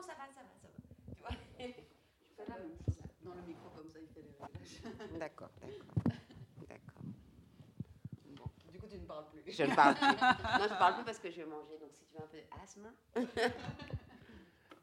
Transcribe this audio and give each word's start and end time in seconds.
non, 0.00 0.06
ça 0.06 0.14
va, 0.14 0.26
ça 0.32 0.40
va, 0.40 0.54
ça 0.60 0.68
va. 0.68 0.74
Tu 1.14 1.20
vois 1.22 1.30
Je 1.60 2.34
fais 2.36 2.48
la 2.48 2.58
même 2.58 2.72
chose. 2.86 2.96
Dans 3.22 3.34
le 3.34 3.42
micro, 3.42 3.68
comme 3.76 3.88
ça, 3.90 3.98
il 4.00 4.08
fait 4.08 4.22
les 4.22 4.32
réglages. 4.32 5.18
D'accord, 5.18 5.50
d'accord. 5.60 6.04
D'accord. 6.68 7.02
Bon. 8.36 8.44
Du 8.72 8.78
coup, 8.78 8.86
tu 8.88 8.98
ne 8.98 9.04
parles 9.06 9.26
plus. 9.30 9.42
Je 9.52 9.62
ne 9.64 9.74
parle 9.74 9.94
plus. 9.94 10.06
Non, 10.58 10.64
je 10.64 10.78
parle 10.78 10.94
plus 10.94 11.04
parce 11.04 11.18
que 11.18 11.30
je 11.30 11.36
vais 11.36 11.46
manger. 11.46 11.78
Donc, 11.78 11.90
si 11.92 12.04
tu 12.04 12.14
veux 12.14 12.22
un 12.22 12.26
peu 12.28 12.38
d'asthme. 12.58 12.90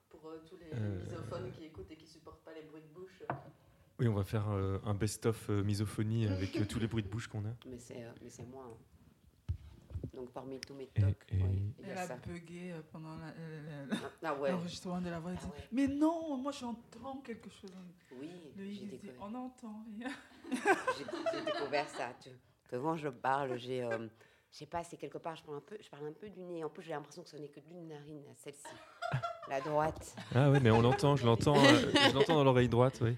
Pour 0.09 0.29
euh, 0.29 0.43
tous 0.47 0.57
les 0.57 0.69
Euh. 0.73 0.99
misophones 1.03 1.51
qui 1.51 1.65
écoutent 1.65 1.91
et 1.91 1.95
qui 1.97 2.05
supportent 2.07 2.43
pas 2.43 2.53
les 2.53 2.61
bruits 2.63 2.81
de 2.81 2.87
bouche. 2.93 3.23
Oui, 3.99 4.07
on 4.07 4.13
va 4.13 4.23
faire 4.23 4.47
euh, 4.51 4.77
un 4.85 4.93
best-of 4.93 5.49
euh, 5.49 5.63
misophonie 5.63 6.27
avec 6.27 6.55
euh, 6.57 6.65
tous 6.65 6.79
les 6.79 6.87
bruits 6.87 7.01
de 7.03 7.07
bouche 7.09 7.27
qu'on 7.27 7.43
a. 7.45 7.53
Mais 7.65 7.79
c'est 7.79 8.03
euh, 8.03 8.11
mais 8.21 8.29
c'est 8.29 8.45
moi. 8.45 8.65
hein. 8.69 8.77
Donc, 10.17 10.31
parmi 10.31 10.59
tous 10.59 10.73
mes 10.73 10.87
tocs, 10.87 11.05
et- 11.31 11.35
oui, 11.43 11.73
il 11.79 11.85
y 11.87 11.89
Elle 11.91 11.97
a 11.99 12.07
ça. 12.07 12.15
bugué 12.17 12.71
euh, 12.71 12.81
pendant 12.91 13.15
Ah 14.23 14.33
ouais. 14.33 14.51
l'enregistrement 14.51 14.99
de 14.99 15.09
la 15.11 15.19
voix. 15.19 15.31
Ah 15.39 15.45
ouais. 15.45 15.67
Mais 15.71 15.87
non, 15.87 16.35
moi 16.37 16.51
j'entends 16.51 17.17
quelque 17.23 17.49
chose. 17.51 17.71
Oui, 18.19 18.31
j'ai 18.57 18.97
dit, 18.97 19.11
on 19.21 19.29
n'entend 19.29 19.83
rien. 19.95 20.09
j'ai- 20.51 21.45
découvert 21.45 21.87
ça. 21.89 22.09
Tu, 22.19 22.29
que 22.67 22.75
quand 22.77 22.97
je 22.97 23.09
parle, 23.09 23.57
j'ai. 23.57 23.83
euh, 23.83 24.07
je 24.51 24.57
sais 24.57 24.65
pas, 24.65 24.83
c'est 24.83 24.97
quelque 24.97 25.19
part, 25.19 25.35
je 25.35 25.43
parle 25.43 25.57
un 25.57 25.61
peu, 25.61 25.77
je 25.79 25.87
parle 25.89 26.07
un 26.07 26.13
peu 26.13 26.29
du 26.29 26.41
nez. 26.41 26.63
En 26.63 26.69
plus, 26.69 26.81
j'ai 26.83 26.91
l'impression 26.93 27.21
que 27.21 27.29
ce 27.29 27.37
n'est 27.37 27.49
que 27.49 27.59
d'une 27.59 27.87
narine, 27.87 28.23
celle-ci. 28.35 28.63
La 29.49 29.61
droite. 29.61 30.15
Ah 30.33 30.49
ouais, 30.49 30.59
mais 30.59 30.71
on 30.71 30.81
l'entend, 30.81 31.15
je 31.15 31.25
l'entends, 31.27 31.55
euh, 31.63 31.91
je 32.09 32.13
l'entends 32.15 32.35
dans 32.35 32.43
l'oreille 32.43 32.69
droite, 32.69 32.99
oui. 33.03 33.15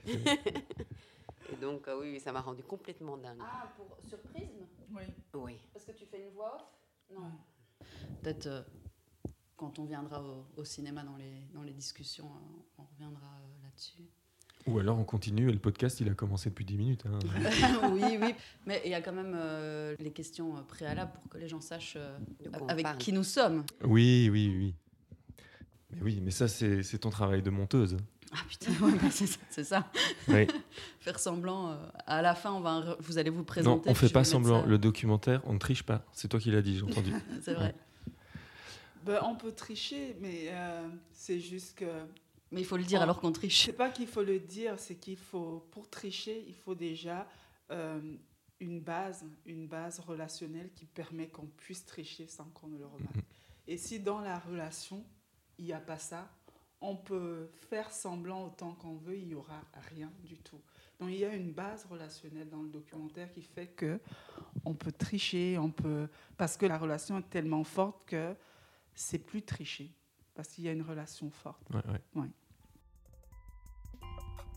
Et 1.52 1.56
donc, 1.56 1.88
euh, 1.88 1.98
oui, 2.00 2.12
oui, 2.12 2.20
ça 2.20 2.32
m'a 2.34 2.42
rendu 2.42 2.62
complètement 2.64 3.16
dingue. 3.18 3.40
Ah, 3.42 3.72
pour 3.78 3.98
surprisme 4.08 4.68
Oui. 4.92 5.04
Oui. 5.34 5.58
Parce 5.74 5.86
que 5.86 5.92
tu 5.94 6.06
fais 6.06 6.20
une 6.22 6.30
voix 6.30 6.56
off? 6.58 6.62
Non. 7.14 7.22
Ouais. 7.22 7.88
Peut-être 8.22 8.48
euh, 8.48 8.62
quand 9.56 9.80
on 9.80 9.86
viendra 9.86 10.22
au, 10.24 10.46
au 10.58 10.64
cinéma 10.64 11.04
dans 11.04 11.18
les, 11.18 11.48
dans 11.54 11.64
les 11.64 11.74
discussions, 11.74 12.26
euh, 12.28 12.62
on 12.78 12.84
reviendra 12.84 13.28
euh, 13.42 13.64
là-dessus. 13.64 14.04
Ou 14.68 14.78
alors 14.78 15.00
on 15.00 15.06
continue 15.06 15.50
et 15.50 15.54
le 15.54 15.58
podcast 15.60 16.00
il 16.02 16.10
a 16.10 16.14
commencé 16.14 16.50
depuis 16.50 16.66
10 16.66 16.78
minutes. 16.78 17.04
hein. 17.06 17.18
oui, 17.94 18.18
oui. 18.22 18.36
Mais 18.66 18.82
il 18.86 18.92
y 18.92 18.94
a 18.94 19.02
quand 19.02 19.14
même 19.14 19.34
euh, 19.36 19.96
les 20.00 20.12
questions 20.12 20.54
préalables 20.66 21.14
pour 21.14 21.30
que 21.30 21.38
les 21.38 21.48
gens 21.48 21.62
sachent 21.62 21.96
euh, 21.96 22.18
avec 22.68 22.84
parle. 22.84 22.98
qui 22.98 23.14
nous 23.14 23.24
sommes. 23.24 23.64
Oui, 23.86 24.30
oui, 24.32 24.54
oui. 24.58 24.76
Mais 25.92 26.02
oui, 26.02 26.20
mais 26.22 26.32
ça 26.32 26.48
c'est 26.48 26.84
c'est 26.84 27.00
ton 27.00 27.10
travail 27.10 27.42
de 27.42 27.50
monteuse. 27.50 27.98
Ah 28.32 28.38
putain, 28.48 28.72
ouais, 28.86 28.92
bah, 29.02 29.10
c'est 29.12 29.28
ça. 29.28 29.40
c'est 29.50 29.64
ça. 29.64 29.92
Oui. 30.28 30.48
Faire 31.00 31.20
semblant. 31.20 31.72
euh, 31.72 31.76
à 32.06 32.22
la 32.22 32.36
fin, 32.36 32.52
on 32.54 32.60
va, 32.60 32.96
vous 33.00 33.18
allez 33.18 33.30
vous 33.30 33.40
Non, 33.40 33.44
présenter. 33.46 33.90
on 33.90 33.94
puis 33.94 34.08
fait 34.08 34.14
pas 34.14 34.24
semblant. 34.24 34.62
ça. 34.62 34.68
Le 34.68 34.78
documentaire, 34.78 35.42
on 35.46 35.54
ne 35.54 35.60
triche 35.60 35.84
pas. 35.84 36.06
C'est 36.14 36.28
toi 36.28 36.40
qui 36.40 36.52
l'as 36.52 36.62
dit, 36.62 36.78
j'ai 36.78 36.84
entendu. 36.84 37.14
C'est 37.42 37.54
vrai. 37.54 37.74
Ben, 39.06 39.20
on 39.24 39.36
peut 39.36 39.54
tricher, 39.54 40.16
mais 40.20 40.50
euh, 40.50 40.88
c'est 41.14 41.40
juste 41.40 41.78
que. 41.78 41.86
Mais 42.52 42.60
il 42.62 42.66
faut 42.66 42.78
le 42.78 42.84
dire 42.84 43.02
alors 43.02 43.20
qu'on 43.22 43.32
triche. 43.32 43.66
C'est 43.66 43.74
pas 43.74 43.90
qu'il 43.90 44.08
faut 44.08 44.24
le 44.24 44.40
dire, 44.40 44.74
c'est 44.78 44.96
qu'il 44.96 45.16
faut, 45.18 45.66
pour 45.72 45.90
tricher, 45.90 46.44
il 46.48 46.54
faut 46.54 46.76
déjà 46.76 47.26
euh, 47.72 48.00
une 48.60 48.82
base, 48.82 49.24
une 49.46 49.68
base 49.68 50.00
relationnelle 50.02 50.70
qui 50.76 50.86
permet 50.86 51.28
qu'on 51.28 51.46
puisse 51.46 51.86
tricher 51.86 52.28
sans 52.28 52.44
qu'on 52.46 52.68
ne 52.68 52.78
le 52.78 52.86
remarque. 52.88 53.16
Mhm. 53.16 53.22
Et 53.68 53.78
si 53.78 54.00
dans 54.00 54.20
la 54.20 54.38
relation, 54.40 55.04
il 55.58 55.66
n'y 55.66 55.74
a 55.74 55.80
pas 55.80 55.98
ça, 55.98 56.28
on 56.82 56.96
peut 56.96 57.50
faire 57.70 57.92
semblant 57.92 58.46
autant 58.46 58.74
qu'on 58.74 58.96
veut, 58.96 59.18
il 59.18 59.28
n'y 59.28 59.36
aura 59.36 59.62
rien 59.90 60.12
du 60.24 60.38
tout. 60.38 60.62
Donc 61.00 61.10
il 61.10 61.18
y 61.18 61.26
a 61.26 61.34
une 61.34 61.52
base 61.52 61.86
relationnelle 61.86 62.50
dans 62.50 62.62
le 62.62 62.70
documentaire 62.70 63.32
qui 63.32 63.42
fait 63.42 63.68
que 63.68 64.00
on 64.66 64.74
peut 64.74 64.92
tricher, 64.92 65.58
on 65.58 65.72
peut 65.72 66.08
parce 66.38 66.58
que 66.58 66.66
la 66.66 66.78
relation 66.78 67.18
est 67.20 67.30
tellement 67.30 67.64
forte 67.64 68.06
que 68.06 68.36
c'est 68.94 69.20
plus 69.20 69.42
tricher 69.42 69.92
parce 70.36 70.50
qu'il 70.50 70.64
y 70.64 70.70
a 70.70 70.72
une 70.72 70.82
relation 70.82 71.30
forte. 71.30 71.70
Ouais, 71.74 71.82
ouais. 72.16 72.30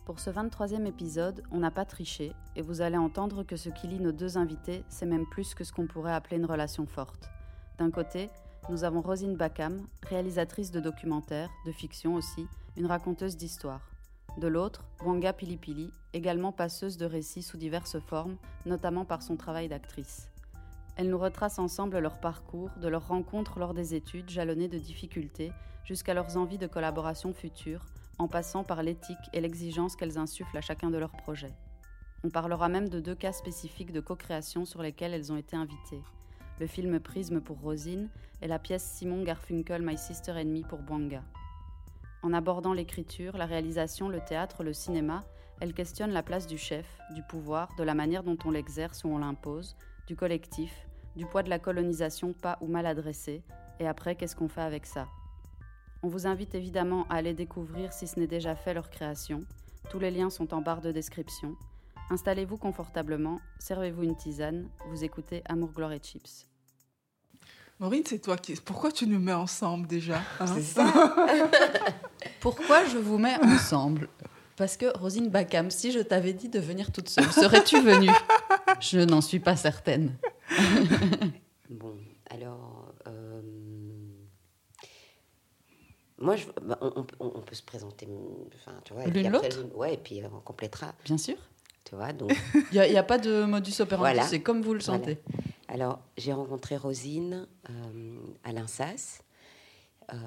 Pour 0.05 0.19
ce 0.19 0.29
23e 0.29 0.85
épisode, 0.85 1.43
on 1.49 1.59
n'a 1.59 1.71
pas 1.71 1.85
triché 1.85 2.33
et 2.57 2.61
vous 2.61 2.81
allez 2.81 2.97
entendre 2.97 3.43
que 3.43 3.55
ce 3.55 3.69
qui 3.69 3.87
lie 3.87 4.01
nos 4.01 4.11
deux 4.11 4.37
invités, 4.37 4.83
c'est 4.89 5.05
même 5.05 5.25
plus 5.27 5.53
que 5.53 5.63
ce 5.63 5.71
qu'on 5.71 5.87
pourrait 5.87 6.11
appeler 6.11 6.35
une 6.35 6.45
relation 6.45 6.85
forte. 6.85 7.29
D'un 7.77 7.89
côté, 7.89 8.29
nous 8.69 8.85
avons 8.85 9.01
Rosine 9.01 9.35
Bakam, 9.35 9.85
réalisatrice 10.03 10.71
de 10.71 10.79
documentaires, 10.79 11.49
de 11.65 11.71
fiction 11.71 12.15
aussi, 12.15 12.47
une 12.77 12.85
raconteuse 12.85 13.35
d'histoires. 13.35 13.91
De 14.37 14.47
l'autre, 14.47 14.85
Wanga 15.03 15.33
Pilipili, 15.33 15.91
également 16.13 16.51
passeuse 16.51 16.97
de 16.97 17.05
récits 17.05 17.43
sous 17.43 17.57
diverses 17.57 17.99
formes, 17.99 18.37
notamment 18.65 19.05
par 19.05 19.21
son 19.21 19.35
travail 19.35 19.67
d'actrice. 19.67 20.29
Elles 20.95 21.09
nous 21.09 21.17
retracent 21.17 21.59
ensemble 21.59 21.99
leur 21.99 22.19
parcours, 22.19 22.69
de 22.81 22.87
leurs 22.87 23.07
rencontres 23.07 23.59
lors 23.59 23.73
des 23.73 23.95
études 23.95 24.29
jalonnées 24.29 24.69
de 24.69 24.79
difficultés, 24.79 25.51
jusqu'à 25.83 26.13
leurs 26.13 26.37
envies 26.37 26.57
de 26.57 26.67
collaboration 26.67 27.33
future, 27.33 27.85
en 28.17 28.27
passant 28.27 28.63
par 28.63 28.81
l'éthique 28.81 29.17
et 29.33 29.41
l'exigence 29.41 29.95
qu'elles 29.95 30.17
insufflent 30.17 30.57
à 30.57 30.61
chacun 30.61 30.89
de 30.89 30.97
leurs 30.97 31.11
projets. 31.11 31.53
On 32.23 32.29
parlera 32.29 32.69
même 32.69 32.87
de 32.87 33.01
deux 33.01 33.15
cas 33.15 33.33
spécifiques 33.33 33.91
de 33.91 33.99
co-création 33.99 34.63
sur 34.63 34.81
lesquels 34.81 35.13
elles 35.13 35.33
ont 35.33 35.37
été 35.37 35.57
invitées. 35.57 36.01
Le 36.59 36.67
film 36.67 36.99
Prisme 36.99 37.41
pour 37.41 37.59
Rosine 37.59 38.09
et 38.41 38.47
la 38.47 38.59
pièce 38.59 38.83
Simon 38.83 39.23
Garfunkel 39.23 39.81
My 39.81 39.97
Sister 39.97 40.33
and 40.33 40.45
Me 40.45 40.61
pour 40.61 40.79
Bwanga. 40.79 41.23
En 42.21 42.31
abordant 42.31 42.73
l'écriture, 42.73 43.37
la 43.37 43.47
réalisation, 43.47 44.07
le 44.07 44.21
théâtre, 44.21 44.63
le 44.63 44.71
cinéma, 44.71 45.23
elles 45.59 45.73
questionnent 45.73 46.13
la 46.13 46.23
place 46.23 46.45
du 46.45 46.57
chef, 46.57 46.99
du 47.15 47.23
pouvoir, 47.23 47.75
de 47.77 47.83
la 47.83 47.95
manière 47.95 48.23
dont 48.23 48.37
on 48.45 48.51
l'exerce 48.51 49.03
ou 49.03 49.07
on 49.07 49.17
l'impose, 49.17 49.75
du 50.07 50.15
collectif, 50.15 50.87
du 51.15 51.25
poids 51.25 51.43
de 51.43 51.49
la 51.49 51.59
colonisation 51.59 52.33
pas 52.33 52.57
ou 52.61 52.67
mal 52.67 52.85
adressée, 52.85 53.43
et 53.79 53.87
après 53.87 54.15
qu'est-ce 54.15 54.35
qu'on 54.35 54.47
fait 54.47 54.61
avec 54.61 54.85
ça? 54.85 55.07
On 56.03 56.07
vous 56.07 56.27
invite 56.27 56.53
évidemment 56.53 57.07
à 57.09 57.15
aller 57.15 57.33
découvrir, 57.33 57.93
si 57.93 58.07
ce 58.07 58.19
n'est 58.19 58.27
déjà 58.27 58.55
fait, 58.55 58.73
leur 58.73 58.89
création. 58.89 59.43
Tous 59.89 59.99
les 59.99 60.11
liens 60.11 60.29
sont 60.29 60.53
en 60.53 60.61
barre 60.61 60.81
de 60.81 60.91
description. 60.91 61.55
Installez-vous 62.09 62.57
confortablement, 62.57 63.39
servez-vous 63.59 64.03
une 64.03 64.15
tisane, 64.15 64.67
vous 64.89 65.03
écoutez 65.03 65.41
Amour, 65.45 65.71
Gloire 65.71 65.93
et 65.93 65.99
Chips. 65.99 66.47
Maureen, 67.79 68.03
c'est 68.05 68.19
toi 68.19 68.37
qui. 68.37 68.53
Pourquoi 68.55 68.91
tu 68.91 69.07
nous 69.07 69.19
mets 69.19 69.33
ensemble 69.33 69.87
déjà 69.87 70.21
hein 70.39 70.45
C'est 70.47 70.61
ça. 70.61 70.93
Pourquoi 72.39 72.85
je 72.85 72.97
vous 72.97 73.17
mets 73.17 73.35
ensemble? 73.43 74.09
Parce 74.55 74.77
que 74.77 74.95
Rosine 74.97 75.29
Bakam, 75.29 75.71
si 75.71 75.91
je 75.91 75.99
t'avais 75.99 76.33
dit 76.33 76.49
de 76.49 76.59
venir 76.59 76.91
toute 76.91 77.09
seule, 77.09 77.31
serais-tu 77.31 77.81
venue? 77.81 78.11
Je 78.79 78.99
n'en 78.99 79.21
suis 79.21 79.39
pas 79.39 79.55
certaine. 79.55 80.15
Bon, 81.69 81.97
alors. 82.29 82.93
euh, 83.07 83.41
Moi, 86.19 86.35
je, 86.35 86.45
bah, 86.61 86.77
on, 86.81 87.03
on- 87.19 87.31
on 87.37 87.41
peut 87.41 87.55
se 87.55 87.63
présenter. 87.63 88.07
Enfin, 88.55 88.79
tu 88.85 88.93
vois, 88.93 89.05
L'une 89.07 89.31
l'autre? 89.31 89.65
Ouais, 89.75 89.95
et 89.95 89.97
puis 89.97 90.21
euh, 90.21 90.27
on 90.31 90.39
complétera. 90.41 90.93
Bien 91.03 91.17
sûr. 91.17 91.35
Tu 91.85 91.95
vois, 91.95 92.13
donc. 92.13 92.31
Il 92.71 92.81
n'y 92.81 92.97
a, 92.97 93.03
pas 93.03 93.17
de 93.17 93.43
modus 93.45 93.79
operandi, 93.81 94.13
Voilà. 94.13 94.27
c'est 94.27 94.41
comme 94.41 94.61
vous 94.61 94.73
le 94.73 94.79
Voilà. 94.79 94.99
sentez. 94.99 95.19
Alors, 95.67 95.99
j'ai 96.17 96.33
rencontré 96.33 96.77
Rosine 96.77 97.47
euh, 97.69 98.15
à 98.43 98.51
l'INSAS. 98.51 99.23
Euh, 100.11 100.17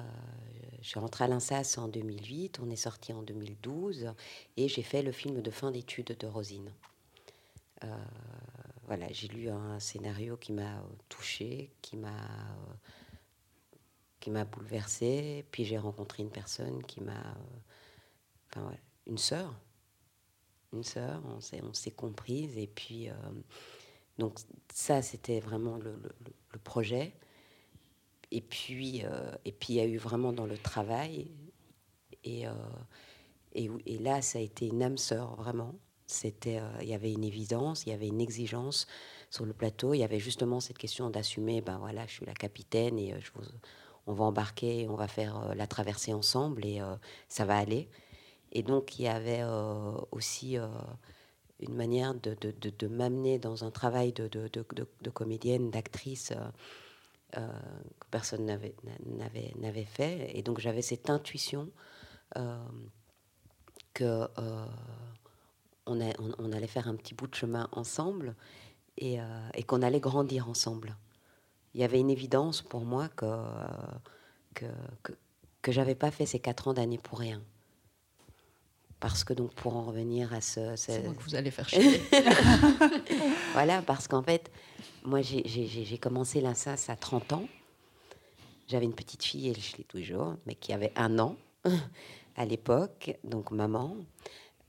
je 0.81 0.87
suis 0.89 0.99
rentrée 0.99 1.23
à 1.25 1.27
l'INSAS 1.27 1.77
en 1.77 1.87
2008, 1.87 2.59
on 2.63 2.69
est 2.69 2.75
sorti 2.75 3.13
en 3.13 3.21
2012, 3.21 4.13
et 4.57 4.67
j'ai 4.67 4.83
fait 4.83 5.01
le 5.01 5.11
film 5.11 5.41
de 5.41 5.51
fin 5.51 5.71
d'études 5.71 6.15
de 6.19 6.27
Rosine. 6.27 6.71
Euh, 7.83 7.87
voilà, 8.85 9.07
j'ai 9.11 9.27
lu 9.27 9.49
un 9.49 9.79
scénario 9.79 10.37
qui 10.37 10.51
m'a 10.53 10.81
touchée, 11.09 11.71
qui 11.81 11.97
m'a 11.97 12.09
euh, 12.09 12.73
qui 14.19 14.31
m'a 14.31 14.45
bouleversée, 14.45 15.45
puis 15.51 15.63
j'ai 15.65 15.77
rencontré 15.77 16.23
une 16.23 16.31
personne 16.31 16.83
qui 16.83 17.01
m'a, 17.01 17.11
euh, 17.11 18.55
enfin 18.55 18.71
une 19.05 19.17
sœur, 19.17 19.53
une 20.73 20.83
sœur, 20.83 21.21
on 21.25 21.39
s'est 21.39 21.61
on 21.63 21.73
s'est 21.73 21.91
comprise, 21.91 22.57
et 22.57 22.67
puis 22.67 23.09
euh, 23.09 23.13
donc 24.17 24.39
ça, 24.73 25.01
c'était 25.01 25.39
vraiment 25.39 25.77
le, 25.77 25.99
projet. 26.63 27.13
Et 28.31 28.41
puis, 28.41 29.05
euh, 29.05 29.31
et 29.45 29.51
puis, 29.51 29.73
il 29.73 29.75
y 29.75 29.79
a 29.79 29.85
eu 29.85 29.97
vraiment 29.97 30.33
dans 30.33 30.47
le 30.47 30.57
travail. 30.57 31.31
Et, 32.23 32.47
euh, 32.47 32.51
et, 33.53 33.97
là, 33.99 34.21
ça 34.21 34.39
a 34.39 34.41
été 34.41 34.67
une 34.67 34.81
âme 34.81 34.97
sœur, 34.97 35.35
vraiment. 35.35 35.75
C'était, 36.07 36.59
il 36.81 36.87
y 36.87 36.93
avait 36.93 37.11
une 37.11 37.23
évidence, 37.23 37.85
il 37.85 37.89
y 37.89 37.91
avait 37.91 38.07
une 38.07 38.21
exigence 38.21 38.87
sur 39.29 39.45
le 39.45 39.53
plateau. 39.53 39.93
Il 39.93 39.99
y 39.99 40.03
avait 40.03 40.19
justement 40.19 40.59
cette 40.59 40.77
question 40.77 41.09
d'assumer, 41.09 41.61
ben 41.61 41.77
voilà, 41.77 42.07
je 42.07 42.13
suis 42.13 42.25
la 42.25 42.33
capitaine 42.33 42.97
et 42.97 43.13
je 43.19 43.31
on 44.09 44.13
va 44.13 44.23
embarquer, 44.23 44.87
on 44.89 44.95
va 44.95 45.09
faire 45.09 45.53
la 45.53 45.67
traversée 45.67 46.13
ensemble 46.13 46.65
et 46.65 46.79
ça 47.27 47.43
va 47.43 47.57
aller. 47.57 47.89
Et 48.57 48.63
donc, 48.63 48.97
il 48.97 49.03
y 49.03 49.07
avait 49.07 49.43
euh, 49.43 49.91
aussi 50.11 50.57
euh, 50.57 50.65
une 51.59 51.75
manière 51.75 52.15
de, 52.15 52.87
m'amener 52.87 53.37
dans 53.37 53.63
un 53.63 53.69
travail 53.69 54.13
de, 54.13 54.49
comédienne, 55.13 55.69
d'actrice 55.69 56.33
euh, 57.37 57.47
que 57.99 58.07
personne 58.09 58.47
n'avait, 58.47 59.85
fait. 59.85 60.35
Et 60.35 60.41
donc 60.41 60.59
j'avais 60.59 60.81
cette 60.81 61.11
intuition 61.11 61.69
euh, 62.35 62.57
que 63.93 64.27
on, 65.85 66.51
allait 66.51 66.65
faire 66.65 66.87
un 66.87 66.95
petit 66.95 67.13
bout 67.13 67.27
de 67.27 67.35
chemin 67.35 67.69
ensemble 67.73 68.35
et, 68.97 69.19
et 69.53 69.63
qu'on 69.63 69.83
allait 69.83 69.99
grandir 69.99 70.49
ensemble. 70.49 70.97
Il 71.75 71.81
y 71.81 71.83
avait 71.83 71.99
une 71.99 72.09
évidence 72.09 72.63
pour 72.63 72.85
moi 72.85 73.07
que, 73.09 73.35
que, 74.55 74.65
que, 75.03 75.11
que 75.61 75.71
j'avais 75.71 75.93
pas 75.93 76.09
fait 76.09 76.25
ces 76.25 76.39
quatre 76.39 76.67
ans 76.69 76.73
d'année 76.73 76.97
pour 76.97 77.19
rien. 77.19 77.43
Parce 78.99 79.23
que 79.23 79.33
donc 79.33 79.53
pour 79.53 79.75
en 79.75 79.83
revenir 79.83 80.33
à 80.33 80.41
ce... 80.41 80.75
C'est 80.75 81.03
moi 81.03 81.13
que 81.13 81.21
vous 81.21 81.35
allez 81.35 81.51
faire 81.51 81.69
chier. 81.69 82.01
voilà, 83.53 83.81
parce 83.83 84.07
qu'en 84.07 84.23
fait, 84.23 84.51
moi 85.03 85.21
j'ai 85.21 85.97
commencé 85.99 86.41
l'INSAS 86.41 86.87
à 86.89 86.95
30 86.95 87.33
ans. 87.33 87.47
J'avais 88.67 88.85
une 88.85 88.95
petite 88.95 89.23
fille, 89.23 89.49
et 89.49 89.53
je 89.53 89.77
l'ai 89.77 89.83
toujours, 89.83 90.35
mais 90.45 90.55
qui 90.55 90.73
avait 90.73 90.91
un 90.95 91.19
an 91.19 91.37
à 92.35 92.45
l'époque, 92.45 93.15
donc 93.23 93.51
maman. 93.51 93.95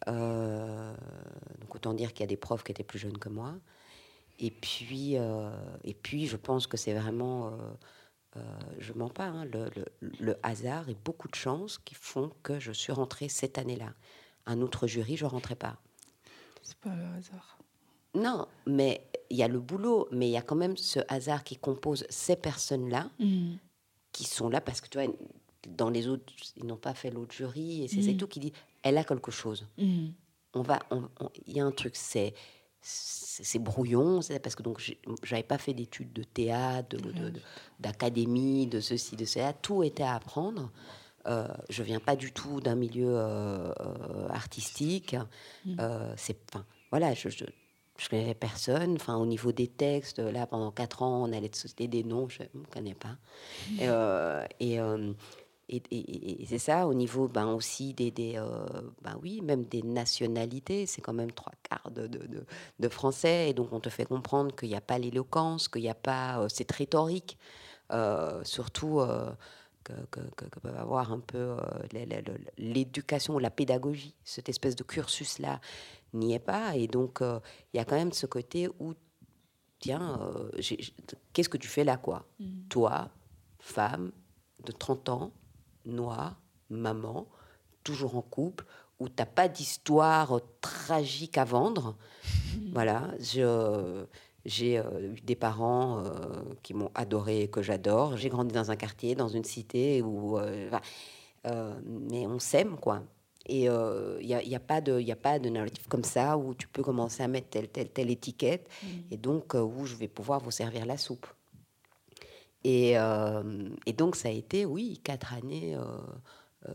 Euh, 0.06 0.94
donc 1.60 1.74
autant 1.74 1.94
dire 1.94 2.12
qu'il 2.12 2.20
y 2.20 2.24
a 2.24 2.28
des 2.28 2.36
profs 2.36 2.62
qui 2.62 2.70
étaient 2.72 2.84
plus 2.84 2.98
jeunes 2.98 3.18
que 3.18 3.28
moi. 3.28 3.54
Et 4.38 4.50
puis, 4.50 5.16
euh, 5.16 5.50
et 5.84 5.94
puis 5.94 6.26
je 6.26 6.36
pense 6.36 6.66
que 6.66 6.76
c'est 6.76 6.94
vraiment, 6.94 7.50
euh, 8.36 8.40
je 8.78 8.92
mens 8.92 9.08
pas, 9.08 9.26
hein, 9.26 9.44
le, 9.46 9.68
le, 10.00 10.36
hasard 10.44 10.88
et 10.88 10.96
beaucoup 11.04 11.26
de 11.28 11.34
chance 11.34 11.78
qui 11.78 11.96
font 11.96 12.30
que 12.44 12.60
je 12.60 12.70
suis 12.70 12.92
rentrée 12.92 13.28
cette 13.28 13.58
année-là. 13.58 13.92
Un 14.48 14.60
autre 14.62 14.86
jury, 14.86 15.16
je 15.16 15.26
rentrais 15.26 15.54
pas. 15.54 15.76
C'est 16.62 16.78
pas 16.78 16.94
le 16.94 17.04
hasard. 17.16 17.58
Non, 18.14 18.48
mais 18.66 19.06
il 19.30 19.36
y 19.36 19.42
a 19.42 19.48
le 19.48 19.60
boulot, 19.60 20.08
mais 20.10 20.28
il 20.28 20.32
y 20.32 20.36
a 20.36 20.42
quand 20.42 20.56
même 20.56 20.76
ce 20.76 21.00
hasard 21.08 21.44
qui 21.44 21.56
compose 21.56 22.04
ces 22.08 22.34
personnes-là, 22.34 23.10
mmh. 23.20 23.52
qui 24.12 24.24
sont 24.24 24.48
là 24.48 24.60
parce 24.60 24.80
que 24.80 24.88
tu 24.88 24.98
vois, 24.98 25.12
dans 25.68 25.90
les 25.90 26.08
autres, 26.08 26.32
ils 26.56 26.64
n'ont 26.64 26.76
pas 26.76 26.94
fait 26.94 27.10
l'autre 27.10 27.34
jury, 27.34 27.84
et 27.84 27.88
c'est 27.88 28.00
mmh. 28.00 28.16
tout 28.16 28.26
qui 28.26 28.40
dit, 28.40 28.52
elle 28.82 28.96
a 28.98 29.04
quelque 29.04 29.30
chose. 29.30 29.66
Mmh. 29.76 30.08
On 30.54 30.62
va, 30.62 30.80
il 31.46 31.56
y 31.56 31.60
a 31.60 31.64
un 31.64 31.70
truc, 31.70 31.94
c'est 31.94 32.34
c'est 32.80 33.58
brouillon, 33.58 34.22
c'est 34.22 34.38
parce 34.38 34.54
que 34.54 34.62
donc 34.62 34.80
j'avais 35.22 35.42
pas 35.42 35.58
fait 35.58 35.74
d'études 35.74 36.12
de 36.12 36.22
théâtre, 36.22 36.96
d'académie, 37.78 38.66
de, 38.66 38.76
de, 38.76 38.80
ceci, 38.80 39.16
de 39.16 39.24
cela, 39.24 39.52
tout 39.52 39.82
était 39.82 40.04
à 40.04 40.14
apprendre. 40.14 40.70
Euh, 41.26 41.46
je 41.68 41.82
viens 41.82 42.00
pas 42.00 42.16
du 42.16 42.32
tout 42.32 42.60
d'un 42.60 42.74
milieu 42.74 43.16
euh, 43.16 43.72
euh, 43.80 44.28
artistique. 44.30 45.16
Mmh. 45.66 45.76
Euh, 45.80 46.14
c'est, 46.16 46.38
voilà, 46.90 47.14
je, 47.14 47.28
je, 47.28 47.44
je 47.98 48.08
connais 48.08 48.34
personne. 48.34 48.94
Enfin, 48.94 49.16
au 49.16 49.26
niveau 49.26 49.52
des 49.52 49.68
textes, 49.68 50.18
là, 50.20 50.46
pendant 50.46 50.70
quatre 50.70 51.02
ans, 51.02 51.24
on 51.28 51.32
allait 51.32 51.50
citer 51.52 51.88
des 51.88 52.04
noms, 52.04 52.28
je 52.28 52.42
ne 52.42 52.64
connais 52.72 52.94
pas. 52.94 53.16
et, 54.60 54.80
et, 55.90 56.46
c'est 56.46 56.58
ça, 56.58 56.86
au 56.86 56.94
niveau 56.94 57.28
ben, 57.28 57.52
aussi 57.52 57.92
des, 57.92 58.10
des 58.10 58.36
euh, 58.36 58.66
ben 59.02 59.18
oui, 59.22 59.42
même 59.42 59.64
des 59.64 59.82
nationalités, 59.82 60.86
c'est 60.86 61.02
quand 61.02 61.12
même 61.12 61.32
trois 61.32 61.52
quarts 61.62 61.90
de, 61.90 62.06
de, 62.06 62.46
de, 62.78 62.88
français, 62.88 63.50
et 63.50 63.52
donc 63.52 63.72
on 63.72 63.80
te 63.80 63.90
fait 63.90 64.06
comprendre 64.06 64.54
qu'il 64.56 64.70
n'y 64.70 64.74
a 64.74 64.80
pas 64.80 64.98
l'éloquence, 64.98 65.68
qu'il 65.68 65.82
n'y 65.82 65.90
a 65.90 65.94
pas 65.94 66.40
euh, 66.40 66.48
cette 66.48 66.72
rhétorique, 66.72 67.36
euh, 67.92 68.42
surtout 68.44 69.00
que, 70.10 70.20
que, 70.36 70.44
que, 70.44 70.60
peuvent 70.60 70.76
avoir 70.76 71.12
un 71.12 71.20
peu 71.20 71.56
l'éducation 72.58 73.34
ou 73.34 73.38
la 73.38 73.50
pédagogie, 73.50 74.14
cette 74.24 74.48
espèce 74.48 74.76
de 74.76 74.82
cursus-là 74.82 75.60
n'y 76.14 76.34
est 76.34 76.38
pas, 76.38 76.76
et 76.76 76.86
donc 76.86 77.20
il 77.22 77.76
y 77.76 77.80
a 77.80 77.84
quand 77.84 77.96
même 77.96 78.12
ce 78.12 78.26
côté 78.26 78.68
où, 78.78 78.94
tiens, 79.78 80.20
qu'est-ce 81.32 81.48
que 81.48 81.58
tu 81.58 81.68
fais 81.68 81.84
là, 81.84 81.96
quoi? 81.96 82.26
Mmh. 82.40 82.68
Toi, 82.68 83.10
femme 83.60 84.12
de 84.64 84.72
30 84.72 85.08
ans, 85.08 85.32
noire, 85.84 86.40
maman, 86.70 87.28
toujours 87.84 88.16
en 88.16 88.22
couple, 88.22 88.64
où 88.98 89.08
t'as 89.08 89.26
pas 89.26 89.48
d'histoire 89.48 90.40
tragique 90.60 91.38
à 91.38 91.44
vendre. 91.44 91.96
Voilà, 92.72 93.08
j'ai 94.48 94.78
euh, 94.78 95.14
eu 95.14 95.20
des 95.20 95.36
parents 95.36 96.02
euh, 96.04 96.10
qui 96.62 96.74
m'ont 96.74 96.90
adoré 96.94 97.42
et 97.42 97.48
que 97.48 97.62
j'adore. 97.62 98.16
J'ai 98.16 98.28
grandi 98.28 98.52
dans 98.52 98.70
un 98.70 98.76
quartier, 98.76 99.14
dans 99.14 99.28
une 99.28 99.44
cité 99.44 100.02
où, 100.02 100.38
euh, 100.38 100.70
mais 101.84 102.26
on 102.26 102.38
s'aime 102.38 102.76
quoi. 102.76 103.02
Et 103.46 103.64
il 103.64 104.26
n'y 104.26 104.34
a, 104.34 104.42
y 104.42 104.54
a, 104.54 104.60
pas 104.60 104.82
de, 104.82 105.00
y 105.00 105.10
a 105.10 105.16
pas 105.16 105.38
de 105.38 105.48
narratif 105.48 105.86
comme 105.88 106.04
ça 106.04 106.36
où 106.36 106.54
tu 106.54 106.68
peux 106.68 106.82
commencer 106.82 107.22
à 107.22 107.28
mettre 107.28 107.48
telle, 107.48 107.68
telle, 107.68 107.88
telle 107.88 108.10
étiquette 108.10 108.68
mhm. 108.82 108.88
et 109.10 109.16
donc 109.16 109.54
où 109.54 109.86
je 109.86 109.94
vais 109.94 110.08
pouvoir 110.08 110.40
vous 110.40 110.50
servir 110.50 110.84
la 110.84 110.98
soupe. 110.98 111.26
Et, 112.64 112.98
euh, 112.98 113.68
et, 113.86 113.92
donc, 113.92 114.16
ça 114.16 114.28
a 114.28 114.32
été, 114.32 114.64
oui, 114.64 115.00
quatre 115.02 115.32
années. 115.32 115.76
Euh, 115.76 115.84
euh, 116.68 116.74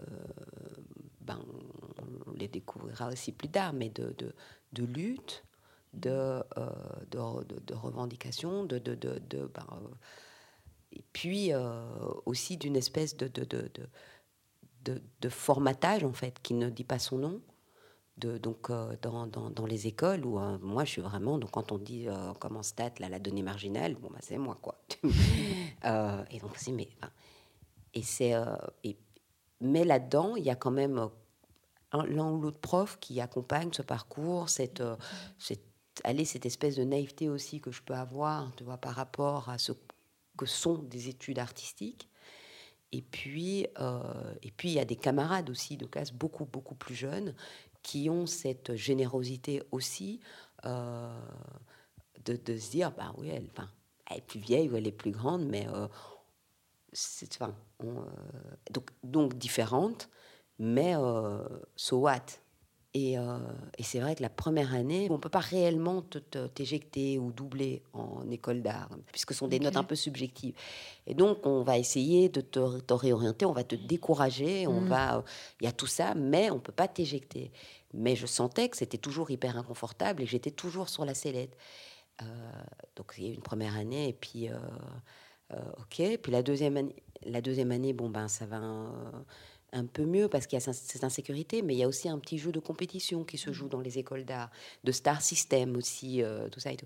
ben, 1.21 1.39
on 2.25 2.31
les 2.31 2.47
découvrira 2.47 3.09
aussi 3.09 3.31
plus 3.31 3.49
tard, 3.49 3.73
mais 3.73 3.89
de, 3.89 4.13
de, 4.17 4.33
de 4.73 4.85
lutte, 4.85 5.43
de, 5.93 6.43
de, 7.11 7.59
de, 7.67 7.73
revendication, 7.73 8.63
de, 8.63 8.79
de, 8.79 8.95
de, 8.95 9.51
ben, 9.53 9.67
et 10.91 11.03
puis 11.13 11.51
aussi 12.25 12.57
d'une 12.57 12.75
espèce 12.75 13.17
de, 13.17 13.27
de, 13.27 13.45
de, 13.45 15.01
de, 15.21 15.29
formatage, 15.29 16.03
en 16.03 16.13
fait, 16.13 16.39
qui 16.41 16.53
ne 16.53 16.69
dit 16.69 16.83
pas 16.83 16.99
son 16.99 17.17
nom, 17.17 17.41
de, 18.17 18.37
donc 18.37 18.69
euh, 18.69 18.95
dans, 19.01 19.27
dans, 19.27 19.65
les 19.65 19.87
écoles 19.87 20.25
où 20.25 20.39
euh, 20.39 20.57
moi 20.61 20.85
je 20.85 20.91
suis 20.91 21.01
vraiment 21.01 21.37
donc 21.37 21.51
quand 21.51 21.71
on 21.71 21.77
dit 21.77 22.07
euh, 22.07 22.33
comment 22.39 22.61
stat 22.61 22.91
là 22.99 23.09
la 23.09 23.19
donnée 23.19 23.41
marginale 23.41 23.95
bon 23.95 24.09
bah 24.11 24.19
c'est 24.21 24.37
moi 24.37 24.57
quoi. 24.61 24.75
Et 26.31 26.39
donc 26.39 26.51
c'est 26.57 26.71
mais 26.71 26.89
et 27.93 28.03
c'est 28.03 28.33
mais 29.59 29.83
là-dedans 29.83 30.35
il 30.35 30.43
y 30.43 30.49
a 30.49 30.55
quand 30.55 30.71
même 30.71 31.09
l'un 31.91 32.31
ou 32.31 32.41
l'autre 32.41 32.59
prof 32.59 32.97
qui 32.99 33.19
accompagne 33.19 33.71
ce 33.73 33.81
parcours 33.81 34.49
cette 34.49 34.83
allez, 36.03 36.25
cette 36.25 36.45
espèce 36.45 36.75
de 36.75 36.83
naïveté 36.83 37.29
aussi 37.29 37.59
que 37.59 37.71
je 37.71 37.81
peux 37.81 37.93
avoir 37.93 38.53
tu 38.55 38.63
vois 38.63 38.77
par 38.77 38.95
rapport 38.95 39.49
à 39.49 39.57
ce 39.57 39.71
que 40.37 40.45
sont 40.45 40.79
des 40.79 41.09
études 41.09 41.39
artistiques. 41.39 42.09
Et 42.91 43.01
puis, 43.01 43.65
et 44.43 44.51
puis 44.55 44.69
il 44.69 44.75
y 44.75 44.79
a 44.79 44.85
des 44.85 44.95
camarades 44.95 45.49
aussi 45.49 45.77
de 45.77 45.85
classe 45.87 46.11
beaucoup 46.11 46.45
beaucoup 46.45 46.75
plus 46.75 46.93
jeunes 46.93 47.33
qui 47.83 48.09
ont 48.09 48.25
cette 48.25 48.75
générosité 48.75 49.61
aussi 49.71 50.21
euh, 50.65 51.19
de, 52.25 52.37
de, 52.37 52.57
se 52.57 52.71
dire, 52.71 52.91
bah 52.91 53.13
oui, 53.17 53.29
elle, 53.29 53.49
elle, 54.09 54.17
est 54.17 54.21
plus 54.21 54.39
vieille 54.39 54.69
ou 54.69 54.77
elle 54.77 54.87
est 54.87 54.93
plus 54.93 55.11
grande, 55.11 55.45
mais 55.45 55.67
euh, 55.67 55.87
c'est, 56.93 57.33
enfin, 57.35 57.53
euh, 57.83 58.05
donc, 58.71 58.89
donc 59.03 59.37
différente, 59.37 60.09
mais 60.57 60.93
so 61.75 61.97
what? 61.97 62.25
Et, 62.95 63.17
euh, 63.17 63.39
et 63.77 63.83
c'est 63.83 63.99
vrai 63.99 64.13
que 64.13 64.21
la 64.21 64.29
première 64.29 64.75
année, 64.75 65.07
on 65.09 65.13
ne 65.13 65.17
peut 65.17 65.29
pas 65.29 65.39
réellement 65.39 66.03
t'éjecter 66.53 67.17
ou 67.17 67.31
doubler 67.31 67.81
en 67.93 68.29
école 68.29 68.61
d'art, 68.61 68.89
puisque 69.11 69.33
ce 69.33 69.39
sont 69.39 69.47
des 69.47 69.59
notes 69.59 69.77
un 69.77 69.83
peu 69.83 69.95
subjectives. 69.95 70.53
Et 71.07 71.15
donc, 71.15 71.45
on 71.47 71.63
va 71.63 71.79
essayer 71.79 72.29
de 72.29 72.41
te, 72.41 72.93
réorienter, 72.93 73.45
on 73.45 73.51
va 73.51 73.63
te 73.63 73.73
décourager, 73.73 74.67
on 74.67 74.81
mm. 74.81 74.87
va, 74.87 75.23
il 75.59 75.65
y 75.65 75.67
a 75.67 75.71
tout 75.71 75.87
ça, 75.87 76.13
mais 76.13 76.51
on 76.51 76.55
ne 76.55 76.59
peut 76.59 76.71
pas 76.71 76.87
t'éjecter. 76.87 77.51
Mais 77.95 78.15
je 78.15 78.27
sentais 78.27 78.69
que 78.69 78.77
c'était 78.77 78.99
toujours 78.99 79.31
hyper 79.31 79.57
inconfortable 79.57 80.21
et 80.21 80.27
j'étais 80.27 80.51
toujours 80.51 80.89
sur 80.89 81.03
la 81.03 81.15
sellette. 81.15 81.57
Euh, 82.21 82.25
donc, 82.95 83.15
il 83.17 83.23
y 83.23 83.27
a 83.27 83.31
eu 83.31 83.33
une 83.33 83.41
première 83.41 83.75
année, 83.75 84.09
et 84.09 84.13
puis, 84.13 84.49
euh, 84.49 85.57
ok. 85.79 86.19
Puis 86.21 86.31
la 86.31 86.43
deuxième 86.43 86.77
année, 86.77 86.95
la 87.25 87.41
deuxième 87.41 87.71
année 87.71 87.93
bon, 87.93 88.09
ben, 88.09 88.27
ça 88.27 88.45
va 88.45 88.61
un 89.73 89.85
peu 89.85 90.05
mieux 90.05 90.29
parce 90.29 90.47
qu'il 90.47 90.57
y 90.57 90.61
a 90.61 90.73
cette 90.73 91.03
insécurité, 91.03 91.61
mais 91.61 91.73
il 91.73 91.77
y 91.77 91.83
a 91.83 91.87
aussi 91.87 92.07
un 92.07 92.19
petit 92.19 92.37
jeu 92.37 92.51
de 92.51 92.59
compétition 92.59 93.23
qui 93.23 93.37
se 93.37 93.51
joue 93.51 93.67
dans 93.67 93.81
les 93.81 93.97
écoles 93.97 94.23
d'art, 94.23 94.49
de 94.83 94.91
star 94.91 95.21
system 95.21 95.75
aussi, 95.75 96.23
euh, 96.23 96.47
tout 96.49 96.59
ça 96.59 96.71
et 96.71 96.77
tout. 96.77 96.85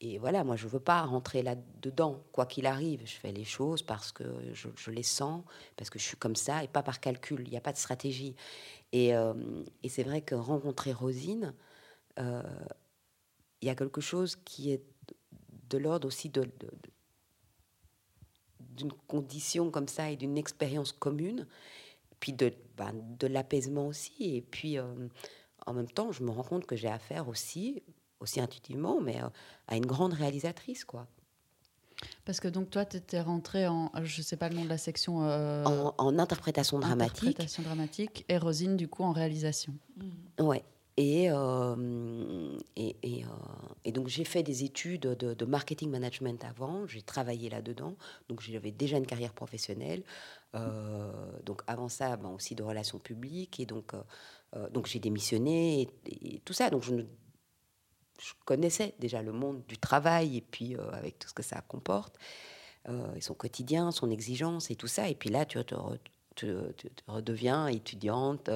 Et 0.00 0.16
voilà, 0.18 0.44
moi, 0.44 0.56
je 0.56 0.66
veux 0.66 0.80
pas 0.80 1.02
rentrer 1.02 1.42
là-dedans, 1.42 2.22
quoi 2.32 2.46
qu'il 2.46 2.64
arrive. 2.64 3.02
Je 3.04 3.16
fais 3.16 3.32
les 3.32 3.44
choses 3.44 3.82
parce 3.82 4.12
que 4.12 4.24
je, 4.54 4.90
les 4.90 5.02
sens, 5.02 5.44
parce 5.76 5.90
que 5.90 5.98
je 5.98 6.04
suis 6.04 6.16
comme 6.16 6.36
ça, 6.36 6.64
et 6.64 6.68
pas 6.68 6.82
par 6.82 7.00
calcul. 7.00 7.42
Il 7.44 7.50
n'y 7.50 7.56
a 7.58 7.60
pas 7.60 7.72
de 7.72 7.76
stratégie. 7.76 8.34
Et, 8.92 9.14
euh, 9.14 9.34
et 9.82 9.90
c'est 9.90 10.02
vrai 10.02 10.22
que 10.22 10.34
rencontrer 10.34 10.94
Rosine, 10.94 11.52
euh, 12.18 12.42
il 13.60 13.66
y 13.66 13.70
a 13.70 13.74
quelque 13.74 14.00
chose 14.00 14.36
qui 14.36 14.72
est 14.72 14.82
de 15.68 15.76
l'ordre 15.76 16.08
aussi 16.08 16.30
de, 16.30 16.50
d'une 18.58 18.92
condition 19.06 19.70
comme 19.70 19.88
ça 19.88 20.10
et 20.10 20.16
d'une 20.16 20.38
expérience 20.38 20.92
commune 20.92 21.46
puis 22.20 22.32
de, 22.32 22.52
ben, 22.76 22.92
de 23.18 23.26
l'apaisement 23.26 23.86
aussi. 23.86 24.36
Et 24.36 24.42
puis, 24.42 24.78
euh, 24.78 24.84
en 25.66 25.72
même 25.72 25.90
temps, 25.90 26.12
je 26.12 26.22
me 26.22 26.30
rends 26.30 26.44
compte 26.44 26.66
que 26.66 26.76
j'ai 26.76 26.88
affaire 26.88 27.28
aussi, 27.28 27.82
aussi 28.20 28.40
intuitivement, 28.40 29.00
mais 29.00 29.20
euh, 29.22 29.28
à 29.66 29.76
une 29.76 29.86
grande 29.86 30.12
réalisatrice, 30.12 30.84
quoi. 30.84 31.06
Parce 32.24 32.40
que 32.40 32.48
donc 32.48 32.70
toi, 32.70 32.86
tu 32.86 32.96
étais 32.96 33.20
rentrée 33.20 33.66
en, 33.66 33.90
je 34.02 34.22
sais 34.22 34.36
pas 34.36 34.48
le 34.48 34.54
nom 34.54 34.64
de 34.64 34.70
la 34.70 34.78
section... 34.78 35.22
Euh, 35.24 35.64
en, 35.64 36.18
interprétation 36.18 36.78
dramatique. 36.78 37.22
Interprétation 37.22 37.62
dramatique, 37.62 38.24
et 38.28 38.38
Rosine, 38.38 38.76
du 38.76 38.88
coup, 38.88 39.02
en 39.02 39.12
réalisation. 39.12 39.74
Mmh. 39.96 40.42
Ouais. 40.42 40.64
Et, 40.96 41.28
et, 42.76 42.96
et, 43.02 43.24
et, 43.84 43.92
donc 43.92 44.08
j'ai 44.08 44.24
fait 44.24 44.42
des 44.42 44.64
études 44.64 45.02
de, 45.02 45.32
de 45.32 45.44
marketing 45.46 45.88
management 45.88 46.44
avant, 46.44 46.86
j'ai 46.86 47.00
travaillé 47.00 47.48
là-dedans, 47.48 47.94
donc 48.28 48.42
j'avais 48.42 48.70
déjà 48.70 48.98
une 48.98 49.06
carrière 49.06 49.32
professionnelle. 49.32 50.02
Euh, 50.54 51.12
donc 51.44 51.62
avant 51.66 51.88
ça, 51.88 52.16
ben, 52.16 52.30
aussi 52.30 52.54
de 52.54 52.62
relations 52.62 52.98
publiques. 52.98 53.60
Et 53.60 53.66
donc, 53.66 53.94
euh, 53.94 54.02
euh, 54.56 54.70
donc 54.70 54.86
j'ai 54.86 54.98
démissionné 54.98 55.88
et, 56.06 56.40
tout 56.44 56.52
ça. 56.52 56.70
Donc 56.70 56.82
je, 56.82 56.94
connaissais 58.44 58.94
déjà 58.98 59.22
le 59.22 59.32
monde 59.32 59.64
du 59.66 59.78
travail 59.78 60.36
et 60.36 60.40
puis 60.42 60.76
avec 60.92 61.18
tout 61.18 61.28
ce 61.28 61.32
que 61.32 61.42
ça 61.42 61.62
comporte. 61.62 62.18
son 63.20 63.34
quotidien, 63.34 63.92
son 63.92 64.10
exigence 64.10 64.70
et 64.70 64.76
tout 64.76 64.88
ça. 64.88 65.08
Et 65.08 65.14
puis 65.14 65.30
là, 65.30 65.46
tu 65.46 65.58
redeviens 67.06 67.66
étudiante. 67.68 68.50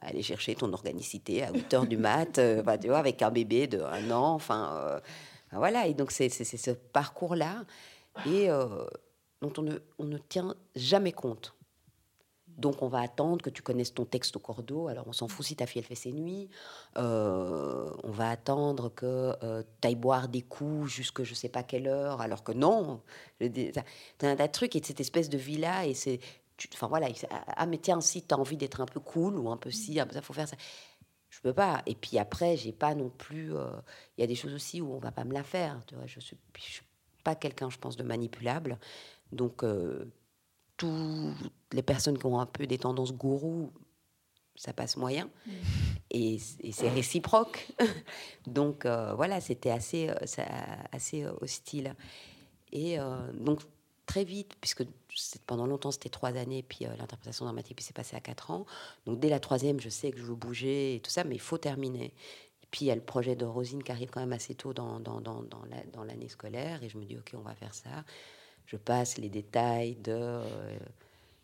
Aller 0.00 0.22
chercher 0.22 0.54
ton 0.54 0.72
organicité 0.72 1.42
à 1.42 1.52
8 1.52 1.74
heures 1.74 1.86
du 1.86 1.98
mat, 1.98 2.38
euh, 2.38 2.62
avec 2.64 3.22
un 3.22 3.30
bébé 3.30 3.66
de 3.66 3.80
un 3.80 4.10
an. 4.10 4.34
Enfin, 4.34 5.00
voilà. 5.52 5.86
Et 5.86 5.94
donc, 5.94 6.10
c'est 6.10 6.28
ce 6.28 6.70
parcours-là 6.70 7.64
et 8.26 8.48
dont 9.42 9.52
on 9.58 9.62
ne, 9.62 9.78
on 9.98 10.04
ne 10.04 10.18
tient 10.18 10.54
jamais 10.74 11.12
compte. 11.12 11.54
Donc 12.58 12.82
on 12.82 12.88
va 12.88 13.00
attendre 13.00 13.42
que 13.42 13.50
tu 13.50 13.62
connaisses 13.62 13.94
ton 13.94 14.04
texte 14.04 14.36
au 14.36 14.38
cordeau. 14.38 14.88
Alors 14.88 15.08
on 15.08 15.12
s'en 15.12 15.28
fout 15.28 15.44
si 15.44 15.56
ta 15.56 15.66
fille 15.66 15.80
elle 15.80 15.86
fait 15.86 15.94
ses 15.94 16.12
nuits. 16.12 16.48
Euh, 16.96 17.90
on 18.04 18.10
va 18.10 18.30
attendre 18.30 18.90
que 18.94 19.34
euh, 19.42 19.62
tu 19.80 19.88
ailles 19.88 19.96
boire 19.96 20.28
des 20.28 20.42
coups 20.42 20.88
jusque 20.90 21.22
je 21.22 21.34
sais 21.34 21.48
pas 21.48 21.62
quelle 21.62 21.88
heure. 21.88 22.20
Alors 22.20 22.44
que 22.44 22.52
non, 22.52 23.00
tu 23.40 23.72
as 24.22 24.28
un 24.28 24.48
truc 24.48 24.76
et 24.76 24.82
cette 24.84 25.00
espèce 25.00 25.28
de 25.28 25.38
vie 25.38 25.56
là 25.56 25.86
et 25.86 25.94
c'est, 25.94 26.20
enfin 26.74 26.88
voilà, 26.88 27.08
ah 27.56 27.66
mais 27.66 27.78
tiens 27.78 28.00
si 28.00 28.24
as 28.30 28.38
envie 28.38 28.56
d'être 28.56 28.80
un 28.80 28.86
peu 28.86 29.00
cool 29.00 29.38
ou 29.38 29.50
un 29.50 29.56
peu 29.56 29.70
si, 29.70 29.94
ça 29.96 30.22
faut 30.22 30.34
faire 30.34 30.48
ça. 30.48 30.56
Je 31.30 31.40
peux 31.40 31.54
pas. 31.54 31.82
Et 31.86 31.94
puis 31.94 32.18
après 32.18 32.56
j'ai 32.56 32.72
pas 32.72 32.94
non 32.94 33.08
plus. 33.08 33.56
Euh, 33.56 33.70
il 34.18 34.20
y 34.20 34.24
a 34.24 34.26
des 34.26 34.34
choses 34.34 34.52
aussi 34.52 34.82
où 34.82 34.92
on 34.92 34.98
va 34.98 35.10
pas 35.10 35.24
me 35.24 35.32
la 35.32 35.42
faire. 35.42 35.80
Tu 35.86 35.94
vois, 35.94 36.06
je 36.06 36.20
suis, 36.20 36.36
suis 36.58 36.84
pas 37.24 37.34
quelqu'un 37.34 37.70
je 37.70 37.78
pense 37.78 37.96
de 37.96 38.02
manipulable. 38.02 38.78
Donc 39.32 39.64
toutes 40.76 41.34
les 41.72 41.82
personnes 41.82 42.18
qui 42.18 42.26
ont 42.26 42.40
un 42.40 42.46
peu 42.46 42.66
des 42.66 42.78
tendances 42.78 43.12
gourou, 43.12 43.72
ça 44.54 44.72
passe 44.72 44.96
moyen. 44.96 45.30
Mm. 45.46 45.50
Et, 46.10 46.38
c'est 46.38 46.88
réciproque. 46.90 47.68
donc 48.46 48.84
euh, 48.84 49.14
voilà, 49.14 49.40
c'était 49.40 49.70
assez, 49.70 50.08
euh, 50.08 50.44
assez 50.92 51.24
euh, 51.24 51.32
hostile. 51.40 51.94
Et 52.74 52.96
donc 53.34 53.60
très 54.06 54.24
vite, 54.24 54.54
puisque 54.58 54.84
pendant 55.46 55.66
longtemps 55.66 55.90
c'était 55.90 56.08
trois 56.08 56.34
années, 56.38 56.62
puis 56.62 56.86
l'interprétation 56.86 57.44
dramatique 57.44 57.76
puis 57.76 57.84
c'est 57.84 57.94
passé 57.94 58.16
à 58.16 58.20
quatre 58.20 58.50
ans. 58.50 58.64
Donc 59.04 59.20
dès 59.20 59.28
la 59.28 59.40
troisième, 59.40 59.78
je 59.78 59.90
sais 59.90 60.10
que 60.10 60.16
je 60.16 60.22
veux 60.22 60.34
bouger 60.34 60.94
et 60.94 61.00
tout 61.00 61.10
ça, 61.10 61.22
mais 61.22 61.34
il 61.34 61.40
faut 61.40 61.58
terminer. 61.58 62.14
Et 62.62 62.66
puis 62.70 62.86
il 62.86 62.88
y 62.88 62.90
a 62.90 62.94
le 62.94 63.02
projet 63.02 63.36
de 63.36 63.44
Rosine 63.44 63.82
qui 63.82 63.92
arrive 63.92 64.08
quand 64.08 64.20
même 64.20 64.32
assez 64.32 64.54
tôt 64.54 64.72
dans, 64.72 65.00
dans, 65.00 65.20
dans, 65.20 65.42
dans 65.42 66.04
l'année 66.04 66.30
scolaire, 66.30 66.82
et 66.82 66.88
je 66.88 66.96
me 66.96 67.04
dis, 67.04 67.18
ok, 67.18 67.32
on 67.34 67.42
va 67.42 67.54
faire 67.54 67.74
ça 67.74 67.90
je 68.72 68.78
passe 68.78 69.18
les 69.18 69.28
détails 69.28 69.96
de... 69.96 70.12
Euh, 70.12 70.78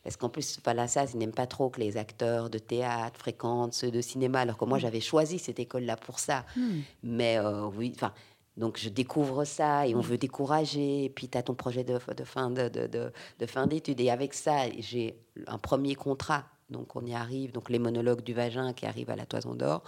parce 0.02 0.16
qu'en 0.16 0.30
plus, 0.30 0.58
ça, 0.86 1.04
ils 1.12 1.18
n'aiment 1.18 1.32
pas 1.32 1.46
trop 1.46 1.68
que 1.68 1.80
les 1.80 1.98
acteurs 1.98 2.48
de 2.48 2.58
théâtre 2.58 3.18
fréquentent 3.18 3.74
ceux 3.74 3.90
de 3.90 4.00
cinéma, 4.00 4.40
alors 4.40 4.56
que 4.56 4.64
moi, 4.64 4.78
mm. 4.78 4.80
j'avais 4.80 5.00
choisi 5.00 5.38
cette 5.38 5.60
école-là 5.60 5.96
pour 5.96 6.18
ça. 6.18 6.46
Mm. 6.56 6.78
Mais 7.02 7.36
euh, 7.38 7.66
oui, 7.66 7.92
enfin, 7.94 8.14
donc 8.56 8.78
je 8.78 8.88
découvre 8.88 9.44
ça 9.44 9.86
et 9.86 9.94
on 9.94 9.98
mm. 9.98 10.02
veut 10.02 10.16
décourager. 10.16 11.04
Et 11.04 11.10
puis 11.10 11.28
tu 11.28 11.36
as 11.36 11.42
ton 11.42 11.54
projet 11.54 11.84
de, 11.84 11.98
de 12.16 12.24
fin 12.24 12.50
de, 12.50 12.68
de, 12.68 13.12
de 13.38 13.46
fin 13.46 13.66
d'études. 13.66 14.00
Et 14.00 14.10
avec 14.10 14.32
ça, 14.32 14.70
j'ai 14.78 15.18
un 15.46 15.58
premier 15.58 15.94
contrat. 15.94 16.44
Donc 16.70 16.96
on 16.96 17.04
y 17.04 17.14
arrive. 17.14 17.52
Donc 17.52 17.68
les 17.68 17.78
monologues 17.78 18.22
du 18.22 18.32
vagin 18.32 18.72
qui 18.72 18.86
arrivent 18.86 19.10
à 19.10 19.16
la 19.16 19.26
Toison 19.26 19.54
d'Or. 19.54 19.82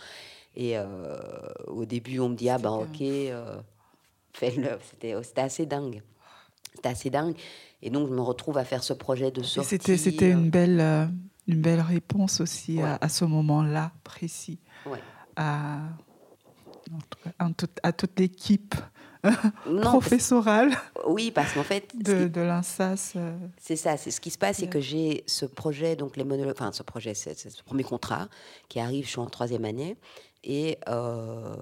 Et 0.54 0.76
euh, 0.76 1.16
au 1.68 1.86
début, 1.86 2.18
on 2.18 2.28
me 2.28 2.34
dit, 2.34 2.50
ah 2.50 2.58
ben 2.58 2.72
ok, 2.72 2.98
fais-le. 4.34 4.78
C'était 4.82 5.40
assez 5.40 5.64
dingue. 5.64 6.02
C'était 6.74 6.88
assez 6.88 7.10
dingue. 7.10 7.36
Et 7.82 7.90
donc, 7.90 8.08
je 8.08 8.14
me 8.14 8.20
retrouve 8.20 8.58
à 8.58 8.64
faire 8.64 8.82
ce 8.82 8.92
projet 8.92 9.30
de 9.30 9.42
sortie. 9.42 9.68
C'était, 9.68 9.96
c'était 9.96 10.30
une, 10.30 10.50
belle, 10.50 10.80
euh, 10.80 11.06
une 11.46 11.60
belle 11.60 11.80
réponse 11.80 12.40
aussi 12.40 12.80
à, 12.82 13.08
ce 13.08 13.24
moment-là 13.24 13.92
précis. 14.04 14.58
Ouais. 14.86 14.98
À, 15.36 15.80
à 17.82 17.92
toute 17.92 18.18
l'équipe 18.18 18.74
professorale. 19.82 20.72
oui, 21.06 21.30
parce 21.30 21.52
qu'en 21.52 21.62
fait. 21.62 21.92
De, 21.96 22.28
de 22.28 22.40
l'INSAS. 22.40 23.12
Euh, 23.16 23.36
c'est 23.60 23.76
ça, 23.76 23.96
c'est 23.96 24.10
ce 24.10 24.20
qui 24.20 24.30
se 24.30 24.38
passe, 24.38 24.58
c'est 24.58 24.68
que 24.68 24.80
j'ai 24.80 25.24
ce 25.26 25.46
projet, 25.46 25.96
donc 25.96 26.16
les 26.16 26.24
monologues, 26.24 26.54
enfin 26.58 26.72
ce 26.72 26.82
projet, 26.82 27.14
c'est, 27.14 27.38
ce 27.38 27.62
premier 27.62 27.84
contrat 27.84 28.28
qui 28.68 28.80
arrive, 28.80 29.04
je 29.04 29.10
suis 29.10 29.18
en 29.18 29.26
troisième 29.26 29.64
année. 29.64 29.96
Et 30.42 30.78
euh, 30.88 31.56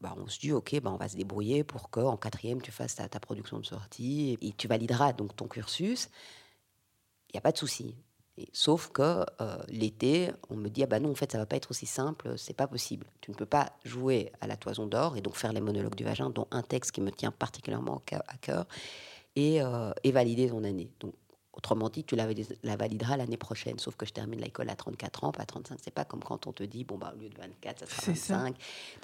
bah, 0.00 0.14
on 0.16 0.26
se 0.26 0.38
dit, 0.38 0.52
OK, 0.52 0.80
bah, 0.80 0.90
on 0.92 0.96
va 0.96 1.08
se 1.08 1.16
débrouiller 1.16 1.64
pour 1.64 1.90
qu'en 1.90 2.16
quatrième, 2.16 2.62
tu 2.62 2.70
fasses 2.70 2.94
ta, 2.94 3.08
production 3.20 3.58
de 3.58 3.66
sortie 3.66 4.38
et 4.40 4.52
tu 4.52 4.68
valideras 4.68 5.12
donc 5.12 5.36
ton 5.36 5.46
cursus. 5.46 6.08
Il 7.28 7.34
n'y 7.34 7.38
a 7.38 7.42
pas 7.42 7.52
de 7.52 7.58
souci. 7.58 7.94
sauf 8.52 8.88
que 8.88 9.24
euh, 9.40 9.58
l'été, 9.68 10.30
on 10.48 10.56
me 10.56 10.68
dit, 10.68 10.82
ah 10.82 10.86
bah 10.86 10.98
non, 10.98 11.10
en 11.10 11.14
fait, 11.14 11.30
ça 11.30 11.38
va 11.38 11.46
pas 11.46 11.56
être 11.56 11.70
aussi 11.70 11.86
simple, 11.86 12.38
c'est 12.38 12.56
pas 12.56 12.66
possible. 12.66 13.06
Tu 13.20 13.30
ne 13.30 13.36
peux 13.36 13.46
pas 13.46 13.72
jouer 13.84 14.32
à 14.40 14.46
la 14.46 14.56
toison 14.56 14.86
d'or 14.86 15.16
et 15.16 15.20
donc 15.20 15.36
faire 15.36 15.52
les 15.52 15.60
monologues 15.60 15.94
du 15.94 16.04
vagin, 16.04 16.30
dont 16.30 16.46
un 16.50 16.62
texte 16.62 16.92
qui 16.92 17.02
me 17.02 17.10
tient 17.10 17.32
particulièrement 17.32 18.02
à 18.10 18.36
cœur, 18.38 18.66
et, 19.36 19.62
euh, 19.62 19.92
et 20.02 20.10
valider 20.10 20.48
ton 20.48 20.64
année. 20.64 20.90
Autrement 21.52 21.88
dit, 21.88 22.04
tu 22.04 22.14
la, 22.14 22.28
la 22.62 22.76
valideras 22.76 23.16
l'année 23.16 23.36
prochaine, 23.36 23.78
sauf 23.78 23.96
que 23.96 24.06
je 24.06 24.12
termine 24.12 24.40
l'école 24.40 24.70
à 24.70 24.76
34 24.76 25.24
ans, 25.24 25.32
pas 25.32 25.44
35. 25.44 25.78
C'est 25.82 25.90
pas 25.90 26.04
comme 26.04 26.22
quand 26.22 26.46
on 26.46 26.52
te 26.52 26.62
dit, 26.62 26.84
bon, 26.84 26.96
bah, 26.96 27.12
au 27.14 27.20
lieu 27.20 27.28
de 27.28 27.36
24, 27.36 27.88
ça 27.88 28.14
sera 28.14 28.38
25. 28.38 28.56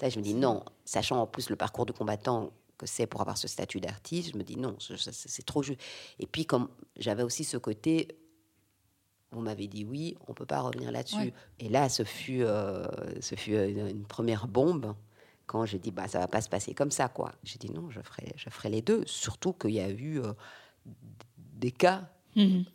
je 0.09 0.17
me 0.17 0.23
dis 0.23 0.33
non, 0.33 0.63
sachant 0.85 1.21
en 1.21 1.27
plus 1.27 1.49
le 1.49 1.57
parcours 1.57 1.85
de 1.85 1.91
combattant 1.91 2.51
que 2.77 2.85
c'est 2.85 3.07
pour 3.07 3.21
avoir 3.21 3.37
ce 3.37 3.47
statut 3.47 3.79
d'artiste, 3.79 4.31
je 4.33 4.37
me 4.37 4.43
dis 4.43 4.55
non, 4.55 4.75
c'est 4.79 5.45
trop 5.45 5.63
juste. 5.63 5.81
Et 6.19 6.27
puis, 6.27 6.45
comme 6.45 6.69
j'avais 6.95 7.23
aussi 7.23 7.43
ce 7.43 7.57
côté, 7.57 8.07
on 9.31 9.41
m'avait 9.41 9.67
dit 9.67 9.83
oui, 9.83 10.15
on 10.27 10.33
peut 10.33 10.45
pas 10.45 10.61
revenir 10.61 10.91
là-dessus. 10.91 11.33
Et 11.59 11.69
là, 11.69 11.89
ce 11.89 12.03
fut, 12.03 12.43
euh, 12.43 12.85
ce 13.21 13.35
fut 13.35 13.55
euh, 13.55 13.89
une, 13.89 14.05
première 14.05 14.47
bombe 14.47 14.95
quand 15.45 15.65
j'ai 15.65 15.79
dit 15.79 15.91
bah 15.91 16.07
ça 16.07 16.19
va 16.19 16.27
pas 16.27 16.41
se 16.41 16.49
passer 16.49 16.73
comme 16.73 16.91
ça 16.91 17.09
quoi. 17.09 17.33
J'ai 17.43 17.57
dit 17.57 17.71
non, 17.71 17.89
je 17.89 18.01
ferai, 18.01 18.33
je 18.35 18.49
ferai 18.49 18.69
les 18.69 18.81
deux. 18.81 19.03
Surtout 19.05 19.53
qu'il 19.53 19.71
y 19.71 19.79
a 19.79 19.89
eu 19.89 20.21
euh, 20.21 20.33
des 21.35 21.71
cas 21.71 22.09
Mhm. 22.37 22.65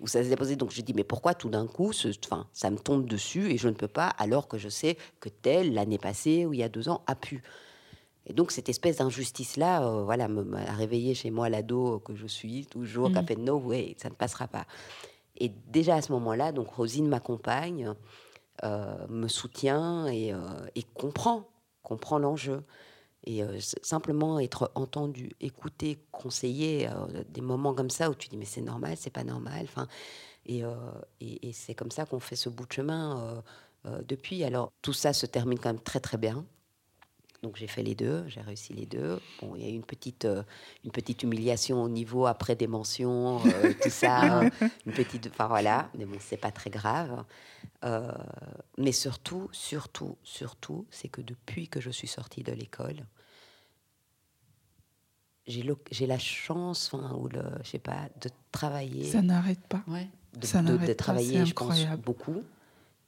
Où 0.00 0.06
ça 0.08 0.22
s'est 0.22 0.36
posé. 0.36 0.56
Donc 0.56 0.72
je 0.72 0.82
dis, 0.82 0.94
mais 0.94 1.04
pourquoi 1.04 1.34
tout 1.34 1.48
d'un 1.48 1.66
coup, 1.66 1.92
ce, 1.92 2.08
enfin, 2.24 2.46
ça 2.52 2.70
me 2.70 2.76
tombe 2.76 3.06
dessus 3.06 3.50
et 3.50 3.56
je 3.56 3.68
ne 3.68 3.74
peux 3.74 3.88
pas, 3.88 4.08
alors 4.08 4.48
que 4.48 4.58
je 4.58 4.68
sais 4.68 4.98
que 5.20 5.28
tel, 5.28 5.74
l'année 5.74 5.98
passée 5.98 6.44
ou 6.44 6.52
il 6.52 6.58
y 6.58 6.62
a 6.64 6.68
deux 6.68 6.88
ans, 6.88 7.02
a 7.06 7.14
pu. 7.14 7.42
Et 8.26 8.32
donc 8.32 8.50
cette 8.50 8.68
espèce 8.68 8.98
d'injustice-là, 8.98 9.84
euh, 9.84 10.04
voilà, 10.04 10.28
m'a 10.28 10.64
réveillé 10.72 11.14
chez 11.14 11.30
moi 11.30 11.48
l'ado 11.48 12.00
que 12.00 12.14
je 12.14 12.26
suis 12.26 12.66
toujours, 12.66 13.10
qui 13.10 13.18
a 13.18 13.22
mhm. 13.22 13.28
fait 13.28 13.36
no 13.36 13.56
way, 13.58 13.94
ça 13.98 14.10
ne 14.10 14.14
passera 14.14 14.48
pas. 14.48 14.66
Et 15.38 15.50
déjà 15.68 15.96
à 15.96 16.02
ce 16.02 16.12
moment-là, 16.12 16.52
donc 16.52 16.68
Rosine 16.68 17.08
m'accompagne, 17.08 17.94
euh, 18.64 19.06
me 19.08 19.28
soutient 19.28 20.06
et, 20.06 20.32
euh, 20.32 20.38
et 20.74 20.82
comprend, 20.82 21.48
comprend 21.82 22.18
l'enjeu. 22.18 22.62
Et 23.24 23.42
euh, 23.42 23.58
simplement 23.82 24.40
être 24.40 24.72
entendu, 24.74 25.30
écouté, 25.40 25.98
conseillé, 26.10 26.88
euh, 26.88 27.24
des 27.28 27.40
moments 27.40 27.74
comme 27.74 27.90
ça 27.90 28.10
où 28.10 28.14
tu 28.14 28.28
dis 28.28 28.36
mais 28.36 28.44
c'est 28.44 28.60
normal, 28.62 28.96
c'est 28.96 29.10
pas 29.10 29.24
normal. 29.24 29.62
Enfin, 29.64 29.86
et, 30.46 30.64
euh, 30.64 30.74
et, 31.20 31.48
et 31.48 31.52
c'est 31.52 31.74
comme 31.74 31.90
ça 31.90 32.06
qu'on 32.06 32.20
fait 32.20 32.36
ce 32.36 32.48
bout 32.48 32.66
de 32.66 32.72
chemin 32.72 33.42
depuis. 33.84 34.44
Alors 34.44 34.72
tout 34.82 34.92
ça 34.92 35.12
se 35.12 35.26
termine 35.26 35.58
quand 35.58 35.70
même 35.70 35.82
très 35.82 36.00
très 36.00 36.18
bien. 36.18 36.46
Donc 37.42 37.56
j'ai 37.56 37.66
fait 37.66 37.82
les 37.82 37.96
deux, 37.96 38.24
j'ai 38.28 38.40
réussi 38.40 38.72
les 38.72 38.86
deux. 38.86 39.20
Bon, 39.40 39.56
il 39.56 39.62
y 39.62 39.66
a 39.66 39.68
eu 39.68 39.74
une 39.74 39.84
petite, 39.84 40.28
une 40.84 40.92
petite 40.92 41.24
humiliation 41.24 41.82
au 41.82 41.88
niveau 41.88 42.26
après 42.26 42.54
des 42.54 42.68
mentions, 42.68 43.40
tout 43.82 43.90
ça, 43.90 44.42
une 44.86 44.92
petite, 44.92 45.26
enfin 45.26 45.48
voilà, 45.48 45.90
mais 45.98 46.04
bon, 46.04 46.16
c'est 46.20 46.36
pas 46.36 46.52
très 46.52 46.70
grave. 46.70 47.24
Euh, 47.84 48.12
mais 48.78 48.92
surtout, 48.92 49.48
surtout, 49.50 50.16
surtout, 50.22 50.86
c'est 50.90 51.08
que 51.08 51.20
depuis 51.20 51.66
que 51.66 51.80
je 51.80 51.90
suis 51.90 52.06
sortie 52.06 52.44
de 52.44 52.52
l'école, 52.52 53.04
j'ai 55.46 56.06
la 56.06 56.18
chance, 56.18 56.92
ou 56.92 57.28
le, 57.28 57.42
je 57.64 57.70
sais 57.70 57.78
pas, 57.80 58.08
de 58.20 58.30
travailler. 58.52 59.10
Ça 59.10 59.22
n'arrête 59.22 59.66
pas. 59.66 59.82
Ouais. 59.88 60.08
De, 60.38 60.46
Ça 60.46 60.62
de, 60.62 60.76
de 60.76 60.92
travailler, 60.92 61.44
je 61.44 61.52
pense, 61.52 61.84
beaucoup, 61.98 62.42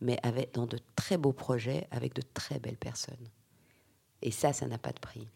mais 0.01 0.19
avec, 0.23 0.53
dans 0.55 0.67
de 0.67 0.79
très 0.97 1.17
beaux 1.17 1.33
projets, 1.33 1.87
avec 1.93 2.15
de 2.15 2.23
très 2.35 2.59
belles 2.59 2.77
personnes. 2.77 3.29
Et 4.25 4.33
ça, 4.33 4.53
ça 4.53 4.67
n'a 4.67 4.79
pas 4.79 4.91
de 4.91 4.99
prix. 4.99 5.29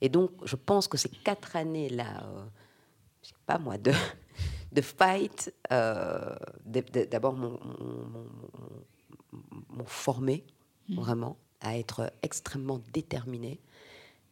Et 0.00 0.08
donc, 0.08 0.30
je 0.44 0.54
pense 0.54 0.86
que 0.86 0.96
ces 0.96 1.08
quatre 1.08 1.56
années-là, 1.56 2.22
euh, 2.22 2.44
je 3.22 3.28
sais 3.28 3.34
pas 3.46 3.58
moi, 3.58 3.78
de, 3.78 3.92
de 4.72 4.80
fight, 4.82 5.52
euh, 5.72 6.36
d'abord 7.10 7.34
m'ont 7.34 7.58
formé 9.86 10.44
mmh. 10.88 10.94
vraiment 10.96 11.36
à 11.60 11.78
être 11.78 12.12
extrêmement 12.22 12.80
déterminée, 12.92 13.60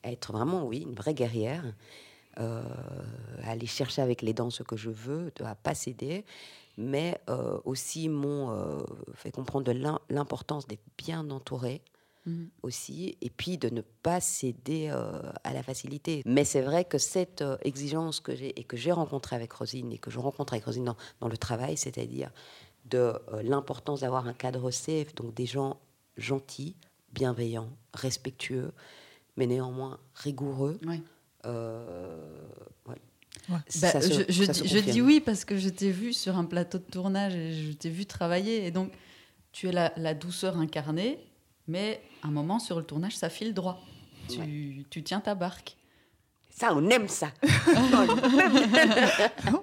à 0.02 0.12
être 0.12 0.32
vraiment, 0.32 0.64
oui, 0.66 0.80
une 0.80 0.94
vraie 0.94 1.14
guerrière, 1.14 1.64
euh, 2.38 2.62
à 3.42 3.50
aller 3.52 3.66
chercher 3.66 4.02
avec 4.02 4.20
les 4.20 4.34
dents 4.34 4.50
ce 4.50 4.62
que 4.62 4.76
je 4.76 4.90
veux, 4.90 5.32
de 5.36 5.44
ne 5.44 5.54
pas 5.54 5.74
céder, 5.74 6.24
mais 6.76 7.18
euh, 7.30 7.58
aussi 7.64 8.08
m'ont 8.08 8.84
fait 9.14 9.30
comprendre 9.30 9.72
l'importance 10.10 10.66
d'être 10.66 10.84
bien 10.98 11.30
entourée, 11.30 11.80
Mhm. 12.24 12.50
aussi, 12.62 13.16
et 13.20 13.30
puis 13.30 13.58
de 13.58 13.68
ne 13.68 13.80
pas 13.80 14.20
céder 14.20 14.90
euh, 14.90 15.32
à 15.42 15.52
la 15.52 15.62
facilité. 15.62 16.22
Mais 16.24 16.44
c'est 16.44 16.60
vrai 16.60 16.84
que 16.84 16.98
cette 16.98 17.42
euh, 17.42 17.56
exigence 17.62 18.20
que 18.20 18.36
j'ai 18.36 18.58
et 18.58 18.64
que 18.64 18.76
j'ai 18.76 18.92
rencontrée 18.92 19.34
avec 19.34 19.52
Rosine 19.52 19.92
et 19.92 19.98
que 19.98 20.10
je 20.10 20.18
rencontre 20.20 20.52
avec 20.52 20.64
Rosine 20.64 20.94
dans, 21.20 21.28
le 21.28 21.36
travail, 21.36 21.76
c'est-à-dire 21.76 22.30
de 22.84 22.98
euh, 22.98 23.42
l'importance 23.42 24.00
d'avoir 24.00 24.28
un 24.28 24.34
cadre 24.34 24.70
safe, 24.70 25.14
donc 25.14 25.34
des 25.34 25.46
gens 25.46 25.80
gentils, 26.16 26.76
bienveillants, 27.12 27.70
respectueux, 27.92 28.72
mais 29.36 29.46
néanmoins 29.46 29.98
rigoureux. 30.14 30.78
Bah, 33.48 33.58
je, 33.68 34.78
dis, 34.78 35.00
oui 35.00 35.20
parce 35.20 35.44
que 35.44 35.56
je 35.56 35.68
t'ai 35.68 35.90
vu 35.90 36.12
sur 36.12 36.36
un 36.36 36.44
plateau 36.44 36.78
de 36.78 36.84
tournage 36.84 37.34
et 37.34 37.52
je 37.52 37.72
t'ai 37.72 37.90
vu 37.90 38.06
travailler. 38.06 38.66
Et 38.66 38.70
donc, 38.70 38.92
tu 39.52 39.68
es 39.68 39.72
la, 39.72 40.14
douceur 40.14 40.58
incarnée, 40.58 41.18
mais 41.66 42.00
un 42.22 42.30
moment 42.30 42.58
sur 42.58 42.78
le 42.78 42.84
tournage, 42.84 43.16
ça 43.16 43.28
file 43.28 43.54
droit. 43.54 43.80
Tu, 44.28 44.84
tu 44.88 45.02
tiens 45.02 45.20
ta 45.20 45.34
barque. 45.34 45.76
Ça, 46.50 46.72
on 46.74 46.88
aime 46.90 47.08
ça. 47.08 47.28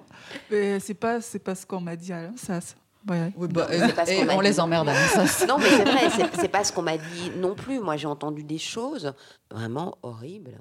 c'est 0.50 0.94
pas, 0.94 1.20
c'est 1.20 1.38
pas 1.38 1.54
ce 1.54 1.64
qu'on 1.64 1.80
m'a 1.80 1.96
dit 1.96 2.12
à 2.12 2.30
ça. 2.36 2.60
Ouais. 3.08 3.32
Bah, 3.36 3.68
et 4.08 4.28
on 4.30 4.40
les 4.40 4.60
emmerde 4.60 4.88
à. 4.88 5.46
Non, 5.46 5.58
mais 5.58 5.70
c'est 5.70 5.84
vrai, 5.84 6.28
c'est 6.38 6.48
pas 6.48 6.64
ce 6.64 6.72
qu'on 6.72 6.82
m'a 6.82 6.98
dit 6.98 7.30
non 7.36 7.54
plus. 7.54 7.80
Moi, 7.80 7.96
j'ai 7.96 8.06
entendu 8.06 8.44
des 8.44 8.58
choses 8.58 9.14
vraiment 9.50 9.96
horribles, 10.02 10.58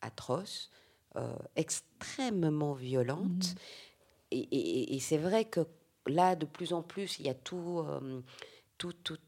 atroces, 0.00 0.70
euh, 1.16 1.34
extrêmement 1.56 2.74
violentes. 2.74 3.20
Mhm. 3.20 3.54
Et, 4.30 4.96
et, 4.96 5.00
c'est 5.00 5.18
vrai 5.18 5.44
que 5.44 5.60
là, 6.06 6.34
de 6.34 6.44
plus 6.44 6.72
en 6.72 6.82
plus, 6.82 7.20
il 7.20 7.26
y 7.26 7.28
a 7.28 7.34
tout, 7.34 7.84
euh, 7.86 8.20
tout, 8.78 8.92
tout, 8.92 9.18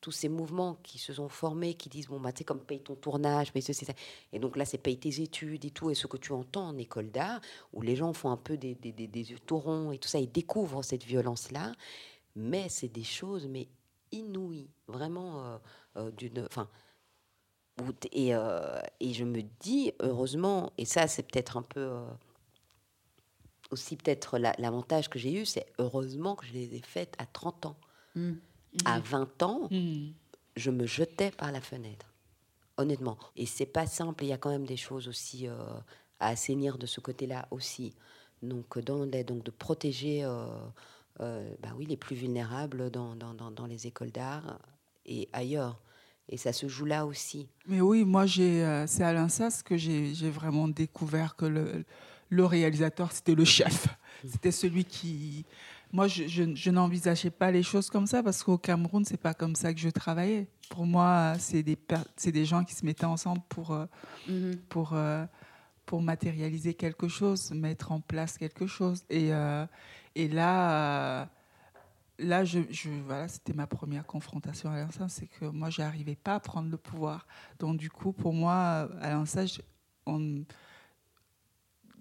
tous 0.00 0.12
ces 0.12 0.28
mouvements 0.28 0.76
qui 0.82 0.98
se 0.98 1.12
sont 1.12 1.28
formés, 1.28 1.74
qui 1.74 1.88
disent 1.88 2.06
bon 2.06 2.20
bah 2.20 2.32
tu 2.32 2.44
comme 2.44 2.60
paye 2.60 2.80
ton 2.80 2.94
tournage, 2.94 3.52
paye 3.52 3.62
ceci, 3.62 3.84
ça. 3.84 3.92
Et 4.32 4.38
donc 4.38 4.56
là 4.56 4.64
c'est 4.64 4.78
paye 4.78 4.98
tes 4.98 5.20
études 5.20 5.64
et 5.64 5.70
tout, 5.70 5.90
et 5.90 5.94
ce 5.94 6.06
que 6.06 6.16
tu 6.16 6.32
entends 6.32 6.68
en 6.68 6.76
école 6.76 7.10
d'art, 7.10 7.40
où 7.72 7.82
les 7.82 7.96
gens 7.96 8.12
font 8.12 8.30
un 8.30 8.36
peu 8.36 8.56
des, 8.56 8.74
des, 8.74 8.92
des, 8.92 9.06
des 9.06 9.24
taurons 9.46 9.92
et 9.92 9.98
tout 9.98 10.08
ça, 10.08 10.18
ils 10.18 10.30
découvrent 10.30 10.82
cette 10.82 11.04
violence 11.04 11.50
là, 11.50 11.72
mais 12.36 12.68
c'est 12.68 12.88
des 12.88 13.04
choses 13.04 13.46
mais 13.48 13.68
inouïes, 14.12 14.70
vraiment 14.86 15.44
euh, 15.44 15.58
euh, 15.96 16.10
d'une, 16.12 16.44
enfin. 16.46 16.68
Et, 18.10 18.34
euh, 18.34 18.80
et, 18.98 19.14
je 19.14 19.22
me 19.22 19.40
dis, 19.60 19.92
heureusement, 20.00 20.72
et 20.78 20.84
ça 20.84 21.06
c'est 21.06 21.22
peut-être 21.22 21.56
un 21.56 21.62
peu 21.62 21.96
aussi 23.70 23.96
peut-être 23.96 24.36
l'avantage 24.38 25.08
que 25.08 25.18
j'ai 25.18 25.32
eu, 25.32 25.46
c'est 25.46 25.66
heureusement 25.78 26.34
que 26.34 26.44
je 26.44 26.52
les 26.54 26.74
ai 26.74 26.80
faites 26.80 27.14
à 27.18 27.26
30 27.26 27.66
ans. 27.66 27.76
Mmh. 28.74 28.78
À 28.86 29.00
20 29.00 29.42
ans, 29.42 29.68
hmm. 29.70 30.10
je 30.56 30.70
me 30.70 30.86
jetais 30.86 31.30
par 31.30 31.52
la 31.52 31.60
fenêtre, 31.60 32.06
honnêtement. 32.76 33.18
Et 33.36 33.46
c'est 33.46 33.66
pas 33.66 33.86
simple, 33.86 34.24
il 34.24 34.28
y 34.28 34.32
a 34.32 34.38
quand 34.38 34.50
même 34.50 34.66
des 34.66 34.76
choses 34.76 35.08
aussi 35.08 35.48
euh, 35.48 35.56
à 36.20 36.28
assainir 36.28 36.76
de 36.76 36.86
ce 36.86 37.00
côté-là 37.00 37.48
aussi. 37.50 37.94
Donc, 38.42 38.78
dans 38.78 39.06
donc 39.06 39.42
de 39.42 39.50
protéger 39.50 40.22
euh, 40.22 40.46
euh, 41.20 41.50
bah 41.62 41.70
oui, 41.76 41.86
les 41.86 41.96
plus 41.96 42.14
vulnérables 42.14 42.90
dans, 42.90 43.16
dans, 43.16 43.32
dans, 43.50 43.66
les 43.66 43.86
écoles 43.86 44.12
d'art 44.12 44.58
et 45.06 45.28
ailleurs. 45.32 45.80
Et 46.28 46.36
ça 46.36 46.52
se 46.52 46.68
joue 46.68 46.84
là 46.84 47.06
aussi. 47.06 47.48
Mais 47.66 47.80
oui, 47.80 48.04
moi, 48.04 48.26
j'ai, 48.26 48.84
c'est 48.86 49.02
à 49.02 49.14
l'INSAS 49.14 49.62
que 49.64 49.78
j'ai, 49.78 50.12
vraiment 50.30 50.68
découvert 50.68 51.36
que 51.36 51.46
le, 51.46 51.84
le 52.28 52.44
réalisateur, 52.44 53.10
c'était 53.12 53.34
le 53.34 53.46
chef. 53.46 53.86
Hmm. 54.22 54.28
C'était 54.28 54.52
celui 54.52 54.84
qui, 54.84 55.46
moi, 55.92 56.06
je, 56.06 56.70
n'envisageais 56.70 57.30
pas 57.30 57.50
les 57.50 57.62
choses 57.62 57.88
comme 57.88 58.06
ça 58.06 58.22
parce 58.22 58.42
qu'au 58.42 58.58
Cameroun, 58.58 59.04
c'est 59.04 59.20
pas 59.20 59.34
comme 59.34 59.54
ça 59.54 59.72
que 59.72 59.80
je 59.80 59.88
travaillais. 59.88 60.46
Pour 60.68 60.84
moi, 60.84 61.34
c'est 61.38 61.62
des, 61.62 61.78
des 62.26 62.44
gens 62.44 62.64
qui 62.64 62.74
se 62.74 62.84
mettaient 62.84 63.06
ensemble 63.06 63.40
pour, 63.48 63.72
euh, 63.72 63.86
mhm. 64.28 64.56
pour, 64.68 64.92
euh, 64.92 65.24
pour 65.86 66.02
matérialiser 66.02 66.74
quelque 66.74 67.08
chose, 67.08 67.50
mettre 67.52 67.90
en 67.92 68.00
place 68.00 68.36
quelque 68.36 68.66
chose. 68.66 69.02
Et, 69.08 69.32
euh, 69.32 69.64
et 70.14 70.28
là, 70.28 71.28
là 72.18 72.44
je, 72.44 72.60
voilà, 73.06 73.28
c'était 73.28 73.54
ma 73.54 73.66
première 73.66 74.04
confrontation 74.04 74.70
à 74.70 74.76
l'instant, 74.76 75.08
c'est 75.08 75.26
que 75.26 75.46
moi, 75.46 75.70
j'arrivais 75.70 76.16
pas 76.16 76.34
à 76.34 76.40
prendre 76.40 76.70
le 76.70 76.76
pouvoir. 76.76 77.26
Donc, 77.60 77.78
du 77.78 77.88
coup, 77.88 78.12
pour 78.12 78.34
moi, 78.34 78.90
à 79.00 79.10
l'instant, 79.10 79.44
on 80.04 80.44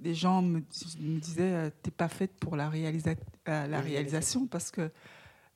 les 0.01 0.13
gens 0.13 0.41
me, 0.41 0.61
disaient 1.19 1.53
euh, 1.53 1.69
t'es 1.81 1.91
pas 1.91 2.09
faite 2.09 2.33
pour 2.39 2.55
la, 2.55 2.69
euh, 2.69 3.67
la 3.67 3.81
réalisation 3.81 4.47
parce 4.47 4.71
que 4.71 4.91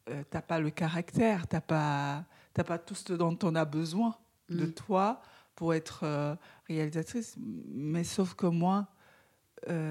euh, 0.09 0.23
t'as 0.29 0.41
pas 0.41 0.59
le 0.59 0.69
caractère, 0.69 1.47
t'as 1.47 1.61
pas 1.61 2.25
t'as 2.53 2.63
pas 2.63 2.77
tout 2.77 2.95
ce 2.95 3.13
dont 3.13 3.37
on 3.43 3.55
a 3.55 3.65
besoin 3.65 4.17
de 4.49 4.65
mm. 4.65 4.73
toi 4.73 5.21
pour 5.55 5.73
être 5.73 6.37
réalisatrice. 6.67 7.35
Mais 7.37 8.03
sauf 8.03 8.33
que 8.33 8.47
moi, 8.47 8.87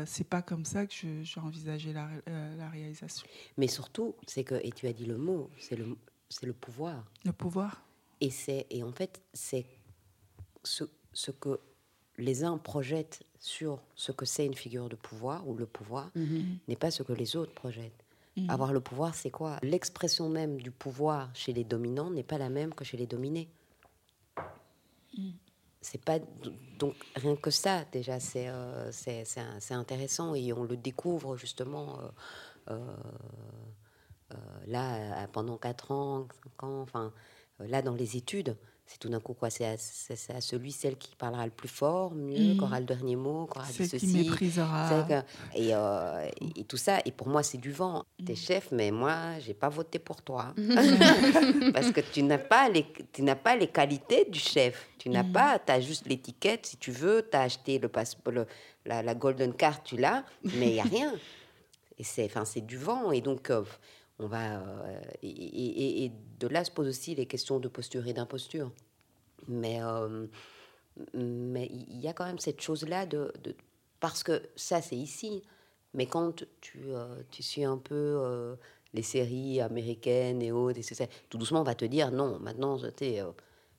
c'est 0.05 0.29
pas 0.29 0.43
comme 0.43 0.65
ça 0.65 0.85
que 0.87 1.23
j'ai 1.23 1.41
envisagé 1.41 1.93
la, 1.93 2.09
la, 2.27 2.69
réalisation. 2.69 3.27
Mais 3.57 3.69
surtout, 3.69 4.17
c'est 4.27 4.43
que 4.45 4.57
et 4.65 4.73
tu 4.73 4.87
as 4.89 4.93
dit 4.93 5.07
le 5.07 5.17
mot, 5.17 5.49
c'est 5.59 5.77
le 5.77 5.97
c'est 6.29 6.47
le 6.47 6.53
pouvoir. 6.53 7.05
Le 7.25 7.33
pouvoir. 7.33 7.83
Et 8.21 8.31
c'est 8.31 8.67
et 8.69 8.83
en 8.83 8.93
fait 8.93 9.23
c'est 9.33 9.65
ce, 10.65 10.85
ce 11.13 11.31
que 11.31 11.61
les 12.19 12.45
uns 12.45 12.59
projettent 12.59 13.25
sur 13.41 13.81
ce 13.95 14.13
que 14.13 14.27
c'est 14.27 14.45
une 14.45 14.55
figure 14.55 14.89
de 14.89 14.97
pouvoir 14.97 15.49
ou 15.49 15.57
le 15.57 15.67
pouvoir 15.67 16.11
mhm. 16.15 16.59
n'est 16.69 16.77
pas 16.77 16.91
ce 16.91 17.03
que 17.03 17.15
les 17.15 17.37
autres 17.37 17.55
projettent. 17.55 18.05
Mhm. 18.37 18.51
Avoir 18.51 18.73
le 18.73 18.81
pouvoir, 18.81 19.15
c'est 19.15 19.31
quoi? 19.31 19.59
L'expression 19.63 20.29
même 20.29 20.61
du 20.61 20.71
pouvoir 20.71 21.31
chez 21.35 21.53
les 21.55 21.65
dominants 21.65 22.11
n'est 22.11 22.23
pas 22.23 22.39
la 22.39 22.51
même 22.51 22.75
que 22.75 22.85
chez 22.85 22.99
les 22.99 23.07
dominés. 23.07 23.49
Mhm. 25.17 25.33
C'est 25.81 26.05
pas 26.05 26.19
donc 26.79 26.95
rien 27.17 27.37
que 27.37 27.51
ça 27.51 27.87
déjà 27.91 28.21
c'est 28.21 28.49
euh, 28.49 28.93
c'est 28.93 29.73
intéressant 29.73 30.35
et 30.35 30.53
on 30.53 30.65
le 30.65 30.77
découvre 30.77 31.39
justement 31.39 31.99
euh, 32.69 32.79
euh, 34.31 34.37
là 34.67 35.27
pendant 35.29 35.57
4 35.57 35.91
ans, 35.91 36.29
5 36.59 36.65
ans, 36.65 36.83
enfin 36.83 37.15
là 37.61 37.81
dans 37.81 37.95
les 37.95 38.19
études 38.19 38.59
c'est 38.91 38.99
tout 38.99 39.09
d'un 39.09 39.21
coup 39.21 39.35
quoi 39.35 39.51
c'est 39.51 39.65
à, 39.65 40.41
celui 40.41 40.73
celle 40.73 40.97
qui 40.97 41.15
parlera 41.15 41.45
le 41.45 41.53
plus 41.53 41.69
fort 41.69 42.13
mieux 42.13 42.55
mmh. 42.55 42.63
aura 42.63 42.81
le 42.81 42.87
dernier 42.87 43.15
mot 43.15 43.47
qui 43.47 43.57
aura 43.57 43.69
dit 43.69 43.87
ceci 43.87 43.99
qui 43.99 44.07
méprisera. 44.07 45.07
Et, 45.55 45.69
euh, 45.73 46.29
et, 46.57 46.65
tout 46.65 46.77
ça 46.77 46.99
et 47.05 47.13
pour 47.13 47.29
moi 47.29 47.45
c'est 47.45 47.59
du 47.59 47.71
vent. 47.71 48.05
Mmh. 48.19 48.25
t'es 48.25 48.35
chef 48.35 48.73
mais 48.73 48.91
moi 48.91 49.39
j'ai 49.39 49.55
pas 49.55 49.69
voté 49.69 50.01
pour 50.01 50.23
toi. 50.23 50.55
Parce 51.73 51.93
que 51.93 52.01
tu 52.01 52.25
n'as 52.25 52.39
pas 52.39 52.69
les 52.69 52.85
tu 53.13 53.23
n'as 53.23 53.37
pas 53.37 53.55
les 53.55 53.69
qualités 53.69 54.25
du 54.29 54.41
chef. 54.41 54.89
Tu 54.99 55.09
n'as 55.09 55.23
mmh. 55.23 55.33
pas 55.33 55.61
tu 55.61 55.71
as 55.71 55.81
juste 55.81 56.09
l'étiquette 56.09 56.67
si 56.67 56.77
tu 56.77 56.91
veux 56.91 57.25
tu 57.31 57.37
as 57.37 57.43
acheté 57.43 57.79
le 57.79 57.89
passeport 57.89 58.35
la, 58.87 59.03
la, 59.05 59.15
golden 59.15 59.55
card 59.55 59.85
tu 59.85 59.99
l'as 59.99 60.25
mais 60.43 60.71
il 60.71 60.75
y 60.75 60.81
a 60.81 60.85
rien. 60.85 61.15
Et 61.99 62.03
c'est 62.03 62.25
enfin 62.25 62.45
c'est 62.45 62.67
du 62.67 62.79
vent 62.79 63.13
et 63.13 63.21
donc 63.21 63.51
euh, 63.51 63.63
on 64.21 64.27
va 64.27 64.61
euh, 64.61 65.01
et, 65.23 66.13
de 66.39 66.49
là 66.49 66.65
se 66.65 66.71
posent 66.71 66.89
aussi 66.89 67.15
les 67.15 67.27
questions 67.27 67.59
de 67.59 67.69
posture 67.69 68.07
et 68.07 68.13
d'imposture. 68.13 68.71
Mais 69.49 69.83
euh, 69.83 70.27
mais 71.15 71.67
il 71.67 72.01
y 72.01 72.09
a 72.09 72.13
quand 72.13 72.27
même 72.27 72.39
cette 72.39 72.61
chose 72.61 72.87
là 72.87 73.07
de, 73.07 73.33
parce 73.99 74.23
que 74.23 74.43
ça 74.57 74.83
c'est 74.83 74.97
ici. 74.97 75.43
Mais 75.95 76.07
quand 76.07 76.45
tu, 76.61 76.79
euh, 76.89 77.23
tu 77.31 77.43
suis 77.43 77.65
un 77.65 77.79
peu 77.79 78.57
les 78.93 79.03
séries 79.03 79.61
américaines 79.61 80.43
et 80.43 80.53
autres, 80.53 80.79
et 80.79 81.09
tout 81.29 81.39
doucement 81.39 81.61
on 81.61 81.65
va 81.65 81.75
te 81.75 81.85
dire 81.85 82.11
non, 82.13 82.39
maintenant 82.39 82.79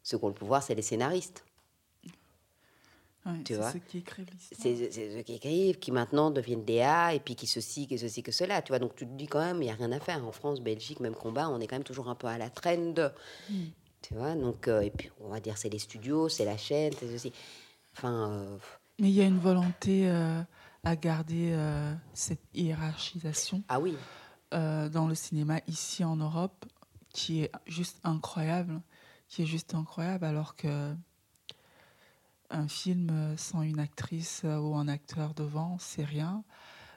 ce 0.04 0.16
qu'on 0.16 0.28
le 0.28 0.34
pouvoir 0.34 0.64
c'est 0.64 0.76
les 0.76 0.82
scénaristes 0.82 1.46
tu 3.46 3.54
vois? 3.54 3.72
ceux 3.72 3.80
qui 3.80 4.00
écrivent 4.00 4.26
C'est 4.40 4.92
ceux 4.92 5.22
qui 5.22 5.34
écrivent, 5.34 5.78
qui 5.78 5.92
maintenant 5.92 6.32
deviennent 6.32 6.66
DA, 6.66 7.14
et 7.14 7.20
puis 7.20 7.36
qui 7.36 7.46
ceci, 7.46 7.88
que 7.88 7.98
ceci, 7.98 8.24
que 8.24 8.32
cela. 8.32 8.62
Tu 8.62 8.72
vois, 8.72 8.80
donc 8.80 8.96
tu 8.96 9.06
te 9.06 9.14
dis 9.14 9.28
quand 9.28 9.40
même, 9.40 9.58
il 9.58 9.66
n'y 9.66 9.72
a 9.72 9.76
rien 9.76 9.92
à 9.92 10.00
faire. 10.00 10.26
En 10.26 10.32
France, 10.32 10.62
Belgique, 10.62 11.00
même 11.00 11.14
combat, 11.14 11.50
on 11.50 11.60
est 11.60 11.68
quand 11.68 11.76
même 11.76 11.84
toujours 11.84 12.10
un 12.10 12.16
peu 12.16 12.28
à 12.28 12.38
la 12.38 12.50
trend. 12.50 12.96
Hmm. 13.50 13.66
Tu 14.02 14.16
vois, 14.16 14.34
donc, 14.34 14.68
euh, 14.68 14.82
et 14.82 14.90
puis 14.90 15.12
on 15.20 15.30
va 15.30 15.40
dire, 15.40 15.58
c'est 15.58 15.70
les 15.70 15.80
studios, 15.80 16.30
c'est 16.30 16.46
la 16.46 16.58
chaîne, 16.58 16.94
c'est 17.00 17.10
ceci. 17.12 17.32
Enfin. 17.96 18.32
Euh, 18.32 18.58
Mais 19.00 19.10
il 19.10 19.16
y 19.16 19.22
a 19.22 19.26
une 19.26 19.40
volonté 19.40 20.10
euh, 20.10 20.42
à 20.84 20.96
garder 20.96 21.56
cette 22.14 22.42
hiérarchisation. 22.54 23.64
Ah 23.70 23.80
oui. 23.80 23.96
dans 24.52 25.08
le 25.08 25.14
cinéma 25.14 25.60
ici 25.68 26.04
en 26.04 26.16
Europe, 26.16 26.66
qui 27.14 27.44
est 27.44 27.52
juste 27.68 28.00
incroyable, 28.04 28.82
qui 29.28 29.44
est 29.44 29.46
juste 29.46 29.76
incroyable, 29.76 30.26
alors 30.26 30.56
que 30.56 30.96
un 32.52 32.68
film 32.68 33.10
euh, 33.12 33.38
sans 33.38 33.62
une 33.62 33.80
actrice 33.80 34.42
euh, 34.46 34.58
ou 34.58 34.76
un 34.76 34.88
acteur 34.88 35.34
devant, 35.34 35.78
c'est 35.80 36.04
rien. 36.04 36.44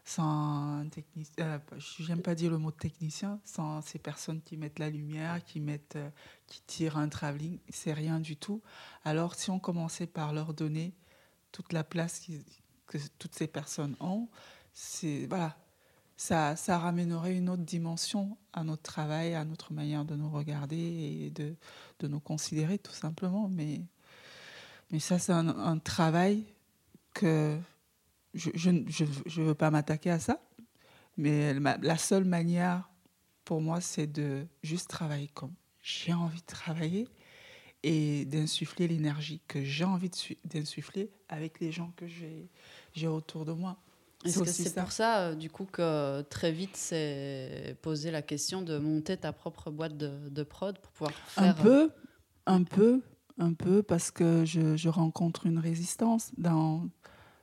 Sans 0.04 0.80
un 0.80 0.88
technicien, 0.88 1.32
euh, 1.46 1.58
j'aime 2.00 2.20
pas 2.20 2.34
dire 2.34 2.50
le 2.50 2.58
mot 2.58 2.70
technicien, 2.70 3.40
sans 3.44 3.80
ces 3.80 3.98
personnes 3.98 4.42
qui 4.42 4.56
mettent 4.56 4.78
la 4.78 4.90
lumière, 4.90 5.42
qui 5.44 5.60
mettent, 5.60 5.98
qui 6.46 6.60
tirent 6.66 6.98
un 6.98 7.08
travelling, 7.08 7.58
c'est 7.70 7.92
rien 7.94 8.20
du 8.20 8.36
tout. 8.36 8.62
Alors 9.04 9.34
si 9.34 9.50
on 9.50 9.58
commençait 9.58 10.06
par 10.06 10.32
leur 10.34 10.52
donner 10.52 10.94
toute 11.52 11.72
la 11.72 11.84
place 11.84 12.26
que 12.86 12.98
toutes 13.18 13.34
ces 13.34 13.46
personnes 13.46 13.96
ont, 14.00 14.28
c'est 14.74 15.26
voilà, 15.26 15.56
ça, 16.16 16.54
ça 16.56 16.78
ramènerait 16.78 17.36
une 17.36 17.48
autre 17.48 17.62
dimension 17.62 18.36
à 18.52 18.62
notre 18.62 18.82
travail, 18.82 19.34
à 19.34 19.44
notre 19.44 19.72
manière 19.72 20.04
de 20.04 20.16
nous 20.16 20.30
regarder 20.30 20.76
et 20.76 21.30
de, 21.30 21.56
de 22.00 22.08
nous 22.08 22.20
considérer 22.20 22.78
tout 22.78 22.92
simplement. 22.92 23.48
Mais 23.48 23.82
mais 24.90 24.98
ça, 24.98 25.18
c'est 25.18 25.32
un, 25.32 25.78
travail 25.78 26.44
que 27.12 27.58
je 28.34 28.70
ne 28.70 28.88
je, 28.88 29.04
je, 29.26 29.42
veux 29.42 29.54
pas 29.54 29.70
m'attaquer 29.70 30.10
à 30.10 30.18
ça. 30.18 30.40
Mais 31.16 31.54
la 31.54 31.96
seule 31.96 32.24
manière 32.24 32.88
pour 33.44 33.60
moi, 33.60 33.80
c'est 33.80 34.06
de 34.06 34.46
juste 34.62 34.88
travailler 34.88 35.28
comme 35.28 35.52
j'ai 35.80 36.12
envie 36.12 36.40
de 36.40 36.46
travailler 36.46 37.08
et 37.82 38.24
d'insuffler 38.24 38.88
l'énergie 38.88 39.40
que 39.46 39.62
j'ai 39.62 39.84
envie 39.84 40.10
d'insuffler 40.44 41.10
avec 41.28 41.60
les 41.60 41.70
gens 41.70 41.92
que 41.96 42.06
j'ai 42.06 43.06
autour 43.06 43.44
de 43.44 43.52
moi. 43.52 43.76
Est-ce 44.24 44.38
que 44.38 44.46
c'est 44.46 44.74
pour 44.74 44.90
ça, 44.90 45.20
euh, 45.20 45.34
du 45.34 45.50
coup, 45.50 45.66
que 45.66 46.22
très 46.22 46.50
vite 46.50 46.76
s'est 46.76 47.76
posé 47.82 48.10
la 48.10 48.22
question 48.22 48.62
de 48.62 48.78
monter 48.78 49.18
ta 49.18 49.34
propre 49.34 49.70
boîte 49.70 49.98
de, 49.98 50.42
prod 50.42 50.78
pour 50.78 50.92
pouvoir 50.92 51.12
faire... 51.12 51.44
Un 51.44 51.52
peu, 51.52 51.90
un 52.46 52.62
peu, 52.62 53.02
un 53.38 53.52
peu, 53.52 53.82
parce 53.82 54.10
que 54.10 54.44
je, 54.44 54.88
rencontre 54.88 55.46
une 55.46 55.58
résistance 55.58 56.30
dans, 56.38 56.88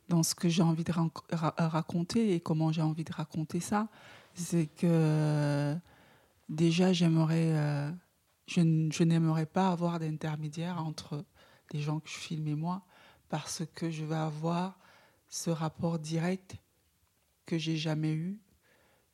dans 0.09 0.23
ce 0.23 0.35
que 0.35 0.49
j'ai 0.49 0.63
envie 0.63 0.83
de 0.83 0.93
raconter 1.31 2.33
et 2.33 2.39
comment 2.39 2.71
j'ai 2.71 2.81
envie 2.81 3.03
de 3.03 3.13
raconter 3.13 3.59
ça. 3.59 3.87
C'est 4.33 4.67
que 4.67 5.75
déjà, 6.49 6.93
j'aimerais... 6.93 7.51
Euh, 7.53 7.91
je, 8.47 9.03
n'aimerais 9.03 9.45
pas 9.45 9.69
avoir 9.69 9.99
d'intermédiaire 9.99 10.83
entre 10.83 11.23
les 11.71 11.81
gens 11.81 11.99
que 11.99 12.09
je 12.09 12.17
filme 12.17 12.47
et 12.47 12.55
moi, 12.55 12.83
parce 13.29 13.63
que 13.75 13.89
je 13.89 14.03
vais 14.03 14.15
avoir 14.15 14.77
ce 15.29 15.49
rapport 15.49 15.99
direct 15.99 16.57
que 17.45 17.57
j'ai 17.57 17.77
jamais 17.77 18.13
eu 18.13 18.39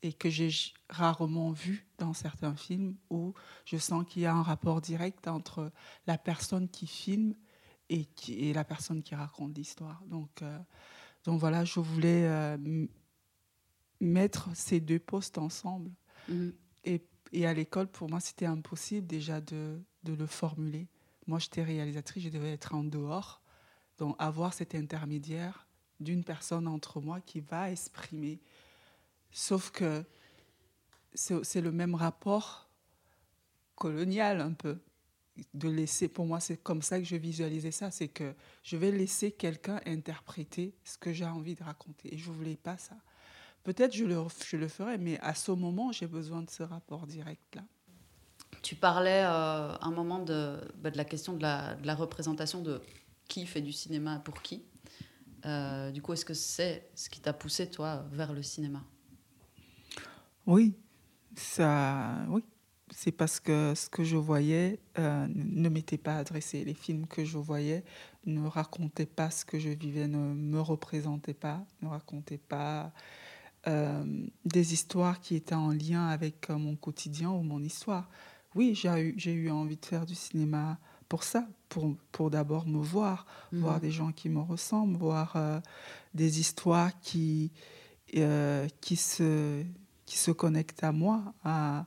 et 0.03 0.13
que 0.13 0.29
j'ai 0.29 0.49
rarement 0.89 1.51
vu 1.51 1.87
dans 1.97 2.13
certains 2.13 2.55
films 2.55 2.95
où 3.09 3.33
je 3.65 3.77
sens 3.77 4.05
qu'il 4.07 4.21
y 4.21 4.25
a 4.25 4.33
un 4.33 4.43
rapport 4.43 4.81
direct 4.81 5.27
entre 5.27 5.71
la 6.05 6.17
personne 6.17 6.69
qui 6.69 6.87
filme 6.87 7.35
et, 7.89 8.05
qui, 8.05 8.33
et 8.35 8.53
la 8.53 8.63
personne 8.63 9.01
qui 9.01 9.15
raconte 9.15 9.57
l'histoire. 9.57 10.03
Donc, 10.05 10.41
euh, 10.41 10.59
donc 11.23 11.39
voilà, 11.39 11.65
je 11.65 11.79
voulais 11.79 12.27
euh, 12.27 12.87
mettre 13.99 14.49
ces 14.55 14.79
deux 14.79 14.99
postes 14.99 15.37
ensemble. 15.37 15.91
Mm-hmm. 16.29 16.53
Et, 16.85 17.01
et, 17.33 17.47
à 17.47 17.53
l'école, 17.53 17.87
pour 17.87 18.09
moi, 18.09 18.19
c'était 18.19 18.45
impossible 18.45 19.07
déjà 19.07 19.41
de, 19.41 19.81
de, 20.03 20.13
le 20.13 20.25
formuler. 20.25 20.87
Moi, 21.25 21.39
j'étais 21.39 21.63
réalisatrice, 21.63 22.23
je 22.23 22.29
devais 22.29 22.53
être 22.53 22.75
en 22.75 22.83
dehors. 22.83 23.41
Donc 23.97 24.15
avoir 24.19 24.53
cet 24.53 24.75
intermédiaire 24.75 25.67
d'une 25.99 26.23
personne 26.23 26.67
entre 26.67 27.01
moi 27.01 27.19
qui 27.21 27.39
va 27.39 27.71
exprimer. 27.71 28.39
Sauf 29.31 29.71
que 29.71 30.03
c'est 31.13 31.61
le 31.61 31.71
même 31.71 31.95
rapport 31.95 32.69
colonial 33.75 34.41
un 34.41 34.53
peu. 34.53 34.79
De 35.53 35.69
laisser, 35.69 36.07
pour 36.07 36.25
moi, 36.25 36.39
c'est 36.39 36.57
comme 36.57 36.81
ça 36.81 36.97
que 36.97 37.05
je 37.05 37.15
visualisais 37.15 37.69
ça, 37.69 37.91
c'est 37.91 38.07
que 38.07 38.33
je 38.63 38.75
vais 38.75 38.91
laisser 38.91 39.31
quelqu'un 39.31 39.79
interpréter 39.85 40.73
ce 40.83 40.97
que 40.97 41.13
j'ai 41.13 41.25
envie 41.25 41.53
de 41.53 41.63
raconter. 41.63 42.11
Et 42.11 42.17
je 42.17 42.31
ne 42.31 42.35
voulais 42.35 42.55
pas 42.55 42.77
ça. 42.77 42.95
Peut-être 43.63 43.93
je 43.93 44.05
le, 44.05 44.17
je 44.47 44.57
le 44.57 44.67
ferai, 44.67 44.97
mais 44.97 45.19
à 45.19 45.35
ce 45.35 45.51
moment, 45.51 45.91
j'ai 45.91 46.07
besoin 46.07 46.41
de 46.41 46.49
ce 46.49 46.63
rapport 46.63 47.05
direct-là. 47.05 47.63
Tu 48.63 48.75
parlais 48.75 49.23
euh, 49.25 49.77
un 49.79 49.91
moment 49.91 50.23
de, 50.23 50.59
bah, 50.77 50.89
la 50.95 51.05
question 51.05 51.33
de 51.33 51.43
la, 51.43 51.75
de 51.75 51.85
la 51.85 51.93
représentation 51.93 52.61
de 52.63 52.81
qui 53.27 53.45
fait 53.45 53.61
du 53.61 53.73
cinéma 53.73 54.19
pour 54.19 54.41
qui. 54.41 54.63
Euh, 55.45 55.91
du 55.91 56.01
coup, 56.01 56.13
est-ce 56.13 56.25
que 56.25 56.33
c'est 56.33 56.89
ce 56.95 57.09
qui 57.09 57.19
t'a 57.19 57.33
poussé, 57.33 57.69
toi, 57.69 58.05
vers 58.11 58.33
le 58.33 58.41
cinéma? 58.41 58.83
Oui, 60.47 60.75
ça, 61.35 62.25
oui. 62.29 62.43
C'est 62.89 63.11
parce 63.11 63.41
que 63.41 63.73
ce 63.75 63.89
que 63.89 64.05
je 64.05 64.15
voyais 64.15 64.79
euh, 64.97 65.27
ne 65.35 65.67
m'était 65.67 65.97
pas 65.97 66.15
adressé. 66.15 66.63
Les 66.63 66.73
films 66.73 67.05
que 67.05 67.25
je 67.25 67.37
voyais 67.37 67.83
ne 68.25 68.47
racontaient 68.47 69.05
pas 69.05 69.29
ce 69.29 69.43
que 69.43 69.59
je 69.59 69.69
vivais, 69.69 70.07
ne 70.07 70.17
me 70.17 70.61
représentaient 70.61 71.33
pas, 71.33 71.65
ne 71.81 71.89
racontaient 71.89 72.37
pas 72.37 72.93
euh, 73.67 74.05
des 74.45 74.73
histoires 74.73 75.19
qui 75.19 75.35
étaient 75.35 75.53
en 75.53 75.71
lien 75.71 76.07
avec 76.07 76.49
mon 76.49 76.77
quotidien 76.77 77.29
ou 77.29 77.41
mon 77.41 77.61
histoire. 77.61 78.09
Oui, 78.55 78.73
j'ai 78.73 78.89
eu, 79.01 79.13
j'ai 79.17 79.33
eu 79.33 79.51
envie 79.51 79.75
de 79.75 79.85
faire 79.85 80.05
du 80.05 80.15
cinéma 80.15 80.79
pour 81.09 81.23
ça, 81.23 81.47
pour, 81.69 81.95
pour 82.11 82.29
d'abord 82.29 82.65
me 82.67 82.79
voir, 82.79 83.25
mhm. 83.51 83.59
voir 83.59 83.79
des 83.79 83.91
gens 83.91 84.11
qui 84.13 84.29
me 84.29 84.39
ressemblent, 84.39 84.97
voir 84.97 85.35
euh, 85.35 85.59
des 86.13 86.39
histoires 86.39 86.97
qui, 87.01 87.51
euh, 88.15 88.67
qui, 88.81 88.95
se, 88.95 89.63
qui 90.07 90.17
se 90.17 90.31
connectent 90.31 90.83
à 90.83 90.91
moi, 90.91 91.35
à, 91.43 91.85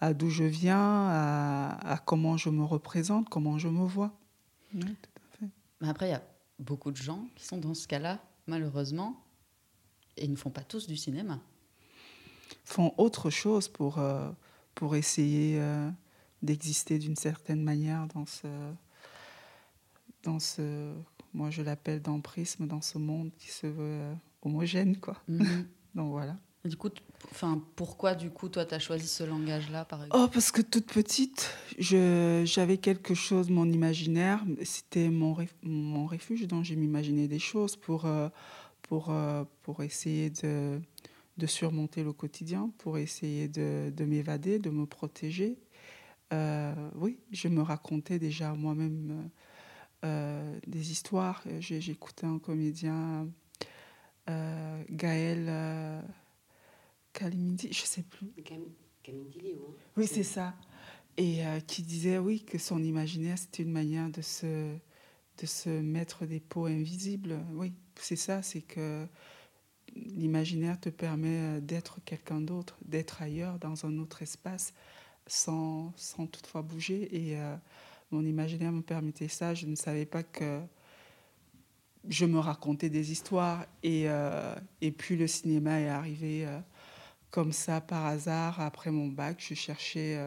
à 0.00 0.14
d'où 0.14 0.30
je 0.30 0.44
viens, 0.44 0.78
à, 0.78 1.92
à, 1.92 1.98
comment 1.98 2.38
je 2.38 2.48
me 2.48 2.64
représente, 2.64 3.28
comment 3.28 3.58
je 3.58 3.68
me 3.68 3.84
vois. 3.84 4.18
tout 4.72 4.86
à 4.86 5.36
fait. 5.36 5.46
Mais 5.82 5.88
après, 5.88 6.08
il 6.08 6.12
y 6.12 6.14
a 6.14 6.22
beaucoup 6.58 6.90
de 6.90 6.96
gens 6.96 7.28
qui 7.34 7.44
sont 7.44 7.58
dans 7.58 7.74
ce 7.74 7.86
cas-là, 7.86 8.18
malheureusement, 8.46 9.22
et 10.16 10.24
ils 10.24 10.30
ne 10.30 10.36
font 10.36 10.50
pas 10.50 10.62
tous 10.62 10.86
du 10.86 10.96
cinéma. 10.96 11.38
Font 12.64 12.94
autre 12.96 13.28
chose 13.28 13.68
pour, 13.68 13.98
euh, 13.98 14.30
pour 14.74 14.96
essayer 14.96 15.60
d'exister 16.42 16.98
d'une 16.98 17.16
certaine 17.16 17.62
manière 17.62 18.06
dans 18.06 18.24
ce, 18.26 18.46
dans 20.22 20.38
ce, 20.38 20.94
moi 21.32 21.50
je 21.50 21.62
l'appelle 21.62 22.02
dans 22.02 22.20
prisme, 22.20 22.66
dans 22.66 22.80
ce 22.80 22.98
monde 22.98 23.30
qui 23.38 23.50
se 23.50 23.66
veut 23.66 23.74
euh, 23.78 24.14
homogène, 24.42 24.98
quoi. 24.98 25.16
Mhm. 25.28 25.66
Donc 25.94 26.10
voilà. 26.10 26.36
du 26.64 26.76
coup, 26.76 26.90
enfin, 27.30 27.62
pourquoi 27.76 28.14
du 28.14 28.30
coup 28.30 28.48
toi 28.48 28.64
tu 28.64 28.74
as 28.74 28.78
choisi 28.78 29.06
ce 29.06 29.24
langage-là, 29.24 29.84
par 29.84 30.04
exemple? 30.04 30.22
Oh, 30.22 30.28
parce 30.32 30.50
que 30.50 30.62
toute 30.62 30.86
petite, 30.86 31.52
j'avais 31.78 32.78
quelque 32.78 33.14
chose, 33.14 33.50
mon 33.50 33.70
imaginaire, 33.70 34.44
c'était 34.64 35.08
mon, 35.08 35.36
mon 35.62 36.06
refuge, 36.06 36.46
dont 36.46 36.62
j'ai 36.62 36.76
m'imaginé 36.76 37.28
des 37.28 37.38
choses 37.38 37.76
pour, 37.76 38.06
euh, 38.06 38.28
pour, 38.82 39.10
euh, 39.10 39.44
pour 39.62 39.82
essayer 39.82 40.30
de, 40.30 40.80
de 41.36 41.46
surmonter 41.46 42.02
le 42.04 42.12
quotidien, 42.12 42.70
pour 42.78 42.98
essayer 42.98 43.48
de, 43.48 43.92
de 43.94 44.04
m'évader, 44.04 44.58
de 44.58 44.70
me 44.70 44.86
protéger. 44.86 45.58
Euh, 46.32 46.74
oui, 46.96 47.18
je 47.30 47.48
me 47.48 47.62
racontais 47.62 48.18
déjà 48.18 48.52
moi-même 48.54 49.30
des 50.66 50.92
histoires. 50.92 51.42
J'écoutais 51.58 52.26
un 52.26 52.38
comédien, 52.38 53.26
Gaël 54.88 56.04
Kalimindi, 57.16 57.72
je 57.72 57.82
ne 57.82 57.86
sais 57.86 58.02
plus. 58.02 58.28
Kalimindi, 59.02 59.54
Oui, 59.96 60.06
c'est 60.06 60.22
ça. 60.22 60.54
Et 61.16 61.40
qui 61.66 61.82
disait, 61.82 62.18
oui, 62.18 62.44
que 62.44 62.58
son 62.58 62.82
imaginaire, 62.82 63.38
c'était 63.38 63.62
une 63.62 63.72
manière 63.72 64.10
de 64.10 64.20
se, 64.20 64.74
de 65.38 65.46
se 65.46 65.70
mettre 65.70 66.26
des 66.26 66.40
peaux 66.40 66.66
invisibles. 66.66 67.38
Oui, 67.54 67.72
c'est 67.94 68.16
ça, 68.16 68.42
c'est 68.42 68.60
que 68.60 69.06
l'imaginaire 69.94 70.78
te 70.78 70.90
permet 70.90 71.60
d'être 71.62 72.00
quelqu'un 72.04 72.42
d'autre, 72.42 72.76
d'être 72.84 73.22
ailleurs, 73.22 73.58
dans 73.58 73.86
un 73.86 73.98
autre 73.98 74.20
espace 74.20 74.74
sans, 75.26 75.92
sans 75.96 76.26
toutefois 76.26 76.62
bouger. 76.62 77.08
Et 77.14 77.38
euh, 77.38 77.56
mon 78.10 78.24
imaginaire 78.24 78.72
me 78.72 78.82
permettait 78.82 79.28
ça. 79.28 79.54
Je 79.54 79.66
ne 79.66 79.74
savais 79.74 80.06
pas 80.06 80.22
que 80.22 80.60
je 82.08 82.24
me 82.24 82.38
racontais 82.38 82.90
des 82.90 83.12
histoires. 83.12 83.66
Et, 83.82 84.04
euh, 84.06 84.54
et 84.80 84.92
puis 84.92 85.16
le 85.16 85.26
cinéma 85.26 85.80
est 85.80 85.88
arrivé 85.88 86.46
euh, 86.46 86.58
comme 87.36 87.52
ça 87.52 87.82
par 87.82 88.06
hasard. 88.06 88.62
Après 88.62 88.90
mon 88.90 89.08
bac, 89.08 89.44
je 89.46 89.52
cherchais 89.52 90.18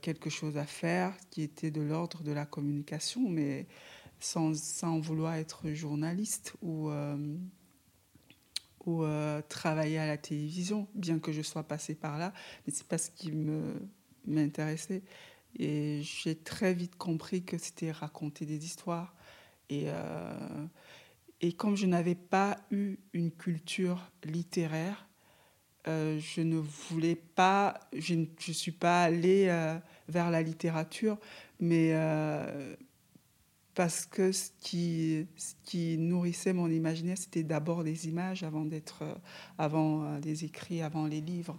quelque 0.00 0.30
chose 0.30 0.56
à 0.56 0.64
faire 0.64 1.12
qui 1.30 1.42
était 1.42 1.72
de 1.72 1.80
l'ordre 1.80 2.22
de 2.22 2.30
la 2.30 2.46
communication, 2.46 3.28
mais 3.28 3.66
sans, 4.20 4.56
sans 4.56 5.00
vouloir 5.00 5.34
être 5.34 5.72
journaliste 5.72 6.54
ou 6.62 6.90
ou 8.84 9.02
euh, 9.02 9.42
travailler 9.48 9.98
à 9.98 10.06
la 10.06 10.16
télévision, 10.16 10.86
bien 10.94 11.18
que 11.18 11.32
je 11.32 11.42
sois 11.42 11.64
passée 11.64 11.96
par 11.96 12.18
là, 12.18 12.32
mais 12.64 12.72
c'est 12.72 12.86
pas 12.86 12.98
ce 12.98 13.10
qui 13.10 13.32
m'intéressait. 14.24 15.02
Et 15.58 16.02
j'ai 16.02 16.36
très 16.36 16.72
vite 16.72 16.94
compris 16.94 17.42
que 17.42 17.58
c'était 17.58 17.90
raconter 17.90 18.46
des 18.46 18.64
histoires. 18.64 19.16
Et, 19.70 19.86
euh, 19.86 20.66
et 21.40 21.52
comme 21.52 21.74
je 21.74 21.86
n'avais 21.86 22.14
pas 22.14 22.58
eu 22.70 22.98
une 23.12 23.32
culture 23.32 24.08
littéraire, 24.22 25.05
euh, 25.88 26.18
je 26.18 26.40
ne 26.40 26.56
voulais 26.56 27.16
pas, 27.16 27.80
je 27.96 28.14
ne 28.14 28.26
suis 28.38 28.72
pas 28.72 29.02
allée 29.02 29.46
vers 30.08 30.30
la 30.30 30.42
littérature, 30.42 31.18
mais 31.60 31.92
parce 33.76 34.06
que 34.06 34.32
ce 34.32 34.50
qui, 34.58 35.26
ce 35.36 35.52
qui 35.62 35.98
nourrissait 35.98 36.54
mon 36.54 36.70
imaginaire, 36.70 37.18
c'était 37.18 37.42
d'abord 37.42 37.82
les 37.82 38.08
images 38.08 38.42
avant 38.42 38.64
d'être, 38.64 39.02
euh, 39.02 39.14
avant 39.58 40.02
euh, 40.02 40.18
les 40.20 40.44
écrits, 40.44 40.80
avant 40.80 41.06
les 41.06 41.20
livres. 41.20 41.58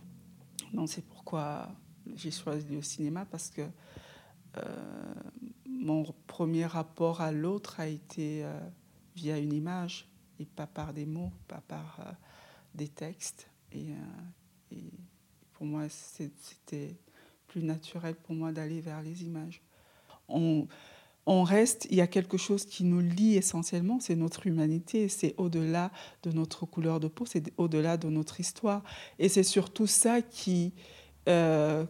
Donc 0.73 0.89
c'est 0.89 1.05
pourquoi 1.05 1.69
j'ai 2.15 2.31
choisi 2.31 2.65
le 2.73 2.81
cinéma 2.81 3.25
parce 3.25 3.51
que 3.51 3.61
euh, 3.61 5.13
mon 5.69 6.11
premier 6.25 6.65
rapport 6.65 7.21
à 7.21 7.31
l'autre 7.31 7.79
a 7.79 7.87
été 7.87 8.43
via 9.15 9.37
une 9.37 9.53
image 9.53 10.09
et 10.39 10.45
pas 10.45 10.65
par 10.65 10.93
des 10.93 11.05
mots, 11.05 11.31
pas 11.47 11.61
par 11.67 11.99
des 12.73 12.87
textes. 12.87 13.47
Et, 13.73 13.87
et 14.71 14.91
pour 15.53 15.65
moi, 15.65 15.83
c'était 15.89 16.95
plus 17.47 17.63
naturel 17.63 18.15
pour 18.15 18.35
moi 18.35 18.51
d'aller 18.51 18.81
vers 18.81 19.01
les 19.01 19.23
images. 19.23 19.61
On, 20.27 20.67
on 21.27 21.43
reste, 21.43 21.87
il 21.89 21.97
y 21.97 22.01
a 22.01 22.07
quelque 22.07 22.37
chose 22.37 22.65
qui 22.65 22.85
nous 22.85 23.01
lie 23.01 23.35
essentiellement, 23.35 23.99
c'est 23.99 24.15
notre 24.15 24.47
humanité, 24.47 25.09
c'est 25.09 25.35
au-delà 25.37 25.91
de 26.23 26.31
notre 26.31 26.65
couleur 26.65 27.01
de 27.01 27.09
peau, 27.09 27.25
c'est 27.25 27.51
au-delà 27.57 27.97
de 27.97 28.07
notre 28.07 28.39
histoire. 28.39 28.81
Et 29.19 29.27
c'est 29.27 29.43
surtout 29.43 29.87
ça 29.87 30.21
qui, 30.21 30.73
euh, 31.27 31.85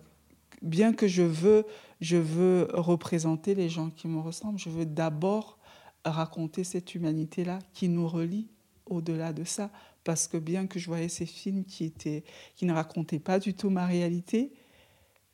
bien 0.64 0.92
que 0.92 1.08
je 1.08 1.22
veux, 1.22 1.66
je 2.02 2.18
veux 2.18 2.68
représenter 2.74 3.54
les 3.54 3.70
gens 3.70 3.92
qui 3.92 4.08
me 4.08 4.20
ressemblent, 4.20 4.58
je 4.58 4.72
veux 4.72 4.88
d'abord 4.88 5.60
raconter 6.04 6.64
cette 6.64 6.96
humanité-là 6.96 7.60
qui 7.74 7.90
nous 7.90 8.08
relie 8.08 8.48
au-delà 8.88 9.34
de 9.34 9.44
ça, 9.44 9.70
parce 10.08 10.30
que 10.30 10.38
bien 10.38 10.68
que 10.68 10.80
je 10.80 10.86
voyais 10.88 11.10
ces 11.10 11.26
films 11.26 11.66
qui, 11.66 11.84
étaient, 11.84 12.24
qui 12.56 12.64
ne 12.64 12.72
racontaient 12.72 13.20
pas 13.20 13.40
du 13.40 13.54
tout 13.54 13.70
ma 13.70 13.86
réalité, 13.86 14.54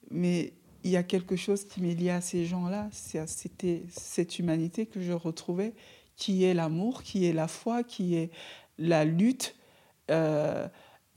mais 0.09 0.53
il 0.83 0.89
y 0.89 0.97
a 0.97 1.03
quelque 1.03 1.35
chose 1.35 1.65
qui 1.65 1.79
m'est 1.79 1.93
lié 1.93 2.09
à 2.09 2.21
ces 2.21 2.47
gens-là. 2.47 2.89
C'était 2.91 3.83
cette 3.91 4.39
humanité 4.39 4.87
que 4.87 4.99
je 4.99 5.11
retrouvais, 5.11 5.75
qui 6.15 6.43
est 6.43 6.55
l'amour, 6.55 7.03
qui 7.03 7.25
est 7.25 7.33
la 7.33 7.47
foi, 7.47 7.83
qui 7.83 8.15
est 8.15 8.31
la 8.79 9.05
lutte 9.05 9.55
euh, 10.09 10.67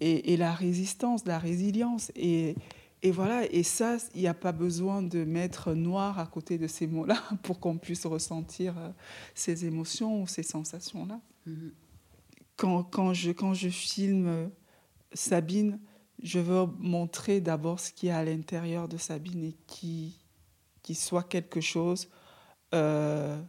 et, 0.00 0.36
la 0.36 0.52
résistance, 0.52 1.24
la 1.24 1.38
résilience. 1.38 2.12
Et, 2.14 2.56
voilà, 3.02 3.50
et 3.50 3.62
ça, 3.62 3.96
il 4.14 4.20
n'y 4.20 4.28
a 4.28 4.34
pas 4.34 4.52
besoin 4.52 5.00
de 5.00 5.24
mettre 5.24 5.72
noir 5.72 6.18
à 6.18 6.26
côté 6.26 6.58
de 6.58 6.66
ces 6.66 6.86
mots-là 6.86 7.22
pour 7.42 7.58
qu'on 7.58 7.78
puisse 7.78 8.04
ressentir 8.04 8.76
euh, 8.76 8.90
ces 9.34 9.64
émotions 9.64 10.20
ou 10.20 10.26
ces 10.26 10.42
sensations-là. 10.42 11.18
Mm-hmm 11.48 11.85
quand, 12.56 12.82
quand, 12.84 13.12
je, 13.14 13.30
quand 13.30 13.54
je 13.54 13.68
filme 13.68 14.26
euh, 14.26 14.48
Sabine, 15.12 15.78
je 16.22 16.38
veux 16.38 16.66
montrer 16.78 17.40
d'abord 17.40 17.80
ce 17.80 17.92
qui 17.92 18.08
est 18.08 18.12
à 18.12 18.24
l'intérieur 18.24 18.88
de 18.88 18.96
Sabine 18.96 19.44
et 19.44 19.56
qui, 19.66 20.18
qui 20.82 20.94
soit 20.94 21.22
quelque 21.22 21.60
chose 21.60 22.08
euh, 22.74 23.40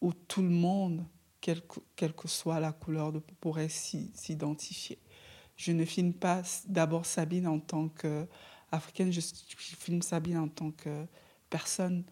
où 0.00 0.12
tout 0.12 0.42
le 0.42 0.50
monde, 0.50 1.04
quelle 1.40 1.62
que, 1.62 2.28
soit 2.28 2.60
la 2.60 2.72
couleur, 2.72 3.12
de, 3.12 3.20
pourrait 3.40 3.68
s'identifier. 3.68 4.98
Je 5.56 5.72
ne 5.72 5.84
filme 5.84 6.12
pas 6.12 6.42
d'abord 6.66 7.06
Sabine 7.06 7.46
en 7.46 7.60
tant 7.60 7.88
qu'Africaine, 7.88 9.12
je, 9.12 9.20
filme 9.56 10.02
Sabine 10.02 10.38
en 10.38 10.48
tant 10.48 10.72
que 10.72 11.06
personne 11.48 12.04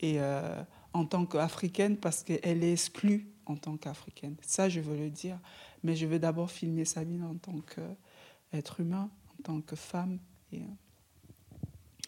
et 0.00 0.20
euh, 0.20 0.62
en 0.92 1.06
tant 1.06 1.24
qu'Africaine 1.24 1.96
parce 1.96 2.22
qu'elle 2.22 2.64
est 2.64 2.72
exclue 2.72 3.28
en 3.46 3.56
tant 3.56 3.76
qu'Africaine. 3.76 4.36
Ça, 4.42 4.68
je 4.68 4.80
veux 4.80 4.96
le 4.96 5.10
dire. 5.10 5.38
Mais 5.82 5.96
je 5.96 6.06
veux 6.06 6.18
d'abord 6.18 6.50
filmer 6.50 6.84
Sabine 6.84 7.24
en 7.24 7.36
tant 7.36 7.60
qu'être 7.60 8.80
humain, 8.80 9.10
en 9.38 9.42
tant 9.42 9.60
que 9.60 9.76
femme. 9.76 10.18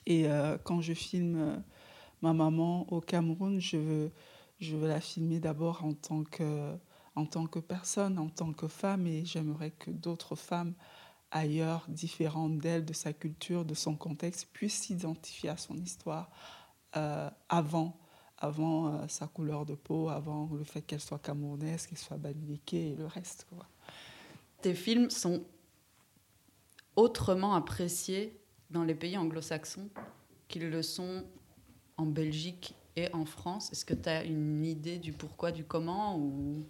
Et, 0.07 0.29
euh, 0.29 0.59
quand 0.63 0.81
je 0.81 0.93
filme 0.93 1.37
euh, 1.37 1.57
ma 2.23 2.33
maman 2.33 2.87
au 2.93 3.01
Cameroun, 3.01 3.61
je 3.61 3.77
veux, 3.77 4.13
la 4.87 5.01
filmer 5.01 5.41
d'abord 5.41 5.85
en, 5.85 5.95
tant 5.95 6.25
que, 6.25 6.77
en 7.17 7.27
tant 7.27 7.47
que 7.47 7.59
personne, 7.59 8.19
en 8.19 8.29
tant 8.29 8.53
que 8.53 8.69
femme. 8.69 9.07
Et 9.07 9.25
j'aimerais 9.25 9.71
que 9.71 9.91
d'autres 9.91 10.37
femmes 10.37 10.75
ailleurs, 11.31 11.85
différentes 11.89 12.59
d'elle, 12.59 12.85
de 12.85 12.93
sa 12.93 13.13
culture, 13.13 13.65
de 13.65 13.75
son 13.75 13.97
contexte, 13.97 14.49
puissent 14.53 14.83
s'identifier 14.83 15.51
à 15.51 15.57
son 15.57 15.77
histoire 15.77 16.31
euh, 16.97 17.29
avant 17.49 17.97
avant 18.39 18.89
euh, 18.89 19.09
sa 19.09 19.27
couleur 19.27 19.65
de 19.65 19.75
peau, 19.75 20.09
avant 20.09 20.51
le 20.53 20.65
fait 20.65 20.83
qu'elle 20.83 21.01
soit 21.01 21.19
camerounaise, 21.19 21.87
qu'elle 21.87 21.99
soit 21.99 22.17
bamileke 22.17 22.75
et 22.75 22.95
le 22.95 23.07
reste. 23.07 23.47
Quoi. 23.49 23.67
Tes 24.61 24.75
films 24.75 25.11
sont 25.11 25.43
autrement 26.97 27.55
appréciés 27.55 28.39
dans 28.71 28.85
les 28.85 28.95
pays 28.95 29.17
anglo-saxons 29.17 29.89
qu'ils 30.49 30.71
le 30.71 30.83
sont 30.83 31.25
en 31.97 32.07
Belgique 32.07 32.75
et 32.97 33.13
en 33.13 33.25
France? 33.25 33.71
Est-ce 33.73 33.85
que 33.85 33.95
tu 33.95 34.09
as 34.09 34.25
une 34.25 34.65
idée 34.65 34.99
du 34.99 35.13
pourquoi, 35.13 35.53
du 35.53 35.65
comment 35.65 36.19
ou... 36.19 36.65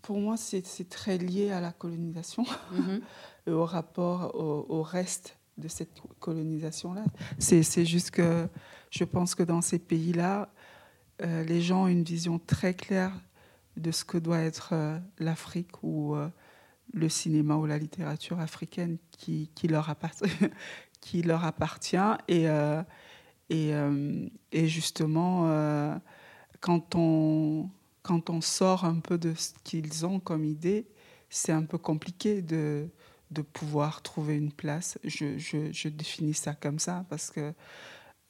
Pour 0.00 0.18
moi, 0.18 0.36
c'est 0.36 0.62
très 0.88 1.18
lié 1.18 1.50
à 1.50 1.60
la 1.60 1.72
colonisation 1.72 2.44
mm-hmm. 2.44 3.00
et 3.46 3.50
au 3.50 3.64
rapport 3.64 4.34
au, 4.34 4.66
au 4.68 4.82
reste 4.82 5.35
de 5.58 5.68
cette 5.68 6.00
colonisation-là. 6.20 7.04
C'est 7.38 7.84
juste 7.84 8.10
que 8.10 8.48
je 8.90 9.04
pense 9.04 9.34
que 9.34 9.42
dans 9.42 9.60
ces 9.62 9.78
pays-là, 9.78 10.50
euh, 11.22 11.44
les 11.44 11.60
gens 11.60 11.84
ont 11.84 11.88
une 11.88 12.04
vision 12.04 12.38
très 12.38 12.74
claire 12.74 13.12
de 13.76 13.90
ce 13.90 14.04
que 14.04 14.18
doit 14.18 14.40
être 14.40 14.70
euh, 14.72 14.98
l'Afrique 15.18 15.82
ou 15.82 16.14
euh, 16.14 16.28
le 16.92 17.08
cinéma 17.08 17.56
ou 17.56 17.66
la 17.66 17.78
littérature 17.78 18.40
africaine 18.40 18.98
qui, 19.10 19.50
qui, 19.54 19.68
leur, 19.68 19.88
appartient, 19.88 20.24
qui 21.00 21.22
leur 21.22 21.44
appartient. 21.44 21.96
Et, 22.28 22.46
et, 23.50 23.72
et, 24.52 24.68
justement, 24.68 26.00
quand, 26.60 26.94
on, 26.94 27.68
quand 28.02 28.30
on 28.30 28.40
sort 28.40 28.84
un 28.84 29.00
peu 29.00 29.18
de 29.18 29.34
ce 29.34 29.52
qu'ils 29.64 30.06
ont 30.06 30.20
comme 30.20 30.44
idée, 30.44 30.86
c'est 31.28 31.52
un 31.52 31.64
peu 31.64 31.76
compliqué 31.76 32.40
de, 32.40 32.88
de 33.30 33.42
pouvoir 33.42 34.02
trouver 34.02 34.36
une 34.36 34.52
place. 34.52 34.98
Je, 35.04 35.38
je, 35.38 35.88
définis 35.88 36.34
ça 36.34 36.54
comme 36.54 36.78
ça 36.78 37.04
parce 37.10 37.30
que 37.30 37.52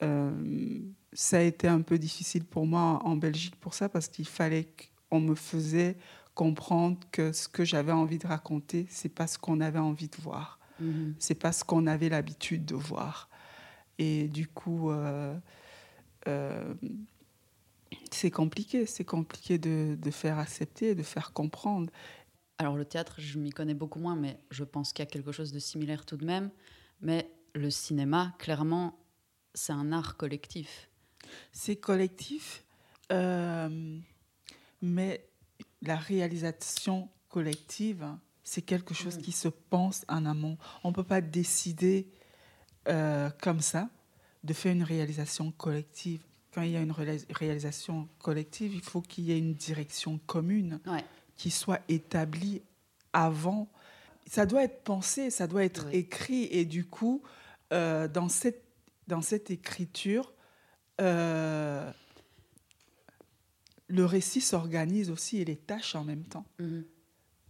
euh, 0.03 0.81
ça 1.13 1.39
a 1.39 1.43
été 1.43 1.69
un 1.69 1.81
peu 1.81 1.99
difficile 1.99 2.45
pour 2.45 2.67
moi 2.67 3.01
en 3.05 3.17
Belgique 3.17 3.57
pour 3.57 3.75
ça 3.75 3.89
parce 3.89 4.09
qu'il 4.09 4.27
fallait 4.27 4.69
qu'on 5.11 5.21
me 5.21 5.35
faisait 5.35 5.97
comprendre 6.35 6.99
que 7.13 7.33
ce 7.33 7.49
que 7.49 7.65
j'avais 7.65 7.93
envie 7.93 8.19
de 8.19 8.27
raconter, 8.27 8.87
c'est 8.91 9.09
pas 9.09 9.27
ce 9.27 9.39
qu'on 9.39 9.61
avait 9.61 9.79
envie 9.79 10.09
de 10.09 10.17
voir. 10.21 10.59
Mm-hmm. 10.83 11.15
C'est 11.19 11.35
pas 11.35 11.53
ce 11.53 11.65
qu'on 11.65 11.87
avait 11.87 12.11
l'habitude 12.11 12.65
de 12.65 12.75
voir. 12.75 13.31
Et 13.99 14.29
du 14.29 14.47
coup, 14.47 14.91
euh, 14.91 15.35
euh, 16.29 16.75
c'est 18.11 18.31
compliqué. 18.31 18.87
C'est 18.87 19.05
compliqué 19.05 19.59
de, 19.59 19.97
de, 19.99 20.11
faire 20.11 20.39
accepter, 20.39 20.95
de 20.95 21.03
faire 21.03 21.33
comprendre. 21.33 21.91
Alors 22.59 22.77
le 22.77 22.85
théâtre, 22.85 23.17
je 23.19 23.39
m'y 23.39 23.51
connais 23.51 23.75
beaucoup 23.75 23.99
moins, 23.99 24.17
mais 24.17 24.39
je 24.51 24.65
pense 24.65 24.93
qu'il 24.93 25.05
y 25.05 25.09
a 25.09 25.11
quelque 25.11 25.33
chose 25.33 25.53
de 25.53 25.59
similaire 25.59 26.07
tout 26.07 26.17
de 26.17 26.25
même. 26.25 26.51
Mais 27.01 27.31
le 27.55 27.71
cinéma, 27.71 28.35
clairement, 28.39 28.99
c'est 29.55 29.73
un 29.73 29.93
art 29.93 30.17
collectif. 30.17 30.89
C'est 31.53 31.77
collectif, 31.77 32.65
euh, 33.13 33.99
mais 34.81 35.29
la 35.83 35.97
réalisation 35.97 37.09
collective, 37.29 38.07
c'est 38.43 38.63
quelque 38.63 38.95
chose 38.95 39.19
mm. 39.19 39.23
qui 39.23 39.33
se 39.33 39.49
pense 39.49 40.05
en 40.09 40.25
amont. 40.25 40.57
On 40.85 40.91
ne 40.91 40.95
peut 40.95 41.05
pas 41.05 41.21
décider 41.21 42.09
euh, 42.89 43.29
comme 43.43 43.61
ça 43.61 43.91
de 44.45 44.53
faire 44.55 44.73
une 44.73 44.85
réalisation 44.85 45.51
collective. 45.51 46.23
Quand 46.53 46.63
il 46.63 46.71
y 46.71 46.77
a 46.77 46.81
une 46.81 46.95
réalisation 47.31 48.09
collective, 48.19 48.73
il 48.73 48.81
faut 48.81 49.03
qu'il 49.03 49.25
y 49.25 49.33
ait 49.33 49.39
une 49.39 49.55
direction 49.55 50.19
commune. 50.27 50.81
Ouais 50.87 51.05
qui 51.37 51.51
soit 51.51 51.81
établi 51.89 52.63
avant. 53.13 53.69
Ça 54.27 54.47
doit 54.47 54.65
être 54.65 54.83
pensé, 54.83 55.31
ça 55.31 55.47
doit 55.47 55.65
être 55.65 55.87
écrit. 55.93 56.45
Et 56.51 56.65
du 56.65 56.85
coup, 56.85 57.23
euh, 57.73 58.09
dans, 58.09 58.29
cette, 58.29 58.65
dans 59.07 59.23
cette 59.23 59.51
écriture, 59.51 60.33
euh, 61.01 61.91
le 63.89 64.05
récit 64.05 64.41
s'organise 64.41 65.11
aussi 65.11 65.39
et 65.39 65.45
les 65.45 65.57
tâches 65.57 65.95
en 65.95 66.05
même 66.05 66.25
temps. 66.25 66.47
Mhm. 66.59 66.85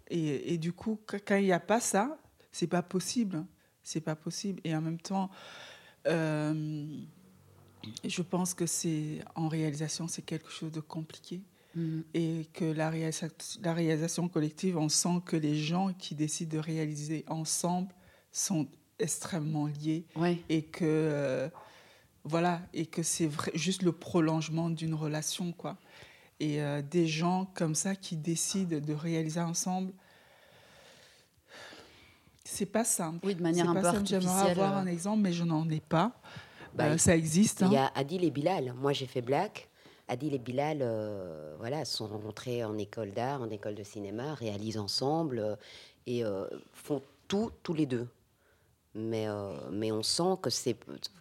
Et, 0.09 0.55
et, 0.55 0.59
du 0.59 0.73
coup, 0.73 1.01
quand 1.07 1.37
il 1.37 1.45
n'y 1.45 1.53
a 1.53 1.59
pas 1.59 1.81
ça, 1.81 2.17
c'est 2.53 2.69
pas 2.69 2.83
possible. 2.83 3.45
C'est 3.83 4.01
pas 4.01 4.15
possible. 4.15 4.61
Et 4.63 4.75
en 4.75 4.81
même 4.81 5.01
temps, 5.01 5.31
euh, 6.07 6.87
je 8.05 8.23
pense 8.23 8.55
que 8.55 8.67
c'est 8.67 9.21
en 9.35 9.49
réalisation, 9.49 10.09
c'est 10.09 10.23
quelque 10.23 10.51
chose 10.51 10.73
de 10.73 10.81
compliqué. 10.81 11.43
Mm. 11.77 12.01
Et 12.15 12.49
que 12.55 12.65
la, 12.65 12.91
la 13.63 13.75
réalisation 13.75 14.29
collective, 14.29 14.79
on 14.79 14.89
sent 14.89 15.21
que 15.27 15.37
les 15.37 15.57
gens 15.57 15.93
qui 15.93 16.15
décident 16.15 16.57
de 16.57 16.59
réaliser 16.59 17.25
ensemble 17.29 17.93
sont 18.33 18.67
extrêmement 18.99 19.67
liés 19.67 20.07
et 20.49 20.63
que 20.63 20.85
euh, 20.85 21.49
voilà 22.25 22.63
et 22.73 22.87
que 22.87 23.03
c'est 23.03 23.31
juste 23.55 23.83
le 23.83 23.93
prolongement 23.93 24.71
d'une 24.71 24.95
relation 24.95 25.53
quoi. 25.53 25.77
Et 26.41 26.63
euh, 26.63 26.83
des 26.83 27.07
gens 27.07 27.51
comme 27.55 27.75
ça 27.75 27.95
qui 27.95 28.17
décident 28.17 28.79
de 28.79 28.93
réaliser 28.95 29.41
ensemble 29.41 29.93
c'est 32.45 32.67
pas 32.67 32.85
simple. 32.85 33.19
Oui 33.27 33.35
de 33.35 33.43
manière 33.43 33.69
un 33.69 33.75
peu 33.75 34.05
j'aimerais 34.05 34.51
avoir 34.51 34.77
un 34.77 34.87
exemple 34.87 35.21
mais 35.23 35.33
je 35.33 35.45
n'en 35.45 35.69
ai 35.69 35.81
pas. 35.81 36.19
Bah, 36.75 36.85
euh, 36.85 36.99
ça 36.99 37.17
existe 37.17 37.65
il 37.67 37.73
y 37.73 37.77
a 37.77 37.87
hein. 37.87 37.91
Adil 37.95 38.25
et 38.25 38.31
Bilal. 38.31 38.73
Moi 38.81 38.95
j'ai 38.95 39.07
fait 39.07 39.23
Black 39.23 39.69
Adil 40.09 40.35
et 40.35 40.39
Bilal 40.39 40.79
euh, 40.83 41.55
voilà, 41.59 41.85
sont 41.85 42.07
rencontrés 42.07 42.65
en 42.65 42.79
école 42.79 43.13
d'art, 43.13 43.43
en 43.43 43.51
école 43.51 43.75
de 43.75 43.83
cinéma, 43.83 44.35
réalisent 44.35 44.79
ensemble 44.79 45.39
euh, 45.39 45.57
et 46.07 46.25
euh, 46.25 46.47
font 46.73 47.03
tout 47.29 47.51
tous 47.63 47.75
les 47.75 47.87
deux. 47.87 48.07
Mais, 48.95 49.27
mais 49.71 49.93
on 49.93 50.03
sent 50.03 50.39
que 50.41 50.49
c'est 50.49 50.75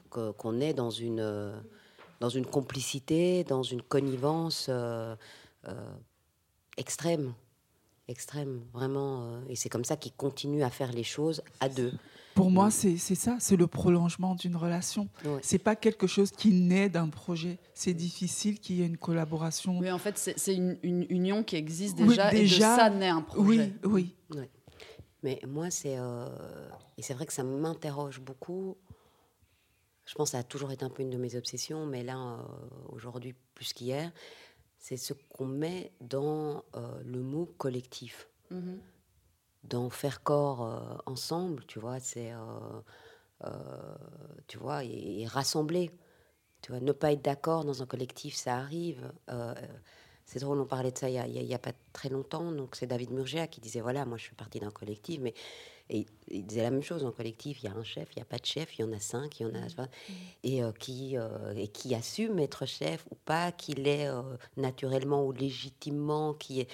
qu'on 0.09 0.61
est 0.61 0.73
dans 0.73 0.91
une, 0.91 1.51
dans 2.21 2.29
une 2.29 2.45
complicité, 2.45 3.43
dans 3.43 3.63
une 3.63 3.81
connivence 3.81 4.71
extrême 6.77 7.33
extrême, 8.07 8.61
vraiment. 8.71 9.41
et 9.49 9.57
c'est 9.57 9.67
comme 9.67 9.83
ça 9.83 9.97
qu'ils 9.97 10.13
continuent 10.13 10.63
à 10.63 10.69
faire 10.69 10.93
les 10.93 11.03
choses 11.03 11.41
à 11.59 11.67
deux. 11.67 11.91
Pour 12.35 12.51
moi, 12.51 12.69
c'est 12.69 12.97
ça, 12.97 13.37
c'est 13.39 13.55
le 13.55 13.65
prolongement 13.65 14.35
d'une 14.35 14.57
relation. 14.57 15.07
Ce 15.23 15.29
C'est 15.41 15.57
pas 15.59 15.75
quelque 15.75 16.05
chose 16.05 16.31
qui 16.31 16.51
naît 16.51 16.89
d'un 16.89 17.07
projet. 17.07 17.57
C'est 17.73 17.93
difficile 17.93 18.59
qu'il 18.59 18.75
y 18.75 18.81
ait 18.83 18.85
une 18.85 18.97
collaboration. 18.97 19.79
Oui, 19.79 19.89
en 19.89 19.97
fait, 19.97 20.17
c'est 20.17 20.53
une, 20.53 20.77
union 20.83 21.43
qui 21.43 21.55
existe 21.55 21.97
déjà, 21.97 22.33
et 22.33 22.43
de 22.43 22.47
ça 22.47 22.89
naît 22.89 23.09
un 23.09 23.21
projet. 23.21 23.73
Oui, 23.85 24.13
oui. 24.29 24.49
Mais 25.23 25.39
moi, 25.47 25.71
c'est 25.71 25.97
euh, 25.97 26.27
et 26.97 27.01
c'est 27.01 27.15
vrai 27.15 27.25
que 27.25 27.33
ça 27.33 27.43
m'interroge 27.43 28.19
beaucoup. 28.19 28.77
Je 30.05 30.13
pense 30.13 30.29
que 30.29 30.31
ça 30.33 30.39
a 30.39 30.43
toujours 30.43 30.71
été 30.71 30.85
un 30.85 30.89
peu 30.89 31.01
une 31.01 31.09
de 31.09 31.17
mes 31.17 31.35
obsessions, 31.35 31.87
mais 31.87 32.03
là, 32.03 32.17
euh, 32.17 32.43
aujourd'hui, 32.89 33.33
plus 33.55 33.73
qu'hier, 33.73 34.11
c'est 34.77 34.97
ce 34.97 35.13
qu'on 35.13 35.47
met 35.47 35.91
dans 35.99 36.63
euh, 36.75 37.01
le 37.03 37.23
mot 37.23 37.47
collectif. 37.57 38.27
Mhm. 38.51 38.79
Dans 39.69 39.89
faire 39.89 40.23
corps 40.23 40.63
euh, 40.63 40.97
ensemble, 41.05 41.65
tu 41.65 41.79
vois, 41.79 41.99
c'est. 41.99 42.31
euh, 42.33 42.37
euh, 43.45 43.95
tu 44.47 44.57
vois, 44.57 44.83
et, 44.83 45.21
et 45.21 45.27
rassembler. 45.27 45.91
Tu 46.61 46.71
vois, 46.71 46.81
ne 46.81 46.91
pas 46.91 47.11
être 47.11 47.21
d'accord 47.21 47.65
dans 47.65 47.83
un 47.83 47.85
collectif, 47.85 48.35
ça 48.35 48.55
arrive. 48.55 49.11
C'est 50.25 50.39
drôle, 50.39 50.59
on 50.59 50.65
parlait 50.65 50.91
de 50.91 50.97
ça 50.97 51.07
il 51.09 51.13
y 51.13 51.53
a, 51.53 51.59
pas 51.59 51.73
très 51.93 52.09
longtemps. 52.09 52.51
Donc, 52.51 52.75
c'est 52.75 52.87
David 52.87 53.11
Murgia 53.11 53.45
qui 53.47 53.61
disait 53.61 53.81
voilà, 53.81 54.05
moi, 54.05 54.17
je 54.17 54.25
fais 54.25 54.35
partie 54.35 54.59
d'un 54.59 54.71
collectif, 54.71 55.19
mais. 55.21 55.33
Et 55.89 56.07
il 56.29 56.45
disait 56.45 56.63
la 56.63 56.71
même 56.71 56.81
chose, 56.81 57.05
en 57.05 57.11
collectif, 57.11 57.61
il 57.61 57.69
y 57.69 57.71
a 57.71 57.75
un 57.75 57.83
chef, 57.83 58.09
il 58.13 58.17
n'y 58.17 58.21
a 58.23 58.25
pas 58.25 58.39
de 58.39 58.45
chef, 58.45 58.77
il 58.77 58.81
y 58.81 58.83
en 58.83 58.91
a 58.91 58.99
cinq, 58.99 59.39
il 59.39 59.43
y 59.43 59.45
en 59.45 59.53
a... 59.53 59.67
vois, 59.75 59.87
Et, 60.43 60.63
euh, 60.63 60.71
qui, 60.71 61.15
euh, 61.15 61.53
et 61.55 61.67
qui 61.67 61.93
assume 61.93 62.39
être 62.39 62.65
chef 62.65 63.05
ou 63.11 63.15
pas, 63.15 63.51
qu'il 63.51 63.87
est 63.87 64.07
euh, 64.07 64.23
naturellement 64.57 65.23
ou 65.23 65.31
légitimement, 65.31 66.33
qui 66.33 66.61
est... 66.61 66.71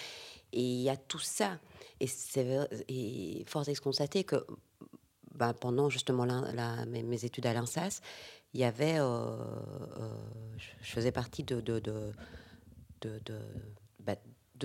Et 0.53 0.61
il 0.61 0.81
y 0.81 0.89
a 0.89 0.95
tout 0.95 1.19
ça. 1.19 1.59
Et, 2.01 2.07
c'est 2.07 3.45
force 3.45 3.67
est 3.67 3.75
de 3.75 3.79
constater 3.79 4.23
que 4.23 4.43
ben, 5.35 5.53
pendant 5.53 5.89
justement 5.89 6.25
mes, 6.87 7.25
études 7.25 7.45
à 7.45 7.53
l'INSAS, 7.53 8.01
il 8.53 8.59
y 8.59 8.63
avait... 8.63 8.99
euh, 8.99 9.03
euh, 9.05 10.13
je, 10.57 10.91
faisais 10.91 11.11
partie 11.11 11.43
de, 11.43 11.61
de, 11.61 12.11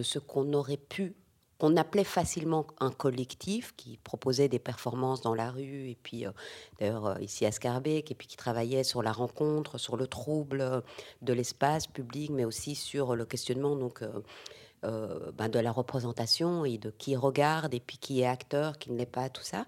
ce 0.03 0.18
qu'on 0.18 0.53
aurait 0.55 0.77
pu 0.77 1.14
qu'on 1.59 1.77
appelait 1.79 2.05
facilement 2.05 2.66
un 2.81 2.90
collectif 2.90 3.75
qui 3.77 3.96
proposait 3.96 4.49
des 4.49 4.59
performances 4.59 5.22
dans 5.22 5.35
la 5.35 5.51
rue, 5.51 5.88
et 5.88 5.96
puis 6.03 6.27
euh, 6.27 6.31
d'ailleurs 6.79 7.18
ici 7.22 7.46
à 7.46 7.53
Scarbeck, 7.53 8.11
et 8.11 8.14
puis 8.14 8.29
qui 8.29 8.37
travaillait 8.37 8.85
sur 8.85 9.03
la 9.03 9.12
rencontre, 9.12 9.79
sur 9.79 9.96
le 9.96 10.07
trouble 10.07 10.83
de 11.22 11.33
l'espace 11.33 11.87
public, 11.87 12.31
mais 12.31 12.44
aussi 12.44 12.75
sur 12.75 13.16
le 13.16 13.25
questionnement 13.25 13.75
euh, 14.87 15.33
ben, 15.33 15.49
de 15.49 15.59
la 15.59 15.72
représentation 15.72 16.64
et 16.64 16.79
de 16.79 16.90
qui 16.90 17.16
regarde, 17.16 17.75
et 17.75 17.81
puis 17.81 17.99
qui 17.99 18.20
est 18.20 18.27
acteur, 18.27 18.79
qui 18.79 18.90
ne 18.92 18.96
l'est 18.96 19.07
pas, 19.07 19.29
tout 19.29 19.42
ça. 19.42 19.66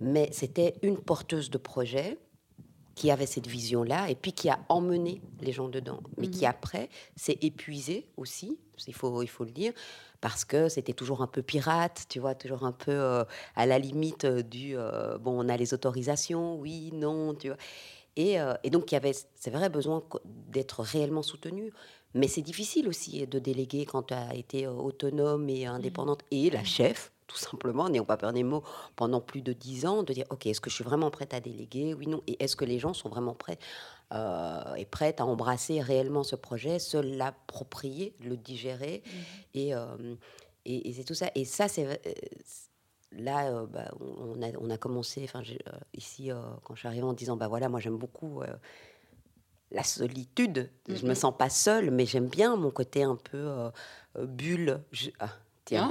Mais 0.00 0.28
c'était 0.32 0.74
une 0.82 0.96
porteuse 0.96 1.50
de 1.50 1.58
projet 1.58 2.18
qui 2.94 3.12
avait 3.12 3.26
cette 3.26 3.46
vision-là 3.46 4.10
et 4.10 4.16
puis 4.16 4.32
qui 4.32 4.48
a 4.48 4.58
emmené 4.68 5.20
les 5.40 5.52
gens 5.52 5.68
dedans, 5.68 6.00
mais 6.16 6.28
qui 6.28 6.46
après 6.46 6.88
s'est 7.14 7.38
épuisé 7.42 8.08
aussi, 8.16 8.58
il 8.88 8.94
faut, 8.94 9.22
il 9.22 9.28
faut 9.28 9.44
le 9.44 9.52
dire, 9.52 9.72
parce 10.20 10.44
que 10.44 10.68
c'était 10.68 10.92
toujours 10.92 11.22
un 11.22 11.28
peu 11.28 11.42
pirate, 11.42 12.06
tu 12.08 12.18
vois, 12.18 12.34
toujours 12.34 12.64
un 12.64 12.72
peu 12.72 12.90
euh, 12.90 13.24
à 13.54 13.66
la 13.66 13.78
limite 13.78 14.24
euh, 14.24 14.42
du 14.42 14.76
euh, 14.76 15.16
bon, 15.18 15.44
on 15.44 15.48
a 15.48 15.56
les 15.56 15.74
autorisations, 15.74 16.56
oui, 16.56 16.90
non, 16.92 17.34
tu 17.34 17.48
vois. 17.48 17.56
Et, 18.16 18.40
euh, 18.40 18.54
et 18.64 18.70
donc 18.70 18.90
il 18.90 18.94
y 18.94 18.96
avait, 18.96 19.14
c'est 19.36 19.50
vrai, 19.50 19.68
besoin 19.68 20.02
d'être 20.24 20.82
réellement 20.82 21.22
soutenu. 21.22 21.72
Mais 22.14 22.28
c'est 22.28 22.42
difficile 22.42 22.88
aussi 22.88 23.26
de 23.26 23.38
déléguer 23.38 23.84
quand 23.84 24.04
tu 24.04 24.14
as 24.14 24.34
été 24.34 24.66
euh, 24.66 24.72
autonome 24.72 25.48
et 25.48 25.66
indépendante. 25.66 26.22
Et 26.30 26.50
la 26.50 26.64
chef, 26.64 27.12
tout 27.26 27.36
simplement, 27.36 27.88
n'ayons 27.88 28.04
pas 28.04 28.16
peur 28.16 28.32
des 28.32 28.42
mots, 28.44 28.64
pendant 28.96 29.20
plus 29.20 29.42
de 29.42 29.52
dix 29.52 29.86
ans, 29.86 30.02
de 30.02 30.12
dire, 30.12 30.26
OK, 30.30 30.46
est-ce 30.46 30.60
que 30.60 30.70
je 30.70 30.74
suis 30.74 30.84
vraiment 30.84 31.10
prête 31.10 31.34
à 31.34 31.40
déléguer? 31.40 31.94
Oui, 31.94 32.06
non. 32.06 32.22
Et 32.26 32.42
est-ce 32.42 32.56
que 32.56 32.64
les 32.64 32.78
gens 32.78 32.94
sont 32.94 33.08
vraiment 33.08 33.34
prêts 33.34 33.58
euh, 34.12 34.74
et 34.74 34.86
prêtes 34.86 35.20
à 35.20 35.26
embrasser 35.26 35.80
réellement 35.80 36.24
ce 36.24 36.36
projet, 36.36 36.78
se 36.78 36.96
l'approprier, 36.96 38.14
le 38.20 38.36
digérer? 38.36 39.02
Et, 39.54 39.74
euh, 39.74 40.14
et, 40.64 40.88
et 40.88 40.92
c'est 40.94 41.04
tout 41.04 41.14
ça. 41.14 41.30
Et 41.34 41.44
ça, 41.44 41.68
c'est... 41.68 41.86
euh, 41.86 41.96
Là, 43.10 43.50
euh, 43.50 43.66
bah, 43.66 43.90
on, 44.00 44.42
a, 44.42 44.48
on 44.60 44.68
a 44.68 44.76
commencé, 44.76 45.22
enfin, 45.24 45.40
euh, 45.40 45.72
ici, 45.94 46.30
euh, 46.30 46.42
quand 46.62 46.74
je 46.74 46.80
suis 46.80 46.88
arrivée 46.88 47.04
en 47.04 47.14
disant, 47.14 47.38
bah 47.38 47.48
voilà, 47.48 47.70
moi 47.70 47.80
j'aime 47.80 47.96
beaucoup 47.96 48.42
la 49.70 49.82
solitude. 49.82 50.70
Je 50.88 51.04
me 51.06 51.14
sens 51.14 51.34
pas 51.36 51.50
seule, 51.50 51.90
mais 51.90 52.06
j'aime 52.06 52.28
bien 52.28 52.56
mon 52.56 52.70
côté 52.70 53.02
un 53.02 53.16
peu 53.16 53.36
euh, 53.38 53.70
euh, 54.16 54.26
bulle. 54.26 54.80
Je- 54.92 55.10
ah, 55.20 55.28
tiens, 55.64 55.90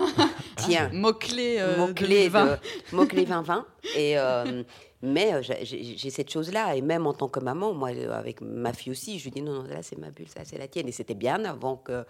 tiens, 0.58 0.90
Mot-clé 0.94 1.58
euh, 1.60 1.78
mot-clé 1.78 2.30
2020. 2.30 2.46
de- 2.46 2.96
mot-clé 2.96 3.26
2020. 3.26 3.66
Et, 3.96 4.18
euh, 4.18 4.63
mais 5.04 5.44
j'ai- 5.44 6.10
cette 6.10 6.32
chose-là. 6.32 6.76
Et 6.76 6.82
même 6.82 7.06
en 7.06 7.13
tant 7.13 7.28
que 7.28 7.40
maman, 7.40 7.74
moi, 7.74 7.90
avec 8.13 8.42
ma 8.42 8.74
fille 8.74 8.92
aussi, 8.92 9.20
je 9.20 9.26
lui 9.26 9.32
dis 9.32 9.42
non, 9.44 9.54
non, 9.62 9.63
là, 9.63 9.84
c'est 9.84 9.98
ma 9.98 10.10
bulle, 10.10 10.28
ça, 10.28 10.42
c'est 10.44 10.58
la 10.58 10.68
tienne. 10.68 10.88
Et 10.88 10.92
c'était 10.92 11.13
bien 11.13 11.46
avant 11.46 11.78
que 11.78 12.04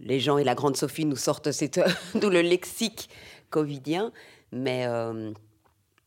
les 0.00 0.20
gens 0.20 0.38
et 0.38 0.44
la 0.44 0.54
grande 0.54 0.76
Sophie 0.76 1.04
nous 1.04 1.16
sortent 1.16 1.50
cette, 1.52 1.80
d'où 2.14 2.30
le 2.30 2.42
lexique 2.42 3.08
covidien. 3.50 4.12
Mais, 4.52 4.86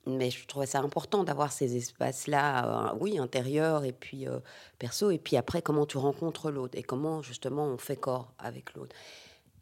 mais 0.07 0.31
je 0.31 0.45
trouvais 0.47 0.65
ça 0.65 0.79
important 0.79 1.23
d'avoir 1.23 1.51
ces 1.51 1.75
espaces-là, 1.77 2.91
euh, 2.91 2.97
oui, 2.99 3.19
intérieurs 3.19 3.83
et 3.85 3.91
puis 3.91 4.27
euh, 4.27 4.39
perso. 4.79 5.11
Et 5.11 5.19
puis 5.19 5.37
après, 5.37 5.61
comment 5.61 5.85
tu 5.85 5.97
rencontres 5.97 6.49
l'autre 6.49 6.77
et 6.77 6.83
comment 6.83 7.21
justement 7.21 7.65
on 7.65 7.77
fait 7.77 7.97
corps 7.97 8.33
avec 8.39 8.73
l'autre. 8.73 8.95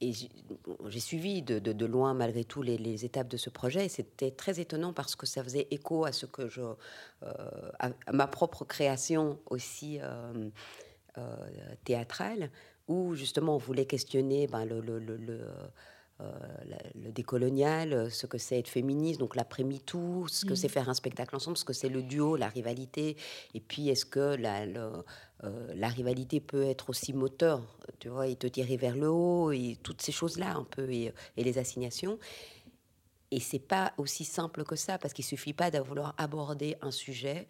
Et 0.01 0.13
j'ai 0.13 0.99
suivi 1.01 1.41
de, 1.41 1.85
loin, 1.85 2.13
malgré 2.13 2.45
tout, 2.45 2.61
les, 2.61 3.03
étapes 3.03 3.27
de 3.27 3.35
ce 3.35 3.49
projet. 3.49 3.85
Et 3.85 3.89
c'était 3.89 4.31
très 4.31 4.61
étonnant 4.61 4.93
parce 4.93 5.17
que 5.17 5.25
ça 5.25 5.43
faisait 5.43 5.67
écho 5.71 6.05
à 6.05 6.13
ce 6.13 6.25
que 6.25 6.47
je. 6.47 6.61
euh, 6.61 7.71
à, 7.79 7.89
ma 8.13 8.25
propre 8.25 8.63
création 8.63 9.39
aussi 9.49 9.99
théâtrale, 11.83 12.49
où 12.87 13.13
justement 13.13 13.55
on 13.55 13.57
voulait 13.57 13.85
questionner 13.85 14.47
ben, 14.47 14.63
le. 14.63 14.79
La- 16.19 16.77
le 16.95 17.11
décolonial, 17.11 17.93
euh, 17.93 18.09
ce 18.09 18.27
que 18.27 18.37
c'est 18.37 18.59
être 18.59 18.67
féministe, 18.67 19.19
donc 19.19 19.35
l'après-MeToo, 19.35 20.27
ce 20.27 20.45
que 20.45 20.55
c'est 20.55 20.67
faire 20.67 20.89
un 20.89 20.93
spectacle 20.93 21.35
ensemble, 21.35 21.57
ce 21.57 21.65
que 21.65 21.73
c'est 21.73 21.89
le 21.89 22.03
duo, 22.03 22.35
la 22.35 22.49
rivalité, 22.49 23.15
et 23.53 23.61
puis 23.61 23.89
est-ce 23.89 24.05
que 24.05 24.35
la, 24.35 24.65
le- 24.65 25.03
euh, 25.45 25.73
la 25.75 25.87
rivalité 25.87 26.39
peut 26.41 26.63
être 26.63 26.89
aussi 26.89 27.13
moteur, 27.13 27.61
tu 27.99 28.09
vois, 28.09 28.27
et 28.27 28.35
te 28.35 28.47
tirer 28.47 28.75
vers 28.77 28.95
le 28.97 29.09
haut, 29.09 29.51
et 29.51 29.77
toutes 29.81 30.01
ces 30.01 30.11
choses-là 30.11 30.55
un 30.55 30.65
peu, 30.65 30.91
et, 30.91 31.13
et 31.37 31.43
les 31.43 31.57
assignations. 31.57 32.19
Et 33.31 33.39
c'est 33.39 33.59
pas 33.59 33.93
aussi 33.97 34.25
simple 34.25 34.63
que 34.63 34.75
ça, 34.75 34.97
parce 34.97 35.13
qu'il 35.13 35.25
suffit 35.25 35.53
pas 35.53 35.69
de 35.71 35.77
vouloir 35.79 36.15
aborder 36.17 36.75
un 36.81 36.91
sujet 36.91 37.47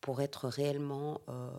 pour 0.00 0.20
être 0.22 0.48
réellement 0.48 1.20
euh, 1.28 1.50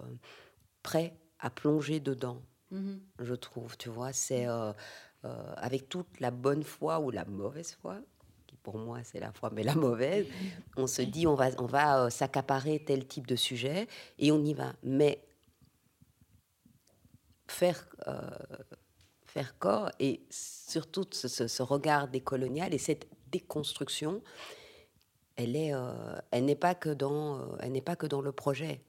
prêt 0.83 1.17
à 1.39 1.49
plonger 1.49 1.99
dedans 1.99 2.41
Mhm. 2.71 2.99
je 3.19 3.35
trouve, 3.35 3.77
tu 3.77 3.89
vois. 3.89 4.11
C'est 4.11 4.47
euh, 4.47 4.73
euh, 5.25 5.53
avec 5.57 5.89
toute 5.89 6.19
la 6.19 6.31
bonne 6.31 6.63
foi 6.63 6.99
ou 6.99 7.11
la 7.11 7.25
mauvaise 7.25 7.73
foi, 7.81 7.99
qui 8.47 8.55
pour 8.57 8.77
moi 8.77 8.99
c'est 9.03 9.19
la 9.19 9.31
foi, 9.31 9.49
mais 9.51 9.63
la 9.63 9.75
mauvaise, 9.75 10.27
on 10.77 10.88
se 10.88 11.01
dit 11.01 11.27
on 11.27 11.35
va, 11.35 11.49
on 11.57 11.65
va 11.65 12.05
euh, 12.05 12.09
s'accaparer 12.09 12.83
tel 12.85 13.05
type 13.07 13.27
de 13.27 13.35
sujet 13.35 13.88
et 14.19 14.31
on 14.31 14.43
y 14.43 14.53
va. 14.53 14.73
Mais 14.83 15.21
faire, 17.47 17.88
euh, 18.07 18.21
faire 19.25 19.57
corps 19.59 19.91
et 19.99 20.21
surtout 20.29 21.05
ce, 21.11 21.27
ce- 21.27 21.47
regard 21.63 22.07
décolonial 22.07 22.73
et 22.73 22.77
cette 22.77 23.07
déconstruction, 23.31 24.21
elle 25.35 25.55
est, 25.55 25.73
euh, 25.73 26.55
pas 26.55 26.75
que 26.75 26.89
elle 27.59 27.71
n'est 27.71 27.81
pas 27.81 27.95
que 27.95 28.07
dans 28.07 28.21
le 28.21 28.31
projet. 28.31 28.81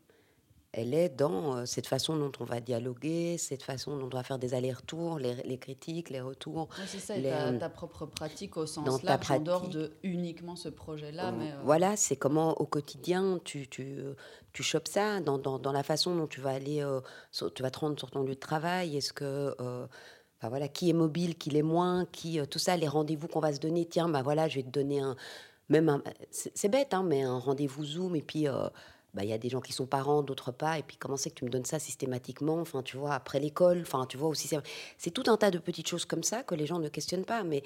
Elle 0.79 0.93
est 0.93 1.09
dans 1.09 1.57
euh, 1.57 1.65
cette 1.65 1.87
façon 1.87 2.19
dont 2.19 2.31
on 2.39 2.45
va 2.45 2.61
dialoguer, 2.61 3.39
cette 3.39 3.63
façon 3.63 3.97
dont 3.97 4.05
on 4.13 4.15
va 4.15 4.23
faire 4.23 4.39
des 4.39 4.53
allers-retours, 4.53 5.19
les, 5.19 5.35
les 5.37 5.57
critiques, 5.57 6.11
les 6.11 6.21
retours. 6.21 6.69
Ouais, 6.79 6.85
c'est 6.87 6.99
ça, 6.99 7.17
les- 7.17 7.31
ta, 7.31 7.53
ta 7.55 7.69
propre 7.71 8.05
pratique 8.05 8.59
au 8.59 8.67
sens 8.67 9.03
large, 9.03 9.31
en 9.31 9.41
dehors 9.41 9.69
de 9.71 9.93
uniquement 10.03 10.55
ce 10.55 10.69
projet-là. 10.69 11.33
Mais, 11.33 11.53
euh, 11.53 11.61
Voilà, 11.65 11.97
c'est 11.97 12.17
comment 12.17 12.53
au 12.61 12.67
quotidien 12.67 13.41
tu, 13.43 13.69
tu, 13.69 13.97
tu 14.53 14.63
chopes 14.63 14.89
ça, 14.89 15.21
dans, 15.21 15.39
dans, 15.39 15.59
dans 15.59 15.73
la 15.73 15.83
façon 15.83 16.15
dont 16.15 16.27
tu 16.27 16.43
vas 16.43 16.51
aller, 16.51 16.83
euh, 16.83 17.01
sur- 17.33 17.53
tu 17.55 17.63
vas 17.63 17.71
te 17.71 17.79
rendre 17.79 17.99
sur 17.99 18.11
ton 18.11 18.23
lieu 18.23 18.35
de 18.35 18.41
travail. 18.41 18.99
Est-ce 18.99 19.15
que, 19.15 19.25
euh, 19.59 19.87
enfin, 20.39 20.51
voilà, 20.51 20.69
qui 20.69 20.91
est 20.91 20.93
mobile, 20.93 21.37
qui 21.39 21.49
l'est 21.49 21.63
moins, 21.63 22.05
qui, 22.13 22.39
euh, 22.39 22.45
tout 22.45 22.59
ça, 22.59 22.77
les 22.77 22.87
rendez-vous 22.89 23.29
qu'on 23.29 23.41
va 23.41 23.55
se 23.55 23.61
donner. 23.61 23.87
Tiens, 23.89 24.11
bah 24.11 24.21
voilà, 24.21 24.47
je 24.47 24.57
vais 24.57 24.63
te 24.63 24.69
donner 24.69 25.01
un, 25.01 25.17
même 25.71 25.89
un, 25.89 26.03
c'est 26.31 26.53
c'est 26.55 26.69
bête, 26.69 26.93
hein, 26.93 27.03
mais 27.03 27.23
un 27.23 27.39
rendez-vous 27.39 27.85
Zoom 27.87 28.15
et 28.15 28.21
puis. 28.23 28.47
euh, 28.47 28.69
bah, 29.17 29.25
il 29.25 29.31
y 29.31 29.33
a 29.33 29.39
des 29.39 29.49
gens 29.49 29.63
qui 29.63 29.73
sont 29.73 29.87
parents, 29.87 30.23
d'autres 30.23 30.53
pas, 30.53 30.79
et 30.79 30.83
puis 30.83 30.99
comment 30.99 31.17
c'est 31.17 31.31
que 31.31 31.37
tu 31.37 31.45
me 31.47 31.51
donnes 31.51 31.65
ça 31.65 31.79
systématiquement, 31.79 32.61
enfin, 32.61 32.83
tu 32.83 32.99
vois, 32.99 33.15
après 33.15 33.41
l'école, 33.41 33.81
enfin, 33.81 34.05
tu 34.07 34.19
vois, 34.19 34.29
aussi, 34.29 34.47
c'est- 34.47 35.11
tout 35.11 35.25
un 35.29 35.39
tas 35.39 35.51
de 35.51 35.59
petites 35.59 35.89
choses 35.89 36.05
comme 36.05 36.23
ça 36.23 36.43
que 36.43 36.55
les 36.55 36.67
gens 36.67 36.79
ne 36.79 36.89
questionnent 36.91 37.25
pas, 37.25 37.43
mais 37.43 37.63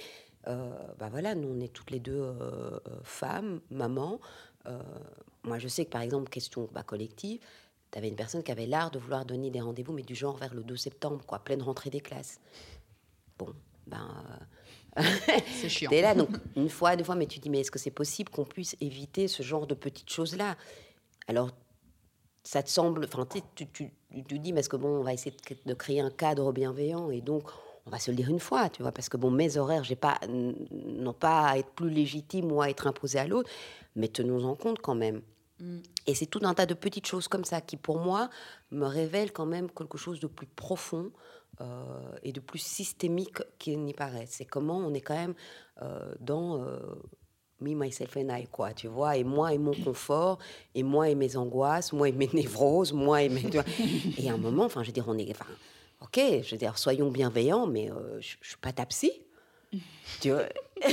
euh, 0.46 0.70
bah 0.98 1.08
voilà, 1.10 1.34
nous, 1.34 1.48
on 1.48 1.60
est 1.60 1.72
toutes 1.72 1.90
les 1.90 1.98
deux 1.98 2.12
euh, 2.20 2.32
euh, 2.40 2.78
femmes, 3.02 3.60
mamans, 3.70 4.20
euh, 4.66 4.78
moi, 5.42 5.58
je 5.58 5.66
sais 5.68 5.84
que, 5.84 5.90
par 5.90 6.02
exemple, 6.02 6.30
question 6.30 6.68
bah, 6.72 6.84
collective, 6.84 7.40
tu 7.90 7.98
avais 7.98 8.08
une 8.08 8.14
personne 8.14 8.44
qui 8.44 8.52
avait 8.52 8.66
l'art 8.66 8.92
de 8.92 9.00
vouloir 9.00 9.24
donner 9.24 9.50
des 9.50 9.60
rendez-vous, 9.60 9.92
mais 9.92 10.02
du 10.02 10.14
genre 10.14 10.36
vers 10.36 10.54
le 10.54 10.62
2 10.62 10.76
septembre, 10.76 11.24
quoi, 11.26 11.40
pleine 11.40 11.62
rentrée 11.62 11.90
des 11.90 12.00
classes. 12.00 12.38
Bon, 13.38 13.48
ben... 13.88 14.08
euh, 14.98 15.02
c'est 15.60 15.68
chiant. 15.68 15.90
T'es 15.90 16.00
là, 16.02 16.14
donc 16.14 16.30
une 16.54 16.68
fois, 16.68 16.94
deux 16.94 17.02
fois, 17.04 17.16
mais 17.16 17.26
tu 17.26 17.40
dis, 17.40 17.50
mais 17.50 17.60
est-ce 17.60 17.70
que 17.72 17.78
c'est 17.80 17.90
possible 17.90 18.30
qu'on 18.30 18.44
puisse 18.44 18.76
éviter 18.80 19.26
ce 19.26 19.42
genre 19.42 19.66
de 19.66 19.74
petites 19.74 20.10
choses-là? 20.10 20.56
Alors, 21.30 21.50
ça 22.42 22.60
te 22.60 22.68
semble, 22.68 23.04
enfin, 23.04 23.24
tu, 23.24 23.40
tu, 23.54 23.70
tu, 23.70 23.92
tu 24.12 24.24
te 24.24 24.34
dis, 24.34 24.52
mais 24.52 24.60
est-ce 24.60 24.68
que 24.68 24.76
bon, 24.76 24.88
on 24.88 25.02
va 25.04 25.12
essayer 25.12 25.30
de, 25.30 25.56
de 25.64 25.74
créer 25.74 26.00
un 26.00 26.10
cadre 26.10 26.50
bienveillant 26.52 27.08
et 27.10 27.20
donc 27.20 27.44
on 27.86 27.90
va 27.90 28.00
se 28.00 28.10
le 28.10 28.16
dire 28.16 28.28
une 28.28 28.40
fois, 28.40 28.68
tu 28.68 28.82
vois, 28.82 28.90
parce 28.90 29.08
que 29.08 29.16
bon, 29.16 29.30
mes 29.30 29.56
horaires, 29.56 29.84
j'ai 29.84 29.94
pas, 29.94 30.18
n'ont 30.28 31.12
pas 31.12 31.50
à 31.50 31.58
être 31.58 31.70
plus 31.70 31.88
légitimes 31.88 32.50
ou 32.50 32.60
à 32.60 32.68
être 32.68 32.88
imposés 32.88 33.20
à 33.20 33.28
l'autre, 33.28 33.48
mais 33.94 34.08
tenons 34.08 34.44
en 34.44 34.56
compte 34.56 34.80
quand 34.80 34.96
même. 34.96 35.22
Mm. 35.60 35.78
Et 36.08 36.16
c'est 36.16 36.26
tout 36.26 36.40
un 36.42 36.52
tas 36.52 36.66
de 36.66 36.74
petites 36.74 37.06
choses 37.06 37.28
comme 37.28 37.44
ça 37.44 37.60
qui, 37.60 37.76
pour 37.76 38.00
moi, 38.00 38.28
me 38.72 38.86
révèlent 38.86 39.32
quand 39.32 39.46
même 39.46 39.70
quelque 39.70 39.98
chose 39.98 40.18
de 40.18 40.26
plus 40.26 40.48
profond 40.48 41.12
euh, 41.60 42.10
et 42.24 42.32
de 42.32 42.40
plus 42.40 42.58
systémique 42.58 43.38
qu'il 43.60 43.84
n'y 43.84 43.94
paraît. 43.94 44.26
C'est 44.28 44.46
comment 44.46 44.78
on 44.78 44.92
est 44.94 45.00
quand 45.00 45.14
même 45.14 45.34
euh, 45.82 46.12
dans 46.18 46.60
euh, 46.60 46.80
me, 47.60 47.74
myself 47.74 48.16
and 48.16 48.28
I, 48.30 48.46
quoi, 48.46 48.72
tu 48.72 48.88
vois, 48.88 49.16
et 49.16 49.24
moi 49.24 49.52
et 49.54 49.58
mon 49.58 49.74
confort, 49.74 50.38
et 50.74 50.82
moi 50.82 51.08
et 51.08 51.14
mes 51.14 51.36
angoisses, 51.36 51.92
moi 51.92 52.08
et 52.08 52.12
mes 52.12 52.30
névroses, 52.32 52.92
moi 52.92 53.22
et 53.22 53.28
mes... 53.28 53.44
et 54.18 54.30
à 54.30 54.34
un 54.34 54.38
moment, 54.38 54.64
enfin, 54.64 54.82
je 54.82 54.88
veux 54.88 54.92
dire, 54.92 55.06
on 55.08 55.18
est... 55.18 55.30
Enfin, 55.30 55.46
ok, 56.00 56.42
je 56.42 56.50
veux 56.50 56.58
dire, 56.58 56.78
soyons 56.78 57.10
bienveillants, 57.10 57.66
mais 57.66 57.88
je 58.20 58.36
ne 58.36 58.44
suis 58.44 58.56
pas 58.60 58.72
ta 58.72 58.86
psy. 58.86 59.12
tu 60.20 60.30
vois 60.30 60.44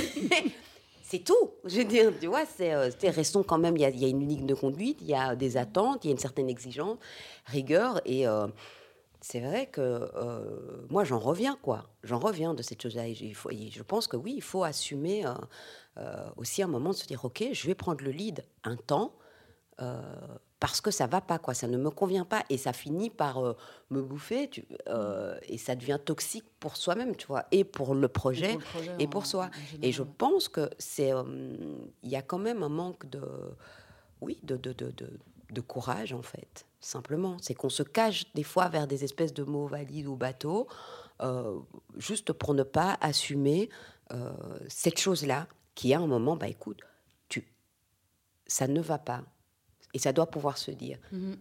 c'est 1.07 1.19
tout. 1.19 1.51
Je 1.63 1.77
veux 1.77 1.85
dire, 1.85 2.11
tu 2.19 2.27
vois, 2.27 2.45
c'est, 2.45 2.73
euh, 2.73 2.89
restons 3.03 3.41
quand 3.41 3.57
même, 3.57 3.77
il 3.77 3.81
y, 3.81 4.05
a, 4.05 4.07
une 4.07 4.27
ligne 4.27 4.45
de 4.45 4.53
conduite, 4.53 4.97
il 5.01 5.07
y 5.07 5.15
a 5.15 5.35
des 5.35 5.55
attentes, 5.55 6.03
il 6.03 6.07
y 6.07 6.11
a 6.11 6.11
une 6.11 6.19
certaine 6.19 6.49
exigence, 6.49 6.97
rigueur, 7.45 8.01
et 8.03 8.27
euh, 8.27 8.47
c'est 9.21 9.39
vrai 9.39 9.67
que 9.67 9.81
euh, 9.81 10.85
moi, 10.89 11.05
j'en 11.05 11.19
reviens, 11.19 11.57
quoi. 11.61 11.85
J'en 12.03 12.19
reviens 12.19 12.53
de 12.53 12.61
cette 12.61 12.81
chose-là. 12.81 13.03
je 13.13 13.83
pense 13.83 14.07
que 14.07 14.17
oui, 14.17 14.33
il 14.35 14.41
faut 14.41 14.65
assumer 14.65 15.23
aussi 16.35 16.61
un 16.61 16.67
moment 16.67 16.91
de 16.91 16.95
se 16.95 17.07
dire, 17.07 17.25
OK, 17.25 17.43
je 17.51 17.67
vais 17.67 17.75
prendre 17.75 18.03
le 18.03 18.11
lead 18.11 18.43
un 18.63 18.75
temps 18.75 19.13
parce 20.59 20.81
que 20.81 20.91
ça 20.91 21.07
va 21.07 21.21
pas 21.21 21.37
quoi, 21.37 21.53
ça 21.53 21.67
ne 21.67 21.77
me 21.77 21.89
convient 21.89 22.25
pas 22.25 22.43
et 22.49 22.57
ça 22.57 22.73
finit 22.73 23.09
par 23.09 23.45
euh, 23.45 23.53
me 23.89 24.01
bouffer 24.01 24.49
tu, 24.49 24.65
euh, 24.87 25.37
et 25.43 25.57
ça 25.57 25.75
devient 25.75 25.99
toxique 26.03 26.45
pour 26.59 26.77
soi-même, 26.77 27.15
tu 27.15 27.27
vois, 27.27 27.45
et 27.51 27.63
pour 27.63 27.93
le 27.93 28.07
projet 28.07 28.57
et 28.99 29.07
pour, 29.07 29.25
soi. 29.25 29.49
et 29.81 29.91
je 29.91 30.03
pense 30.03 30.47
que 30.49 30.69
c'est, 30.79 31.13
euh, 31.13 31.23
il 32.01 32.09
y 32.09 32.15
a 32.15 32.21
quand 32.21 32.39
même 32.39 32.63
un 32.63 32.69
manque 32.69 33.07
de, 33.09 33.21
oui, 34.21 34.39
de, 34.43 34.57
de, 34.57 34.73
de, 34.73 34.91
de, 35.51 35.61
courage 35.61 36.13
en 36.13 36.23
fait, 36.23 36.65
simplement. 36.79 37.37
C'est 37.39 37.53
qu'on 37.53 37.69
se 37.69 37.83
cache 37.83 38.25
des 38.33 38.43
fois 38.43 38.67
vers 38.69 38.87
des 38.87 39.03
espèces 39.03 39.33
de 39.33 39.43
mots 39.43 39.67
valides 39.67 40.07
ou 40.07 40.15
bateaux, 40.15 40.67
juste 41.97 42.31
pour 42.31 42.53
ne 42.53 42.63
pas 42.63 42.97
assumer 43.01 43.69
cette 44.67 44.99
chose-là 44.99 45.47
qui 45.77 45.93
à 45.93 45.99
un 45.99 46.07
moment, 46.07 46.35
bah 46.35 46.47
écoute, 46.47 46.81
tu, 47.29 47.47
ça 48.47 48.67
ne 48.67 48.81
va 48.81 48.97
pas 48.97 49.21
et 49.93 49.99
ça 49.99 50.11
doit 50.11 50.25
pouvoir 50.25 50.57
se 50.57 50.71
dire. 50.71 50.97
Mhm. 51.11 51.37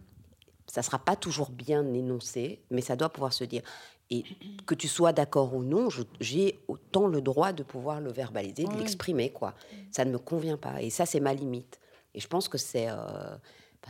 Ça 0.67 0.81
ne 0.81 0.85
sera 0.85 0.99
pas 0.99 1.15
toujours 1.15 1.49
bien 1.49 1.91
énoncé, 1.93 2.61
mais 2.69 2.81
ça 2.81 2.95
doit 2.95 3.09
pouvoir 3.09 3.33
se 3.33 3.45
dire. 3.45 3.63
Et 4.11 4.23
que 4.67 4.75
tu 4.75 4.87
sois 4.87 5.11
d'accord 5.11 5.55
ou 5.55 5.63
non, 5.63 5.89
j'ai 6.19 6.59
autant 6.67 7.07
le 7.07 7.19
droit 7.19 7.51
de 7.51 7.63
pouvoir 7.63 7.99
le 7.99 8.11
verbaliser, 8.11 8.65
de 8.65 8.77
l'exprimer. 8.77 9.31
quoi. 9.31 9.55
Ça 9.91 10.05
ne 10.05 10.11
me 10.11 10.19
convient 10.19 10.57
pas. 10.57 10.81
Et 10.81 10.89
ça, 10.89 11.05
c'est 11.05 11.19
ma 11.19 11.33
limite. 11.33 11.79
Et 12.13 12.19
je 12.19 12.27
pense 12.27 12.47
que 12.47 12.57
c'est 12.57 12.89
euh, 12.89 13.37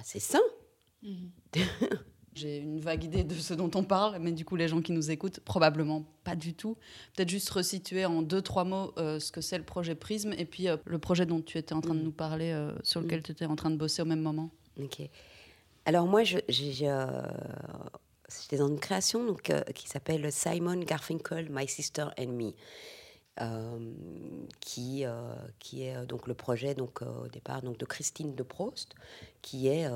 c'est 0.03 0.19
sain. 0.19 0.41
Mhm. 1.03 1.31
J'ai 2.37 2.57
une 2.57 2.79
vague 2.79 3.03
idée 3.03 3.23
de 3.23 3.33
ce 3.33 3.55
dont 3.55 3.71
on 3.73 3.83
parle, 3.83 4.19
mais 4.19 4.31
du 4.31 4.45
coup, 4.45 4.55
les 4.55 4.67
gens 4.67 4.81
qui 4.81 4.91
nous 4.91 5.09
écoutent, 5.09 5.39
probablement 5.39 6.05
pas 6.23 6.35
du 6.35 6.53
tout. 6.53 6.77
Peut-être 7.15 7.29
juste 7.29 7.49
resituer 7.49 8.05
en 8.05 8.21
deux, 8.21 8.43
trois 8.43 8.63
mots 8.63 8.93
euh, 8.99 9.19
ce 9.19 9.31
que 9.31 9.41
c'est 9.41 9.57
le 9.57 9.63
projet 9.63 9.95
Prisme 9.95 10.33
et 10.37 10.45
puis 10.45 10.67
euh, 10.67 10.77
le 10.85 10.99
projet 10.99 11.25
dont 11.25 11.41
tu 11.41 11.57
étais 11.57 11.73
en 11.73 11.81
train 11.81 11.95
de 11.95 11.99
mm. 12.01 12.03
nous 12.03 12.11
parler, 12.11 12.51
euh, 12.51 12.71
sur 12.83 13.01
lequel 13.01 13.21
mm. 13.21 13.23
tu 13.23 13.31
étais 13.31 13.45
en 13.45 13.55
train 13.55 13.71
de 13.71 13.75
bosser 13.75 14.03
au 14.03 14.05
même 14.05 14.21
moment. 14.21 14.51
Ok. 14.79 15.01
Alors, 15.85 16.05
moi, 16.05 16.23
j'étais 16.23 16.85
dans 18.51 18.67
une 18.67 18.79
création 18.79 19.25
donc, 19.25 19.51
qui 19.73 19.87
s'appelle 19.87 20.31
Simon 20.31 20.81
Garfinkel, 20.81 21.47
My 21.49 21.67
Sister 21.67 22.05
and 22.19 22.27
Me. 22.27 22.53
Qui, 24.59 25.05
qui 25.59 25.83
est 25.83 26.05
donc 26.07 26.27
le 26.27 26.33
projet 26.33 26.73
donc, 26.73 27.03
au 27.03 27.27
départ 27.27 27.61
donc, 27.61 27.77
de 27.77 27.85
Christine 27.85 28.35
de 28.35 28.43
Prost, 28.43 28.95
qui 29.47 29.69
est 29.69 29.87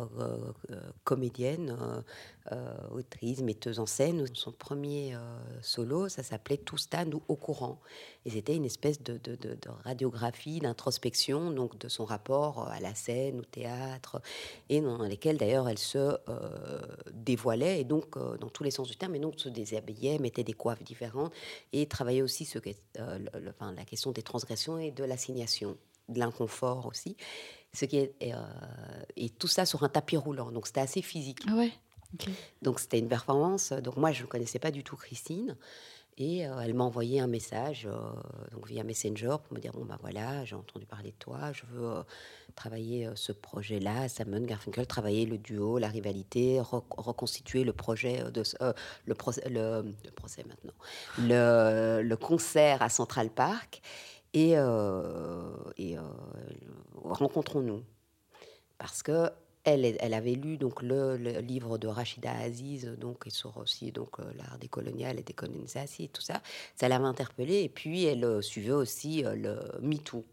comédienne, 1.04 1.78
autrice, 2.90 3.42
metteuse 3.42 3.80
en 3.80 3.86
scène. 3.86 4.26
Son 4.34 4.54
premier 4.54 5.14
solo, 5.62 6.08
ça 6.08 6.24
s'appelait 6.24 6.56
Tout 6.56 6.78
ou 7.14 7.22
Au 7.28 7.36
courant. 7.36 7.82
Et 8.24 8.30
c'était 8.30 8.56
une 8.56 8.64
espèce 8.64 9.04
de, 9.04 9.20
radiographie, 9.84 10.60
d'introspection, 10.60 11.52
donc 11.52 11.78
de 11.78 11.90
son 11.90 12.06
rapport 12.06 12.70
à 12.70 12.80
la 12.80 12.96
scène, 12.96 13.42
au 13.42 13.44
théâtre, 13.44 14.22
et 14.70 14.80
dans 14.80 15.04
lesquels 15.04 15.38
d'ailleurs 15.38 15.68
elle 15.68 15.80
se 15.80 16.18
dévoilait, 17.12 17.82
et 17.82 17.84
donc 17.84 18.18
dans 18.18 18.50
tous 18.50 18.64
les 18.64 18.72
sens 18.72 18.88
du 18.88 18.96
terme, 18.96 19.16
et 19.16 19.20
donc 19.20 19.38
se 19.38 19.50
déshabillait, 19.50 20.18
mettait 20.18 20.46
des 20.46 20.54
coiffes 20.54 20.84
différentes, 20.84 21.34
et 21.74 21.88
travaillait 21.88 22.22
aussi 22.22 22.48
la 22.96 23.86
question 23.86 24.12
des 24.14 24.24
transgressions 24.24 24.80
et 24.80 24.92
de 24.92 25.04
l'assignation, 25.04 25.76
de 26.08 26.20
l'inconfort 26.20 26.86
aussi. 26.86 27.18
Ce 27.74 27.86
qui 27.86 27.98
est, 27.98 28.14
euh, 28.24 28.36
et 29.16 29.30
tout 29.30 29.48
ça 29.48 29.66
sur 29.66 29.84
un 29.84 29.90
tapis 29.90 30.18
roulant. 30.18 30.52
Donc 30.52 30.68
c'était 30.68 30.82
assez 30.82 31.02
physique. 31.02 31.40
Ah 31.48 31.56
ouais. 31.56 31.72
Donc 32.62 32.80
c'était 32.80 33.00
une 33.00 33.08
performance. 33.08 33.72
Donc 33.72 33.96
moi 33.98 34.12
je 34.12 34.24
ne 34.24 34.28
connaissais 34.28 34.60
pas 34.60 34.72
du 34.72 34.84
tout 34.84 34.98
Christine. 34.98 35.56
Et 36.18 36.46
euh, 36.46 36.60
elle 36.60 36.74
m'a 36.74 36.84
envoyé 36.84 37.22
un 37.22 37.28
message 37.28 37.88
euh, 37.90 37.98
donc 38.52 38.68
via 38.68 38.84
Messenger 38.84 39.38
pour 39.42 39.54
me 39.54 39.60
dire 39.60 39.72
bon 39.72 39.86
bah 39.86 39.98
voilà 40.02 40.44
j'ai 40.44 40.56
entendu 40.56 40.86
parler 40.86 41.12
de 41.12 41.16
toi 41.18 41.54
je 41.54 41.64
veux 41.72 42.04
travailler 42.54 43.10
ce 43.16 43.32
projet 43.32 43.80
là 43.80 44.10
Simon 44.10 44.42
Garfunkel 44.42 44.86
travailler 44.86 45.26
le 45.26 45.38
duo 45.38 45.78
la 45.78 45.88
rivalité 45.88 46.60
reconstituer 46.60 47.64
le 47.64 47.72
projet 47.72 48.24
de 48.30 48.44
le, 49.06 49.16
procès, 49.16 49.50
le, 49.50 49.86
le, 50.04 50.12
procès 50.12 50.44
maintenant 50.44 50.74
le, 51.18 52.02
le, 52.04 52.18
concert 52.18 52.82
à 52.82 52.90
Central 52.90 53.30
Park 53.30 53.82
et, 54.34 54.54
et 55.78 55.98
rencontrons-nous 56.96 57.84
parce 58.78 59.04
que 59.04 59.30
elle, 59.64 59.98
elle, 60.00 60.14
avait 60.14 60.34
lu 60.34 60.58
donc 60.58 60.82
le, 60.82 61.16
livre 61.40 61.78
de 61.78 61.88
Rachida 61.88 62.32
Aziz, 62.32 62.86
donc 63.00 63.28
et 63.28 63.30
sur 63.30 63.58
aussi 63.58 63.92
donc 63.92 64.20
euh, 64.20 64.24
l'art 64.36 64.58
des 64.58 64.68
coloniales 64.68 65.20
et 65.20 65.24
des 65.24 65.34
colonisations 65.34 66.06
et 66.06 66.08
tout 66.08 66.22
ça. 66.22 66.42
Ça 66.76 66.90
l'avait 66.90 67.06
interpellée 67.06 67.62
et 67.62 67.70
puis 67.70 68.06
elle 68.06 68.24
euh, 68.24 68.42
suivait 68.42 68.72
aussi 68.72 69.24
euh, 69.24 69.36
le 69.36 69.60
MeToo. 69.82 70.26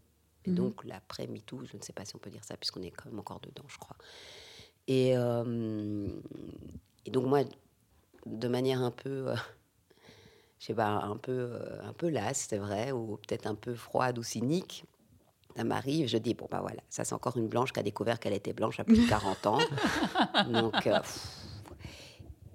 Et 0.46 0.50
mhm. 0.50 0.56
donc 0.56 0.84
l'après 0.84 1.26
MeToo, 1.26 1.62
je 1.70 1.76
ne 1.76 1.82
sais 1.82 1.92
pas 1.92 2.06
si 2.06 2.16
on 2.16 2.18
peut 2.18 2.30
dire 2.30 2.44
ça 2.44 2.56
puisqu'on 2.56 2.82
est 2.82 2.90
quand 2.90 3.10
même 3.10 3.18
encore 3.18 3.40
dedans, 3.40 3.64
je 3.68 3.76
crois. 3.76 3.96
Et, 4.86 5.10
et 5.10 7.10
donc 7.10 7.26
moi, 7.26 7.42
de 8.24 8.48
manière 8.48 8.80
un 8.80 8.90
peu, 8.90 9.34
je 10.58 10.66
sais 10.66 10.74
pas, 10.74 10.88
un 10.88 11.16
peu, 11.16 11.52
un 11.82 11.92
peu 11.92 12.08
lasse, 12.08 12.46
c'est 12.48 12.58
vrai, 12.58 12.92
ou 12.92 13.18
peut-être 13.26 13.46
un 13.46 13.54
peu 13.54 13.74
froide 13.74 14.18
ou 14.18 14.22
cynique 14.22 14.84
ça 15.58 15.64
m'arrive, 15.64 16.06
je 16.06 16.18
dis, 16.18 16.34
bon, 16.34 16.46
bah 16.48 16.60
voilà, 16.60 16.80
ça 16.88 17.04
c'est 17.04 17.14
encore 17.16 17.36
une 17.36 17.48
blanche 17.48 17.72
qui 17.72 17.80
a 17.80 17.82
découvert 17.82 18.20
qu'elle 18.20 18.32
était 18.32 18.52
blanche 18.52 18.78
à 18.78 18.84
plus 18.84 19.04
de 19.04 19.08
40 19.08 19.46
ans. 19.48 19.58
Donc, 20.48 20.86
euh, 20.86 21.00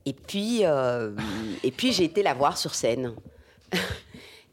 et 0.05 0.13
puis, 0.13 0.61
euh, 0.63 1.13
et 1.63 1.71
puis 1.71 1.91
j'ai 1.91 2.05
été 2.05 2.23
la 2.23 2.33
voir 2.33 2.57
sur 2.57 2.73
scène. 2.73 3.13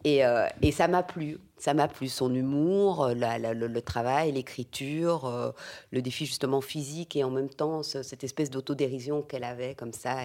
Et, 0.05 0.25
euh, 0.25 0.47
et, 0.63 0.73
ça 0.73 0.89
m'a 0.89 1.03
plu. 1.03 1.39
Ça 1.59 1.75
m'a 1.75 1.89
plu, 1.89 2.09
son 2.09 2.35
humour, 2.35 3.09
le, 3.15 3.81
travail, 3.81 4.33
l'écriture, 4.33 5.55
le 5.91 6.01
défi 6.01 6.25
justement 6.25 6.63
physique 6.63 7.17
et 7.17 7.25
en 7.25 7.31
même 7.31 7.51
temps 7.51 7.83
cette 7.83 8.25
espèce 8.25 8.49
d'autodérision 8.49 9.21
qu'elle 9.21 9.45
avait 9.45 9.75
comme 9.75 9.93
ça 9.93 10.17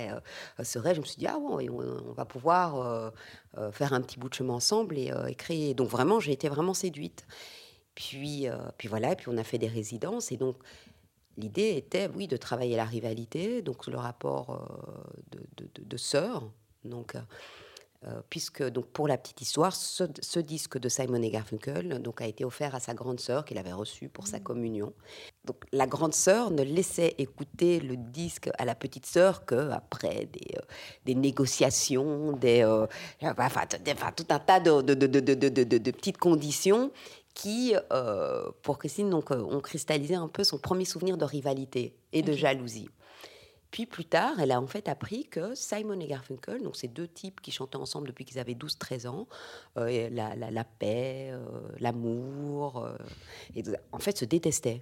serait. 0.64 0.96
Je 0.96 1.02
me 1.02 1.06
suis 1.06 1.18
dit, 1.18 1.28
ah 1.28 1.38
bon, 1.38 1.60
on, 1.60 2.14
va 2.14 2.24
pouvoir 2.24 3.12
faire 3.74 3.92
un 3.92 4.00
petit 4.00 4.18
bout 4.18 4.30
de 4.30 4.34
chemin 4.34 4.54
ensemble 4.54 4.98
et, 4.98 5.12
et 5.28 5.36
créer. 5.36 5.74
Donc 5.74 5.90
vraiment, 5.90 6.22
j'ai 6.22 6.32
été 6.32 6.48
vraiment 6.48 6.74
séduite. 6.74 7.26
Puis, 7.96 8.50
euh, 8.50 8.58
voilà, 8.90 9.14
et 9.14 9.16
puis 9.16 9.30
on 9.30 9.38
a 9.38 9.44
fait 9.44 9.58
des 9.58 9.70
résidences. 9.70 10.32
Et 10.32 10.38
donc, 10.38 10.58
l'idée 11.38 11.76
était, 11.78 12.10
oui, 12.14 12.28
de 12.28 12.38
travailler 12.38 12.76
la 12.76 12.84
rivalité, 12.84 13.62
donc 13.62 13.88
le 13.88 13.98
rapport 13.98 14.52
euh, 14.52 15.38
de, 15.58 15.70
de, 15.74 15.84
de, 15.84 15.98
sœurs. 15.98 16.44
Donc, 16.84 17.16
euh, 17.16 17.22
puisque 18.30 18.64
donc 18.64 18.86
pour 18.88 19.08
la 19.08 19.18
petite 19.18 19.42
histoire, 19.42 19.76
ce, 19.76 20.40
disque 20.40 20.78
de 20.78 20.90
Simon 20.90 21.22
et 21.22 21.30
Garfunkel 21.30 22.02
donc 22.02 22.22
a 22.22 22.28
été 22.28 22.46
offert 22.46 22.76
à 22.76 22.80
sa 22.80 22.94
grande 22.94 23.20
sœur 23.20 23.46
qu'il 23.46 23.58
avait 23.58 23.74
reçu 23.74 24.10
pour 24.10 24.28
sa 24.28 24.38
mmh. 24.38 24.44
communion. 24.44 24.94
Donc 25.46 25.58
la 25.72 25.88
grande 25.88 26.14
sœur 26.14 26.52
ne 26.52 26.64
laissait 26.64 27.16
écouter 27.18 27.80
le 27.80 27.98
disque 27.98 28.50
à 28.58 28.66
la 28.66 28.76
petite 28.76 29.06
sœur 29.06 29.46
que 29.46 29.72
après 29.72 30.30
des, 30.32 30.56
des 31.06 31.16
négociations, 31.16 32.34
des 32.34 32.64
enfin, 33.24 34.12
tout 34.16 34.28
un 34.30 34.40
tas 34.40 34.60
de, 34.60 34.82
de 34.82 35.92
petites 35.92 36.18
conditions 36.18 36.92
qui, 37.36 37.76
euh, 37.92 38.50
pour 38.64 38.80
Christine, 38.80 39.12
donc, 39.12 39.30
euh, 39.30 39.38
ont 39.38 39.60
cristallisé 39.60 40.16
un 40.16 40.30
peu 40.30 40.44
son 40.44 40.58
premier 40.58 40.86
souvenir 40.86 41.18
de 41.18 41.26
rivalité 41.26 41.94
et 42.14 42.24
de 42.24 42.34
jalousie. 42.34 42.90
Puis 43.76 43.86
plus 43.86 44.06
tard, 44.06 44.40
elle 44.40 44.54
a 44.54 44.62
en 44.62 44.68
fait 44.68 44.88
appris 44.88 45.26
que 45.26 45.54
Simon 45.54 46.00
et 46.00 46.08
Garfunkel, 46.08 46.64
donc 46.64 46.78
ces 46.78 46.88
deux 46.88 47.10
types 47.10 47.42
qui 47.42 47.52
chantaient 47.52 47.76
ensemble 47.76 48.08
depuis 48.08 48.24
qu'ils 48.24 48.40
avaient 48.40 48.54
12-13 48.54 49.08
ans, 49.08 49.28
euh, 49.76 50.08
la, 50.12 50.34
la, 50.34 50.64
paix, 50.64 51.34
l'amour, 51.80 52.88
en 53.92 54.00
fait 54.00 54.18
se 54.18 54.24
détestaient. 54.24 54.82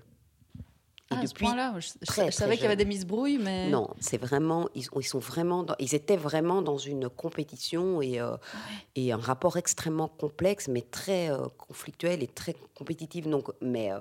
Ah, 1.09 1.19
à 1.19 1.27
ce 1.27 1.33
point-là, 1.33 1.73
je, 1.79 2.31
savais 2.31 2.55
qu'il 2.55 2.63
y 2.63 2.65
avait 2.65 2.75
des 2.75 2.85
mises 2.85 3.05
brouilles, 3.05 3.37
mais 3.37 3.69
non, 3.69 3.89
c'est 3.99 4.17
vraiment 4.17 4.69
ils, 4.73 4.85
ils, 4.95 5.03
sont 5.03 5.19
vraiment 5.19 5.65
ils 5.79 5.95
étaient 5.95 6.17
vraiment 6.17 6.61
dans 6.61 6.77
une 6.77 7.09
compétition 7.09 8.01
et 8.01 8.19
euh, 8.19 8.37
et 8.95 9.11
un 9.11 9.17
rapport 9.17 9.57
extrêmement 9.57 10.07
complexe, 10.07 10.67
mais 10.67 10.81
très 10.81 11.29
euh, 11.29 11.47
conflictuel 11.57 12.23
et 12.23 12.27
très 12.27 12.55
compétitif. 12.73 13.27
Donc, 13.27 13.49
mais 13.61 13.91
euh, 13.91 13.99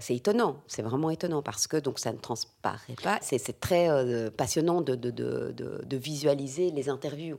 c'est 0.00 0.14
étonnant, 0.14 0.62
c'est 0.66 0.82
vraiment 0.82 1.10
étonnant 1.10 1.42
parce 1.42 1.66
que 1.66 1.76
donc 1.76 1.98
ça 1.98 2.12
ne 2.12 2.18
transparaît 2.18 2.96
pas. 3.02 3.18
C'est 3.22 3.60
très 3.60 3.88
euh, 3.88 4.30
passionnant 4.30 4.80
de, 4.80 4.94
de, 4.94 5.10
de, 5.10 5.52
de, 5.52 5.96
visualiser 5.96 6.70
les 6.70 6.88
interviews 6.88 7.38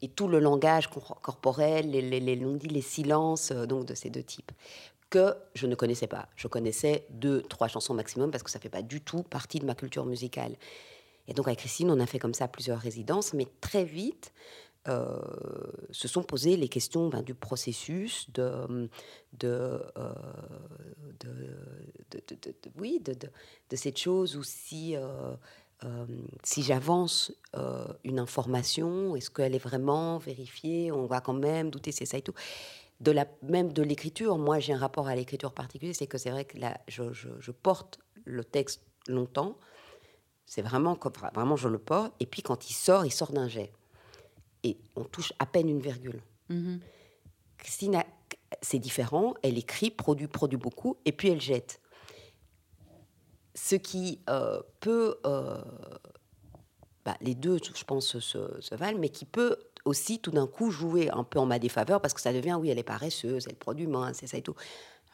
et 0.00 0.08
tout 0.08 0.28
le 0.28 0.38
langage 0.38 0.88
corporel, 0.88 1.90
les, 1.90 2.02
les, 2.02 2.20
les, 2.20 2.36
dit, 2.36 2.68
les 2.68 2.82
silences 2.82 3.52
euh, 3.52 3.66
donc 3.66 3.86
de 3.86 3.94
ces 3.94 4.10
deux 4.10 4.22
types 4.22 4.52
que 5.10 5.34
je 5.54 5.66
ne 5.66 5.74
connaissais 5.74 6.06
pas. 6.06 6.28
Je 6.36 6.48
connaissais 6.48 7.04
deux, 7.10 7.42
trois 7.42 7.68
chansons 7.68 7.92
maximum 7.92 8.30
parce 8.30 8.42
que 8.42 8.50
ça 8.50 8.58
fait 8.58 8.70
pas 8.70 8.80
du 8.80 9.02
tout 9.02 9.22
partie 9.22 9.58
de 9.58 9.66
ma 9.66 9.74
culture 9.74 10.06
musicale. 10.06 10.56
Et 11.28 11.34
donc 11.34 11.46
avec 11.46 11.58
Christine, 11.58 11.90
on 11.90 12.00
a 12.00 12.06
fait 12.06 12.18
comme 12.18 12.32
ça 12.32 12.48
plusieurs 12.48 12.78
résidences, 12.78 13.34
mais 13.34 13.46
très 13.60 13.84
vite, 13.84 14.32
euh, 14.88 15.16
se 15.92 16.08
sont 16.08 16.24
posées 16.24 16.56
les 16.56 16.68
questions 16.68 17.08
ben, 17.08 17.22
du 17.22 17.34
processus, 17.34 18.28
de, 18.32 18.88
de, 19.32 19.80
euh, 19.96 20.12
de, 21.20 21.30
de, 22.10 22.54
oui, 22.80 23.00
de, 23.00 23.76
cette 23.76 23.98
chose 23.98 24.36
où 24.36 24.42
si, 24.42 24.96
euh, 24.96 25.36
si 26.42 26.64
j'avance 26.64 27.32
une 28.02 28.18
information, 28.18 29.14
est-ce 29.14 29.30
qu'elle 29.30 29.54
est 29.54 29.62
vraiment 29.62 30.18
vérifiée 30.18 30.90
On 30.90 31.06
va 31.06 31.20
quand 31.20 31.34
même 31.34 31.70
douter, 31.70 31.92
c'est 31.92 32.06
ça 32.06 32.18
et 32.18 32.22
tout. 32.22 32.34
De 33.00 33.12
la, 33.12 33.28
même 33.42 33.72
de 33.72 33.82
l'écriture, 33.82 34.36
moi 34.36 34.58
j'ai 34.58 34.72
un 34.72 34.78
rapport 34.78 35.06
à 35.06 35.14
l'écriture 35.14 35.52
particulier, 35.52 35.94
c'est 35.94 36.08
que 36.08 36.18
c'est 36.18 36.30
vrai 36.30 36.44
que 36.44 36.58
là, 36.58 36.76
je, 36.88 37.12
je, 37.12 37.28
je 37.38 37.52
porte 37.52 38.00
le 38.24 38.42
texte 38.42 38.82
longtemps, 39.06 39.56
c'est 40.44 40.62
vraiment 40.62 40.96
comme 40.96 41.12
vraiment 41.34 41.56
je 41.56 41.68
le 41.68 41.78
porte, 41.78 42.12
et 42.18 42.26
puis 42.26 42.42
quand 42.42 42.68
il 42.68 42.74
sort, 42.74 43.06
il 43.06 43.12
sort 43.12 43.32
d'un 43.32 43.46
jet 43.46 43.72
et 44.62 44.76
on 44.96 45.04
touche 45.04 45.32
à 45.38 45.46
peine 45.46 45.68
une 45.68 45.80
virgule. 45.80 46.20
Mhm. 46.48 46.80
Christine, 47.58 48.02
c'est 48.60 48.78
différent. 48.78 49.34
Elle 49.42 49.58
écrit, 49.58 49.90
produit, 49.90 50.26
produit 50.26 50.58
beaucoup, 50.58 50.96
et 51.04 51.12
puis 51.12 51.28
elle 51.28 51.40
jette. 51.40 51.80
Ce 53.54 53.76
qui 53.76 54.20
euh, 54.28 54.60
peut, 54.80 55.16
euh, 55.26 55.62
bah, 57.04 57.16
les 57.20 57.34
deux, 57.34 57.58
je 57.62 57.84
pense, 57.84 58.18
se, 58.18 58.74
valent, 58.74 58.98
mais 58.98 59.10
qui 59.10 59.24
peut 59.24 59.58
aussi 59.84 60.20
tout 60.20 60.30
d'un 60.30 60.46
coup 60.46 60.70
jouer 60.70 61.10
un 61.10 61.24
peu 61.24 61.38
en 61.38 61.46
ma 61.46 61.58
défaveur 61.58 62.00
parce 62.00 62.14
que 62.14 62.20
ça 62.20 62.32
devient, 62.32 62.56
oui, 62.58 62.70
elle 62.70 62.78
est 62.78 62.84
paresseuse, 62.84 63.46
elle 63.48 63.56
produit 63.56 63.86
moins, 63.86 64.12
c'est 64.12 64.26
ça 64.26 64.38
et 64.38 64.42
tout. 64.42 64.54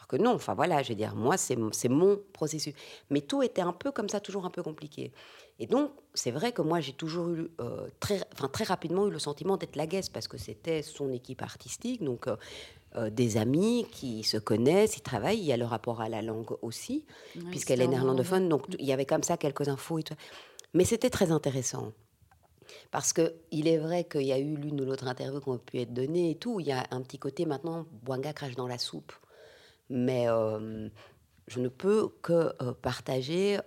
Que 0.09 0.17
non, 0.17 0.33
enfin 0.33 0.55
voilà, 0.55 0.83
je 0.83 0.89
veux 0.89 0.95
dire, 0.95 1.15
moi, 1.15 1.37
c'est 1.37 1.57
mon 1.57 2.19
processus. 2.33 2.75
Mais 3.11 3.21
tout 3.21 3.43
était 3.43 3.61
un 3.61 3.73
peu 3.73 3.93
comme 3.93 4.09
ça, 4.09 4.21
toujours 4.21 4.47
un 4.47 4.51
peu 4.51 4.63
compliqué. 4.63 5.13
Et 5.59 5.67
donc, 5.67 5.91
c'est 6.15 6.31
vrai 6.31 6.53
que 6.53 6.63
moi, 6.63 6.81
j'ai 6.81 6.95
toujours 6.95 7.29
eu, 7.29 7.51
euh, 7.61 7.89
très, 8.01 8.21
enfin, 8.33 8.49
très 8.49 8.65
rapidement 8.65 9.07
eu 9.07 9.11
le 9.11 9.19
sentiment 9.19 9.59
d'être 9.59 9.77
la 9.77 9.87
guest 9.87 10.13
parce 10.13 10.27
que 10.27 10.39
c'était 10.39 10.83
son 10.83 11.13
équipe 11.13 11.43
artistique, 11.43 12.03
donc 12.03 12.27
euh, 12.27 12.37
euh, 12.97 13.11
des 13.11 13.37
amis 13.37 13.87
qui 13.93 14.23
se 14.23 14.39
connaissent, 14.39 14.97
ils 14.97 15.03
travaillent. 15.03 15.41
Il 15.41 15.45
y 15.45 15.53
a 15.53 15.59
le 15.59 15.67
rapport 15.67 16.01
à 16.01 16.09
la 16.09 16.23
langue 16.23 16.57
aussi, 16.63 17.05
puisqu'elle 17.51 17.83
est 17.83 17.89
néerlandophone, 17.89 18.49
donc 18.49 18.65
il 18.79 18.87
y 18.87 18.93
avait 18.93 19.05
comme 19.05 19.23
ça 19.23 19.37
quelques 19.37 19.69
infos. 19.69 19.99
Et 19.99 20.05
tout. 20.05 20.15
Mais 20.73 20.85
c'était 20.85 21.11
très 21.11 21.33
intéressant. 21.33 21.93
Parce 22.91 23.13
qu'il 23.13 23.69
est 23.69 23.79
vrai 23.79 24.05
qu'il 24.05 24.23
y 24.23 24.33
a 24.33 24.39
eu 24.39 24.57
l'une 24.57 24.81
ou 24.81 24.85
l'autre 24.85 25.07
interview 25.07 25.41
qui 25.41 25.51
a 25.51 25.59
pu 25.59 25.81
être 25.81 25.93
donnée 25.93 26.31
et 26.31 26.35
tout. 26.35 26.61
Il 26.61 26.67
y 26.67 26.73
a 26.73 26.87
un 26.91 27.03
petit 27.03 27.19
côté 27.19 27.47
maintenant, 27.47 27.87
Boanga 28.03 28.33
crache 28.33 28.55
dans 28.55 28.67
la 28.67 28.79
soupe. 28.79 29.13
Mais 29.91 30.27
je 31.47 31.61
ne 31.61 31.69
peux 31.69 32.09
que 32.23 32.53
partager 32.75 33.59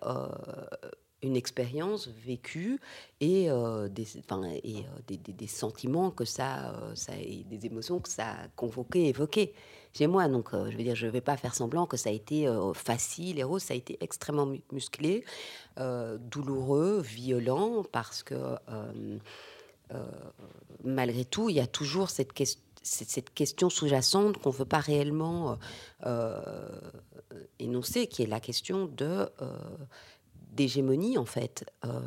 une 1.24 1.36
expérience 1.36 2.08
vécue 2.08 2.80
et, 3.20 3.50
euh, 3.50 3.88
des, 3.88 4.08
euh, 4.32 5.48
sentiments 5.48 6.12
que 6.12 6.24
euh, 6.24 6.96
ça, 6.96 7.14
et 7.20 7.44
des 7.44 7.66
émotions 7.66 8.00
que 8.00 8.10
ça 8.10 8.32
a 8.32 8.48
convoqué, 8.56 9.08
évoqué 9.10 9.54
chez 9.94 10.08
moi. 10.08 10.28
Donc, 10.28 10.50
je 10.54 10.76
veux 10.76 10.84
dire, 10.84 10.96
je 10.96 11.06
ne 11.06 11.12
vais 11.12 11.22
pas 11.22 11.38
faire 11.38 11.54
semblant 11.54 11.86
que 11.86 11.98
ça 11.98 12.10
a 12.10 12.14
été 12.14 12.52
facile 12.74 13.40
et 13.40 13.44
rose, 13.44 13.62
ça 13.62 13.74
a 13.74 13.78
été 13.78 13.98
extrêmement 14.02 14.52
musclé, 14.72 15.26
douloureux, 15.78 17.02
violent, 17.02 17.84
parce 17.92 18.24
que 18.24 18.56
malgré 20.86 21.26
tout, 21.26 21.50
il 21.50 21.58
y 21.58 21.60
a 21.60 21.68
toujours 21.68 22.10
cette 22.10 22.32
question 22.32 22.62
cette 22.84 23.34
question 23.34 23.70
sous-jacente 23.70 24.38
qu'on 24.38 24.52
ne 24.52 24.56
veut 24.56 24.66
pas 24.66 24.80
réellement 24.80 25.58
énoncer, 27.60 28.08
qui 28.08 28.24
est 28.24 28.28
la 28.28 28.40
question 28.40 28.86
de 28.86 29.30
d'hégémonie, 30.52 31.18
en 31.18 31.26
fait, 31.26 31.66
euh, 31.86 32.02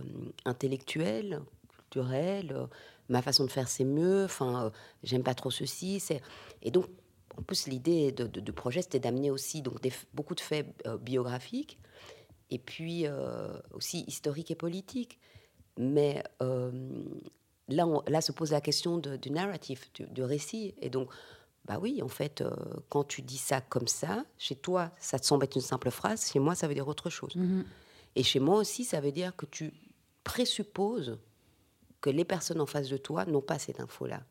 intellectuelle, 0.45 1.41
culturelle. 1.69 2.53
Euh, 2.55 2.67
ma 3.09 3.23
façon 3.23 3.45
de 3.45 3.51
faire, 3.51 3.69
c'est 3.69 3.85
mieux. 3.85 4.25
Enfin, 4.25 4.67
euh, 4.67 4.71
j'aime 5.03 5.23
pas 5.23 5.35
trop 5.35 5.51
ceci. 5.51 6.01
C'est 6.01 6.21
et 6.63 6.71
donc, 6.71 6.87
en 7.37 7.43
plus, 7.43 7.67
l'idée 7.67 8.13
de, 8.13 8.27
de, 8.27 8.53
projet, 8.53 8.83
c'était 8.83 9.01
d'amener 9.01 9.31
aussi 9.31 9.61
donc 9.61 9.81
des, 9.81 9.93
beaucoup 10.13 10.35
de 10.35 10.41
faits 10.41 10.67
biographiques 11.01 11.79
et 12.51 12.61
puis 12.61 13.07
aussi 13.73 14.05
historiques 14.07 14.53
et 14.53 14.55
politiques. 14.55 15.19
Mais 15.77 16.23
là, 17.69 17.87
là 18.07 18.21
se 18.21 18.33
pose 18.33 18.53
la 18.53 18.61
question 18.61 18.99
du 18.99 19.31
narratif, 19.31 19.91
du, 19.93 20.23
récit. 20.23 20.75
Et 20.81 20.91
donc, 20.91 21.09
bah 21.65 21.79
oui, 21.81 22.03
en 22.03 22.09
fait, 22.09 22.45
quand 22.89 23.05
tu 23.05 23.23
dis 23.23 23.39
ça 23.39 23.61
comme 23.61 23.89
ça, 23.89 24.25
chez 24.39 24.57
toi, 24.57 24.91
ça 24.99 25.19
te 25.19 25.25
semble 25.25 25.45
être 25.45 25.57
une 25.57 25.63
simple 25.63 25.91
phrase. 25.91 26.31
Chez 26.31 26.39
moi, 26.39 26.55
ça 26.55 26.69
veut 26.69 26.75
dire 26.75 26.89
autre 26.89 27.11
chose. 27.11 27.35
Mm-hmm. 27.37 27.65
Et 28.17 28.23
chez 28.23 28.41
moi 28.41 28.59
aussi, 28.59 28.85
ça 28.85 29.01
veut 29.01 29.13
dire 29.13 29.35
que 29.37 29.47
tu 29.47 29.73
présupposes 30.25 31.19
que 32.01 32.11
les 32.11 32.25
personnes 32.25 32.61
en 32.61 32.67
face 32.67 32.89
de 32.89 32.97
toi 32.97 33.25
n'ont 33.25 33.41
pas 33.41 33.59
cette 33.59 33.81
info-là. 33.81 34.23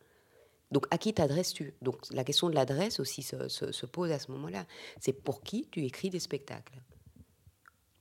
Donc, 0.71 0.88
à 0.91 0.97
qui 0.97 1.13
t'adresses-tu? 1.13 1.73
Donc, 1.81 1.97
la 2.11 2.23
question 2.23 2.49
de 2.49 2.55
l'adresse 2.55 2.99
aussi 2.99 3.21
se, 3.21 3.86
pose 3.86 4.11
à 4.11 4.19
ce 4.19 4.31
moment-là. 4.31 4.65
C'est 4.99 5.13
pour 5.13 5.41
qui 5.41 5.67
tu 5.71 5.84
écris 5.86 6.09
des 6.09 6.19
spectacles? 6.19 6.81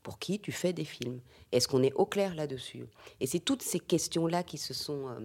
Pour 0.03 0.19
qui 0.19 0.41
tu 0.41 0.53
fais 0.53 0.73
des 0.73 0.85
films? 0.85 1.21
Est-ce 1.53 1.69
qu'on 1.69 1.83
est 1.83 1.93
au 1.95 2.07
clair 2.07 2.35
là-dessus? 2.35 2.87
Et 3.21 3.27
c'est 3.27 3.41
toutes 3.41 3.63
ces 3.63 3.79
questions-là 3.79 4.43
qui 4.43 4.59
se 4.59 4.75
sont 4.75 5.09
euh, 5.09 5.21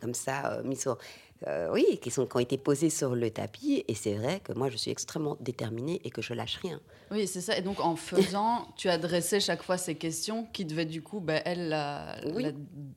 comme 0.00 0.14
ça 0.14 0.54
euh, 0.54 0.62
mises 0.62 0.80
sur 0.80 0.98
euh, 1.46 1.70
oui, 1.72 1.98
qui, 2.02 2.10
sont, 2.10 2.26
qui 2.26 2.36
ont 2.36 2.40
été 2.40 2.58
posées 2.58 2.90
sur 2.90 3.14
le 3.14 3.30
tapis. 3.30 3.82
Et 3.88 3.94
c'est 3.94 4.14
vrai 4.14 4.40
que 4.40 4.52
moi, 4.52 4.68
je 4.68 4.76
suis 4.76 4.90
extrêmement 4.90 5.36
déterminée 5.40 6.00
et 6.04 6.10
que 6.10 6.20
je 6.20 6.34
lâche 6.34 6.56
rien. 6.56 6.80
Oui, 7.10 7.26
c'est 7.26 7.40
ça. 7.40 7.56
Et 7.56 7.62
donc, 7.62 7.80
en 7.80 7.96
faisant, 7.96 8.68
tu 8.76 8.90
adressais 8.90 9.40
chaque 9.40 9.62
fois 9.62 9.78
ces 9.78 9.94
questions 9.94 10.44
qui 10.52 10.66
devaient, 10.66 10.84
du 10.84 11.02
coup, 11.02 11.20
ben, 11.20 11.40
elle, 11.46 11.70
la, 11.70 12.20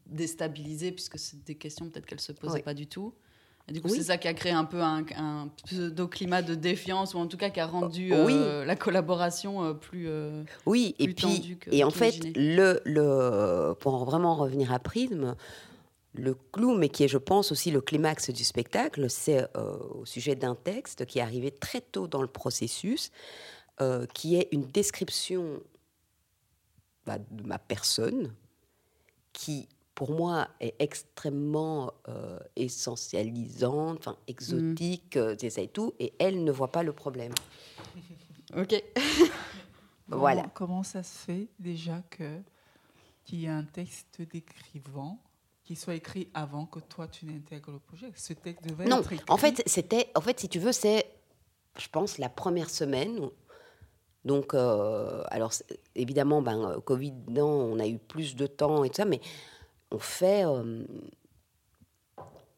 déstabiliser, 0.06 0.92
puisque 0.92 1.18
c'est 1.18 1.42
des 1.46 1.56
questions 1.56 1.90
peut-être 1.90 2.06
qu'elle 2.06 2.18
ne 2.18 2.22
se 2.22 2.34
posait 2.34 2.62
pas 2.62 2.74
du 2.74 2.88
tout. 2.88 3.14
Et 3.70 3.74
du 3.74 3.82
coup, 3.82 3.88
c'est 3.88 4.04
ça 4.04 4.18
qui 4.18 4.28
a 4.28 4.34
créé 4.34 4.52
un 4.52 4.66
peu 4.66 4.82
un, 4.82 5.50
pseudo-climat 5.66 6.42
de 6.42 6.54
défiance, 6.54 7.14
ou 7.14 7.18
en 7.20 7.28
tout 7.28 7.38
cas 7.38 7.50
qui 7.50 7.62
a 7.62 7.66
rendu 7.66 8.14
euh, 8.14 8.66
la 8.66 8.76
collaboration 8.76 9.64
euh, 9.64 9.74
plus. 9.74 10.10
oui, 10.66 10.96
et 11.00 11.08
puis. 11.08 11.58
et 11.72 11.84
en 11.84 11.90
fait, 11.90 12.36
le, 12.36 12.82
le, 12.84 13.74
pour 13.80 14.04
vraiment 14.04 14.36
revenir 14.36 14.74
à 14.74 14.80
Prisme, 14.80 15.36
le 16.14 16.36
clou, 16.52 16.76
mais 16.76 16.90
qui 16.90 17.04
est, 17.04 17.08
je 17.08 17.18
pense, 17.18 17.52
aussi 17.52 17.72
le 17.72 17.82
climax 17.82 18.30
du 18.30 18.44
spectacle, 18.44 19.10
c'est 19.10 19.48
euh, 19.58 19.78
au 19.78 20.06
sujet 20.06 20.36
d'un 20.36 20.56
texte 20.56 21.06
qui 21.06 21.20
est 21.20 21.22
arrivé 21.22 21.52
très 21.52 21.82
tôt 21.82 22.08
dans 22.08 22.22
le 22.22 22.28
processus, 22.28 23.12
euh, 23.82 24.06
qui 24.14 24.36
est 24.36 24.48
une 24.52 24.66
description 24.68 25.62
bah, 27.06 27.18
de 27.32 27.44
ma 27.44 27.58
personne, 27.58 28.34
qui, 29.34 29.68
pour 29.96 30.12
moi, 30.12 30.48
est 30.60 30.76
extrêmement 30.80 31.94
euh, 32.08 32.40
essentialisante, 32.56 34.00
enfin, 34.00 34.18
exotique, 34.28 35.18
c'est 35.40 35.50
ça 35.50 35.62
et 35.62 35.68
tout, 35.68 35.94
et 36.00 36.14
elle 36.20 36.44
ne 36.44 36.52
voit 36.52 36.72
pas 36.72 36.84
le 36.84 36.94
problème. 36.94 37.34
ok. 38.58 38.84
voilà. 40.08 40.50
Comment 40.54 40.84
ça 40.84 41.04
se 41.04 41.18
fait 41.26 41.48
déjà 41.60 42.02
que 42.10 42.40
qu'il 43.26 43.40
y 43.40 43.48
a 43.48 43.56
un 43.56 43.64
texte 43.64 44.22
décrivant 44.22 45.20
qu'il 45.64 45.78
soit 45.78 45.96
écrit 45.96 46.28
avant 46.34 46.66
que 46.66 46.80
toi 46.80 47.08
tu 47.08 47.26
n'intègres 47.26 47.72
le 47.72 47.80
projet? 47.80 48.12
Ce 48.16 48.34
texte 48.34 48.68
devait 48.68 48.86
non, 48.86 49.00
être 49.00 49.14
écrit. 49.14 49.26
en 49.30 49.38
fait, 49.38 49.64
c'était, 49.66 50.10
en 50.16 50.22
fait, 50.22 50.40
si 50.40 50.50
tu 50.50 50.60
veux, 50.60 50.74
c'est, 50.74 51.06
je 51.78 51.88
pense, 51.88 52.18
la 52.18 52.30
première 52.30 52.70
semaine. 52.70 53.30
Donc, 54.26 54.54
euh, 54.54 55.24
alors 55.28 55.54
évidemment, 55.96 56.42
ben, 56.42 56.64
euh, 56.64 56.80
Covid, 56.80 57.14
non, 57.30 57.48
on 57.48 57.80
a 57.80 57.88
eu 57.88 57.98
plus 57.98 58.36
de 58.36 58.48
temps 58.48 58.84
et 58.84 58.90
tout 58.90 58.96
ça, 58.96 59.06
mais 59.06 59.20
on 59.94 60.00
fait, 60.00 60.46
euh, 60.46 60.84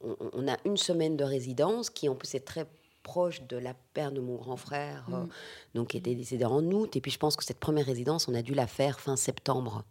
on, 0.02 0.48
a 0.48 0.58
une 0.66 0.78
semaine 0.78 1.16
de 1.16 1.24
résidence 1.24 1.90
qui 1.90 2.10
en 2.10 2.16
plus 2.16 2.34
est 2.34 2.46
très 2.46 2.66
proche 3.04 3.44
de 3.44 3.58
la 3.58 3.76
père 3.94 4.12
de 4.12 4.20
mon 4.20 4.36
grand 4.36 4.58
frère, 4.58 5.06
mm. 5.10 5.28
donc 5.76 5.90
qui 5.90 5.98
était 5.98 6.16
décédé 6.16 6.46
en 6.46 6.64
août. 6.72 6.96
Et 6.96 7.02
puis 7.02 7.12
je 7.12 7.20
pense 7.20 7.36
que 7.36 7.44
cette 7.44 7.60
première 7.60 7.86
résidence, 7.86 8.28
on 8.28 8.34
a 8.34 8.42
dû 8.42 8.56
la 8.56 8.68
faire 8.68 9.00
fin 9.00 9.16
septembre. 9.16 9.84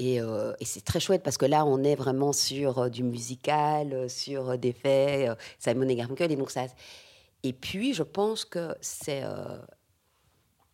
Euh, 0.00 0.54
et, 0.58 0.64
c'est 0.64 0.84
très 0.84 1.00
chouette 1.00 1.22
parce 1.22 1.38
que 1.38 1.46
là, 1.46 1.64
on 1.64 1.82
est 1.84 1.94
vraiment 1.94 2.32
sur 2.32 2.78
euh, 2.78 2.88
du 2.88 3.02
musical, 3.02 3.92
euh, 3.92 4.08
sur 4.08 4.58
des 4.58 4.72
faits, 4.72 5.38
Simon 5.58 5.88
et 5.88 5.94
Garfunkel. 5.94 6.32
Et, 6.32 6.36
donc 6.36 6.50
ça... 6.50 6.66
et 7.42 7.52
puis, 7.52 7.94
je 7.94 8.02
pense 8.02 8.44
que 8.44 8.74
c'est 8.80 9.22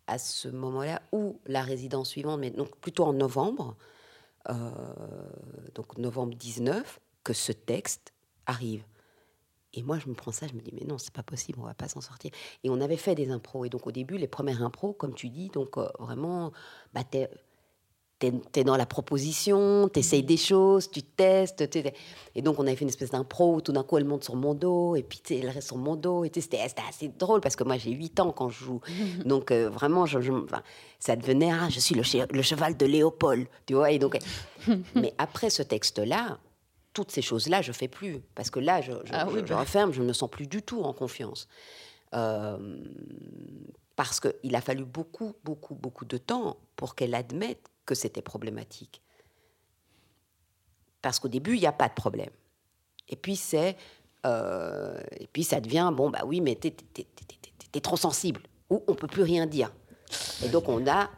à 0.07 0.17
ce 0.17 0.49
moment-là 0.49 1.01
où 1.11 1.39
la 1.45 1.61
résidence 1.61 2.09
suivante, 2.09 2.39
mais 2.39 2.49
donc 2.49 2.75
plutôt 2.77 3.05
en 3.05 3.13
novembre, 3.13 3.75
donc 4.47 5.97
novembre 5.97 6.35
19, 6.35 6.99
que 7.23 7.33
ce 7.33 7.51
texte 7.51 8.13
arrive. 8.45 8.83
Et 9.73 9.83
moi, 9.83 9.99
je 9.99 10.09
me 10.09 10.13
prends 10.13 10.31
ça, 10.31 10.47
je 10.47 10.53
me 10.53 10.59
dis, 10.59 10.73
mais 10.73 10.85
non, 10.85 10.97
c'est 10.97 11.13
pas 11.13 11.23
possible, 11.23 11.59
on 11.61 11.65
va 11.65 11.73
pas 11.73 11.87
s'en 11.87 12.01
sortir. 12.01 12.31
Et 12.63 12.69
on 12.69 12.81
avait 12.81 12.97
fait 12.97 13.15
des 13.15 13.31
impros. 13.31 13.63
Et 13.63 13.69
donc, 13.69 13.87
au 13.87 13.91
début, 13.91 14.17
les 14.17 14.27
premières 14.27 14.61
impros, 14.63 14.93
comme 14.93 15.13
tu 15.13 15.29
dis, 15.29 15.49
donc 15.49 15.77
euh, 15.77 15.87
vraiment, 15.99 16.51
bah, 16.93 17.03
t'es 18.21 18.61
es, 18.61 18.63
dans 18.63 18.77
la 18.77 18.85
proposition, 18.85 19.89
tu 19.91 19.99
essayes 19.99 20.23
des 20.23 20.37
choses, 20.37 20.89
tu 20.89 21.01
testes. 21.01 21.63
Et 22.35 22.41
donc, 22.41 22.59
on 22.59 22.67
avait 22.67 22.75
fait 22.75 22.83
une 22.83 22.89
espèce 22.89 23.11
d'impro 23.11 23.55
où 23.55 23.61
tout 23.61 23.71
d'un 23.71 23.83
coup, 23.83 23.97
elle 23.97 24.05
monte 24.05 24.23
sur 24.23 24.35
mon 24.35 24.53
dos, 24.53 24.95
et 24.95 25.03
puis 25.03 25.21
elle 25.31 25.49
reste 25.49 25.67
sur 25.67 25.77
mon 25.77 25.95
dos. 25.95 26.23
Et 26.23 26.31
c'était 26.33 26.59
assez 26.59 27.07
drôle 27.07 27.41
parce 27.41 27.55
que 27.55 27.63
moi, 27.63 27.77
j'ai 27.77 27.91
8 27.91 28.19
ans 28.19 28.31
quand 28.31 28.49
je 28.49 28.63
joue. 28.63 28.81
Donc, 29.25 29.51
euh, 29.51 29.69
vraiment, 29.69 30.05
je, 30.05 30.19
ça 30.99 31.15
devenait, 31.15 31.51
ah, 31.51 31.69
je 31.69 31.79
suis 31.79 31.95
le, 31.95 32.03
le, 32.31 32.41
cheval 32.41 32.77
de 32.77 32.85
Léopold, 32.85 33.47
tu 33.65 33.73
vois. 33.73 33.91
Et 33.91 33.99
donc, 33.99 34.17
mais 34.95 35.13
après 35.17 35.49
ce 35.49 35.63
texte-là, 35.63 36.37
toutes 36.93 37.11
ces 37.11 37.21
choses-là, 37.21 37.61
je 37.61 37.71
fais 37.71 37.87
plus. 37.87 38.21
Parce 38.35 38.49
que 38.49 38.59
là, 38.59 38.81
je, 38.81 38.91
je, 39.05 39.13
ah 39.13 39.25
bah. 39.25 39.59
referme, 39.59 39.91
je 39.91 40.01
ne 40.01 40.07
me 40.07 40.13
sens 40.13 40.29
plus 40.29 40.47
du 40.47 40.61
tout 40.61 40.83
en 40.83 40.93
confiance. 40.93 41.47
Euh, 42.13 42.77
parce 43.95 44.19
qu'il 44.19 44.55
a 44.55 44.61
fallu 44.61 44.83
beaucoup, 44.83 45.33
beaucoup, 45.43 45.75
beaucoup 45.75 46.05
de 46.05 46.17
temps 46.17 46.57
pour 46.75 46.95
qu'elle 46.95 47.15
admette 47.15 47.70
que 47.91 47.95
c'était 47.95 48.21
problématique. 48.21 49.01
Parce 51.01 51.19
qu'au 51.19 51.27
début, 51.27 51.55
il 51.55 51.59
n'y 51.59 51.67
a 51.67 51.73
pas 51.73 51.89
de 51.89 51.93
problème. 51.93 52.29
Et 53.09 53.17
puis, 53.17 53.35
c'est. 53.35 53.75
Euh, 54.25 55.01
et 55.19 55.27
puis, 55.27 55.43
ça 55.43 55.59
devient 55.59 55.91
bon, 55.93 56.09
bah 56.09 56.21
oui, 56.25 56.39
mais 56.39 56.55
t'es 56.55 56.73
es, 57.73 57.81
trop 57.81 57.97
sensible. 57.97 58.41
Ou 58.69 58.81
on 58.87 58.95
peut 58.95 59.07
plus 59.07 59.23
rien 59.23 59.45
dire. 59.45 59.73
Et 60.45 60.47
donc, 60.47 60.69
on 60.69 60.87
a 60.87 61.09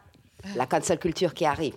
la 0.56 0.66
cancel 0.66 0.98
culture 0.98 1.32
qui 1.32 1.44
arrive. 1.44 1.76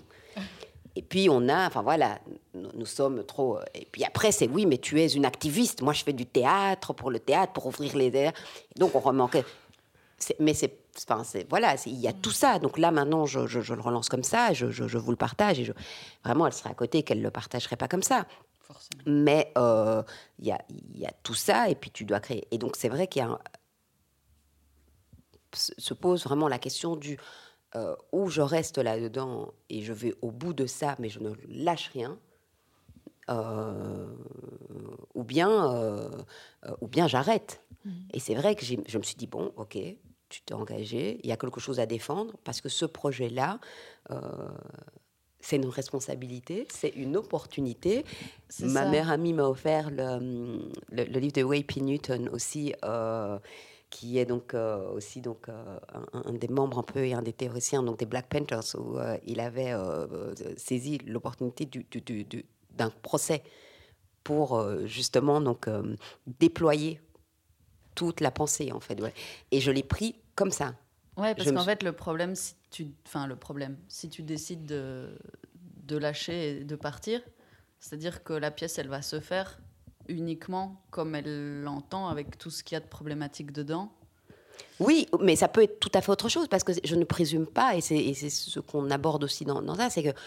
Et 0.96 1.04
puis 1.04 1.30
on 1.30 1.48
a, 1.48 1.68
enfin 1.68 1.84
voilà, 1.84 2.20
nous, 2.56 2.88
sommes 2.88 3.24
trop. 3.24 3.60
Et 3.76 3.86
puis 3.92 4.04
après, 4.04 4.32
c'est 4.32 4.48
oui, 4.48 4.66
mais 4.66 4.80
tu 4.80 5.00
es 5.00 5.06
une 5.10 5.26
activiste. 5.26 5.84
Moi, 5.84 5.94
je 5.94 6.04
fais 6.04 6.12
du 6.12 6.26
théâtre 6.26 6.92
pour 6.94 7.12
le 7.12 7.20
théâtre, 7.20 7.54
pour 7.54 7.68
ouvrir 7.68 7.96
les 7.96 8.16
airs. 8.16 8.34
Donc 8.78 8.96
on 8.96 9.00
remanquait. 9.00 9.46
Mais 10.40 10.56
c'est, 10.56 10.87
enfin, 11.08 11.24
voilà, 11.50 11.76
il 11.86 11.96
y 12.00 12.08
a 12.08 12.14
tout 12.14 12.32
ça. 12.32 12.60
Donc 12.60 12.78
là, 12.78 12.92
maintenant, 12.92 13.26
je, 13.26 13.48
je, 13.48 13.74
le 13.74 13.82
relance 13.82 14.10
comme 14.10 14.24
ça, 14.24 14.54
je, 14.54 14.70
je, 14.72 14.98
vous 14.98 15.12
le 15.12 15.18
partage. 15.18 15.60
Et 15.60 15.74
vraiment, 16.24 16.48
elle 16.48 16.54
serait 16.54 16.72
à 16.72 16.76
côté 16.76 17.04
qu'elle 17.04 17.20
ne 17.20 17.24
le 17.24 17.32
partagerait 17.32 17.78
pas 17.78 17.88
comme 17.88 18.04
ça. 18.04 18.26
Forcément. 18.62 19.04
Mais 19.06 19.52
euh, 19.58 20.04
il 20.40 20.48
y, 20.48 20.52
a, 20.52 20.62
y, 20.94 21.06
a, 21.06 21.12
tout 21.24 21.34
ça, 21.34 21.70
et 21.70 21.76
puis 21.76 21.92
tu 21.92 22.06
dois 22.06 22.20
créer. 22.20 22.48
Et 22.52 22.58
donc, 22.58 22.76
c'est 22.76 22.90
vrai 22.90 23.08
qu'il 23.08 23.22
y 23.22 23.26
a. 23.26 23.40
se 25.54 25.94
pose 25.94 26.24
vraiment 26.24 26.48
la 26.48 26.60
question 26.60 26.96
du 26.96 27.18
euh, 27.76 27.96
où 28.14 28.30
je 28.30 28.42
reste 28.42 28.78
là-dedans 28.78 29.54
et 29.70 29.84
je 29.84 29.92
vais 29.92 30.16
au 30.22 30.32
bout 30.32 30.54
de 30.54 30.66
ça, 30.66 30.96
mais 31.00 31.10
je 31.10 31.20
ne 31.20 31.34
lâche 31.50 31.90
rien, 31.90 32.18
euh, 33.30 34.08
ou 35.14 35.26
bien, 35.26 35.76
euh, 35.76 36.10
ou 36.80 36.88
bien 36.88 37.08
j'arrête. 37.08 37.62
Mmh. 37.84 37.92
Et 38.14 38.20
c'est 38.22 38.36
vrai 38.36 38.56
que 38.56 38.64
je 38.66 38.98
me 38.98 39.04
suis 39.04 39.18
dit, 39.18 39.28
bon, 39.28 39.52
ok, 39.58 39.78
tu 40.30 40.42
t'es 40.42 40.54
engagé, 40.54 41.20
il 41.24 41.30
y 41.30 41.32
a 41.32 41.38
quelque 41.38 41.60
chose 41.60 41.80
à 41.80 41.86
défendre, 41.86 42.34
parce 42.44 42.62
que 42.62 42.70
ce 42.70 42.86
projet-là, 42.86 43.60
c'est 45.40 45.56
une 45.56 45.70
responsabilité, 45.70 46.68
c'est 46.74 46.90
une 46.90 47.16
opportunité. 47.16 48.04
Ma 48.60 48.86
mère 48.90 49.10
amie 49.12 49.34
m'a 49.34 49.48
offert 49.48 49.90
le, 49.92 50.70
le, 50.92 51.20
livre 51.20 51.34
de 51.34 51.44
Way 51.44 51.64
P. 51.64 51.82
Newton 51.82 52.30
aussi 52.30 52.74
qui 53.90 54.18
est 54.20 54.26
donc 54.26 54.54
euh, 54.54 54.90
aussi 54.92 55.22
donc, 55.22 55.50
euh, 55.50 55.80
un, 56.14 56.34
des 56.34 56.48
membres 56.48 56.80
un 56.80 56.84
peu 56.84 57.06
et 57.06 57.14
un 57.14 57.22
des 57.22 57.34
théoriciens 57.34 57.84
donc 57.84 58.00
des 58.00 58.06
Black 58.06 58.28
Panthers, 58.28 58.76
où 58.78 58.98
euh, 58.98 59.18
il 59.26 59.40
avait 59.40 59.74
saisi 60.58 60.98
l'opportunité 61.06 61.66
du, 61.66 61.86
d'un 62.72 62.90
procès 63.02 63.44
pour 64.24 64.62
justement 64.86 65.40
donc, 65.40 65.70
déployer 66.40 67.00
toute 67.98 68.22
la 68.22 68.32
pensée, 68.32 68.72
en 68.72 68.80
fait. 68.80 68.98
Et 69.52 69.60
je 69.60 69.72
l'ai 69.72 69.84
pris 69.84 70.16
comme 70.36 70.52
ça. 70.52 70.76
Ouais, 71.18 71.34
parce 71.34 71.52
qu'en 71.52 71.64
fait, 71.64 71.82
le 71.82 71.94
problème, 71.94 72.36
si 72.36 72.54
tu, 72.70 72.88
enfin, 73.08 73.26
le 73.26 73.36
problème, 73.36 73.76
si 73.88 74.08
tu 74.08 74.22
décides 74.22 74.66
de, 74.68 75.18
de 75.84 75.98
lâcher 75.98 76.60
et 76.60 76.64
de 76.64 76.76
partir, 76.76 77.22
c'est-à-dire 77.80 78.24
que 78.24 78.34
la 78.34 78.52
pièce, 78.52 78.78
elle 78.78 78.88
va 78.88 79.02
se 79.02 79.20
faire 79.20 79.60
uniquement 80.08 80.80
comme 80.92 81.16
elle 81.16 81.64
l'entend, 81.64 82.08
avec 82.08 82.38
tout 82.38 82.52
ce 82.52 82.64
qu'il 82.64 82.76
y 82.76 82.78
a 82.78 82.82
de 82.82 82.88
problématique 82.88 83.52
dedans 83.52 83.92
oui, 84.80 85.08
mais 85.20 85.36
ça 85.36 85.48
peut 85.48 85.64
être 85.64 85.80
tout 85.80 85.92
à 85.94 86.02
fait 86.02 86.12
autre 86.12 86.30
chose, 86.30 86.48
parce 86.48 86.64
que 86.64 86.72
je 86.84 86.96
ne 86.96 87.04
présume 87.04 87.48
pas, 87.48 87.76
et 87.76 87.82
c'est 87.82 88.14
ce 88.14 88.60
qu'on 88.60 88.90
aborde 88.92 89.24
aussi 89.24 89.46
dans, 89.46 89.62
dans 89.62 89.76
ça, 89.76 89.90
c'est 89.90 90.04
que 90.04 90.18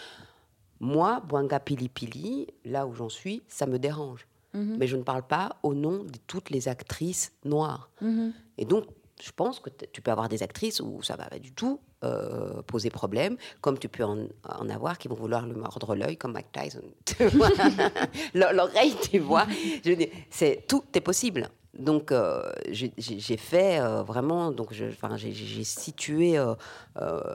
moi, 0.79 1.21
Boanga 1.25 1.59
Pili 1.59 1.89
Pili, 1.89 2.47
là 2.65 2.87
où 2.87 2.93
j'en 2.93 3.09
suis, 3.09 3.43
ça 3.47 3.65
me 3.65 3.77
dérange. 3.77 4.27
Mhm. 4.53 4.77
Mais 4.77 4.87
je 4.87 4.97
ne 4.97 5.03
parle 5.03 5.23
pas 5.23 5.57
au 5.63 5.73
nom 5.73 6.03
de 6.03 6.17
toutes 6.27 6.49
les 6.49 6.67
actrices 6.67 7.33
noires. 7.45 7.89
Mhm. 8.01 8.33
Et 8.57 8.65
donc, 8.65 8.85
je 9.21 9.31
pense 9.31 9.59
que 9.59 9.69
tu 9.69 10.01
peux 10.01 10.11
avoir 10.11 10.29
des 10.29 10.43
actrices 10.43 10.79
où 10.79 11.01
ça 11.03 11.15
va 11.15 11.25
pas 11.25 11.39
du 11.39 11.51
tout 11.53 11.79
euh, 12.03 12.63
poser 12.63 12.89
problème, 12.89 13.37
comme 13.61 13.77
tu 13.77 13.87
peux 13.87 14.03
en, 14.03 14.27
avoir 14.69 14.97
qui 14.97 15.07
vont 15.07 15.15
vouloir 15.15 15.45
lui 15.45 15.53
mordre 15.53 15.95
l'œil, 15.95 16.17
comme 16.17 16.33
Mike 16.33 16.51
Tyson. 16.51 16.81
L'oreille, 18.33 18.95
tu 19.03 19.19
vois? 19.19 19.45
Je 19.85 19.93
c'est 20.31 20.65
tout 20.67 20.83
est 20.95 21.01
possible. 21.01 21.49
Donc, 21.77 22.11
euh, 22.11 22.51
j'ai 22.69 23.37
fait 23.37 23.79
euh, 23.79 24.03
vraiment, 24.03 24.51
donc 24.51 24.73
j'ai 24.73 25.63
situé 25.63 26.37
euh, 26.37 26.55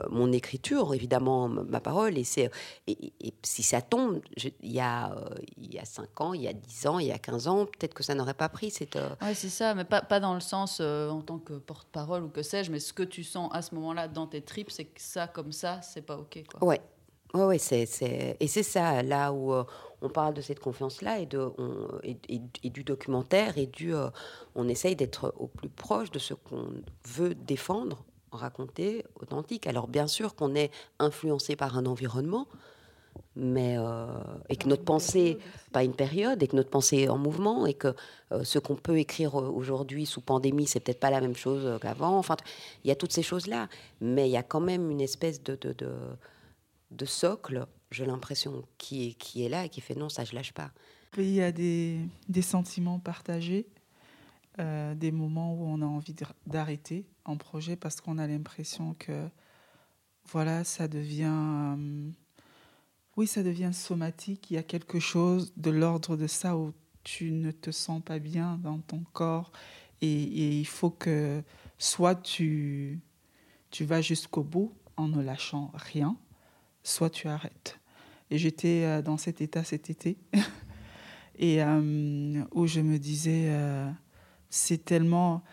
mon 0.09 0.31
écriture, 0.31 0.93
évidemment, 0.93 1.47
ma 1.47 1.79
parole, 1.79 2.17
et, 2.17 2.25
et, 2.87 3.13
et 3.19 3.33
si 3.41 3.63
ça 3.63 3.81
tombe, 3.81 4.19
il 4.61 4.71
y, 4.71 4.79
a, 4.79 5.15
il 5.57 5.73
y 5.73 5.79
a 5.79 5.85
5 5.85 6.21
ans, 6.21 6.33
il 6.33 6.43
y 6.43 6.47
a 6.47 6.53
10 6.53 6.87
ans, 6.87 6.99
il 6.99 7.07
y 7.07 7.11
a 7.11 7.17
15 7.17 7.47
ans, 7.47 7.65
peut-être 7.65 7.95
que 7.95 8.03
ça 8.03 8.13
n'aurait 8.13 8.35
pas 8.35 8.49
pris. 8.49 8.71
Oui, 9.21 9.33
c'est 9.33 9.49
ça, 9.49 9.73
mais 9.73 9.85
pas, 9.85 10.01
pas 10.01 10.19
dans 10.19 10.35
le 10.35 10.39
sens 10.39 10.81
en 10.81 11.21
tant 11.21 11.39
que 11.39 11.53
porte-parole 11.53 12.23
ou 12.23 12.29
que 12.29 12.43
sais-je, 12.43 12.71
mais 12.71 12.79
ce 12.79 12.93
que 12.93 13.03
tu 13.03 13.23
sens 13.23 13.49
à 13.53 13.63
ce 13.63 13.73
moment-là 13.73 14.07
dans 14.07 14.27
tes 14.27 14.41
tripes, 14.41 14.69
c'est 14.69 14.85
que 14.85 15.01
ça, 15.01 15.27
comme 15.27 15.51
ça, 15.51 15.81
c'est 15.81 16.03
pas 16.03 16.17
OK. 16.17 16.43
Quoi. 16.47 16.67
Ouais, 16.67 16.81
oui, 17.33 17.41
ouais, 17.41 17.57
c'est, 17.57 18.37
et 18.39 18.47
c'est 18.47 18.63
ça, 18.63 19.03
là 19.03 19.33
où 19.33 19.53
euh, 19.53 19.63
on 20.01 20.09
parle 20.09 20.33
de 20.33 20.41
cette 20.41 20.59
confiance-là 20.59 21.19
et, 21.19 21.25
de, 21.25 21.51
et, 22.03 22.69
du 22.69 22.83
documentaire, 22.83 23.57
et 23.57 23.65
du, 23.65 23.95
euh, 23.95 24.09
on 24.55 24.67
essaye 24.67 24.95
d'être 24.95 25.33
au 25.37 25.47
plus 25.47 25.69
proche 25.69 26.11
de 26.11 26.19
ce 26.19 26.33
qu'on 26.33 26.69
veut 27.05 27.35
défendre, 27.35 28.03
raconter, 28.31 29.05
authentique. 29.19 29.67
Alors 29.67 29.87
bien 29.87 30.07
sûr 30.07 30.35
qu'on 30.35 30.55
est 30.55 30.71
influencé 30.99 31.55
par 31.55 31.77
un 31.77 31.85
environnement, 31.85 32.47
mais 33.35 33.75
euh, 33.79 34.05
et 34.49 34.55
que 34.55 34.67
notre 34.67 34.83
pensée, 34.83 35.39
pas 35.71 35.83
une 35.83 35.95
période, 35.95 36.41
et 36.43 36.47
que 36.47 36.55
notre 36.55 36.69
pensée 36.69 36.97
est 36.97 37.09
en 37.09 37.17
mouvement, 37.17 37.65
et 37.65 37.73
que 37.73 37.95
ce 38.43 38.59
qu'on 38.59 38.75
peut 38.75 38.99
écrire 38.99 39.33
aujourd'hui 39.35 40.05
sous 40.05 40.21
pandémie, 40.21 40.67
c'est 40.67 40.79
peut-être 40.79 40.99
pas 40.99 41.09
la 41.09 41.21
même 41.21 41.35
chose 41.35 41.79
qu'avant. 41.81 42.17
Enfin, 42.17 42.37
il 42.83 42.89
y 42.89 42.91
a 42.91 42.95
toutes 42.95 43.13
ces 43.13 43.23
choses-là, 43.23 43.69
mais 44.01 44.29
il 44.29 44.31
y 44.31 44.37
a 44.37 44.43
quand 44.43 44.59
même 44.59 44.91
une 44.91 45.01
espèce 45.01 45.41
de, 45.41 45.55
de 45.55 45.75
de 46.91 47.05
socle, 47.05 47.65
j'ai 47.91 48.05
l'impression, 48.05 48.63
qui 48.77 49.15
qui 49.15 49.43
est 49.43 49.49
là 49.49 49.65
et 49.65 49.69
qui 49.69 49.81
fait 49.81 49.95
non, 49.95 50.09
ça 50.09 50.25
je 50.25 50.35
lâche 50.35 50.53
pas. 50.53 50.71
Il 51.17 51.29
y 51.29 51.41
a 51.41 51.51
des, 51.51 51.99
des 52.29 52.41
sentiments 52.41 52.99
partagés, 52.99 53.67
euh, 54.59 54.93
des 54.93 55.11
moments 55.11 55.53
où 55.53 55.65
on 55.65 55.81
a 55.81 55.85
envie 55.85 56.15
d'arrêter 56.45 57.05
un 57.25 57.37
projet 57.37 57.75
parce 57.75 58.01
qu'on 58.01 58.17
a 58.17 58.27
l'impression 58.27 58.95
que 58.99 59.29
voilà, 60.25 60.63
ça 60.63 60.87
devient, 60.87 61.75
euh, 61.77 62.09
oui, 63.15 63.27
ça 63.27 63.43
devient 63.43 63.71
somatique. 63.73 64.51
Il 64.51 64.55
y 64.55 64.57
a 64.57 64.63
quelque 64.63 64.99
chose 64.99 65.53
de 65.55 65.71
l'ordre 65.71 66.17
de 66.17 66.27
ça 66.27 66.57
où 66.57 66.73
tu 67.03 67.31
ne 67.31 67.51
te 67.51 67.71
sens 67.71 68.01
pas 68.03 68.19
bien 68.19 68.59
dans 68.61 68.79
ton 68.79 69.03
corps 69.13 69.51
et, 70.01 70.11
et 70.11 70.59
il 70.59 70.67
faut 70.67 70.89
que 70.91 71.41
soit 71.77 72.15
tu, 72.15 72.99
tu 73.71 73.85
vas 73.85 74.01
jusqu'au 74.01 74.43
bout 74.43 74.73
en 74.97 75.07
ne 75.07 75.21
lâchant 75.21 75.71
rien, 75.73 76.17
soit 76.87 77.09
tu 77.09 77.27
arrêtes. 77.27 77.79
Et 78.29 78.37
j'étais 78.37 78.83
euh, 78.83 79.01
dans 79.01 79.17
cet 79.17 79.41
état 79.41 79.63
cet 79.63 79.89
été, 79.89 80.17
et 81.37 81.61
euh, 81.61 82.43
où 82.51 82.67
je 82.67 82.81
me 82.81 82.97
disais, 82.97 83.45
euh, 83.49 83.89
c'est 84.49 84.83
tellement... 84.83 85.43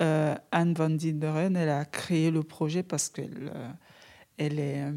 Anne 0.00 0.74
van 0.74 0.90
Dinderen, 0.90 1.56
elle 1.56 1.68
a 1.68 1.84
créé 1.84 2.32
le 2.32 2.42
projet 2.42 2.82
parce 2.82 3.08
qu'elle 3.08 3.52
elle 4.36 4.58
est, 4.58 4.92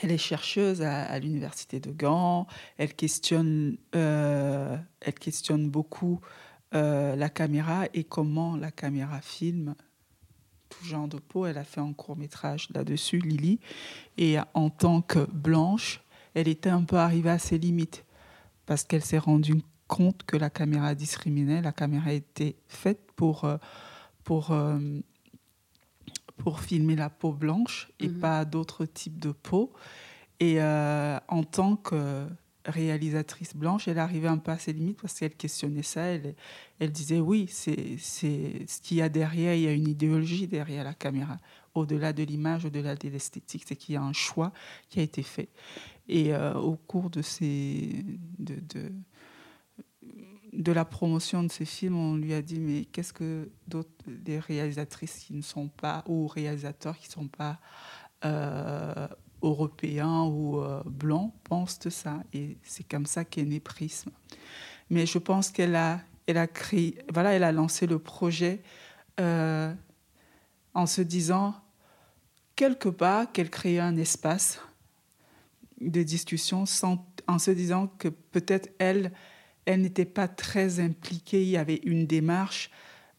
elle 0.00 0.10
est 0.10 0.18
chercheuse 0.18 0.80
à, 0.80 1.18
l'université 1.18 1.80
de 1.80 1.92
Gand. 1.92 2.46
Elle 2.78 2.94
questionne, 2.94 3.76
elle 3.92 5.14
questionne 5.20 5.68
beaucoup 5.68 6.20
la 6.72 7.28
caméra 7.28 7.84
et 7.92 8.04
comment 8.04 8.56
la 8.56 8.70
caméra 8.70 9.20
filme 9.20 9.74
tout 10.78 10.86
genre 10.86 11.08
de 11.08 11.18
peau. 11.18 11.46
Elle 11.46 11.58
a 11.58 11.64
fait 11.64 11.80
un 11.80 11.92
court 11.92 12.16
métrage 12.16 12.68
là-dessus, 12.74 13.18
Lily. 13.18 13.60
Et 14.18 14.36
en 14.54 14.70
tant 14.70 15.02
que 15.02 15.30
blanche, 15.30 16.02
elle 16.34 16.48
était 16.48 16.70
un 16.70 16.82
peu 16.82 16.96
arrivée 16.96 17.30
à 17.30 17.38
ses 17.38 17.58
limites 17.58 18.04
parce 18.66 18.84
qu'elle 18.84 19.04
s'est 19.04 19.18
rendue 19.18 19.62
compte 19.86 20.22
que 20.24 20.36
la 20.36 20.50
caméra 20.50 20.94
discriminait. 20.94 21.62
La 21.62 21.72
caméra 21.72 22.12
était 22.12 22.56
faite 22.66 23.00
pour, 23.16 23.44
euh, 23.44 23.56
pour, 24.24 24.50
euh, 24.50 24.78
pour 26.38 26.60
filmer 26.60 26.96
la 26.96 27.10
peau 27.10 27.32
blanche 27.32 27.90
et 28.00 28.08
mhm. 28.08 28.20
pas 28.20 28.44
d'autres 28.44 28.86
types 28.86 29.18
de 29.18 29.32
peau. 29.32 29.72
Et 30.40 30.60
euh, 30.60 31.18
en 31.28 31.44
tant 31.44 31.76
que 31.76 32.26
réalisatrice 32.66 33.54
blanche, 33.54 33.88
elle 33.88 33.98
arrivait 33.98 34.28
un 34.28 34.38
peu 34.38 34.52
à 34.52 34.58
ses 34.58 34.72
limites 34.72 35.00
parce 35.00 35.18
qu'elle 35.18 35.34
questionnait 35.34 35.82
ça. 35.82 36.02
Elle, 36.02 36.92
disait 36.92 37.20
oui, 37.20 37.46
c'est 37.48 37.98
ce 37.98 38.80
qu'il 38.80 38.96
y 38.96 39.02
a 39.02 39.08
derrière, 39.08 39.54
il 39.54 39.62
y 39.62 39.66
a 39.66 39.72
une 39.72 39.88
idéologie 39.88 40.46
derrière 40.46 40.84
la 40.84 40.94
caméra. 40.94 41.38
Au-delà 41.74 42.12
de 42.12 42.22
l'image, 42.22 42.64
au-delà 42.64 42.94
de 42.94 43.08
l'esthétique, 43.08 43.64
c'est 43.66 43.76
qu'il 43.76 43.94
y 43.94 43.98
a 43.98 44.02
un 44.02 44.12
choix 44.12 44.52
qui 44.88 45.00
a 45.00 45.02
été 45.02 45.22
fait. 45.22 45.48
Et 46.08 46.34
euh, 46.34 46.54
au 46.54 46.76
cours 46.76 47.10
de, 47.10 47.22
ces, 47.22 48.04
de, 48.38 48.56
de, 48.56 48.92
de, 50.52 50.72
la 50.72 50.84
promotion 50.84 51.42
de 51.42 51.50
ces 51.50 51.64
films, 51.64 51.96
on 51.96 52.16
lui 52.16 52.34
a 52.34 52.42
dit 52.42 52.60
mais 52.60 52.84
qu'est-ce 52.84 53.12
que 53.12 53.50
d'autres 53.66 53.90
des 54.06 54.38
réalisatrices 54.38 55.18
qui 55.18 55.34
ne 55.34 55.42
sont 55.42 55.68
pas, 55.68 56.04
ou 56.06 56.26
réalisateurs 56.26 56.98
qui 56.98 57.08
ne 57.08 57.12
sont 57.12 57.28
pas 57.28 57.58
euh, 58.24 59.08
européens 59.44 60.22
ou 60.24 60.60
euh, 60.60 60.82
blancs 60.86 61.32
pensent 61.44 61.78
de 61.80 61.90
ça. 61.90 62.22
Et 62.32 62.56
c'est 62.62 62.86
comme 62.86 63.06
ça 63.06 63.24
qu'est 63.24 63.44
né 63.44 63.60
Prisme. 63.60 64.10
Mais 64.90 65.06
je 65.06 65.18
pense 65.18 65.50
qu'elle 65.50 65.76
a, 65.76 66.00
elle 66.26 66.38
a 66.38 66.46
créé, 66.46 66.98
voilà, 67.12 67.32
elle 67.32 67.44
a 67.44 67.52
lancé 67.52 67.86
le 67.86 67.98
projet 67.98 68.62
euh, 69.20 69.72
en 70.74 70.86
se 70.86 71.02
disant 71.02 71.54
quelque 72.56 72.88
part 72.88 73.30
qu'elle 73.32 73.50
créait 73.50 73.80
un 73.80 73.96
espace 73.96 74.60
de 75.80 76.02
discussion 76.02 76.66
sans, 76.66 77.06
en 77.26 77.38
se 77.38 77.50
disant 77.50 77.88
que 77.98 78.08
peut-être 78.08 78.70
elle, 78.78 79.12
elle 79.64 79.82
n'était 79.82 80.04
pas 80.04 80.28
très 80.28 80.80
impliquée. 80.80 81.42
Il 81.42 81.48
y 81.48 81.56
avait 81.56 81.80
une 81.84 82.06
démarche 82.06 82.70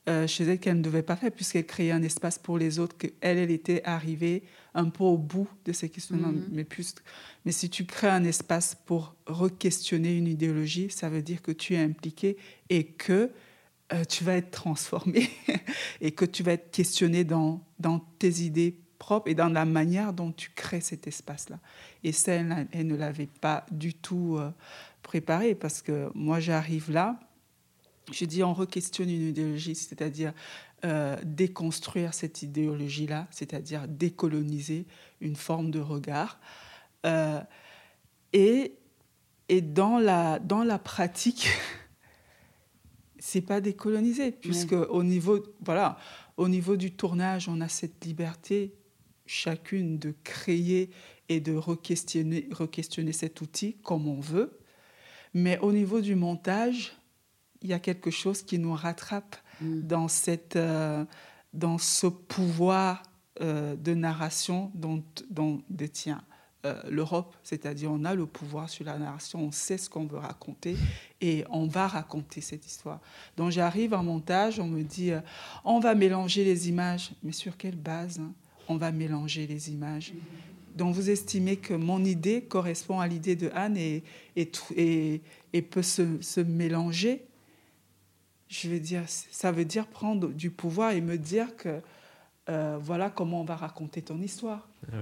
euh, 0.08 0.28
chez 0.28 0.44
elle 0.44 0.60
qu'elle 0.60 0.78
ne 0.78 0.84
devait 0.84 1.02
pas 1.02 1.16
faire 1.16 1.32
puisqu'elle 1.32 1.66
créait 1.66 1.92
un 1.92 2.04
espace 2.04 2.38
pour 2.38 2.58
les 2.58 2.78
autres, 2.78 2.96
qu'elle, 2.96 3.12
elle 3.22 3.50
était 3.50 3.82
arrivée 3.86 4.44
un 4.76 4.90
peu 4.90 5.04
au 5.04 5.18
bout 5.18 5.48
de 5.66 5.72
ces 5.72 5.90
questionnements. 5.90 6.32
Mhm. 6.32 6.48
Mais, 6.52 6.64
plus, 6.64 6.94
mais 7.44 7.52
si 7.52 7.70
tu 7.70 7.86
crées 7.86 8.10
un 8.10 8.24
espace 8.24 8.78
pour 8.86 9.16
re-questionner 9.26 10.16
une 10.16 10.28
idéologie, 10.28 10.90
ça 10.92 11.10
veut 11.10 11.24
dire 11.24 11.42
que 11.42 11.52
tu 11.52 11.74
es 11.74 11.82
impliqué 11.82 12.38
et 12.70 12.86
que 12.86 13.32
euh, 13.94 14.04
tu 14.04 14.24
vas 14.24 14.36
être 14.36 14.52
transformé 14.52 15.30
et 16.02 16.12
que 16.12 16.26
tu 16.26 16.44
vas 16.44 16.54
être 16.54 16.72
questionné 16.72 17.24
dans, 17.24 17.64
dans 17.80 18.00
tes 18.20 18.42
idées 18.42 18.78
propres 19.00 19.30
et 19.30 19.36
dans 19.36 19.50
la 19.50 19.66
manière 19.66 20.14
dont 20.14 20.32
tu 20.32 20.52
crées 20.52 20.82
cet 20.82 21.08
espace-là. 21.08 21.60
Et 22.04 22.12
ça, 22.12 22.34
elle, 22.34 22.88
ne 22.88 22.96
l'avait 22.96 23.30
pas 23.42 23.66
du 23.72 23.94
tout 23.94 24.38
euh, 24.38 24.52
préparé 25.02 25.56
parce 25.56 25.82
que 25.82 26.10
moi, 26.14 26.40
j'arrive 26.40 26.92
là 26.92 27.20
je 28.12 28.26
dis 28.26 28.44
on 28.44 28.54
re-questionne 28.54 29.10
une 29.10 29.30
idéologie, 29.30 29.76
c'est-à-dire 29.76 30.34
euh, 30.84 31.18
déconstruire 31.24 32.14
cette 32.14 32.44
idéologie-là, 32.44 33.28
c'est-à-dire 33.32 33.88
décoloniser 33.88 34.86
une 35.22 35.36
forme 35.36 35.72
de 35.72 35.80
regard. 35.80 36.40
Euh, 37.06 37.42
et, 38.34 38.76
et 39.50 39.62
dans, 39.62 39.98
la, 39.98 40.40
dans 40.40 40.64
la 40.64 40.78
pratique, 40.78 41.48
c'est 43.20 43.42
pas 43.42 43.62
décoloniser, 43.62 44.32
puisque 44.32 44.74
au, 44.74 45.04
niveau, 45.04 45.44
voilà, 45.64 45.98
au 46.38 46.48
niveau 46.48 46.76
du 46.76 46.92
tournage, 46.92 47.50
on 47.50 47.62
a 47.62 47.68
cette 47.68 48.06
liberté 48.06 48.76
chacune 49.26 49.98
de 49.98 50.14
créer 50.24 50.92
et 51.30 51.40
de 51.40 51.56
re-questionner, 51.56 52.48
re-questionner 52.52 53.14
cet 53.14 53.42
outil 53.42 53.78
comme 53.82 54.08
on 54.08 54.20
veut. 54.20 54.60
Mais 55.34 55.58
au 55.60 55.72
niveau 55.72 56.02
du 56.02 56.16
montage, 56.16 56.96
il 57.66 57.70
y 57.70 57.74
a 57.74 57.80
quelque 57.80 58.12
chose 58.12 58.44
qui 58.44 58.60
nous 58.60 58.76
rattrape 58.76 59.36
mm. 59.60 59.82
dans, 59.82 60.08
cette, 60.08 60.56
euh, 60.56 61.04
dans 61.54 61.80
ce 61.80 62.06
pouvoir 62.06 63.02
euh, 63.42 63.76
de 63.76 63.96
narration 63.96 64.72
dont, 64.76 65.04
dont 65.32 65.64
détient 65.72 66.22
euh, 66.68 66.80
l'Europe, 66.88 67.36
c'est-à-dire 67.42 67.92
on 67.92 68.06
a 68.06 68.14
le 68.14 68.28
pouvoir 68.28 68.70
sur 68.70 68.86
la 68.86 69.00
narration, 69.00 69.40
on 69.40 69.52
sait 69.52 69.80
ce 69.80 69.90
qu'on 69.90 70.06
veut 70.06 70.20
raconter 70.20 70.78
et 71.22 71.44
on 71.50 71.66
va 71.66 71.88
raconter 71.88 72.40
cette 72.40 72.68
histoire. 72.68 73.02
Donc 73.36 73.50
j'arrive 73.50 73.96
en 73.96 74.04
montage, 74.04 74.60
on 74.60 74.68
me 74.68 74.84
dit 74.84 75.12
on 75.64 75.80
va 75.80 75.96
mélanger 75.96 76.44
les 76.44 76.70
images, 76.70 77.14
mais 77.24 77.32
sur 77.32 77.58
quelle 77.58 77.78
base 77.78 78.20
hein, 78.20 78.32
on 78.68 78.78
va 78.78 78.92
mélanger 78.92 79.48
les 79.48 79.72
images? 79.72 80.14
Donc 80.76 80.94
vous 80.94 81.10
estimez 81.10 81.56
que 81.56 81.74
mon 81.74 82.04
idée 82.04 82.44
correspond 82.44 83.00
à 83.00 83.08
l'idée 83.08 83.36
de 83.36 83.50
Anne 83.56 83.78
et, 83.78 84.04
et, 84.36 84.52
et, 84.76 85.22
et 85.54 85.62
peut 85.62 85.82
se, 85.82 86.22
se, 86.22 86.42
mélanger 86.42 87.26
je 88.48 88.70
veux 88.70 88.80
dire, 88.80 89.04
ça 89.08 89.52
veut 89.52 89.66
dire 89.66 89.88
prendre 89.88 90.30
du 90.30 90.52
pouvoir 90.52 90.92
et 90.92 91.02
me 91.02 91.18
dire 91.18 91.56
que 91.56 91.82
euh, 92.50 92.78
voilà 92.80 93.10
comment 93.10 93.42
on 93.42 93.46
va 93.46 93.56
raconter 93.56 94.02
ton 94.02 94.22
histoire. 94.22 94.68
Ah 94.92 94.98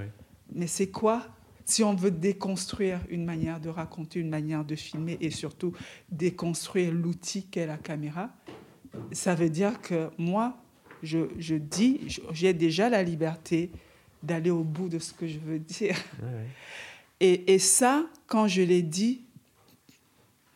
Mais 0.54 0.68
c'est 0.68 0.90
quoi 0.90 1.28
si 1.66 1.84
on 1.84 1.96
veut 1.96 2.12
déconstruire 2.12 3.00
une 3.10 3.24
manière 3.24 3.60
de 3.60 3.70
raconter, 3.70 4.20
une 4.20 4.30
manière 4.30 4.66
de 4.66 4.76
filmer 4.76 5.18
et 5.22 5.30
surtout 5.30 5.74
déconstruire 6.10 6.92
l'outil 6.92 7.46
qu'est 7.46 7.66
la 7.66 7.78
caméra, 7.78 8.30
ça 9.12 9.34
veut 9.34 9.50
dire 9.50 9.82
que 9.82 10.10
moi, 10.18 10.58
je, 11.02 11.20
je 11.40 11.56
dis, 11.56 12.02
j'ai 12.32 12.54
déjà 12.54 12.90
la 12.90 13.04
liberté 13.04 13.72
d'aller 14.22 14.50
au 14.50 14.64
bout 14.64 14.90
de 14.90 15.00
ce 15.00 15.14
que 15.14 15.28
je 15.28 15.40
veux 15.40 15.60
dire. 15.60 15.98
Ah 16.22 16.26
et, 17.20 17.54
et, 17.54 17.60
ça, 17.60 18.06
quand 18.28 18.48
je 18.48 18.62
l'ai 18.62 18.82
dit, 18.82 19.22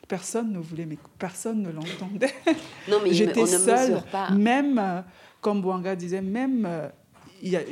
personne 0.08 0.52
ne 0.52 0.60
voulait, 0.60 0.86
mais 0.86 0.98
personne 1.18 1.62
ne 1.62 1.70
l'entendait. 1.70 2.34
Non, 2.90 2.98
mais 3.04 3.14
j'étais 3.14 3.46
seule. 3.46 4.02
Même, 4.36 4.80
euh, 4.80 5.02
comme 5.42 5.62
Bouanga 5.62 5.96
disait, 5.96 6.22
même, 6.22 6.66
euh, 6.66 6.90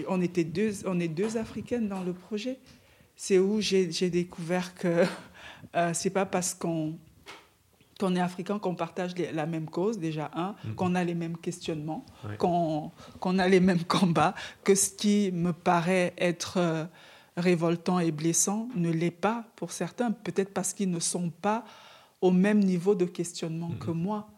on 0.07 0.21
était 0.21 0.43
deux, 0.43 0.85
on 0.85 0.99
est 0.99 1.07
deux 1.07 1.37
africaines 1.37 1.87
dans 1.87 2.03
le 2.03 2.13
projet. 2.13 2.59
C'est 3.15 3.39
où 3.39 3.61
j'ai 3.61 4.09
découvert 4.09 4.75
que 4.75 5.05
euh, 5.75 5.91
c'est 5.93 6.09
pas 6.09 6.25
parce 6.25 6.53
qu'on 6.53 6.97
qu'on 7.97 8.13
est 8.13 8.19
africain 8.19 8.59
qu'on 8.59 8.75
partage 8.75 9.13
la 9.33 9.45
même 9.45 9.69
cause, 9.69 9.97
déjà, 9.97 10.29
un, 10.33 10.51
mm-hmm. 10.51 10.75
qu'on 10.75 10.95
a 10.95 11.03
les 11.05 11.15
mêmes 11.15 11.37
questionnements, 11.37 12.05
qu'on 12.37 12.91
a 13.39 13.47
les 13.47 13.61
mêmes 13.61 13.85
combats, 13.85 14.35
que 14.65 14.75
ce 14.75 14.89
qui 14.89 15.31
me 15.31 15.53
paraît 15.53 16.13
être 16.17 16.89
révoltant 17.37 17.99
et 17.99 18.11
blessant 18.11 18.67
ne 18.75 18.91
l'est 18.91 19.11
pas 19.11 19.45
pour 19.55 19.71
certains, 19.71 20.11
peut-être 20.11 20.53
parce 20.53 20.73
qu'ils 20.73 20.89
ne 20.89 20.99
sont 20.99 21.29
pas 21.29 21.63
au 22.21 22.31
même 22.31 22.59
niveau 22.59 22.95
de 22.95 23.05
questionnement 23.05 23.71
que 23.79 23.91
mhm. 23.91 23.97
moi. 23.97 24.29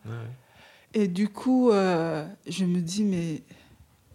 Et 0.93 1.07
du 1.07 1.29
coup, 1.29 1.69
euh, 1.69 2.27
je 2.47 2.65
me 2.65 2.79
dis, 2.79 3.03
mais 3.03 3.43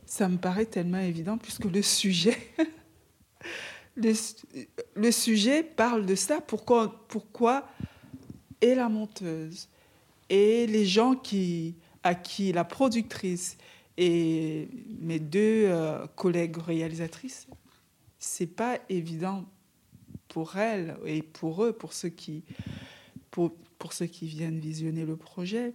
ça 0.06 0.28
me 0.28 0.36
paraît 0.36 0.66
tellement 0.66 0.98
évident 0.98 1.38
puisque 1.38 1.64
le 1.64 1.82
sujet, 1.82 2.36
le, 3.96 5.10
sujet 5.10 5.62
parle 5.62 6.06
de 6.06 6.14
ça. 6.14 6.40
Pourquoi, 6.40 7.06
pourquoi 7.08 7.68
et 8.60 8.74
la 8.74 8.88
monteuse 8.88 9.68
et 10.28 10.66
les 10.66 10.86
gens 10.86 11.14
qui, 11.14 11.76
à 12.02 12.14
qui 12.14 12.52
la 12.52 12.64
productrice 12.64 13.58
et 13.96 14.68
mes 15.00 15.18
deux 15.18 15.66
euh, 15.66 16.06
collègues 16.16 16.56
réalisatrices, 16.56 17.46
c'est 18.18 18.46
pas 18.46 18.78
évident 18.88 19.44
pour 20.28 20.56
elles 20.56 20.96
et 21.04 21.22
pour 21.22 21.64
eux, 21.64 21.72
pour 21.72 21.92
ceux 21.92 22.08
qui, 22.08 22.44
pour, 23.32 23.52
pour 23.78 23.92
ceux 23.92 24.06
qui 24.06 24.26
viennent 24.26 24.60
visionner 24.60 25.04
le 25.04 25.16
projet. 25.16 25.74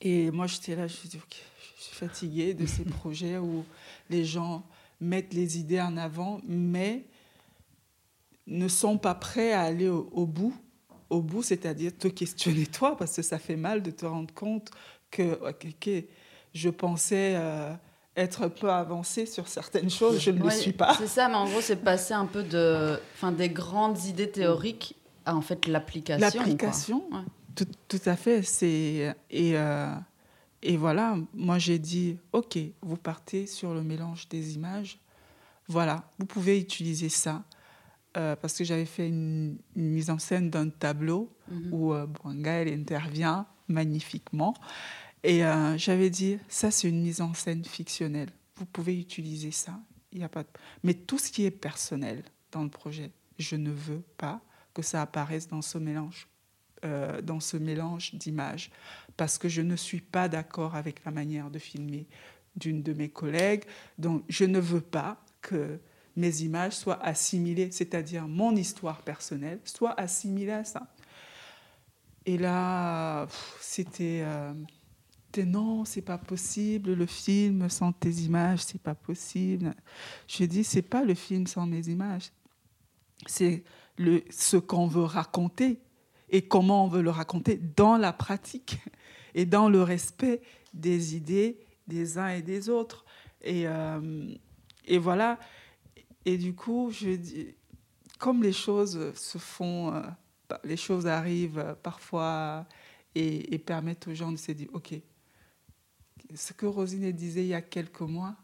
Et 0.00 0.30
moi, 0.30 0.46
j'étais 0.46 0.76
là, 0.76 0.86
je, 0.86 0.94
suis 0.94 1.18
fatiguée 1.78 2.54
de 2.54 2.66
ces 2.66 2.84
projets 3.00 3.38
où 3.38 3.64
les 4.08 4.24
gens 4.24 4.64
mettent 5.00 5.34
les 5.34 5.58
idées 5.58 5.80
en 5.80 5.96
avant, 5.96 6.40
mais 6.46 7.06
ne 8.46 8.68
sont 8.68 8.98
pas 8.98 9.14
prêts 9.14 9.52
à 9.52 9.62
aller 9.62 9.88
au, 9.88 10.26
bout. 10.26 10.54
Au 11.10 11.22
bout, 11.22 11.42
c'est-à-dire 11.42 11.96
te 11.96 12.08
questionner 12.08 12.66
toi, 12.66 12.96
parce 12.96 13.16
que 13.16 13.22
ça 13.22 13.38
fait 13.38 13.56
mal 13.56 13.82
de 13.82 13.90
te 13.90 14.06
rendre 14.06 14.32
compte 14.34 14.70
que 15.10 15.40
je 16.52 16.68
pensais 16.68 17.34
euh, 17.36 17.72
être 18.14 18.42
un 18.42 18.48
peu 18.48 18.70
avancé 18.70 19.24
sur 19.24 19.48
certaines 19.48 19.90
choses, 19.90 20.20
je 20.20 20.30
ne 20.30 20.42
le 20.42 20.50
suis 20.50 20.72
pas. 20.72 20.94
C'est 20.98 21.06
ça, 21.06 21.28
mais 21.28 21.36
en 21.36 21.48
gros, 21.48 21.60
c'est 21.60 21.76
passer 21.76 22.14
un 22.14 22.26
peu 22.26 22.42
de, 22.42 22.98
enfin, 23.14 23.32
des 23.32 23.48
grandes 23.48 24.04
idées 24.04 24.30
théoriques 24.30 24.96
en 25.34 25.40
fait 25.40 25.66
l'application. 25.66 26.20
L'application, 26.20 27.04
tout, 27.54 27.66
tout, 27.88 28.00
à 28.06 28.16
fait. 28.16 28.42
C'est 28.42 29.14
et 29.30 29.56
euh, 29.56 29.94
et 30.62 30.76
voilà, 30.76 31.16
moi 31.34 31.58
j'ai 31.58 31.78
dit 31.78 32.18
ok, 32.32 32.58
vous 32.82 32.96
partez 32.96 33.46
sur 33.46 33.74
le 33.74 33.82
mélange 33.82 34.28
des 34.28 34.54
images. 34.54 34.98
Voilà, 35.68 36.08
vous 36.18 36.26
pouvez 36.26 36.60
utiliser 36.60 37.08
ça. 37.08 37.44
Euh, 38.16 38.34
parce 38.34 38.56
que 38.56 38.64
j'avais 38.64 38.86
fait 38.86 39.08
une, 39.08 39.58
mise 39.74 40.08
en 40.08 40.18
scène 40.18 40.48
d'un 40.48 40.70
tableau 40.70 41.30
mhm. 41.50 41.72
où 41.72 41.92
euh, 41.92 42.06
elle 42.46 42.72
intervient 42.72 43.46
magnifiquement. 43.68 44.54
Et 45.22 45.44
euh, 45.44 45.76
j'avais 45.76 46.08
dit, 46.08 46.38
ça 46.48 46.70
c'est 46.70 46.88
une 46.88 47.02
mise 47.02 47.20
en 47.20 47.34
scène 47.34 47.64
fictionnelle. 47.64 48.30
Vous 48.56 48.64
pouvez 48.64 48.98
utiliser 48.98 49.50
ça. 49.50 49.78
Il 50.12 50.20
y 50.20 50.24
a 50.24 50.30
pas 50.30 50.44
Mais 50.82 50.94
tout 50.94 51.18
ce 51.18 51.30
qui 51.30 51.44
est 51.44 51.50
personnel 51.50 52.24
dans 52.52 52.62
le 52.62 52.70
projet, 52.70 53.10
je 53.38 53.56
ne 53.56 53.70
veux 53.70 54.02
pas 54.16 54.40
que 54.76 54.82
ça 54.82 55.00
apparaisse 55.00 55.48
dans 55.48 55.62
ce 55.62 55.78
mélange, 55.78 56.28
euh, 56.84 57.22
dans 57.22 57.40
ce 57.40 57.56
mélange 57.56 58.14
d'images, 58.14 58.70
parce 59.16 59.38
que 59.38 59.48
je 59.48 59.62
ne 59.62 59.74
suis 59.74 60.02
pas 60.02 60.28
d'accord 60.28 60.74
avec 60.74 61.02
la 61.06 61.10
manière 61.10 61.50
de 61.50 61.58
filmer 61.58 62.06
d'une 62.56 62.82
de 62.82 62.92
mes 62.92 63.08
collègues. 63.08 63.64
Donc, 63.98 64.22
je 64.28 64.44
ne 64.44 64.60
veux 64.60 64.82
pas 64.82 65.24
que 65.40 65.80
mes 66.14 66.42
images 66.42 66.74
soient 66.74 67.02
assimilées, 67.02 67.70
c'est-à-dire 67.70 68.28
mon 68.28 68.54
histoire 68.54 69.00
personnelle, 69.00 69.60
soit 69.64 69.98
assimilée 69.98 70.52
à 70.52 70.64
ça. 70.64 70.94
Et 72.26 72.36
là, 72.36 73.26
c'était 73.60 74.20
euh, 74.24 74.52
non, 75.38 75.86
c'est 75.86 76.02
pas 76.02 76.18
possible, 76.18 76.92
le 76.92 77.06
film 77.06 77.70
sans 77.70 77.92
tes 77.92 78.10
images, 78.10 78.60
c'est 78.60 78.80
pas 78.80 78.94
possible. 78.94 79.74
Je 80.28 80.44
dis, 80.44 80.64
c'est 80.64 80.82
pas 80.82 81.02
le 81.02 81.14
film 81.14 81.46
sans 81.46 81.66
mes 81.66 81.88
images, 81.88 82.30
c'est 83.26 83.64
le, 83.98 84.22
ce 84.30 84.56
qu'on 84.56 84.86
veut 84.86 85.04
raconter 85.04 85.80
et 86.28 86.42
comment 86.42 86.84
on 86.84 86.88
veut 86.88 87.02
le 87.02 87.10
raconter 87.10 87.56
dans 87.76 87.96
la 87.96 88.12
pratique 88.12 88.78
et 89.34 89.46
dans 89.46 89.68
le 89.68 89.82
respect 89.82 90.42
des 90.74 91.16
idées 91.16 91.58
des 91.86 92.18
uns 92.18 92.28
et 92.28 92.42
des 92.42 92.68
autres. 92.68 93.04
Et, 93.42 93.66
euh, 93.66 94.34
et 94.84 94.98
voilà. 94.98 95.38
Et 96.24 96.38
du 96.38 96.54
coup, 96.54 96.90
je 96.90 97.10
dis, 97.10 97.54
comme 98.18 98.42
les 98.42 98.52
choses 98.52 99.14
se 99.14 99.38
font, 99.38 99.94
euh, 99.94 100.02
les 100.64 100.76
choses 100.76 101.06
arrivent 101.06 101.76
parfois 101.82 102.66
et, 103.14 103.54
et, 103.54 103.58
permettent 103.58 104.08
aux 104.08 104.14
gens 104.14 104.32
de 104.32 104.36
se 104.36 104.52
dire, 104.52 104.68
OK, 104.72 104.94
ce 106.34 106.52
que 106.52 106.66
Rosine 106.66 107.10
disait 107.12 107.42
il 107.42 107.48
y 107.48 107.54
a 107.54 107.62
quelques 107.62 108.00
mois, 108.00 108.36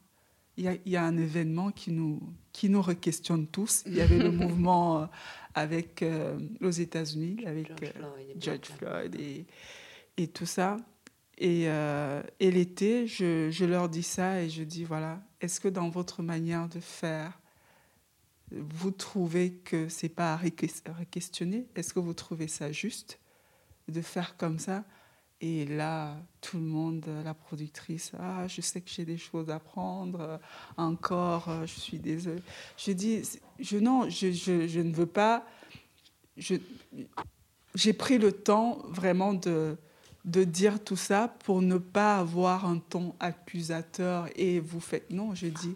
il 0.57 0.65
y 0.65 0.69
a, 0.69 0.75
il 0.85 0.93
y 0.93 0.97
a 0.97 1.05
un 1.05 1.17
événement 1.17 1.71
qui 1.71 1.91
nous, 1.93 2.21
qui 2.53 2.69
nous 2.69 2.83
re-questionne 2.83 3.47
tous. 3.47 3.83
Il 3.87 3.95
y 3.95 4.01
avait 4.03 4.19
le 4.19 4.31
mouvement 4.31 5.03
euh, 5.03 5.07
avec, 5.55 6.03
euh, 6.03 6.39
aux 6.61 6.71
États-Unis, 6.71 7.45
avec 7.47 7.69
George 7.69 7.93
Floyd, 7.93 8.37
George 8.39 8.69
Floyd 8.79 9.15
et, 9.15 9.47
et, 10.17 10.29
tout 10.29 10.47
ça. 10.47 10.77
Et, 11.39 11.65
euh, 11.67 12.23
et 12.41 12.51
l'été, 12.51 13.07
je, 13.07 13.51
je, 13.51 13.65
leur 13.65 13.89
dis 13.89 14.03
ça 14.03 14.43
et 14.43 14.51
je 14.51 14.63
dis, 14.63 14.85
voilà, 14.85 15.23
est-ce 15.41 15.61
que 15.61 15.69
dans 15.69 15.89
votre 15.89 16.23
manière 16.23 16.69
de 16.69 16.81
faire, 16.81 17.41
vous 18.51 18.91
trouvez 18.91 19.55
que 19.55 19.89
c'est 19.89 20.11
pas 20.11 20.35
à 20.35 20.37
re-questionner? 20.37 21.67
Est-ce 21.75 21.95
que 21.95 22.01
vous 22.01 22.13
trouvez 22.13 22.49
ça 22.49 22.71
juste 22.71 23.19
de 23.89 24.03
faire 24.03 24.37
comme 24.37 24.59
ça? 24.59 24.85
Et 25.43 25.67
là, 25.67 26.17
tout 26.41 26.57
le 26.57 26.63
monde, 26.63 27.05
la 27.25 27.35
productrice, 27.35 28.13
ah, 28.17 28.47
je 28.47 28.61
sais 28.61 28.81
que 28.81 28.89
j'ai 28.89 29.05
des 29.05 29.19
choses 29.19 29.51
à 29.51 29.59
prendre, 29.59 30.39
encore, 30.77 31.51
je 31.63 31.81
suis 31.81 31.99
désolée. 31.99 32.43
Je 32.77 32.93
dis, 32.93 33.23
je, 33.59 33.77
non, 33.77 34.09
je, 34.09 34.31
je, 34.31 34.81
ne 34.81 34.95
veux 34.95 35.07
pas. 35.07 35.45
J'ai 36.37 37.93
pris 37.93 38.19
le 38.19 38.31
temps 38.31 38.79
vraiment 38.87 39.35
de, 39.35 39.77
de 40.25 40.45
dire 40.45 40.83
tout 40.83 40.97
ça 40.97 41.35
pour 41.45 41.61
ne 41.61 41.77
pas 41.79 42.19
avoir 42.19 42.65
un 42.65 42.79
ton 42.79 43.17
accusateur 43.19 44.29
et 44.37 44.61
vous 44.61 44.81
faites. 44.81 45.11
Non, 45.11 45.35
je 45.35 45.49
dis, 45.49 45.75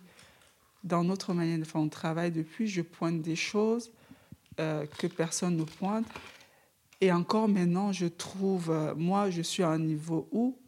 dans 0.85 1.03
notre 1.03 1.35
manière 1.35 1.59
de 1.59 1.65
faire, 1.65 1.81
on 1.81 1.89
travaille 1.89 2.31
depuis, 2.31 2.69
je 2.69 2.83
pointe 2.83 3.21
des 3.21 3.35
choses 3.35 3.91
euh, 4.61 4.87
que 4.99 5.09
personne 5.09 5.57
ne 5.57 5.65
pointe. 5.65 6.07
Et 7.01 7.13
encore 7.13 7.49
maintenant, 7.49 7.93
je 7.93 8.07
trouve, 8.07 8.71
euh, 8.71 8.95
moi, 8.95 9.31
je 9.31 9.43
suis 9.43 9.63
à 9.63 9.69
un 9.69 9.79
niveau 9.79 10.29
où 10.33 10.59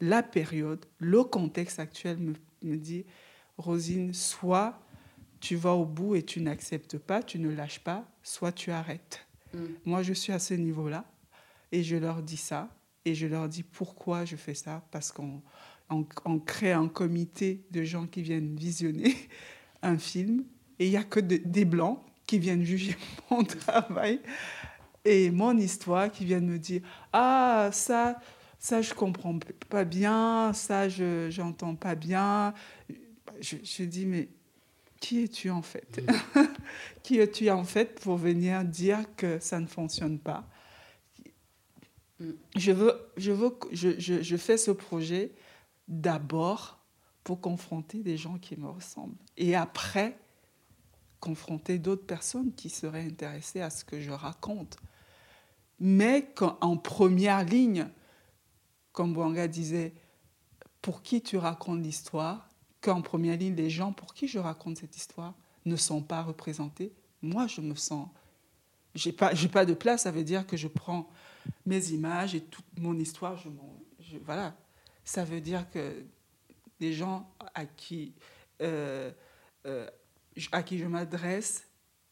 la 0.00 0.22
période, 0.22 0.84
le 0.98 1.24
contexte 1.24 1.78
actuel 1.78 2.18
me, 2.18 2.34
me 2.62 2.76
dit, 2.76 3.04
Rosine, 3.58 4.12
soit 4.12 4.80
tu 5.40 5.56
vas 5.56 5.74
au 5.74 5.84
bout 5.84 6.14
et 6.16 6.22
tu 6.22 6.40
n'acceptes 6.40 6.98
pas, 6.98 7.22
tu 7.22 7.38
ne 7.38 7.50
lâches 7.50 7.80
pas, 7.80 8.04
soit 8.22 8.52
tu 8.52 8.70
arrêtes. 8.70 9.26
Mm. 9.52 9.58
Moi, 9.84 10.02
je 10.02 10.12
suis 10.14 10.32
à 10.32 10.38
ce 10.38 10.54
niveau-là 10.54 11.04
et 11.70 11.82
je 11.82 11.96
leur 11.96 12.22
dis 12.22 12.38
ça 12.38 12.70
et 13.04 13.14
je 13.14 13.26
leur 13.26 13.48
dis 13.48 13.62
pourquoi 13.62 14.24
je 14.24 14.36
fais 14.36 14.54
ça, 14.54 14.82
parce 14.90 15.12
qu'on 15.12 15.42
on, 15.90 16.06
on 16.24 16.38
crée 16.38 16.72
un 16.72 16.88
comité 16.88 17.66
de 17.70 17.82
gens 17.82 18.06
qui 18.06 18.22
viennent 18.22 18.56
visionner 18.56 19.14
un 19.82 19.98
film 19.98 20.44
et 20.78 20.86
il 20.86 20.90
n'y 20.90 20.96
a 20.96 21.04
que 21.04 21.20
de, 21.20 21.36
des 21.36 21.64
blancs 21.64 22.00
qui 22.26 22.38
viennent 22.38 22.64
juger 22.64 22.96
mon 23.30 23.44
travail 23.44 24.20
et 25.04 25.30
mon 25.30 25.56
histoire 25.56 26.10
qui 26.10 26.24
vient 26.24 26.40
me 26.40 26.58
dire 26.58 26.82
ah 27.12 27.70
ça 27.72 28.18
ça 28.58 28.80
je 28.82 28.94
comprends 28.94 29.38
pas 29.68 29.84
bien 29.84 30.52
ça 30.52 30.88
je 30.88 31.28
j'entends 31.30 31.74
pas 31.74 31.94
bien 31.94 32.54
je, 33.40 33.56
je, 33.62 33.82
dis 33.84 34.06
mais 34.06 34.28
qui 35.00 35.24
es-tu 35.24 35.50
en 35.50 35.62
fait 35.62 36.00
qui 37.02 37.18
es-tu 37.18 37.50
en 37.50 37.64
fait 37.64 38.00
pour 38.00 38.16
venir 38.16 38.64
dire 38.64 39.04
que 39.16 39.38
ça 39.38 39.60
ne 39.60 39.66
fonctionne 39.66 40.18
pas? 40.18 40.48
Mm. 42.20 42.30
je 42.56 42.72
veux 42.72 42.94
je 43.16 43.32
veux 43.32 43.58
je, 43.72 43.98
je, 43.98 44.22
je 44.22 44.36
fais 44.36 44.56
ce 44.56 44.70
projet 44.70 45.32
d'abord 45.88 46.78
pour 47.24 47.40
confronter 47.40 47.98
des 47.98 48.16
gens 48.16 48.38
qui 48.38 48.56
me 48.58 48.68
ressemblent 48.68 49.16
et 49.36 49.54
après 49.54 50.16
confronter 51.20 51.78
d'autres 51.78 52.06
personnes 52.06 52.52
qui 52.54 52.68
seraient 52.68 53.04
intéressées 53.04 53.62
à 53.62 53.70
ce 53.70 53.84
que 53.84 54.00
je 54.00 54.10
raconte 54.10 54.76
mais 55.80 56.32
en 56.60 56.76
première 56.76 57.44
ligne, 57.44 57.88
comme 58.92 59.12
Bouanga 59.12 59.48
disait, 59.48 59.94
pour 60.80 61.02
qui 61.02 61.22
tu 61.22 61.36
racontes 61.36 61.82
l'histoire, 61.82 62.48
qu'en 62.80 63.02
première 63.02 63.38
ligne, 63.38 63.54
les 63.54 63.70
gens 63.70 63.92
pour 63.92 64.14
qui 64.14 64.28
je 64.28 64.38
raconte 64.38 64.78
cette 64.78 64.96
histoire 64.96 65.34
ne 65.64 65.76
sont 65.76 66.02
pas 66.02 66.22
représentés, 66.22 66.92
moi 67.22 67.46
je 67.46 67.60
me 67.60 67.74
sens. 67.74 68.08
J'ai 68.94 69.12
pas, 69.12 69.32
pas 69.52 69.64
de 69.64 69.74
place, 69.74 70.02
ça 70.02 70.10
veut 70.10 70.22
dire 70.22 70.46
que 70.46 70.56
je 70.56 70.68
prends 70.68 71.08
mes 71.66 71.90
images 71.90 72.34
et 72.34 72.40
toute 72.42 72.66
mon 72.78 72.96
histoire, 72.98 73.36
je, 73.36 73.48
voilà. 74.24 74.54
Ça 75.04 75.24
veut 75.24 75.40
dire 75.40 75.68
que 75.70 76.04
les 76.80 76.92
gens 76.92 77.28
euh, 78.60 79.10
euh, 79.66 79.90
à 80.52 80.62
qui 80.62 80.78
je 80.78 80.86
m'adresse 80.86 81.66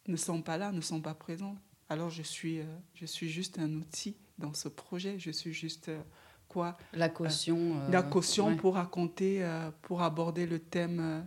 ne 0.08 0.16
sont 0.16 0.42
pas 0.42 0.56
là, 0.56 0.72
ne 0.72 0.80
sont 0.80 1.00
pas 1.00 1.14
présents 1.14 1.56
alors 1.92 2.08
je 2.08 2.22
suis, 2.22 2.60
euh, 2.60 2.64
je 2.94 3.04
suis 3.04 3.28
juste 3.28 3.58
un 3.58 3.70
outil 3.74 4.16
dans 4.38 4.54
ce 4.54 4.68
projet. 4.68 5.18
Je 5.18 5.30
suis 5.30 5.52
juste 5.52 5.90
euh, 5.90 6.00
quoi 6.48 6.78
La 6.94 7.10
caution. 7.10 7.76
Euh, 7.76 7.90
la 7.90 8.02
caution 8.02 8.48
ouais. 8.48 8.56
pour 8.56 8.74
raconter, 8.74 9.46
pour 9.82 10.02
aborder 10.02 10.46
le 10.46 10.58
thème 10.58 11.24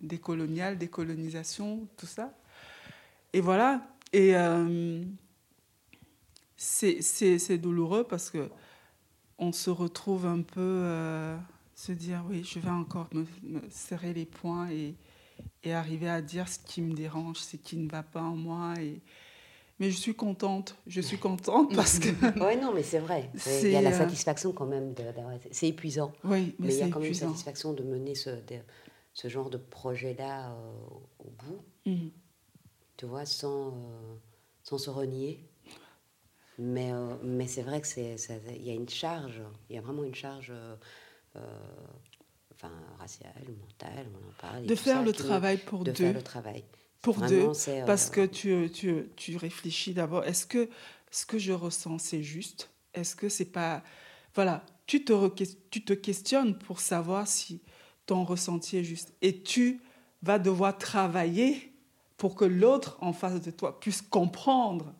décolonial, 0.00 0.78
décolonisation, 0.78 1.86
tout 1.96 2.06
ça. 2.06 2.36
Et 3.32 3.40
voilà. 3.40 3.86
Et 4.12 4.34
c'est 6.56 7.58
douloureux 7.58 8.04
parce 8.04 8.30
que 8.30 8.50
on 9.38 9.52
se 9.52 9.70
retrouve 9.70 10.26
un 10.26 10.42
peu 10.42 11.36
se 11.76 11.92
dire 11.92 12.24
oui, 12.28 12.44
je 12.44 12.58
vais 12.58 12.70
encore 12.70 13.08
me, 13.12 13.26
me 13.42 13.60
serrer 13.70 14.12
les 14.12 14.26
poings 14.26 14.70
et, 14.70 14.94
et, 15.64 15.72
arriver 15.72 16.08
à 16.08 16.22
dire 16.22 16.48
ce 16.48 16.58
qui 16.60 16.82
me 16.82 16.94
dérange, 16.94 17.38
ce 17.38 17.56
qui 17.56 17.76
ne 17.76 17.90
va 17.90 18.04
pas 18.04 18.22
en 18.22 18.36
moi 18.36 18.74
et 18.80 19.02
mais 19.84 19.90
je 19.90 19.98
suis 19.98 20.14
contente. 20.14 20.76
Je 20.86 21.00
suis 21.02 21.18
contente 21.18 21.74
parce 21.76 21.98
que. 21.98 22.08
oui, 22.08 22.56
non, 22.56 22.72
mais 22.72 22.82
c'est 22.82 22.98
vrai. 22.98 23.30
Il 23.62 23.70
y 23.70 23.76
a 23.76 23.82
la 23.82 23.90
euh, 23.90 23.98
satisfaction 23.98 24.52
quand 24.52 24.66
même. 24.66 24.94
C'est 25.50 25.68
épuisant. 25.68 26.12
Oui, 26.24 26.54
mais, 26.58 26.68
mais 26.68 26.74
il 26.74 26.80
y 26.80 26.82
a 26.82 26.88
quand 26.88 27.00
même 27.00 27.08
une 27.08 27.14
satisfaction 27.14 27.74
de 27.74 27.82
mener 27.82 28.14
ce, 28.14 28.30
de, 28.30 28.60
ce 29.12 29.28
genre 29.28 29.50
de 29.50 29.58
projet-là 29.58 30.52
euh, 30.52 30.70
au 31.18 31.30
bout. 31.30 31.64
Mm. 31.84 32.08
Tu 32.96 33.06
vois, 33.06 33.26
sans, 33.26 33.68
euh, 33.68 34.16
sans 34.62 34.78
se 34.78 34.88
renier. 34.88 35.46
Mais, 36.58 36.92
euh, 36.92 37.16
mais 37.22 37.46
c'est 37.46 37.62
vrai 37.62 37.82
qu'il 37.82 38.64
y 38.64 38.70
a 38.70 38.74
une 38.74 38.88
charge. 38.88 39.42
Il 39.68 39.76
y 39.76 39.78
a 39.78 39.82
vraiment 39.82 40.04
une 40.04 40.14
charge. 40.14 40.52
Enfin, 42.52 42.70
raciale, 42.98 43.32
mentale, 43.60 44.06
on 44.14 44.28
en 44.28 44.50
parle. 44.50 44.64
De 44.64 44.74
faire 44.76 45.02
le 45.02 45.12
travail 45.12 45.58
pour 45.58 45.84
de 45.84 45.90
deux. 45.90 46.04
faire 46.04 46.14
le 46.14 46.22
travail 46.22 46.64
pour 47.04 47.16
Vraiment, 47.16 47.52
deux, 47.52 47.68
euh... 47.68 47.84
parce 47.84 48.08
que 48.08 48.24
tu, 48.24 48.70
tu, 48.72 49.04
tu 49.14 49.36
réfléchis 49.36 49.92
d'abord, 49.92 50.24
est-ce 50.24 50.46
que 50.46 50.70
ce 51.10 51.26
que 51.26 51.38
je 51.38 51.52
ressens, 51.52 51.98
c'est 51.98 52.22
juste? 52.22 52.70
Est-ce 52.94 53.14
que 53.14 53.28
c'est 53.28 53.52
pas... 53.52 53.84
Voilà, 54.34 54.64
tu 54.86 55.04
te, 55.04 55.28
tu 55.70 55.84
te 55.84 55.92
questionnes 55.92 56.58
pour 56.58 56.80
savoir 56.80 57.28
si 57.28 57.60
ton 58.06 58.24
ressenti 58.24 58.78
est 58.78 58.84
juste. 58.84 59.12
Et 59.20 59.42
tu 59.42 59.80
vas 60.22 60.38
devoir 60.38 60.78
travailler 60.78 61.72
pour 62.16 62.34
que 62.34 62.46
l'autre 62.46 62.96
en 63.00 63.12
face 63.12 63.40
de 63.42 63.50
toi 63.50 63.78
puisse 63.78 64.00
comprendre. 64.00 64.94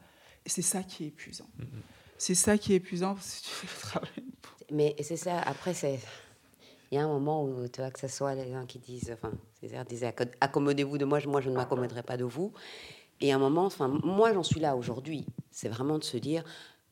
Et 0.44 0.50
c'est 0.50 0.62
ça 0.62 0.82
qui 0.82 1.04
est 1.04 1.08
épuisant. 1.08 1.48
Mm 1.56 1.62
-hmm. 1.62 1.82
C'est 2.18 2.34
ça 2.34 2.58
qui 2.58 2.72
est 2.72 2.76
épuisant 2.76 3.14
parce 3.14 3.40
que 3.40 3.46
tu 3.46 3.50
fais 3.50 3.68
le 3.74 3.80
travail. 3.80 4.24
Mais 4.70 4.94
c'est 5.02 5.16
ça, 5.16 5.40
après, 5.40 5.74
c'est 5.74 5.98
il 6.90 6.96
y 6.96 6.98
a 6.98 7.04
un 7.04 7.08
moment 7.08 7.44
où 7.44 7.68
tu 7.68 7.80
vois 7.80 7.90
que 7.90 8.00
ce 8.00 8.08
soit 8.08 8.34
les 8.34 8.50
gens 8.52 8.66
qui 8.66 8.78
disent, 8.78 9.10
enfin, 9.12 9.32
Césaire 9.60 9.84
disait 9.84 10.14
accommodez-vous 10.40 10.98
de 10.98 11.04
moi, 11.04 11.18
moi 11.26 11.40
je 11.40 11.50
ne 11.50 11.54
m'accommoderai 11.54 12.02
pas 12.02 12.16
de 12.16 12.24
vous. 12.24 12.52
Et 13.20 13.32
à 13.32 13.36
un 13.36 13.38
moment, 13.38 13.64
enfin, 13.64 13.88
moi 13.88 14.32
j'en 14.32 14.42
suis 14.42 14.60
là 14.60 14.76
aujourd'hui. 14.76 15.26
C'est 15.50 15.68
vraiment 15.68 15.98
de 15.98 16.04
se 16.04 16.16
dire, 16.16 16.44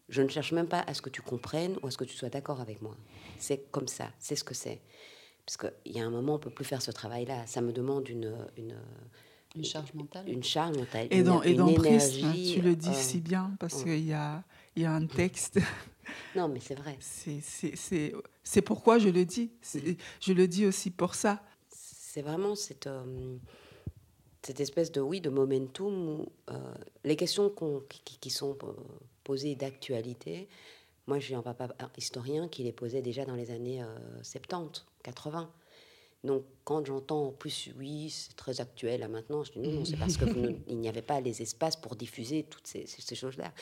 je 0.09 0.22
ne 0.22 0.28
cherche 0.28 0.53
même 0.53 0.68
pas 0.68 0.80
à 0.86 0.95
ce 0.95 1.03
que 1.03 1.11
tu 1.11 1.22
comprennes 1.22 1.76
ou 1.82 1.86
à 1.86 1.90
ce 1.90 1.99
que 1.99 2.05
tu 2.05 2.16
sois 2.16 2.30
d'accord 2.30 2.61
avec 2.61 2.80
moi. 2.82 2.97
C'est 3.38 3.70
comme 3.70 3.88
ça, 3.88 4.11
c'est 4.18 4.36
ce 4.36 4.45
que 4.45 4.55
c'est. 4.55 4.80
Parce 5.45 5.57
qu'il 5.57 5.93
y 5.93 6.01
a 6.01 6.05
un 6.05 6.11
moment, 6.11 6.34
on 6.34 6.38
peut 6.38 6.51
plus 6.51 6.64
faire 6.64 6.82
ce 6.82 6.93
travail-là. 6.93 7.47
Ça 7.47 7.61
me 7.61 7.72
demande 7.72 8.09
une, 8.09 8.36
une 8.57 8.76
une 9.55 9.64
charge 9.64 9.93
mentale. 9.95 10.28
Une 10.28 10.43
charge 10.43 10.76
mentale. 10.76 11.09
Et 11.11 11.22
dans, 11.22 11.43
une, 11.43 11.51
et 11.51 11.55
dans 11.55 11.68
une 11.68 11.74
Prisme, 11.74 12.18
énergie, 12.18 12.55
tu 12.55 12.62
le 12.62 12.74
dis 12.74 12.88
euh, 12.88 12.95
si 12.95 13.20
bien, 13.20 13.55
parce 13.59 13.80
euh, 13.80 13.84
qu'il 13.84 14.07
y 14.07 14.12
a, 14.12 14.43
il 14.77 14.83
y 14.83 14.87
a 14.87 14.93
un 14.93 15.07
texte. 15.07 15.59
Non, 16.35 16.49
mais 16.49 16.61
c'est 16.61 16.75
vrai. 16.75 16.99
C'est 17.01 18.62
pourquoi 18.62 18.99
je 18.99 19.09
le 19.09 19.25
dis. 19.25 19.51
Je 20.20 20.33
le 20.33 20.49
dis 20.49 20.66
aussi 20.66 20.91
pour 20.91 21.14
ça. 21.14 21.41
C'est 21.70 22.23
vraiment 22.23 22.55
cette. 22.55 22.87
Euh, 22.89 23.37
cette 24.45 24.59
espèce 24.61 24.91
de 24.91 25.01
oui 25.01 25.20
de 25.20 25.31
momentum 25.31 26.09
où 26.20 26.27
euh, 26.51 26.75
les 27.05 27.14
questions 27.14 27.49
qu'on- 27.49 27.83
qui, 27.89 28.18
qui 28.18 28.31
sont 28.31 28.59
euh, 28.64 28.73
posées 29.23 29.55
d'actualité. 29.55 30.49
Moi, 31.07 31.20
j'ai 31.20 31.37
un 31.37 31.43
papa 31.43 31.68
historien 31.97 32.49
qui 32.49 32.64
les 32.64 32.73
posait 32.73 33.03
déjà 33.03 33.25
dans 33.25 33.37
les 33.37 33.53
années 33.53 33.83
euh, 33.83 33.87
70, 34.25 34.85
80. 35.05 35.49
Donc, 36.25 36.45
quand 36.64 36.85
j'entends 36.87 37.27
en 37.27 37.33
plus, 37.33 37.70
oui, 37.77 38.09
c'est 38.11 38.37
très 38.37 38.61
actuel 38.61 39.01
là 39.01 39.09
maintenant, 39.09 39.43
je 39.43 39.53
dis 39.53 39.59
non, 39.59 39.73
non, 39.73 39.85
c'est 39.85 39.97
parce 39.97 40.16
que 40.16 40.25
vous 40.25 40.39
ne- 40.39 40.53
il 40.68 40.79
n'y 40.79 40.89
avait 40.89 41.03
pas 41.03 41.20
les 41.20 41.43
espaces 41.43 41.75
pour 41.75 41.97
diffuser 41.97 42.45
toutes 42.45 42.66
ces, 42.66 42.87
choses-là. 43.14 43.53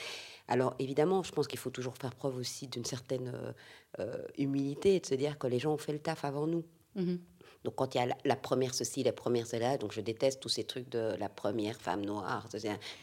Alors, 0.46 0.74
évidemment, 0.78 1.22
je 1.22 1.32
pense 1.32 1.48
qu'il 1.48 1.58
faut 1.58 1.70
toujours 1.70 1.96
faire 1.96 2.14
preuve 2.14 2.36
aussi 2.36 2.66
d'une 2.66 2.84
certaine 2.84 3.32
euh, 3.34 3.52
euh, 4.00 4.26
humilité 4.36 4.96
et 4.96 5.00
de 5.00 5.06
se 5.06 5.14
dire 5.14 5.38
que 5.38 5.46
les 5.46 5.58
gens 5.58 5.72
ont 5.72 5.78
fait 5.78 5.92
le 5.92 6.00
taf 6.00 6.24
avant 6.24 6.46
nous. 6.46 6.64
Mhm. 6.96 7.20
Donc 7.64 7.74
quand 7.74 7.94
il 7.94 7.98
y 7.98 8.00
a 8.00 8.06
la, 8.06 8.16
la 8.24 8.36
première 8.36 8.74
ceci, 8.74 9.02
la 9.02 9.12
première 9.12 9.46
cela, 9.46 9.76
donc 9.76 9.92
je 9.92 10.00
déteste 10.00 10.40
tous 10.40 10.48
ces 10.48 10.64
trucs 10.64 10.88
de 10.88 11.14
la 11.18 11.28
première 11.28 11.78
femme 11.78 12.04
noire. 12.04 12.48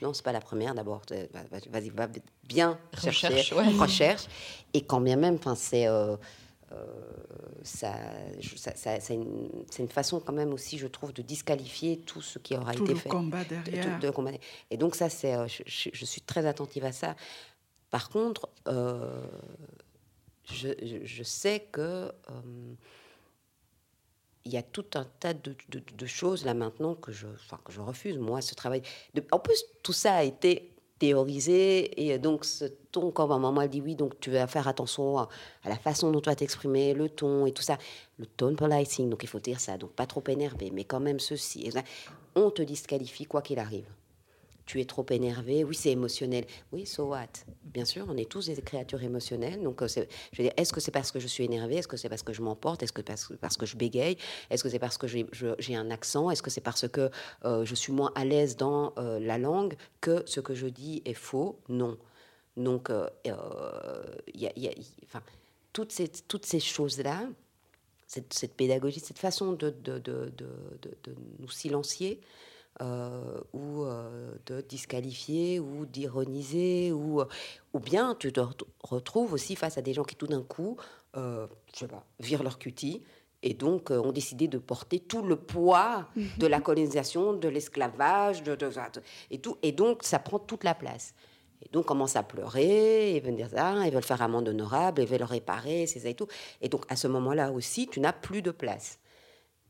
Non, 0.01 0.13
c'est 0.13 0.23
pas 0.23 0.31
la 0.31 0.39
première 0.39 0.73
d'abord. 0.73 1.01
Vas-y, 1.69 1.89
va 1.89 2.07
bien 2.43 2.79
chercher, 2.93 3.27
Recherche, 3.27 3.51
ouais. 3.51 3.77
recherche. 3.77 4.25
Et 4.73 4.81
quand 4.81 4.99
bien 4.99 5.15
même, 5.15 5.37
c'est 5.55 5.87
euh, 5.87 6.17
ça, 7.63 7.93
je- 8.39 8.55
ça- 8.57 8.75
ça- 8.75 8.99
c'est 8.99 9.13
une, 9.15 9.87
façon 9.89 10.19
quand 10.19 10.33
même 10.33 10.53
aussi, 10.53 10.77
je 10.77 10.87
trouve, 10.87 11.13
de 11.13 11.21
disqualifier 11.21 11.99
tout 11.99 12.21
ce 12.21 12.39
qui 12.39 12.55
aura 12.55 12.73
Tout 12.73 12.83
été 12.83 12.93
le 12.93 12.99
fait. 12.99 13.09
combat 13.09 13.43
de- 13.43 13.55
derrière. 13.55 13.99
de. 13.99 14.11
Et 14.69 14.77
donc 14.77 14.95
ça, 14.95 15.09
c'est, 15.09 15.33
euh, 15.35 15.47
je, 15.47 16.05
suis 16.05 16.21
très 16.21 16.45
attentive 16.45 16.85
à 16.85 16.91
ça. 16.91 17.15
Par 17.89 18.09
contre, 18.09 18.49
euh, 18.67 19.25
je, 20.51 20.67
sais 21.23 21.61
que 21.71 21.81
euh, 21.81 22.11
il 24.45 24.51
y 24.51 24.57
a 24.57 24.63
tout 24.63 24.85
un 24.95 25.05
tas 25.19 25.33
de, 25.33 25.55
de- 25.69 26.05
choses 26.05 26.45
là 26.45 26.53
maintenant 26.53 26.95
que 26.95 27.11
je, 27.11 27.27
enfin, 27.27 27.59
que 27.63 27.71
je 27.71 27.79
refuse. 27.81 28.17
Moi, 28.17 28.41
ce 28.41 28.55
travail. 28.55 28.81
en 29.31 29.39
plus, 29.39 29.63
tout 29.83 29.93
ça 29.93 30.15
a 30.15 30.23
été 30.23 30.73
théorisé 30.99 32.05
et 32.05 32.17
donc 32.17 32.45
ce 32.45 32.65
ton, 32.91 33.11
quand 33.11 33.27
ma 33.27 33.37
maman 33.37 33.61
elle 33.61 33.69
dit 33.69 33.81
oui, 33.81 33.95
donc 33.95 34.19
tu 34.19 34.31
vas 34.31 34.47
faire 34.47 34.67
attention 34.67 35.17
à, 35.17 35.29
la 35.65 35.77
façon 35.77 36.11
dont 36.11 36.21
tu 36.21 36.29
vas 36.29 36.35
t'exprimer, 36.35 36.93
le 36.93 37.09
ton 37.09 37.45
et 37.45 37.51
tout 37.51 37.63
ça, 37.63 37.77
le 38.17 38.25
tone 38.25 38.55
policing, 38.55 39.09
donc 39.09 39.23
il 39.23 39.29
faut 39.29 39.39
dire 39.39 39.59
ça, 39.59 39.77
donc 39.77 39.91
pas 39.91 40.05
trop 40.05 40.23
énervé, 40.27 40.71
mais 40.73 40.83
quand 40.83 40.99
même 40.99 41.19
ceci. 41.19 41.69
On 42.35 42.51
te 42.51 42.61
disqualifie 42.61 43.25
quoi 43.25 43.41
qu'il 43.41 43.59
arrive. 43.59 43.87
Tu 44.67 44.81
es 44.81 44.85
trop 44.85 45.05
énervé, 45.11 45.63
oui, 45.63 45.73
c'est 45.73 45.91
émotionnel. 45.91 46.45
Oui, 46.73 46.85
so 46.85 47.05
what? 47.05 47.27
Bien 47.63 47.85
sûr, 47.85 48.05
on 48.09 48.17
est 48.17 48.29
tous 48.29 48.47
des 48.47 48.61
créatures 48.61 49.01
émotionnelles. 49.01 49.63
Donc, 49.63 49.81
euh, 49.81 49.87
c'est- 49.87 50.09
je 50.33 50.37
veux 50.37 50.43
dire, 50.49 50.53
est-ce 50.57 50.73
que 50.73 50.81
c'est 50.81 50.91
parce 50.91 51.09
que 51.11 51.19
je 51.21 51.27
suis 51.27 51.45
énervé 51.45 51.77
Est-ce 51.77 51.87
que 51.87 51.95
c'est 51.95 52.09
parce 52.09 52.21
que 52.21 52.33
je 52.33 52.41
m'emporte? 52.41 52.83
Est-ce 52.83 52.91
que 52.91 53.01
parce, 53.01 53.31
parce 53.39 53.55
que 53.55 53.65
je 53.65 53.77
bégaye? 53.77 54.17
Est-ce 54.49 54.63
que 54.63 54.69
c'est 54.69 54.77
parce 54.77 54.97
que 54.97 55.07
j'ai 55.07 55.75
un 55.75 55.89
accent? 55.89 56.29
Est-ce 56.29 56.43
que 56.43 56.49
c'est 56.49 56.59
parce 56.61 56.85
que 56.89 57.09
euh, 57.45 57.63
je 57.63 57.75
suis 57.75 57.93
moins 57.93 58.11
à 58.15 58.25
l'aise 58.25 58.57
dans 58.57 58.93
euh, 58.97 59.19
la 59.19 59.37
langue 59.37 59.75
que 60.01 60.21
ce 60.25 60.41
que 60.41 60.53
je 60.53 60.67
dis 60.67 61.01
est 61.05 61.13
faux? 61.13 61.59
Non. 61.69 61.97
Donc, 62.57 62.91
toutes 65.71 65.91
ces, 65.93 66.09
toutes 66.09 66.45
ces 66.45 66.59
choses-là, 66.59 67.27
cette, 68.07 68.53
pédagogie, 68.55 68.99
cette 68.99 69.19
façon 69.19 69.53
de, 69.53 69.69
de, 69.69 69.99
de- 69.99 70.33
de 70.37 71.15
nous 71.39 71.49
silencier, 71.49 72.19
euh, 72.81 73.39
ou 73.53 73.83
euh, 73.83 74.31
de 74.45 74.61
disqualifier, 74.61 75.59
ou 75.59 75.85
d'ironiser, 75.85 76.91
ou, 76.91 77.21
ou 77.73 77.79
bien 77.79 78.15
tu 78.19 78.31
te 78.31 78.39
ret- 78.39 78.53
retrouves 78.83 79.33
aussi 79.33 79.55
face 79.55 79.77
à 79.77 79.81
des 79.81 79.93
gens 79.93 80.03
qui 80.03 80.15
tout 80.15 80.27
d'un 80.27 80.43
coup, 80.43 80.77
euh, 81.15 81.47
je 81.73 81.79
sais 81.79 81.87
pas, 81.87 82.05
virent 82.19 82.43
leur 82.43 82.59
cutie, 82.59 83.03
et 83.43 83.53
donc 83.53 83.91
euh, 83.91 83.99
ont 83.99 84.11
décidé 84.11 84.47
de 84.47 84.57
porter 84.57 84.99
tout 84.99 85.21
le 85.23 85.35
poids 85.35 86.07
de 86.15 86.47
la 86.47 86.59
colonisation, 86.61 87.33
de 87.33 87.47
l'esclavage, 87.47 88.43
de, 88.43 88.55
de- 88.55 88.67
de- 88.69 89.01
et 89.31 89.39
tout, 89.39 89.57
et 89.63 89.71
donc 89.71 90.03
ça 90.03 90.19
prend 90.19 90.39
toute 90.39 90.63
la 90.63 90.75
place. 90.75 91.13
Et 91.63 91.69
donc 91.71 91.85
commencent 91.85 92.15
à 92.15 92.21
pleurer, 92.21 93.15
ils 93.15 93.21
veulent 93.23 93.35
dire 93.35 93.49
ça, 93.49 93.73
ils 93.87 93.91
veulent 93.91 94.03
faire 94.03 94.21
amende 94.21 94.47
honorable, 94.49 95.01
ils 95.01 95.07
veulent 95.07 95.23
réparer, 95.23 95.87
c'est 95.87 95.99
ça 95.99 96.09
et 96.09 96.13
tout. 96.13 96.27
Et 96.61 96.69
donc 96.69 96.85
à 96.89 96.95
ce 96.95 97.07
moment-là 97.07 97.51
aussi, 97.51 97.87
tu 97.87 97.99
n'as 97.99 98.13
plus 98.13 98.43
de 98.43 98.51
place. 98.51 98.99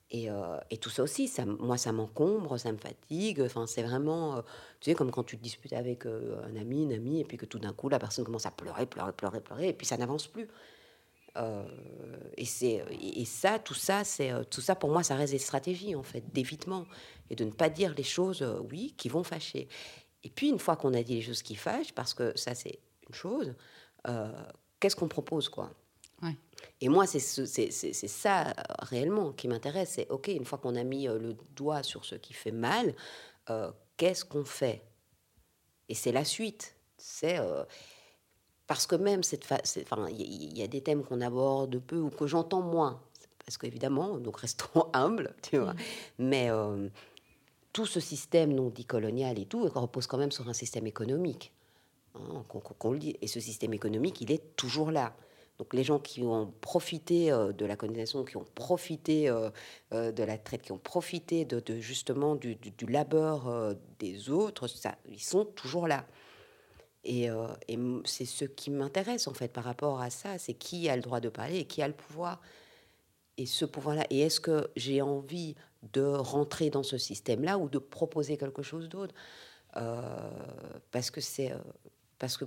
Et, 0.10 0.30
euh, 0.30 0.58
et 0.70 0.78
tout 0.78 0.90
ça 0.90 1.04
aussi, 1.04 1.30
moi, 1.60 1.78
ça 1.78 1.92
m'encombre, 1.92 2.58
ça 2.58 2.72
me 2.72 2.78
fatigue. 2.78 3.42
Enfin, 3.42 3.68
c'est 3.68 3.84
vraiment, 3.84 4.38
euh, 4.38 4.42
tu 4.80 4.90
sais, 4.90 4.96
comme 4.96 5.12
quand 5.12 5.24
tu 5.24 5.38
te 5.38 5.44
disputes 5.44 5.74
avec 5.74 6.06
euh, 6.06 6.42
un 6.46 6.56
ami, 6.56 6.84
une 6.84 6.94
amie, 6.94 7.20
et 7.20 7.26
puis 7.26 7.38
que 7.38 7.46
tout 7.46 7.60
d'un 7.60 7.74
coup, 7.74 7.90
la 7.90 8.00
personne 8.00 8.24
commence 8.24 8.46
à 8.46 8.52
pleurer, 8.52 8.86
pleurer, 8.86 9.12
pleurer, 9.12 9.42
pleurer, 9.42 9.70
et 9.70 9.74
puis 9.74 9.86
ça 9.86 9.98
n'avance 9.98 10.28
plus. 10.28 10.48
Et, 12.36 12.46
c'est, 12.46 12.84
ça, 13.26 13.60
tout 13.60 13.76
ça, 13.76 14.04
c'est, 14.04 14.32
tout 14.50 14.62
ça, 14.62 14.74
pour 14.74 14.90
moi, 14.90 15.04
ça 15.04 15.16
reste 15.16 15.34
des 15.34 15.40
stratégies, 15.40 15.94
en 15.94 16.02
fait, 16.02 16.24
d'évitement, 16.34 16.86
et 17.30 17.36
de 17.36 17.44
ne 17.44 17.52
pas 17.52 17.70
dire 17.70 17.94
les 17.96 18.02
choses, 18.04 18.42
oui, 18.72 18.96
qui 18.98 19.08
vont 19.08 19.24
fâcher. 19.24 19.68
Et 20.24 20.32
puis, 20.32 20.50
une 20.50 20.58
fois 20.58 20.76
qu'on 20.78 20.96
a 20.96 21.04
dit 21.04 21.14
les 21.14 21.22
choses 21.22 21.44
qui 21.44 21.56
fâchent, 21.56 21.94
parce 21.94 22.16
que 22.16 22.36
ça, 22.36 22.56
c'est 22.56 22.80
une 23.08 23.14
chose, 23.14 23.54
qu'est-ce 24.80 24.96
qu'on 24.96 25.08
propose, 25.08 25.48
quoi? 25.48 25.72
Ouais. 26.24 26.36
Et 26.82 26.90
moi, 26.90 27.08
c'est 27.08 27.20
ce- 27.20 27.46
c'est 27.46 27.72
c'est- 27.72 27.94
c'est 27.94 28.08
ça 28.08 28.48
euh, 28.50 28.54
réellement 28.80 29.34
qui 29.34 29.48
m'intéresse. 29.48 29.92
C'est 29.96 30.10
OK, 30.10 30.28
une 30.30 30.46
fois 30.46 30.58
qu'on 30.60 30.76
a 30.76 30.84
mis 30.84 31.08
euh, 31.08 31.20
le 31.20 31.36
doigt 31.56 31.84
sur 31.84 32.06
ce 32.06 32.16
qui 32.16 32.34
fait 32.34 32.52
mal, 32.52 32.96
euh, 33.50 33.72
qu'est-ce 33.98 34.26
qu'on 34.26 34.46
fait? 34.46 34.84
Et 35.90 35.96
c'est 35.96 36.12
la 36.12 36.26
suite. 36.26 36.76
C'est 36.98 37.40
euh, 37.40 37.64
parce 38.68 38.86
que 38.88 38.96
même 38.96 39.24
cette, 39.24 39.46
enfin, 39.84 40.08
il 40.10 40.58
y, 40.58 40.62
a 40.64 40.68
des 40.68 40.82
thèmes 40.82 41.04
qu'on 41.04 41.22
aborde 41.22 41.80
peu 41.80 41.98
ou 42.00 42.10
que 42.10 42.28
j'entends 42.28 42.62
moins. 42.62 43.02
Parce 43.46 43.58
qu'évidemment, 43.58 44.18
donc 44.18 44.38
restons 44.42 44.90
humbles, 44.94 45.34
tu 45.42 45.58
vois. 45.58 45.74
Mais 46.20 46.50
euh, 46.52 46.90
tout 47.74 47.86
ce 47.86 48.00
système 48.00 48.54
non 48.54 48.70
dit 48.70 48.86
colonial 48.86 49.40
et 49.40 49.46
tout 49.46 49.68
repose 49.70 50.08
quand 50.08 50.18
même 50.18 50.32
sur 50.32 50.50
un 50.50 50.54
système 50.54 50.88
économique. 50.88 51.54
hein, 52.16 52.46
qu'on 52.50 52.60
qu'on- 52.62 52.74
qu'on 52.76 52.92
le 52.94 53.00
dit. 53.00 53.18
Et 53.22 53.28
ce 53.28 53.40
système 53.40 53.74
économique, 53.74 54.22
il 54.22 54.32
est 54.32 54.56
toujours 54.58 54.92
là. 54.92 55.16
Donc 55.58 55.74
les 55.74 55.84
gens 55.84 56.00
qui 56.00 56.24
ont 56.24 56.54
profité 56.62 57.32
euh, 57.32 57.52
de 57.52 57.66
la 57.66 57.76
colonisation, 57.76 58.24
qui 58.24 58.38
ont 58.38 58.46
profité 58.56 59.30
euh, 59.30 59.50
euh, 59.94 60.12
de 60.12 60.24
la 60.24 60.38
traite, 60.38 60.62
qui 60.62 60.72
ont 60.72 60.78
profité 60.78 61.46
de, 61.46 61.80
justement 61.80 62.36
du, 62.36 62.58
labeur 62.88 63.76
des 64.00 64.30
autres, 64.30 64.68
ça, 64.68 64.96
ils 65.10 65.22
sont 65.22 65.46
toujours 65.46 65.88
là. 65.88 66.06
Et, 67.04 67.30
c'est 68.06 68.26
ce 68.26 68.46
qui 68.46 68.70
m'intéresse 68.70 69.28
en 69.28 69.34
fait 69.34 69.48
par 69.48 69.64
rapport 69.64 70.02
à 70.02 70.10
ça, 70.10 70.38
c'est 70.38 70.54
qui 70.54 70.90
a 70.90 70.96
le 70.96 71.02
droit 71.02 71.20
de 71.20 71.30
parler 71.30 71.60
et 71.60 71.66
qui 71.66 71.82
a 71.82 71.88
le 71.88 71.94
pouvoir. 71.94 72.42
Et 73.38 73.46
ce 73.46 73.66
pouvoir-là, 73.66 74.06
et 74.10 74.22
est-ce 74.22 74.40
que 74.40 74.70
j'ai 74.76 75.02
envie 75.02 75.56
de 75.94 76.02
rentrer 76.04 76.70
dans 76.70 76.84
ce 76.84 76.98
système-là 76.98 77.60
ou 77.60 77.70
de 77.70 77.78
proposer 77.78 78.38
quelque 78.38 78.62
chose 78.62 78.90
d'autre? 78.90 79.14
Parce 80.92 81.12
que 81.12 81.22
c'est 81.22 81.54
parce 82.18 82.36
que 82.36 82.46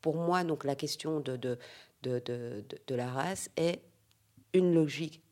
pour 0.00 0.14
moi, 0.14 0.44
donc 0.44 0.62
la 0.64 0.76
question 0.76 1.18
de, 1.18 1.58
de, 2.06 2.94
la 2.94 3.08
race 3.08 3.50
est 3.56 3.80
une 4.52 4.74
logique 4.74 5.22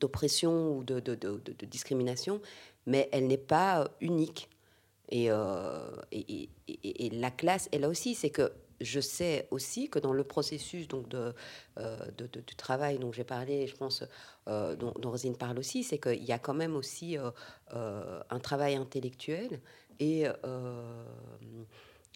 d'oppression 0.00 0.76
ou 0.78 0.84
de, 0.84 1.00
discrimination, 1.66 2.40
mais 2.86 3.08
elle 3.12 3.26
n'est 3.26 3.36
pas 3.36 3.82
euh, 3.82 3.88
unique. 4.00 4.48
Et, 5.08 5.30
euh, 5.30 5.88
et, 6.10 6.48
la 7.12 7.30
classe, 7.30 7.68
elle 7.72 7.86
aussi, 7.86 8.14
c'est 8.16 8.30
que 8.30 8.52
je 8.80 9.00
sais 9.00 9.46
aussi 9.52 9.88
que 9.88 9.98
dans 9.98 10.12
le 10.12 10.24
processus 10.24 10.88
donc 10.88 11.08
de, 11.08 11.32
euh, 11.78 11.96
du 12.18 12.56
travail 12.56 12.98
dont 12.98 13.12
j'ai 13.12 13.24
parlé, 13.24 13.66
je 13.68 13.76
pense, 13.76 14.02
dont, 14.46 14.92
dont 14.98 15.10
Rosine 15.10 15.36
parle 15.36 15.58
aussi, 15.58 15.84
c'est 15.84 15.98
qu'il 15.98 16.24
y 16.24 16.32
a 16.32 16.38
quand 16.38 16.54
même 16.54 16.76
aussi 16.76 17.16
un 17.70 18.38
travail 18.40 18.74
intellectuel 18.74 19.60
et 20.00 20.26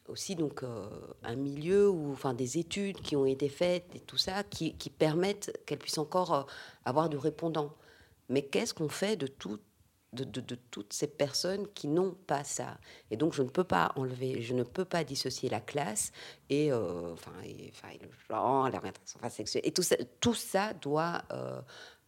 aussi 0.08 0.34
donc 0.36 0.62
euh, 0.62 0.88
un 1.22 1.36
milieu 1.36 1.88
ou 1.90 2.12
enfin 2.12 2.34
des 2.34 2.58
études 2.58 3.00
qui 3.00 3.16
ont 3.16 3.26
été 3.26 3.48
faites 3.48 3.86
et 3.94 4.00
tout 4.00 4.16
ça 4.16 4.42
qui, 4.44 4.74
qui 4.76 4.90
permettent 4.90 5.52
qu'elles 5.66 5.78
puissent 5.78 5.98
encore 5.98 6.34
euh, 6.34 6.42
avoir 6.84 7.08
du 7.08 7.16
répondant. 7.16 7.74
Mais 8.28 8.42
qu'est-ce 8.42 8.74
qu'on 8.74 8.88
fait 8.88 9.16
de 9.16 9.26
tout 9.26 9.58
de, 10.12 10.24
de- 10.24 10.40
de 10.40 10.56
toutes 10.56 10.92
ces 10.92 11.06
personnes 11.06 11.68
qui 11.74 11.86
n'ont 11.88 12.12
pas 12.26 12.42
ça? 12.44 12.78
Et 13.10 13.16
donc, 13.16 13.32
je 13.32 13.42
ne 13.42 13.48
peux 13.48 13.64
pas 13.64 13.92
enlever, 13.96 14.42
je 14.42 14.54
ne 14.54 14.64
peux 14.64 14.84
pas 14.84 15.04
dissocier 15.04 15.48
la 15.48 15.60
classe 15.60 16.10
et, 16.48 16.72
euh, 16.72 17.12
enfin, 17.12 17.32
et, 17.44 17.70
enfin, 17.72 17.88
et 17.94 17.98
le 17.98 18.10
genre, 18.28 18.68
l'orientation 18.70 19.20
sexuelle. 19.30 19.62
Et 19.64 19.72
tout 19.72 19.82
ça, 19.82 19.96
tout 20.20 20.34
ça 20.34 20.72
doit 20.74 21.22
euh, 21.32 21.60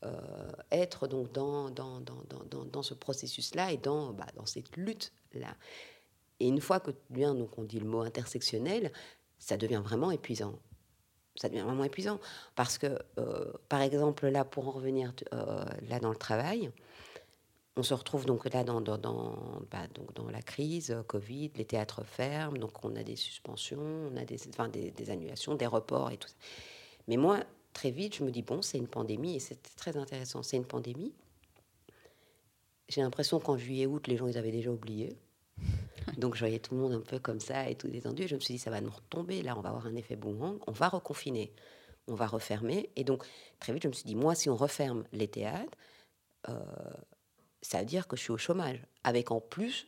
euh, 0.05 0.53
être 0.73 1.07
donc 1.07 1.33
dans, 1.33 1.71
dans, 1.71 2.01
dans, 2.01 2.23
dans, 2.51 2.65
dans, 2.65 2.83
ce 2.83 2.95
processus-là 2.95 3.73
et 3.73 3.77
dans, 3.77 4.13
bah, 4.13 4.27
dans 4.35 4.47
cette 4.47 4.77
lutte-là. 4.77 5.55
Et 6.43 6.49
une 6.49 6.61
fois 6.61 6.81
que 6.81 6.91
bien, 7.09 7.37
donc, 7.37 7.57
on 7.57 7.63
dit 7.63 7.79
le 7.79 7.87
mot 7.87 8.01
intersectionnel, 8.01 8.91
ça 9.39 9.57
devient 9.57 9.81
vraiment 9.83 10.11
épuisant. 10.11 10.59
Ça 11.37 11.49
devient 11.49 11.61
vraiment 11.61 11.85
épuisant. 11.85 12.19
Parce 12.57 12.79
que, 12.79 12.99
euh, 13.19 13.53
par 13.69 13.81
exemple, 13.81 14.27
là, 14.27 14.45
pour 14.45 14.67
en 14.67 14.73
revenir 14.73 15.13
euh, 15.33 15.65
là 15.89 16.01
dans 16.01 16.11
le 16.11 16.17
travail, 16.17 16.73
on 17.77 17.85
se 17.85 17.95
retrouve 17.95 18.27
donc 18.27 18.53
là 18.53 18.65
dans, 18.65 18.81
dans, 18.81 18.99
bah, 19.71 19.87
donc 19.95 20.13
dans 20.15 20.29
la 20.29 20.43
crise 20.43 20.91
euh, 20.91 21.05
Covid, 21.05 21.53
les 21.55 21.65
théâtres 21.65 22.03
ferment, 22.05 22.59
donc 22.59 22.85
on 22.85 22.97
a 22.97 23.05
des 23.05 23.17
suspensions, 23.17 24.11
on 24.13 24.17
a 24.17 24.25
des, 24.25 24.37
enfin, 24.49 24.69
des 24.69 25.11
annulations, 25.11 25.55
des 25.55 25.69
reports 25.69 26.11
et 26.11 26.17
tout 26.17 26.29
ça. 26.29 26.35
Mais 27.07 27.17
moi, 27.17 27.39
très 27.73 27.93
vite, 27.93 28.17
je 28.17 28.25
me 28.25 28.33
dis, 28.33 28.43
bon, 28.43 28.63
c'est 28.63 28.79
une 28.79 28.89
pandémie, 28.89 29.37
et 29.37 29.41
c'est 29.41 29.63
très 29.77 29.97
intéressant, 29.97 30.43
c'est 30.43 30.57
une 30.57 30.67
pandémie. 30.67 31.13
j'ai 32.89 33.01
l'impression 33.01 33.39
qu'en 33.39 33.57
juillet-août, 33.57 34.09
les 34.09 34.17
gens, 34.17 34.27
ils 34.27 34.37
avaient 34.37 34.51
déjà 34.51 34.71
oublié. 34.71 35.17
Donc 36.17 36.35
je 36.35 36.41
voyais 36.41 36.59
tout 36.59 36.75
le 36.75 36.81
monde 36.81 36.93
un 36.93 37.01
peu 37.01 37.19
comme 37.19 37.41
ça 37.41 37.69
et 37.69 37.75
tout 37.75 37.89
détendu. 37.89 38.27
Je 38.29 38.35
me 38.35 38.41
suis 38.41 38.55
dit, 38.55 38.59
ça 38.59 38.71
va 38.71 38.81
nous 38.81 38.91
retomber. 38.91 39.43
Là, 39.43 39.57
on 39.57 39.61
va 39.61 39.71
avoir 39.71 39.87
un 39.87 39.97
effet 39.97 40.17
boomerang. 40.17 40.59
On 40.67 40.73
va 40.73 40.89
reconfiner. 40.89 41.53
On 42.09 42.15
va 42.15 42.27
refermer. 42.27 42.91
Et 42.97 43.05
donc, 43.05 43.25
très 43.61 43.73
vite, 43.73 43.85
je 43.85 43.89
me 43.89 43.93
suis 43.93 44.05
dit, 44.05 44.15
moi, 44.15 44.35
si 44.35 44.51
on 44.51 44.57
referme 44.57 45.05
les 45.13 45.29
théâtres, 45.29 45.77
euh, 46.49 46.59
ça 47.61 47.79
veut 47.79 47.85
dire 47.85 48.09
que 48.09 48.17
je 48.17 48.23
suis 48.23 48.33
au 48.33 48.39
chômage. 48.39 48.81
Avec 49.05 49.31
en 49.31 49.41
plus 49.41 49.87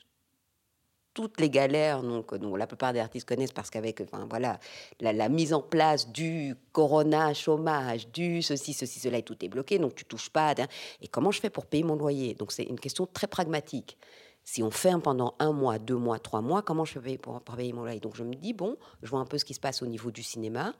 toutes 1.15 1.41
les 1.41 1.49
galères 1.49 2.03
donc, 2.03 2.35
dont 2.35 2.57
la 2.57 2.67
plupart 2.67 2.93
des 2.93 2.99
artistes 2.99 3.27
connaissent 3.27 3.53
parce 3.53 3.71
qu'avec 3.71 4.01
enfin, 4.01 4.27
voilà, 4.29 4.59
la, 5.01 5.29
mise 5.29 5.55
en 5.55 5.63
place 5.63 6.11
du 6.11 6.57
corona, 6.73 7.33
chômage, 7.33 8.09
du 8.09 8.43
ceci, 8.43 8.73
ceci, 8.73 8.99
cela, 8.99 9.19
et 9.19 9.23
tout 9.23 9.43
est 9.45 9.49
bloqué, 9.49 9.79
donc 9.79 9.95
tu 9.95 10.05
touches 10.05 10.31
pas. 10.31 10.55
Et 11.01 11.09
comment 11.09 11.31
je 11.31 11.41
fais 11.41 11.51
pour 11.51 11.67
payer 11.67 11.85
mon 11.85 11.95
loyer? 11.95 12.35
Donc 12.35 12.51
c'est 12.51 12.65
une 12.65 12.81
question 12.81 13.07
très 13.07 13.29
pragmatique. 13.29 13.97
Si 14.45 14.63
on 14.63 14.71
ferme 14.71 15.01
pendant 15.01 15.35
un 15.39 15.53
mois, 15.53 15.79
deux 15.79 15.97
mois, 15.97 16.19
trois 16.19 16.43
mois, 16.43 16.63
comment 16.63 16.85
je 16.85 16.99
fais 16.99 17.19
pour, 17.19 17.41
pour 17.41 17.57
payer 17.57 17.73
mon 17.73 17.83
loyer? 17.83 18.01
Donc 18.01 18.15
je 18.15 18.25
me 18.25 18.35
dis, 18.35 18.53
bon, 18.53 18.77
je 19.03 19.11
vois 19.11 19.21
un 19.21 19.25
peu 19.27 19.39
ce 19.39 19.45
qui 19.45 19.55
se 19.55 19.61
passe 19.61 19.83
au 19.83 19.87
niveau 19.87 20.11
du 20.11 20.23
cinéma 20.23 20.75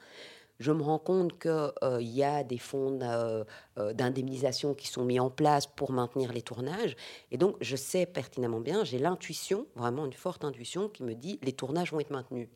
je 0.61 0.73
me 0.73 0.83
rends 0.83 0.99
compte 0.99 1.39
qu'il 1.39 1.73
euh, 1.83 2.01
y 2.01 2.23
a 2.23 2.45
des 2.45 2.59
fonds 2.59 2.99
euh, 3.03 3.45
euh, 3.79 3.93
d'indemnisation 3.93 4.75
qui 4.75 4.87
sont 4.87 5.05
mis 5.05 5.19
en 5.19 5.31
place 5.31 5.67
pour 5.67 5.93
maintenir 5.93 6.33
les 6.33 6.43
tournages. 6.43 6.97
Et 7.31 7.39
donc, 7.39 7.57
je 7.61 7.77
sais 7.77 8.07
pertinemment 8.07 8.61
bien, 8.61 8.85
j'ai 8.85 8.99
l'intuition, 8.99 9.67
vraiment 9.75 10.07
une 10.07 10.13
forte 10.13 10.45
intuition, 10.45 10.89
qui 10.89 11.03
me 11.03 11.15
dit 11.15 11.39
les 11.43 11.53
tournages 11.53 11.93
vont 11.93 12.01
être 12.01 12.11
maintenus. 12.11 12.49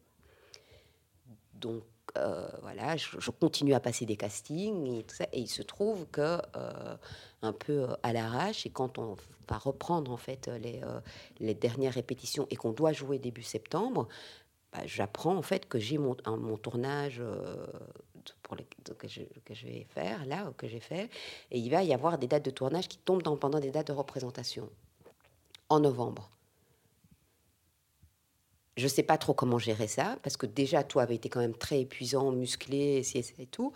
Donc, 1.54 1.82
voilà, 2.62 2.96
je, 2.96 3.30
continue 3.30 3.74
à 3.74 3.80
passer 3.80 4.06
des 4.06 4.16
castings 4.16 4.98
et 4.98 5.02
tout 5.04 5.14
ça. 5.14 5.26
Et 5.32 5.40
il 5.40 5.48
se 5.48 5.62
trouve 5.62 6.06
que, 6.06 6.38
un 7.42 7.52
peu 7.52 7.86
à 8.02 8.12
l'arrache, 8.12 8.66
et 8.66 8.70
quand 8.70 8.98
on 8.98 9.16
va 9.48 9.58
reprendre 9.58 10.10
en 10.10 10.16
fait 10.16 10.48
les, 10.48 10.80
les 11.40 11.54
dernières 11.54 11.94
répétitions 11.94 12.46
et 12.50 12.56
qu'on 12.56 12.72
doit 12.72 12.92
jouer 12.92 13.18
début 13.18 13.42
septembre, 13.42 14.08
bah, 14.72 14.80
j'apprends 14.84 15.36
en 15.36 15.42
fait 15.42 15.66
que 15.66 15.78
j'ai 15.78 15.96
mon, 15.96 16.16
mon 16.26 16.58
tournage 16.58 17.20
euh, 17.20 17.66
pour 18.42 18.56
que, 18.98 19.08
je, 19.08 19.22
que, 19.44 19.54
je, 19.54 19.66
vais 19.66 19.86
faire 19.88 20.26
là, 20.26 20.52
que 20.58 20.68
j'ai 20.68 20.80
fait, 20.80 21.10
et 21.50 21.58
il 21.58 21.70
va 21.70 21.82
y 21.82 21.94
avoir 21.94 22.18
des 22.18 22.26
dates 22.26 22.44
de 22.44 22.50
tournage 22.50 22.88
qui 22.88 22.98
tombent 22.98 23.22
dans, 23.22 23.36
pendant 23.36 23.60
des 23.60 23.70
dates 23.70 23.86
de 23.86 23.92
représentation 23.92 24.68
en 25.70 25.80
novembre. 25.80 26.28
Je 28.78 28.84
ne 28.84 28.88
sais 28.88 29.02
pas 29.02 29.18
trop 29.18 29.34
comment 29.34 29.58
gérer 29.58 29.88
ça, 29.88 30.16
parce 30.22 30.36
que 30.36 30.46
déjà, 30.46 30.84
tout 30.84 31.00
avait 31.00 31.16
été 31.16 31.28
quand 31.28 31.40
même 31.40 31.56
très 31.56 31.80
épuisant, 31.80 32.30
musclé, 32.30 33.02
et 33.14 33.46
tout, 33.46 33.72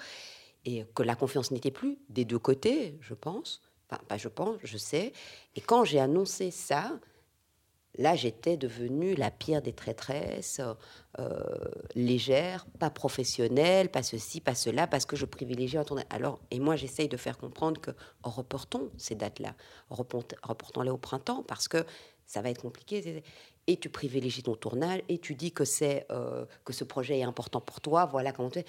et 0.65 0.85
que 0.95 1.03
la 1.03 1.17
confiance 1.17 1.51
n'était 1.51 1.73
plus 1.73 1.99
des 2.09 2.25
deux 2.25 2.39
côtés, 2.39 2.99
je 3.01 3.15
pense. 3.15 3.63
Enfin, 3.91 4.01
pas 4.07 4.17
je 4.17 4.29
pense, 4.29 4.59
je 4.63 4.79
sais. 4.79 5.13
Et 5.57 5.61
quand 5.61 5.85
j'ai 5.85 5.99
annoncé 5.99 6.51
ça, 6.51 7.01
Là, 7.99 8.17
j'étais 8.17 8.57
devenue 8.57 9.15
la 9.15 9.31
pire 9.31 9.61
des 9.61 9.75
traîtresses, 9.75 10.63
euh, 11.19 11.45
légère, 11.95 12.65
pas 12.79 12.89
professionnelle, 12.89 13.91
pas 13.91 14.03
ceci, 14.03 14.41
pas 14.41 14.55
cela, 14.55 14.87
parce 14.87 15.05
que 15.05 15.15
je 15.15 15.27
privilégiais 15.27 15.79
un 15.79 15.85
tournage. 15.85 16.07
Alors, 16.09 16.41
et 16.51 16.59
moi, 16.59 16.75
j'essaye 16.75 17.09
de 17.09 17.19
faire 17.19 17.37
comprendre 17.37 17.81
que 17.83 17.91
reportons 18.23 18.91
ces 18.97 19.15
dates-là, 19.15 19.55
reportons-les 19.91 20.91
au 20.91 20.97
printemps, 20.97 21.43
parce 21.43 21.69
que 21.69 21.85
ça 22.33 22.41
va 22.41 22.49
être 22.49 22.63
compliqué. 22.63 23.23
Et 23.67 23.77
tu 23.77 23.91
privilégies 23.91 24.43
ton 24.43 24.55
tournage, 24.55 25.03
et 25.09 25.19
tu 25.19 25.35
dis 25.35 25.53
que 25.53 25.67
c'est 25.67 26.07
euh, 26.11 26.47
que 26.65 26.73
ce 26.73 26.83
projet 26.83 27.19
est 27.19 27.25
important 27.25 27.61
pour 27.61 27.83
toi. 27.83 28.07
Voilà 28.07 28.33
comment 28.33 28.51
tu 28.51 28.65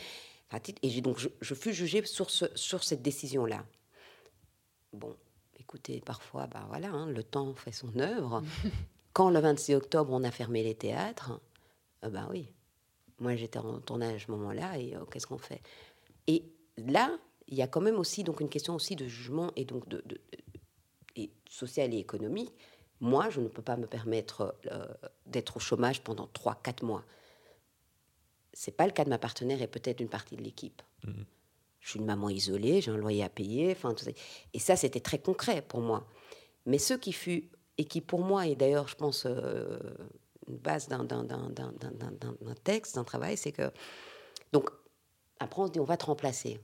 Et 0.84 1.02
donc, 1.02 1.18
je, 1.18 1.30
je, 1.40 1.54
fus 1.56 1.74
jugée 1.74 2.06
sur, 2.06 2.30
ce, 2.30 2.46
sur 2.56 2.84
cette 2.84 3.02
décision-là. 3.02 3.66
Bon, 4.92 5.16
écoutez, 5.58 6.02
parfois, 6.02 6.48
ben 6.48 6.66
voilà, 6.68 6.90
hein, 6.90 7.08
le 7.08 7.24
temps 7.24 7.56
fait 7.56 7.72
son 7.72 7.98
œuvre. 8.00 8.44
Quand 9.14 9.30
le 9.30 9.40
26 9.40 9.76
octobre, 9.76 10.12
on 10.12 10.24
a 10.26 10.32
fermé 10.32 10.62
les 10.62 10.76
théâtres, 10.76 11.40
ben 12.02 12.28
oui, 12.32 12.50
moi 13.20 13.36
j'étais 13.36 13.60
en 13.60 13.80
tournage 13.80 14.24
à 14.24 14.26
ce 14.26 14.32
moment-là, 14.32 14.78
et 14.78 14.96
euh, 14.96 15.06
qu'est-ce 15.06 15.28
qu'on 15.28 15.38
fait? 15.38 15.62
Et 16.28 16.44
là, 16.78 17.18
il 17.48 17.56
y 17.56 17.62
a 17.62 17.68
quand 17.68 17.82
même 17.82 17.98
aussi 17.98 18.24
donc 18.24 18.42
une 18.42 18.50
question 18.50 18.76
aussi 18.76 18.98
de 18.98 19.08
jugement 19.08 19.52
et 19.56 19.64
donc 19.64 19.88
de, 19.88 20.04
et 21.16 21.32
social 21.50 21.94
et 21.94 21.98
économique. 21.98 22.52
Moi, 23.04 23.30
je 23.30 23.42
ne 23.42 23.50
peux 23.50 23.62
pas 23.62 23.76
me 23.76 23.86
permettre 23.86 24.56
euh, 24.72 24.88
d'être 25.26 25.58
au 25.58 25.60
chômage 25.60 26.02
pendant 26.02 26.26
3-4 26.28 26.86
mois. 26.86 27.04
C'est 28.54 28.72
pas 28.72 28.86
le 28.86 28.94
cas 28.94 29.04
de 29.04 29.10
ma 29.10 29.18
partenaire 29.18 29.62
et 29.62 29.68
peut-être 29.68 30.00
une 30.00 30.08
partie 30.08 30.38
de 30.38 30.42
l'équipe. 30.42 30.82
Mmh. 31.04 31.12
Je 31.82 31.90
suis 31.90 32.00
une 32.00 32.06
maman 32.06 32.30
isolée, 32.30 32.80
j'ai 32.80 32.92
un 32.92 32.96
loyer 32.96 33.22
à 33.22 33.28
payer, 33.28 33.74
enfin 33.74 33.94
tout 33.94 34.06
ça. 34.06 34.12
Et 34.54 34.60
ça, 34.60 34.78
c'était 34.78 35.02
très 35.02 35.20
concret 35.20 35.62
pour 35.62 35.82
moi. 35.82 36.08
Mais 36.66 36.78
ce 36.78 36.94
qui 36.94 37.12
fut 37.12 37.50
et 37.78 37.84
qui 37.84 38.00
pour 38.00 38.22
moi 38.22 38.48
est 38.48 38.56
d'ailleurs, 38.56 38.88
je 38.88 38.96
pense, 38.96 39.26
euh, 39.26 39.80
une 40.48 40.58
base 40.58 40.88
d'un 40.88 41.06
texte, 42.64 42.96
d'un 42.96 43.04
travail, 43.04 43.36
c'est 43.36 43.52
que... 43.52 43.70
Donc, 44.54 44.70
après, 45.40 45.62
on 45.62 45.68
se 45.68 45.74
dit, 45.74 45.82
on 45.82 45.84
va 45.84 45.98
te 45.98 46.06
remplacer. 46.06 46.62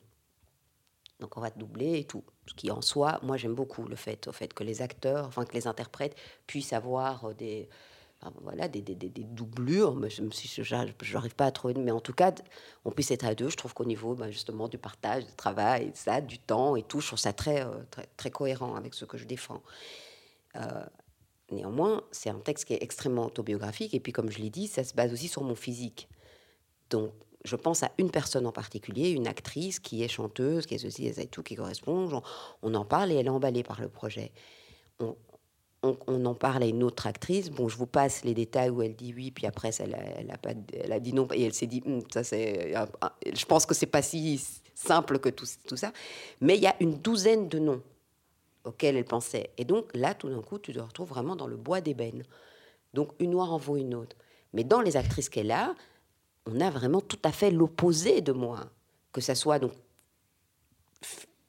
Donc, 1.19 1.35
on 1.35 1.41
va 1.41 1.51
te 1.51 1.59
doubler 1.59 1.99
et 1.99 2.05
tout. 2.05 2.23
Ce 2.49 2.55
qui, 2.55 2.71
en 2.71 2.81
soi, 2.81 3.19
moi, 3.21 3.37
j'aime 3.37 3.53
beaucoup 3.53 3.85
le 3.85 3.95
fait, 3.95 4.27
au 4.27 4.31
fait 4.31 4.53
que 4.53 4.63
les 4.63 4.81
acteurs, 4.81 5.27
enfin, 5.27 5.45
que 5.45 5.53
les 5.53 5.67
interprètes 5.67 6.15
puissent 6.47 6.73
avoir 6.73 7.33
des... 7.35 7.69
voilà, 8.41 8.67
des, 8.67 8.81
des, 8.81 8.95
des, 8.95 9.23
doublures, 9.23 9.95
mais 9.95 10.09
je 10.09 10.73
n'arrive 11.13 11.35
pas 11.35 11.45
à 11.45 11.51
trouver, 11.51 11.75
mais 11.75 11.91
en 11.91 11.99
tout 11.99 12.13
cas, 12.13 12.33
on 12.85 12.91
puisse 12.91 13.11
être 13.11 13.25
à 13.25 13.35
deux. 13.35 13.49
Je 13.49 13.55
trouve 13.55 13.73
qu'au 13.75 13.85
niveau 13.85 14.15
ben, 14.15 14.31
justement 14.31 14.67
du 14.67 14.79
partage, 14.79 15.25
du 15.27 15.33
travail, 15.33 15.91
ça, 15.93 16.21
du 16.21 16.39
temps 16.39 16.75
et 16.75 16.83
tout, 16.83 17.01
je 17.01 17.07
trouve 17.07 17.19
ça 17.19 17.33
très, 17.33 17.63
euh, 17.63 17.69
très 18.17 18.31
cohérent 18.31 18.75
avec 18.75 18.95
ce 18.95 19.05
que 19.05 19.17
je 19.17 19.25
défends. 19.25 19.61
Euh, 20.55 20.83
néanmoins, 21.51 22.03
c'est 22.11 22.31
un 22.31 22.39
texte 22.39 22.65
qui 22.65 22.73
est 22.73 22.81
extrêmement 22.81 23.27
autobiographique, 23.27 23.93
et 23.93 23.99
puis 23.99 24.11
comme 24.11 24.31
je 24.31 24.39
l'ai 24.39 24.49
dit, 24.49 24.67
ça 24.67 24.83
se 24.83 24.95
base 24.95 25.13
aussi 25.13 25.27
sur 25.27 25.43
mon 25.43 25.55
physique. 25.55 26.09
Donc, 26.89 27.13
je 27.45 27.55
pense 27.55 27.83
à 27.83 27.91
une 27.97 28.11
personne 28.11 28.45
en 28.45 28.51
particulier, 28.51 29.09
une 29.11 29.27
actrice 29.27 29.79
qui 29.79 30.03
est 30.03 30.07
chanteuse, 30.07 30.65
qui 30.65 30.75
est 30.75 30.79
ceci, 30.79 31.07
et 31.07 31.27
tout, 31.27 31.43
qui 31.43 31.55
correspond. 31.55 32.21
on 32.61 32.73
en 32.73 32.85
parle 32.85 33.11
et 33.11 33.15
elle 33.15 33.27
est 33.27 33.29
emballée 33.29 33.63
par 33.63 33.79
le 33.81 33.87
projet. 33.87 34.31
On, 34.99 35.15
en 36.25 36.35
parle 36.35 36.63
à 36.63 36.65
une 36.65 36.83
autre 36.83 37.07
actrice. 37.07 37.49
Bon, 37.49 37.69
je 37.69 37.77
vous 37.77 37.85
passe 37.85 38.25
les 38.25 38.33
détails 38.33 38.69
où 38.69 38.81
elle 38.81 38.95
dit 38.95 39.13
oui, 39.15 39.31
puis 39.31 39.45
après, 39.45 39.71
elle 39.79 39.95
elle 40.73 40.91
a, 40.91 40.99
dit 40.99 41.13
non, 41.13 41.27
et 41.33 41.43
elle 41.43 41.53
s'est 41.53 41.67
dit, 41.67 41.81
hum, 41.85 42.01
ça 42.11 42.25
c'est. 42.25 42.73
Je 43.33 43.45
pense 43.45 43.65
que 43.65 43.73
c'est 43.73 43.85
pas 43.85 44.01
si 44.01 44.43
simple 44.75 45.19
que 45.19 45.29
tout, 45.29 45.45
tout 45.65 45.77
ça. 45.77 45.93
Mais 46.41 46.57
il 46.57 46.61
y 46.61 46.67
a 46.67 46.75
une 46.81 46.95
douzaine 46.95 47.47
de 47.47 47.59
noms 47.59 47.81
auquel 48.65 48.97
elle 48.97 49.05
pensait. 49.05 49.51
Et 49.57 49.63
donc 49.63 49.89
là, 49.93 50.13
tout 50.13 50.29
d'un 50.29 50.41
coup, 50.41 50.59
tu 50.59 50.73
te 50.73 50.79
retrouves 50.79 51.07
vraiment 51.07 51.37
dans 51.37 51.47
le 51.47 51.55
bois 51.55 51.79
d'ébène. 51.79 52.23
Donc 52.93 53.11
une 53.19 53.31
noire 53.31 53.53
en 53.53 53.57
vaut 53.57 53.77
une 53.77 53.95
autre. 53.95 54.17
Mais 54.53 54.65
dans 54.65 54.81
les 54.81 54.97
actrices 54.97 55.29
qu'elle 55.29 55.51
a, 55.51 55.75
on 56.51 56.59
a 56.59 56.69
vraiment 56.69 57.01
tout 57.01 57.19
à 57.23 57.31
fait 57.31 57.51
l'opposé 57.51 58.21
de 58.21 58.31
moi. 58.31 58.69
Que 59.11 59.21
ça 59.21 59.35
soit 59.35 59.59
donc 59.59 59.71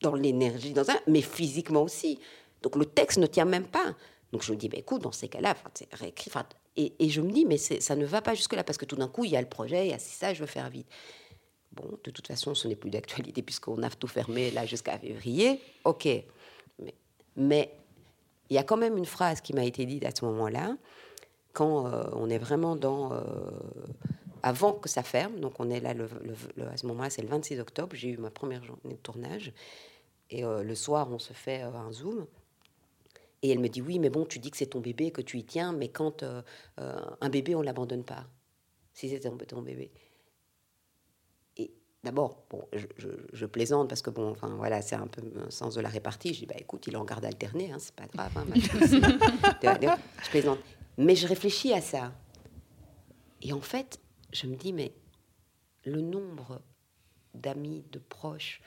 dans 0.01 0.15
l'énergie, 0.15 0.73
dans 0.73 0.89
un, 0.91 0.99
mais 1.07 1.23
physiquement 1.23 1.83
aussi. 1.83 2.19
Donc 2.63 2.77
le 2.77 2.87
texte 2.87 3.19
ne 3.19 3.27
tient 3.27 3.45
même 3.45 3.67
pas. 3.67 3.95
Donc 4.33 4.43
je 4.43 4.53
me 4.53 4.57
dis, 4.57 4.69
bah, 4.69 4.79
écoute, 4.79 5.03
dans 5.03 5.13
ces 5.13 5.29
cas-là, 5.29 5.55
réécrit. 5.93 6.31
Et, 6.77 6.95
et, 6.99 7.09
je 7.11 7.21
me 7.21 7.31
dis, 7.31 7.45
mais 7.45 7.59
ça 7.59 7.97
ne 7.97 8.07
va 8.07 8.23
pas 8.23 8.35
jusque-là, 8.35 8.63
parce 8.65 8.79
que 8.79 8.85
tout 8.85 8.97
d'un 8.97 9.09
coup, 9.09 9.25
il 9.25 9.33
y 9.33 9.37
a 9.37 9.41
le 9.41 9.49
projet, 9.49 9.87
il 9.87 9.91
y 9.91 9.95
a 9.95 9.99
ça, 9.99 10.33
je 10.33 10.41
veux 10.41 10.47
faire 10.47 10.71
vite. 10.71 10.87
Bon, 11.73 11.99
de 12.03 12.11
toute 12.11 12.27
façon, 12.27 12.55
ce 12.55 12.69
n'est 12.69 12.77
plus 12.77 12.91
d'actualité, 12.91 13.43
puisqu'on 13.43 13.83
a 13.83 13.91
tout 13.91 14.07
fermé 14.07 14.51
là 14.51 14.67
jusqu'à 14.67 14.99
février. 14.99 15.61
OK. 15.85 16.09
Mais 17.37 17.73
il 18.49 18.55
y 18.55 18.59
a 18.59 18.63
quand 18.63 18.77
même 18.77 18.97
une 18.97 19.07
phrase 19.07 19.41
qui 19.41 19.53
m'a 19.53 19.65
été 19.65 19.85
dite 19.85 20.05
à 20.05 20.11
ce 20.15 20.25
moment-là, 20.25 20.77
quand 21.53 21.87
euh, 21.87 22.05
on 22.15 22.31
est 22.31 22.39
vraiment 22.39 22.77
dans... 22.77 23.13
Euh, 23.13 23.21
avant 24.43 24.73
que 24.73 24.89
ça 24.89 25.03
ferme, 25.03 25.41
donc 25.41 25.59
on 25.59 25.71
est 25.71 25.81
là, 25.81 25.95
le, 25.95 26.09
à 26.71 26.77
ce 26.77 26.87
moment-là, 26.87 27.11
c'est 27.11 27.23
le 27.23 27.29
26 27.29 27.61
octobre, 27.61 27.95
j'ai 27.95 28.11
eu 28.11 28.17
ma 28.17 28.31
première 28.31 28.65
journée 28.65 28.95
de 28.95 28.99
tournage, 28.99 29.53
et 30.31 30.45
euh, 30.45 30.63
le 30.63 30.75
soir, 30.75 31.11
on 31.11 31.19
se 31.19 31.33
fait 31.33 31.63
un 31.63 31.93
Zoom. 31.93 32.27
Et 33.43 33.51
elle 33.51 33.59
me 33.59 33.69
dit, 33.69 33.81
oui, 33.81 33.99
mais 33.99 34.11
bon, 34.11 34.27
tu 34.27 34.39
dis 34.39 34.51
que 34.51 34.57
c'est 34.59 34.67
ton 34.67 34.81
bébé, 34.81 35.11
que 35.11 35.23
tu 35.23 35.39
y 35.39 35.45
tiens, 35.45 35.73
mais 35.73 35.89
quand 35.89 36.23
un 36.77 37.29
bébé, 37.31 37.55
on 37.55 37.63
l'abandonne 37.63 38.05
pas. 38.05 38.27
Si 38.93 39.09
c'est 39.09 39.21
ton 39.21 39.63
bébé. 39.63 39.91
D'abord, 42.03 42.45
bon, 42.49 42.67
je, 43.35 43.45
plaisante 43.45 43.91
parce 43.91 44.01
que 44.01 44.09
bon, 44.09 44.31
enfin 44.31 44.49
voilà, 44.57 44.81
c'est 44.81 44.95
un 44.95 45.07
peu 45.07 45.21
le 45.21 45.51
sens 45.51 45.75
de 45.75 45.83
la 45.83 45.91
répartie. 45.91 46.33
Je 46.33 46.41
dis 46.41 46.47
bah 46.47 46.55
écoute, 46.59 46.87
il 46.87 46.95
est 46.95 46.97
en 46.97 47.05
garde 47.05 47.27
alternée, 47.27 47.73
hein, 47.73 47.77
c'est 47.79 47.95
pas 47.95 48.07
grave. 48.07 48.33
Hein, 48.37 48.47
je 50.25 50.31
plaisante, 50.31 50.61
mais 50.97 51.15
je 51.15 51.27
réfléchis 51.27 51.75
à 51.75 51.83
ça. 51.83 52.13
Et 53.43 53.53
en 53.53 53.61
fait, 53.61 54.01
je 54.33 54.47
me 54.47 54.57
dis 54.57 54.73
mais 54.73 54.93
le 55.85 56.01
nombre 56.01 56.61
d'amis, 57.35 57.85
de 57.93 57.99
proches, 57.99 58.61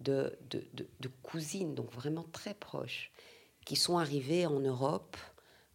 de, 0.00 0.36
de, 0.50 0.64
de, 0.74 1.08
cousines, 1.22 1.74
donc 1.74 1.90
vraiment 1.92 2.26
très 2.32 2.54
proches, 2.54 3.12
qui 3.64 3.76
sont 3.76 3.98
arrivés 3.98 4.46
en 4.46 4.58
Europe 4.58 5.16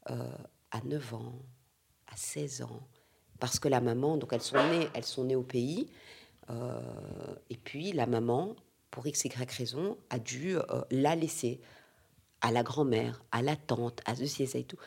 euh, 0.09 0.29
à 0.71 0.81
9 0.81 1.13
ans, 1.13 1.39
à 2.07 2.17
16 2.17 2.63
ans, 2.63 2.87
parce 3.39 3.59
que 3.59 3.67
la 3.67 3.81
maman, 3.81 4.17
donc 4.17 4.33
elles 4.33 4.41
sont 4.41 4.57
nées, 4.69 4.87
elles 4.93 5.05
sont 5.05 5.23
nées 5.23 5.35
au 5.35 5.43
pays, 5.43 5.89
euh, 6.49 6.81
et 7.49 7.57
puis 7.57 7.91
la 7.93 8.05
maman, 8.05 8.55
pour 8.91 9.07
x, 9.07 9.27
raison, 9.57 9.97
a 10.09 10.19
dû 10.19 10.57
euh, 10.57 10.63
la 10.91 11.15
laisser 11.15 11.61
à 12.41 12.51
la 12.51 12.63
grand-mère, 12.63 13.23
à 13.31 13.41
la 13.41 13.55
tante, 13.55 14.01
à 14.05 14.15
ceci 14.15 14.43
et 14.43 14.47
ça 14.47 14.59
et 14.59 14.63
tout. 14.63 14.77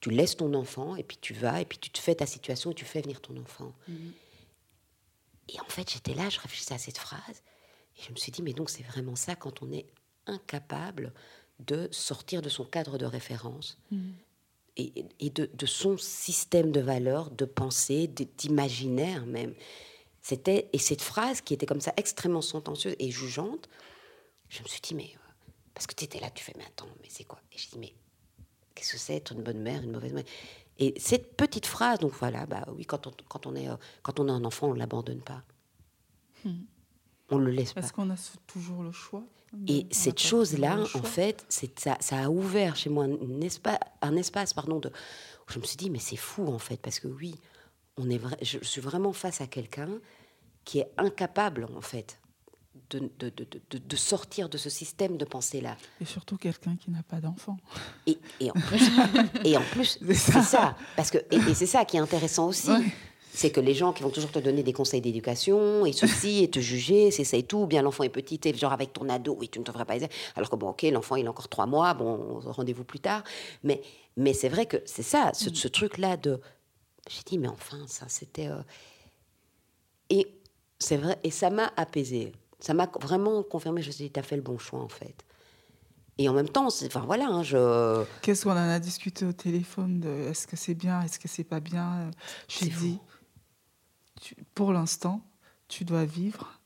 Tu 0.00 0.10
laisses 0.10 0.36
ton 0.36 0.52
enfant 0.54 0.94
et 0.96 1.02
puis 1.02 1.16
tu 1.20 1.32
vas 1.34 1.60
et 1.60 1.64
puis 1.64 1.78
tu 1.78 1.90
te 1.90 1.98
fais 1.98 2.14
ta 2.14 2.26
situation 2.26 2.70
et 2.70 2.74
tu 2.74 2.84
fais 2.84 3.00
venir 3.02 3.20
ton 3.20 3.36
enfant. 3.38 3.72
Mhm. 3.88 4.12
Et 5.48 5.60
en 5.60 5.68
fait, 5.68 5.90
j'étais 5.92 6.14
là, 6.14 6.28
je 6.28 6.40
réfléchissais 6.40 6.74
à 6.74 6.78
cette 6.78 6.98
phrase 6.98 7.42
et 7.98 8.02
je 8.02 8.10
me 8.10 8.16
suis 8.16 8.32
dit, 8.32 8.42
mais 8.42 8.52
donc 8.52 8.68
c'est 8.70 8.82
vraiment 8.82 9.16
ça 9.16 9.36
quand 9.36 9.62
on 9.62 9.70
est 9.72 9.86
incapable 10.26 11.12
de 11.60 11.88
sortir 11.92 12.42
de 12.42 12.48
son 12.48 12.64
cadre 12.64 12.98
de 12.98 13.06
référence 13.06 13.78
Mhm. 13.90 14.14
et, 14.76 15.04
et 15.20 15.30
de, 15.30 15.48
de 15.52 15.66
son 15.66 15.96
système 15.96 16.72
de 16.72 16.80
valeurs, 16.80 17.30
de 17.30 17.44
pensée, 17.46 18.08
d'imaginaire 18.08 19.24
même. 19.24 19.54
C'était 20.20 20.68
et 20.72 20.78
cette 20.78 21.02
phrase 21.02 21.40
qui 21.40 21.54
était 21.54 21.66
comme 21.66 21.80
ça 21.80 21.94
extrêmement 21.96 22.42
sentencieuse 22.42 22.96
et 22.98 23.10
jugeante, 23.10 23.68
je 24.48 24.62
me 24.62 24.68
suis 24.68 24.80
dit 24.80 24.94
mais 24.94 25.12
euh, 25.14 25.50
parce 25.72 25.86
que 25.86 25.94
tu 25.94 26.04
étais 26.04 26.18
là, 26.20 26.28
tu 26.30 26.42
fais 26.44 26.52
mais 26.58 26.64
attends, 26.66 26.88
mais 27.00 27.08
c'est 27.08 27.24
quoi? 27.24 27.40
Et 27.52 27.58
je 27.58 27.68
dis 27.70 27.78
mais 27.78 27.94
qu'est-ce 28.76 28.92
que 28.92 28.98
c'est 28.98 29.16
être 29.16 29.32
une 29.32 29.42
bonne 29.42 29.60
mère, 29.60 29.82
une 29.82 29.90
mauvaise 29.90 30.12
mère 30.12 30.24
Et 30.78 30.94
cette 31.00 31.36
petite 31.36 31.66
phrase, 31.66 31.98
donc 31.98 32.12
voilà, 32.12 32.46
bah 32.46 32.64
oui, 32.76 32.84
quand 32.86 33.08
on, 33.08 33.12
quand 33.28 33.46
on 33.46 33.56
est 33.56 33.68
euh, 33.68 33.74
quand 34.02 34.20
on 34.20 34.28
a 34.28 34.32
un 34.32 34.44
enfant, 34.44 34.68
on 34.68 34.74
l'abandonne 34.74 35.22
pas, 35.22 35.42
Hmm. 36.44 36.64
on 37.30 37.38
le 37.38 37.50
laisse 37.50 37.72
pas. 37.72 37.80
Est-ce 37.80 37.92
qu'on 37.92 38.10
a 38.10 38.16
toujours 38.46 38.82
le 38.84 38.92
choix 38.92 39.24
Et 39.66 39.86
On 39.90 39.94
cette 39.94 40.16
pas 40.16 40.28
chose-là, 40.28 40.78
en 40.94 41.02
fait, 41.02 41.44
c'est 41.48 41.76
ça, 41.80 41.96
ça 41.98 42.18
a 42.24 42.28
ouvert 42.28 42.76
chez 42.76 42.90
moi 42.90 43.04
un 43.04 43.40
espace, 43.40 43.78
un 44.02 44.14
espace 44.16 44.52
pardon, 44.54 44.78
de, 44.78 44.88
où 44.90 45.52
je 45.52 45.58
me 45.58 45.64
suis 45.64 45.78
dit, 45.78 45.90
mais 45.90 45.98
c'est 45.98 46.16
fou, 46.16 46.46
en 46.46 46.58
fait, 46.58 46.76
parce 46.80 47.00
que 47.00 47.08
oui, 47.08 47.34
on 47.96 48.10
est 48.10 48.20
je 48.42 48.58
suis 48.62 48.82
vraiment 48.82 49.12
face 49.14 49.40
à 49.40 49.46
quelqu'un 49.46 49.88
qui 50.64 50.80
est 50.80 50.92
incapable, 50.98 51.66
en 51.74 51.80
fait, 51.80 52.18
de, 52.90 52.98
de, 53.18 53.28
de, 53.30 53.46
de- 53.70 53.78
de 53.78 53.96
sortir 53.96 54.48
de 54.48 54.58
ce 54.58 54.70
système 54.70 55.16
de 55.16 55.24
pensée-là. 55.24 55.76
Et 56.00 56.04
surtout 56.04 56.36
quelqu'un 56.36 56.76
qui 56.76 56.90
n'a 56.90 57.02
pas 57.02 57.20
d'enfant. 57.20 57.56
Et, 58.06 58.18
et 58.40 58.50
en 58.50 58.54
plus, 58.54 58.82
et 59.44 59.56
en 59.56 59.62
plus 59.72 59.98
C'est 60.08 60.14
ça. 60.14 60.42
ça. 60.42 60.76
Parce 60.96 61.10
que, 61.10 61.18
et, 61.30 61.36
et 61.36 61.54
c'est 61.54 61.66
ça 61.66 61.84
qui 61.84 61.96
est 61.96 62.00
intéressant 62.00 62.48
aussi. 62.48 62.70
Ouais. 62.70 62.84
C'est 63.32 63.50
que 63.50 63.60
les 63.60 63.74
gens 63.74 63.92
qui 63.92 64.02
vont 64.02 64.08
toujours 64.08 64.32
te 64.32 64.38
donner 64.38 64.62
des 64.62 64.72
conseils 64.72 65.02
d'éducation 65.02 65.84
et 65.84 65.92
ceci 65.92 66.42
et 66.42 66.48
te 66.50 66.58
juger, 66.58 67.10
c'est 67.10 67.24
ça 67.24 67.36
et 67.36 67.42
tout. 67.42 67.58
ou 67.58 67.66
Bien 67.66 67.82
l'enfant 67.82 68.02
est 68.04 68.08
petit, 68.08 68.40
et 68.44 68.54
genre 68.56 68.72
avec 68.72 68.94
ton 68.94 69.08
ado, 69.10 69.36
oui, 69.38 69.50
tu 69.50 69.58
ne 69.58 69.64
devrais 69.64 69.84
pas. 69.84 69.96
aider. 69.96 70.08
Alors 70.36 70.48
que 70.48 70.56
bon, 70.56 70.70
ok, 70.70 70.82
l'enfant 70.84 71.16
il 71.16 71.26
a 71.26 71.30
encore 71.30 71.48
trois 71.48 71.66
mois, 71.66 71.92
bon, 71.92 72.40
rendez-vous 72.44 72.84
plus 72.84 73.00
tard. 73.00 73.22
Mais, 73.62 73.82
mais 74.16 74.32
c'est 74.32 74.48
vrai 74.48 74.64
que 74.64 74.78
c'est 74.86 75.02
ça, 75.02 75.32
ce, 75.34 75.54
ce 75.54 75.68
truc-là 75.68 76.16
de. 76.16 76.40
J'ai 77.10 77.22
dit, 77.26 77.38
mais 77.38 77.48
enfin, 77.48 77.84
ça 77.88 78.06
c'était. 78.08 78.48
euh, 78.48 78.56
Et 80.08 80.26
c'est 80.78 80.96
vrai, 80.96 81.18
et 81.22 81.30
ça 81.30 81.50
m'a 81.50 81.70
apaisé. 81.76 82.32
Ça 82.58 82.74
m'a 82.74 82.88
vraiment 83.00 83.42
confirmé. 83.42 83.82
Je 83.82 83.88
me 83.88 83.92
suis 83.92 84.04
dit, 84.04 84.10
t'as 84.10 84.22
fait 84.22 84.36
le 84.36 84.42
bon 84.42 84.58
choix 84.58 84.80
en 84.80 84.88
fait. 84.88 85.14
Et 86.18 86.28
en 86.28 86.32
même 86.32 86.48
temps, 86.48 86.70
c'est- 86.70 86.86
enfin 86.86 87.04
voilà, 87.06 87.26
hein, 87.26 87.42
je. 87.42 88.02
Qu'est-ce 88.22 88.44
qu'on 88.44 88.52
en 88.52 88.56
a 88.56 88.78
discuté 88.78 89.26
au 89.26 89.32
téléphone 89.32 90.00
de 90.00 90.08
est-ce 90.08 90.46
que 90.46 90.56
c'est 90.56 90.74
bien, 90.74 91.02
est-ce 91.02 91.18
que 91.18 91.28
c'est 91.28 91.44
pas 91.44 91.60
bien? 91.60 92.10
C'est 92.48 92.70
fou. 92.70 92.84
dit, 92.84 92.98
tu- 94.20 94.36
pour 94.54 94.72
l'instant, 94.72 95.20
tu 95.68 95.84
dois 95.84 96.04
vivre. 96.04 96.58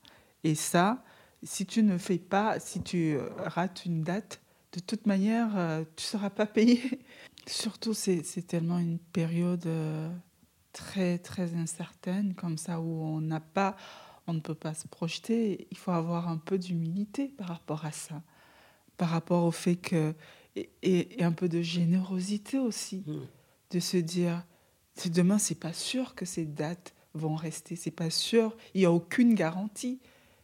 Et 0.44 0.54
ça, 0.54 1.02
si 1.42 1.66
tu 1.66 1.82
ne 1.82 1.98
fais 1.98 2.18
pas, 2.18 2.60
si 2.60 2.80
tu 2.82 3.14
euh, 3.16 3.28
rates 3.38 3.84
une 3.86 4.02
date, 4.02 4.40
de 4.72 4.80
toute 4.80 5.06
manière, 5.06 5.48
euh, 5.56 5.82
tu 5.96 6.04
ne 6.04 6.06
seras 6.18 6.30
pas 6.30 6.46
payé. 6.46 6.80
Surtout, 7.46 7.92
c'est 7.94 8.22
c'est 8.22 8.42
tellement 8.42 8.78
une 8.78 8.98
période 9.00 9.66
euh, 9.66 10.08
très, 10.72 11.18
très 11.18 11.54
incertaine, 11.54 12.34
comme 12.34 12.56
ça, 12.56 12.80
où 12.80 13.02
on 13.02 13.20
n'a 13.20 13.40
pas, 13.40 13.74
on 14.26 14.34
ne 14.34 14.40
peut 14.40 14.54
pas 14.54 14.74
se 14.74 14.86
projeter. 14.88 15.66
Il 15.70 15.76
faut 15.76 15.90
avoir 15.92 16.28
un 16.28 16.36
peu 16.38 16.58
d'humilité 16.58 17.28
par 17.28 17.48
rapport 17.48 17.84
à 17.84 17.92
ça, 17.92 18.22
par 18.96 19.10
rapport 19.10 19.44
au 19.44 19.50
fait 19.52 19.76
que 19.76 20.14
et, 20.56 20.68
et- 20.82 21.20
et 21.20 21.24
un 21.24 21.32
peu 21.32 21.48
de 21.48 21.62
générosité 21.62 22.58
aussi, 22.58 23.04
Mm. 23.06 23.20
de 23.70 23.80
se 23.80 23.96
dire, 23.96 24.44
demain, 25.06 25.38
c'est 25.38 25.54
pas 25.58 25.72
sûr 25.72 26.14
que 26.16 26.24
ces 26.24 26.44
dates 26.44 26.92
vont 27.14 27.36
rester, 27.36 27.76
c'est 27.76 27.90
pas 27.92 28.10
sûr, 28.10 28.56
il 28.74 28.80
n'y 28.80 28.84
a 28.84 28.90
aucune 28.92 29.34
garantie, 29.34 30.00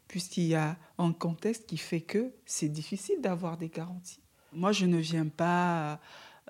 puisqu'il 0.09 0.45
y 0.45 0.55
a 0.55 0.77
un 0.99 1.13
contexte 1.13 1.67
qui 1.67 1.77
fait 1.77 2.01
que 2.01 2.33
c'est 2.45 2.69
difficile 2.69 3.21
d'avoir 3.21 3.57
des 3.57 3.69
garanties. 3.69 4.21
Moi, 4.53 4.71
je 4.73 4.87
ne 4.87 4.99
viens 4.99 5.27
pas 5.27 6.01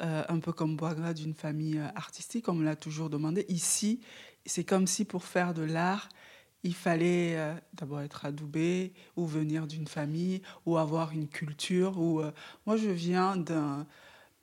euh, 0.03 0.23
un 0.29 0.39
peu 0.41 0.53
comme 0.53 0.77
Boagra 0.77 1.15
d'une 1.15 1.33
famille 1.35 1.79
euh, 1.79 1.89
artistique, 1.95 2.49
on 2.51 2.53
me 2.55 2.65
l'a 2.65 2.77
toujours 2.77 3.09
demandé. 3.09 3.47
Ici, 3.49 4.01
c'est 4.45 4.65
comme 4.65 4.87
si 4.87 5.07
pour 5.07 5.25
faire 5.25 5.55
de 5.55 5.63
l'art, 5.63 6.11
il 6.67 6.75
fallait 6.75 7.37
euh, 7.39 7.55
d'abord 7.75 8.01
être 8.01 8.25
adoubé 8.27 8.93
ou 9.17 9.27
venir 9.27 9.67
d'une 9.67 9.87
famille 9.87 10.43
ou 10.67 10.77
avoir 10.79 11.13
une 11.13 11.29
culture. 11.29 11.99
Ou, 11.99 12.21
euh, 12.21 12.33
moi, 12.67 12.77
je 12.77 12.91
viens 12.91 13.37
d'un 13.37 13.87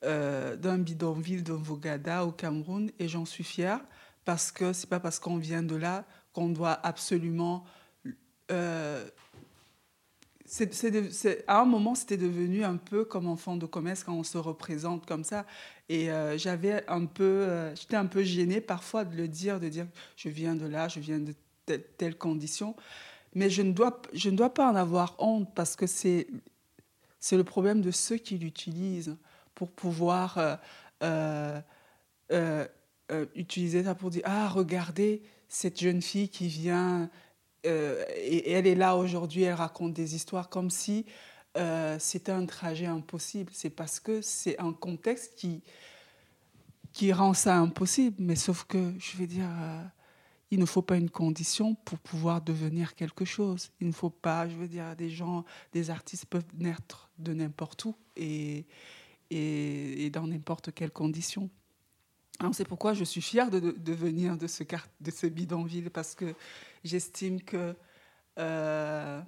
euh, 0.04 0.56
bidonville 0.78 1.44
de 1.44 1.52
Vogada 1.52 2.24
au 2.26 2.32
Cameroun 2.32 2.90
et 2.98 3.08
j'en 3.08 3.24
suis 3.26 3.44
fière 3.44 3.80
parce 4.24 4.52
que 4.52 4.72
c'est 4.72 4.88
pas 4.88 5.00
parce 5.00 5.18
qu'on 5.18 5.36
vient 5.38 5.62
de 5.62 5.76
là 5.76 6.04
qu'on 6.32 6.48
doit 6.48 6.72
absolument. 6.86 7.64
euh, 8.52 9.04
de- 10.90 11.10
c'est- 11.10 11.44
à 11.48 11.60
un 11.60 11.64
moment, 11.64 11.94
c'était 11.94 12.16
devenu 12.16 12.64
un 12.64 12.76
peu 12.76 13.04
comme 13.04 13.26
enfant 13.26 13.56
de 13.56 13.66
commerce 13.66 14.04
quand 14.04 14.14
on 14.14 14.22
se 14.24 14.38
représente 14.38 15.06
comme 15.06 15.24
ça. 15.24 15.46
Et 15.88 16.08
j'avais 16.36 16.86
un 16.88 17.06
peu, 17.06 17.46
j'étais 17.74 17.96
un 17.96 18.06
peu 18.06 18.22
gênée 18.22 18.60
parfois 18.60 19.04
de 19.04 19.16
le 19.16 19.28
dire, 19.28 19.60
de 19.60 19.68
dire 19.68 19.86
je 20.16 20.28
viens 20.28 20.54
de 20.54 20.66
là, 20.66 20.88
je 20.88 21.00
viens 21.00 21.18
de 21.18 21.34
telle, 21.66 22.16
condition. 22.16 22.76
Mais 23.34 23.50
je 23.50 23.62
ne, 23.62 23.72
dois, 23.72 24.00
je 24.12 24.30
ne 24.30 24.36
dois 24.36 24.52
pas 24.52 24.70
en 24.70 24.76
avoir 24.76 25.16
honte 25.18 25.52
parce 25.54 25.76
que 25.76 25.86
c'est, 25.86 26.28
le 27.32 27.44
problème 27.44 27.80
de 27.80 27.90
ceux 27.90 28.16
qui 28.16 28.38
l'utilisent 28.38 29.16
pour 29.54 29.70
pouvoir 29.70 30.38
euh, 30.38 30.56
euh, 32.32 32.66
euh, 33.12 33.26
utiliser 33.34 33.84
ça 33.84 33.94
pour 33.94 34.10
dire 34.10 34.22
Ah, 34.24 34.48
regardez 34.48 35.22
cette 35.48 35.80
jeune 35.80 36.02
fille 36.02 36.28
qui 36.28 36.48
vient 36.48 37.10
et, 37.64 38.50
elle 38.52 38.66
est 38.66 38.74
là 38.74 38.94
aujourd'hui, 38.96 39.44
elle 39.44 39.54
raconte 39.54 39.94
des 39.94 40.14
histoires 40.14 40.50
comme 40.50 40.70
si 40.70 41.06
c'était 41.98 42.32
un 42.32 42.46
trajet 42.46 42.86
impossible. 42.86 43.52
C'est 43.54 43.70
parce 43.70 44.00
que 44.00 44.20
c'est 44.20 44.58
un 44.60 44.72
contexte 44.72 45.34
qui, 45.36 45.62
qui 46.92 47.12
rend 47.12 47.32
ça 47.32 47.56
impossible. 47.56 48.16
Mais 48.18 48.36
sauf 48.36 48.64
que, 48.64 48.92
je 48.98 49.16
vais 49.16 49.26
dire, 49.26 49.48
il 50.54 50.60
ne 50.60 50.66
faut 50.66 50.82
pas 50.82 50.96
une 50.96 51.10
condition 51.10 51.74
pour 51.74 51.98
pouvoir 51.98 52.40
devenir 52.40 52.94
quelque 52.94 53.24
chose. 53.24 53.72
Il 53.80 53.88
ne 53.88 53.92
faut 53.92 54.08
pas, 54.08 54.48
je 54.48 54.54
veux 54.54 54.68
dire, 54.68 54.94
des 54.94 55.10
gens, 55.10 55.44
des 55.72 55.90
artistes 55.90 56.26
peuvent 56.26 56.46
naître 56.56 57.10
de 57.18 57.34
n'importe 57.34 57.86
où 57.86 57.96
et, 58.14 58.64
et, 59.30 60.10
dans 60.10 60.28
n'importe 60.28 60.72
quelle 60.72 60.92
condition. 60.92 61.50
C'est 62.52 62.68
pourquoi 62.68 62.94
je 62.94 63.02
suis 63.02 63.20
fière 63.20 63.50
de, 63.50 63.92
venir 63.92 64.36
de 64.36 64.46
ce, 64.46 64.62
de 65.00 65.10
ce 65.10 65.26
bidonville 65.26 65.90
parce 65.90 66.14
que 66.14 66.36
j'estime 66.84 67.42
que 67.42 67.74
euh, 68.38 69.20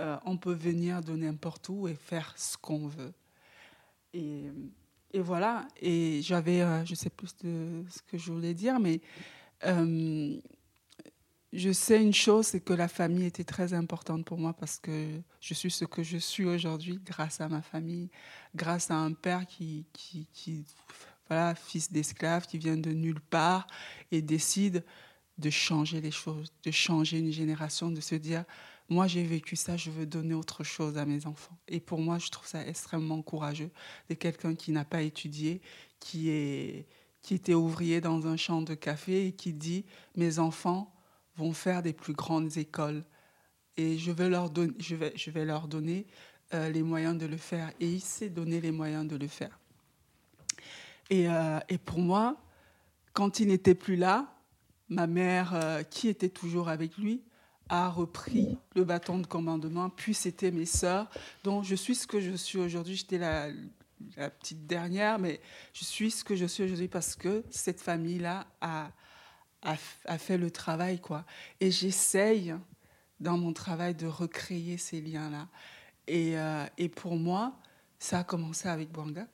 euh, 0.00 0.16
on 0.26 0.36
peut 0.36 0.52
venir 0.52 1.00
de 1.00 1.16
n'importe 1.16 1.70
où 1.70 1.88
et 1.88 1.94
faire 1.94 2.34
ce 2.36 2.58
qu'on 2.58 2.88
veut. 2.88 3.14
Et, 4.12 4.50
et 5.14 5.20
voilà. 5.20 5.66
Et 5.80 6.20
j'avais, 6.20 6.60
euh, 6.60 6.84
je 6.84 6.94
sais 6.94 7.10
plus 7.10 7.34
de 7.38 7.84
ce 7.88 8.02
que 8.02 8.18
je 8.18 8.30
voulais 8.30 8.52
dire, 8.52 8.78
mais 8.80 9.00
euh, 9.66 10.40
je 11.52 11.72
sais 11.72 12.02
une 12.02 12.12
chose, 12.12 12.46
c'est 12.46 12.60
que 12.60 12.72
la 12.72 12.88
famille 12.88 13.26
était 13.26 13.44
très 13.44 13.74
importante 13.74 14.24
pour 14.24 14.38
moi 14.38 14.52
parce 14.52 14.78
que 14.78 15.20
je 15.40 15.54
suis 15.54 15.70
ce 15.70 15.84
que 15.84 16.02
je 16.02 16.18
suis 16.18 16.44
aujourd'hui 16.44 17.00
grâce 17.04 17.40
à 17.40 17.48
ma 17.48 17.62
famille, 17.62 18.10
grâce 18.54 18.90
à 18.90 18.96
un 18.96 19.12
père 19.12 19.46
qui, 19.46 19.86
qui, 19.92 20.26
qui 20.32 20.64
voilà, 21.28 21.54
fils 21.54 21.92
d'esclave, 21.92 22.46
qui 22.46 22.58
vient 22.58 22.76
de 22.76 22.90
nulle 22.90 23.20
part 23.20 23.66
et 24.10 24.20
décide 24.20 24.84
de 25.38 25.50
changer 25.50 26.00
les 26.00 26.10
choses, 26.10 26.52
de 26.62 26.70
changer 26.70 27.18
une 27.18 27.32
génération, 27.32 27.90
de 27.90 28.00
se 28.00 28.14
dire, 28.14 28.44
moi 28.88 29.06
j'ai 29.06 29.24
vécu 29.24 29.56
ça, 29.56 29.76
je 29.76 29.90
veux 29.90 30.06
donner 30.06 30.34
autre 30.34 30.64
chose 30.64 30.98
à 30.98 31.06
mes 31.06 31.26
enfants. 31.26 31.56
Et 31.68 31.80
pour 31.80 32.00
moi, 32.00 32.18
je 32.18 32.30
trouve 32.30 32.46
ça 32.46 32.66
extrêmement 32.66 33.22
courageux 33.22 33.70
de 34.08 34.14
quelqu'un 34.14 34.54
qui 34.54 34.72
n'a 34.72 34.84
pas 34.84 35.02
étudié, 35.02 35.60
qui, 35.98 36.30
est, 36.30 36.86
qui 37.24 37.34
était 37.34 37.54
ouvrier 37.54 38.02
dans 38.02 38.26
un 38.26 38.36
champ 38.36 38.60
de 38.60 38.74
café 38.74 39.28
et 39.28 39.32
qui 39.32 39.54
dit, 39.54 39.86
mes 40.14 40.38
enfants 40.38 40.92
vont 41.36 41.54
faire 41.54 41.82
des 41.82 41.94
plus 41.94 42.12
grandes 42.12 42.58
écoles 42.58 43.02
et 43.78 43.96
je 43.96 44.12
vais 44.12 44.28
leur, 44.28 44.50
don 44.50 44.68
je 44.78 44.94
vais, 44.94 45.10
je 45.16 45.30
vais 45.30 45.46
leur 45.46 45.66
donner 45.66 46.06
euh, 46.52 46.68
les 46.68 46.82
moyens 46.82 47.16
de 47.16 47.24
le 47.24 47.38
faire. 47.38 47.72
Et 47.80 47.88
il 47.88 48.02
sait 48.02 48.28
donner 48.28 48.60
les 48.60 48.70
moyens 48.70 49.08
de 49.08 49.16
le 49.16 49.26
faire. 49.26 49.58
Et, 51.08 51.26
euh, 51.28 51.58
et 51.70 51.78
pour 51.78 51.98
moi, 51.98 52.36
quand 53.14 53.40
il 53.40 53.48
n'était 53.48 53.74
plus 53.74 53.96
là, 53.96 54.30
ma 54.90 55.06
mère, 55.06 55.54
euh, 55.54 55.82
qui 55.82 56.08
était 56.08 56.28
toujours 56.28 56.68
avec 56.68 56.98
lui, 56.98 57.22
a 57.70 57.88
repris 57.88 58.58
le 58.76 58.84
bâton 58.84 59.18
de 59.18 59.26
commandement, 59.26 59.88
puis 59.88 60.12
c'était 60.12 60.50
mes 60.50 60.66
sœurs. 60.66 61.08
Donc 61.42 61.64
je 61.64 61.74
suis 61.74 61.94
ce 61.94 62.06
que 62.06 62.20
je 62.20 62.32
suis 62.32 62.58
aujourd'hui. 62.58 62.96
J'étais 62.96 63.16
la, 63.16 63.48
la, 64.16 64.30
petite 64.30 64.66
dernière, 64.66 65.18
mais 65.18 65.40
je 65.72 65.84
suis 65.84 66.10
ce 66.10 66.24
que 66.24 66.36
je 66.36 66.46
suis 66.46 66.62
aujourd'hui 66.64 66.88
parce 66.88 67.14
que 67.14 67.44
cette 67.50 67.80
famille-là 67.80 68.46
a, 68.60 68.90
a, 69.62 70.18
fait 70.18 70.38
le 70.38 70.50
travail. 70.50 71.00
quoi. 71.00 71.24
Et 71.60 71.70
j'essaye, 71.70 72.54
dans 73.20 73.38
mon 73.38 73.52
travail, 73.52 73.94
de 73.94 74.06
recréer 74.06 74.76
ces 74.78 75.00
liens-là. 75.00 75.48
Et, 76.06 76.38
euh, 76.38 76.66
et 76.78 76.88
pour 76.88 77.16
moi, 77.16 77.58
Ça 77.98 78.18
a 78.18 78.24
commencé 78.24 78.68
avec 78.68 78.90
Bouanga, 78.92 79.26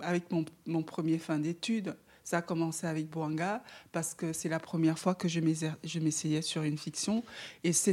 avec 0.00 0.30
mon, 0.30 0.46
mon 0.64 0.82
premier 0.82 1.18
fin 1.18 1.38
d'études. 1.38 1.94
Ça 2.24 2.38
a 2.38 2.42
commencé 2.42 2.86
avec 2.86 3.10
Bouanga 3.10 3.62
parce 3.92 4.14
que 4.14 4.32
c'est 4.32 4.48
la 4.48 4.60
première 4.60 4.98
fois 4.98 5.14
que 5.14 5.28
je 5.28 5.40
m'essayais 5.40 6.42
sur 6.42 6.62
une 6.62 6.78
fiction. 6.78 7.22
Et 7.64 7.74
c'est 7.74 7.92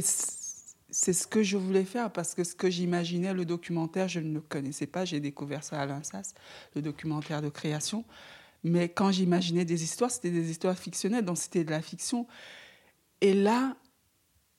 c'est 0.90 1.12
ce 1.12 1.26
que 1.26 1.42
je 1.42 1.56
voulais 1.56 1.84
faire 1.84 2.12
parce 2.12 2.34
que 2.34 2.44
ce 2.44 2.54
que 2.54 2.70
j'imaginais, 2.70 3.34
le 3.34 3.44
documentaire, 3.44 4.08
je 4.08 4.20
ne 4.20 4.32
le 4.34 4.40
connaissais 4.40 4.86
pas. 4.86 5.04
J'ai 5.04 5.20
découvert 5.20 5.62
ça 5.62 5.80
à 5.80 5.86
l'INSAS, 5.86 6.34
le 6.74 6.82
documentaire 6.82 7.42
de 7.42 7.48
création. 7.48 8.04
Mais 8.64 8.88
quand 8.88 9.12
j'imaginais 9.12 9.64
des 9.64 9.84
histoires, 9.84 10.10
c'était 10.10 10.30
des 10.30 10.50
histoires 10.50 10.78
fictionnelles, 10.78 11.24
donc 11.24 11.38
c'était 11.38 11.64
de 11.64 11.70
la 11.70 11.82
fiction. 11.82 12.26
Et 13.20 13.34
là, 13.34 13.76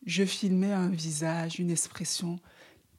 je 0.06 0.24
filmais 0.24 0.72
un 0.72 0.90
visage, 0.90 1.60
une 1.60 1.72
expression 1.72 2.40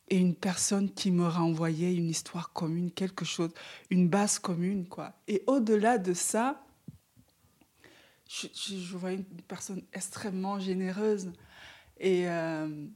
et 0.09 0.17
une 0.19 0.35
personne 0.35 0.91
qui 0.91 1.11
me 1.11 1.27
renvoyait 1.27 1.95
une 1.95 2.11
histoire 2.11 2.53
commune, 2.53 2.91
quelque 2.91 3.25
chose, 3.25 3.51
une 3.91 4.09
base 4.09 4.39
commune, 4.41 4.89
quoi. 4.89 5.15
Et 5.29 5.43
au-delà 5.47 5.99
de 5.99 6.13
ça, 6.15 6.65
je, 8.29 8.49
je, 8.53 8.97
voyais 8.97 9.19
une 9.19 9.43
personne 9.43 9.83
extrêmement 9.93 10.59
généreuse. 10.59 11.33
Et, 11.99 12.29
euh, 12.29 12.87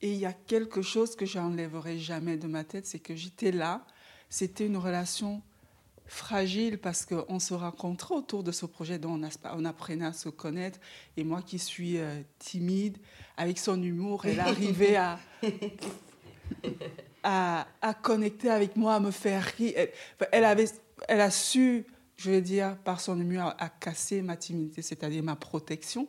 et 0.00 0.12
il 0.12 0.18
y 0.18 0.26
a 0.26 0.32
quelque 0.32 0.82
chose 0.82 1.16
que 1.16 1.26
j'enlèverai 1.26 1.98
jamais 1.98 2.36
de 2.36 2.46
ma 2.46 2.64
tête, 2.64 2.86
c'est 2.86 3.00
que 3.00 3.16
j'étais 3.16 3.50
là. 3.50 3.84
C'était 4.30 4.66
une 4.66 4.76
relation 4.76 5.42
fragile 6.06 6.78
parce 6.78 7.04
qu'on 7.04 7.38
se 7.38 7.54
rencontrait 7.54 8.14
autour 8.14 8.42
de 8.42 8.52
ce 8.52 8.66
projet 8.66 8.98
dont 8.98 9.20
on, 9.44 9.64
apprenait 9.64 10.06
à 10.06 10.12
se 10.12 10.28
connaître. 10.28 10.78
Et 11.16 11.24
moi 11.24 11.42
qui 11.42 11.58
suis 11.58 11.98
euh, 11.98 12.22
timide, 12.38 12.98
avec 13.36 13.58
son 13.58 13.82
humour, 13.82 14.24
elle 14.24 14.40
arrivait 14.40 14.96
à, 14.96 15.18
à, 17.22 17.94
connecter 18.02 18.50
avec 18.50 18.76
moi, 18.76 18.94
à 18.94 19.00
me 19.00 19.10
faire 19.10 19.42
rire. 19.42 19.88
Elle, 20.32 20.44
avait, 20.44 20.68
elle 21.08 21.20
a 21.20 21.30
su, 21.30 21.86
je 22.16 22.30
veux 22.30 22.40
dire, 22.40 22.76
par 22.84 23.00
son 23.00 23.20
humour, 23.20 23.52
à 23.58 23.68
casser 23.68 24.22
ma 24.22 24.36
timidité, 24.36 24.82
c'est-à-dire 24.82 25.22
ma 25.22 25.36
protection. 25.36 26.08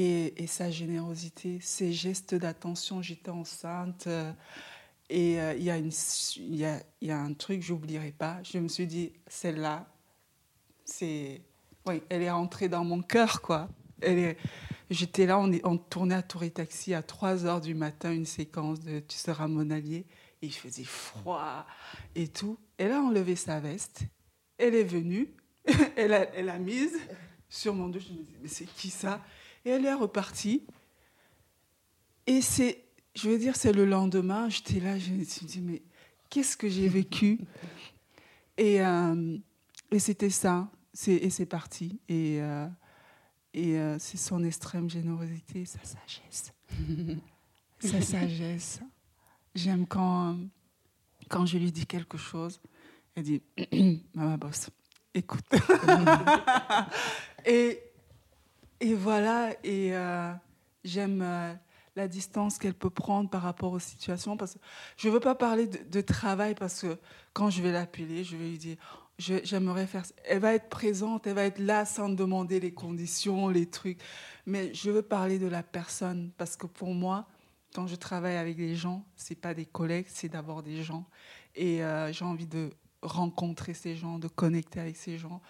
Et, 0.00 0.46
sa 0.46 0.70
générosité, 0.70 1.58
ses 1.60 1.92
gestes 1.92 2.36
d'attention, 2.36 3.02
j'étais 3.02 3.32
enceinte. 3.32 4.06
Euh, 4.06 4.32
et 5.10 5.40
euh, 5.40 5.54
il 5.54 5.64
y, 5.64 5.70
a 5.70 5.78
y, 5.78 6.64
a, 6.64 6.80
y 7.02 7.10
a 7.10 7.18
un 7.18 7.32
truc, 7.32 7.62
j'oublierai 7.62 8.12
pas. 8.12 8.40
Je 8.44 8.58
me 8.58 8.68
suis 8.68 8.86
dit, 8.86 9.12
celle-là, 9.26 9.88
c'est. 10.84 11.42
Oui, 11.84 12.00
elle 12.10 12.22
est 12.22 12.30
rentrée 12.30 12.68
dans 12.68 12.84
mon 12.84 13.02
cœur, 13.02 13.42
quoi. 13.42 13.68
Elle 14.00 14.18
est... 14.18 14.38
J'étais 14.88 15.26
là, 15.26 15.36
on, 15.36 15.50
est, 15.50 15.66
on 15.66 15.76
tournait 15.76 16.14
à 16.14 16.22
Tour 16.22 16.44
Taxi 16.54 16.94
à 16.94 17.02
3 17.02 17.34
h 17.34 17.60
du 17.60 17.74
matin, 17.74 18.12
une 18.12 18.24
séquence 18.24 18.78
de 18.78 19.00
Tu 19.00 19.18
seras 19.18 19.48
mon 19.48 19.68
allié. 19.68 20.06
Et 20.42 20.46
il 20.46 20.54
faisait 20.54 20.84
froid 20.84 21.66
et 22.14 22.28
tout. 22.28 22.56
Elle 22.76 22.92
a 22.92 23.00
enlevé 23.00 23.34
sa 23.34 23.58
veste. 23.58 24.02
Elle 24.58 24.76
est 24.76 24.84
venue. 24.84 25.34
elle, 25.96 26.14
a, 26.14 26.32
elle 26.36 26.50
a 26.50 26.58
mise 26.58 26.96
sur 27.48 27.74
mon 27.74 27.88
dos. 27.88 27.98
Je 27.98 28.12
me 28.12 28.22
dis, 28.22 28.36
mais 28.40 28.48
c'est 28.48 28.66
qui 28.66 28.90
ça? 28.90 29.20
Et 29.64 29.70
elle 29.70 29.84
est 29.84 29.94
repartie. 29.94 30.66
Et 32.26 32.40
c'est, 32.42 32.84
je 33.14 33.30
veux 33.30 33.38
dire, 33.38 33.56
c'est 33.56 33.72
le 33.72 33.84
lendemain, 33.84 34.48
j'étais 34.48 34.80
là, 34.80 34.98
je 34.98 35.10
me 35.12 35.24
suis 35.24 35.46
dit, 35.46 35.60
mais 35.60 35.82
qu'est-ce 36.30 36.56
que 36.56 36.68
j'ai 36.68 36.88
vécu? 36.88 37.40
Et, 38.60 38.84
euh, 38.84 39.38
et 39.92 40.00
c'était 40.00 40.30
ça, 40.30 40.68
et 41.06 41.30
c'est 41.30 41.46
parti. 41.46 42.00
Et, 42.08 42.42
euh, 42.42 42.66
et 43.54 43.78
euh, 43.78 43.96
c'est 44.00 44.16
son 44.16 44.42
extrême 44.42 44.90
générosité, 44.90 45.64
sa 45.64 45.78
sagesse. 45.84 46.52
sa 47.78 48.00
sagesse. 48.00 48.80
J'aime 49.54 49.86
quand, 49.86 50.38
quand 51.28 51.46
je 51.46 51.56
lui 51.56 51.70
dis 51.70 51.86
quelque 51.86 52.18
chose, 52.18 52.60
elle 53.14 53.22
dit, 53.22 53.42
maman 54.14 54.36
bosse, 54.36 54.70
écoute. 55.14 55.44
et 57.46 57.80
et 58.80 58.94
voilà, 58.94 59.52
et 59.64 59.94
euh, 59.94 60.32
j'aime 60.84 61.20
euh, 61.22 61.52
la 61.96 62.08
distance 62.08 62.58
qu'elle 62.58 62.74
peut 62.74 62.90
prendre 62.90 63.28
par 63.28 63.42
rapport 63.42 63.72
aux 63.72 63.78
situations. 63.78 64.36
Parce 64.36 64.54
que 64.54 64.58
je 64.96 65.08
ne 65.08 65.12
veux 65.12 65.20
pas 65.20 65.34
parler 65.34 65.66
de, 65.66 66.00
travail 66.00 66.54
parce 66.54 66.82
que 66.82 66.98
quand 67.32 67.50
je 67.50 67.62
vais 67.62 67.72
l'appeler, 67.72 68.24
je 68.24 68.36
vais 68.36 68.48
lui 68.48 68.58
dire, 68.58 68.76
j'aimerais 69.18 69.86
faire... 69.86 70.04
Elle 70.24 70.38
va 70.38 70.54
être 70.54 70.68
présente, 70.68 71.26
elle 71.26 71.34
va 71.34 71.44
être 71.44 71.58
là 71.58 71.84
sans 71.84 72.08
demander 72.08 72.60
les 72.60 72.72
conditions, 72.72 73.48
les 73.48 73.66
trucs. 73.66 73.98
Mais 74.46 74.72
je 74.74 74.90
veux 74.90 75.02
parler 75.02 75.38
de 75.38 75.48
la 75.48 75.62
personne 75.62 76.30
parce 76.38 76.56
que 76.56 76.66
pour 76.66 76.94
moi, 76.94 77.26
quand 77.74 77.86
je 77.86 77.96
travaille 77.96 78.36
avec 78.36 78.56
les 78.56 78.76
gens, 78.76 79.04
c'est 79.16 79.34
pas 79.34 79.54
des 79.54 79.66
collègues, 79.66 80.06
c'est 80.08 80.28
d'abord 80.28 80.62
des 80.62 80.82
gens. 80.82 81.04
Et 81.54 81.82
euh, 81.82 82.12
j'ai 82.12 82.24
envie 82.24 82.46
de 82.46 82.70
rencontrer 83.02 83.74
ces 83.74 83.96
gens, 83.96 84.18
de 84.18 84.28
connecter 84.28 84.80
avec 84.80 84.96
ces 84.96 85.18
gens. 85.18 85.40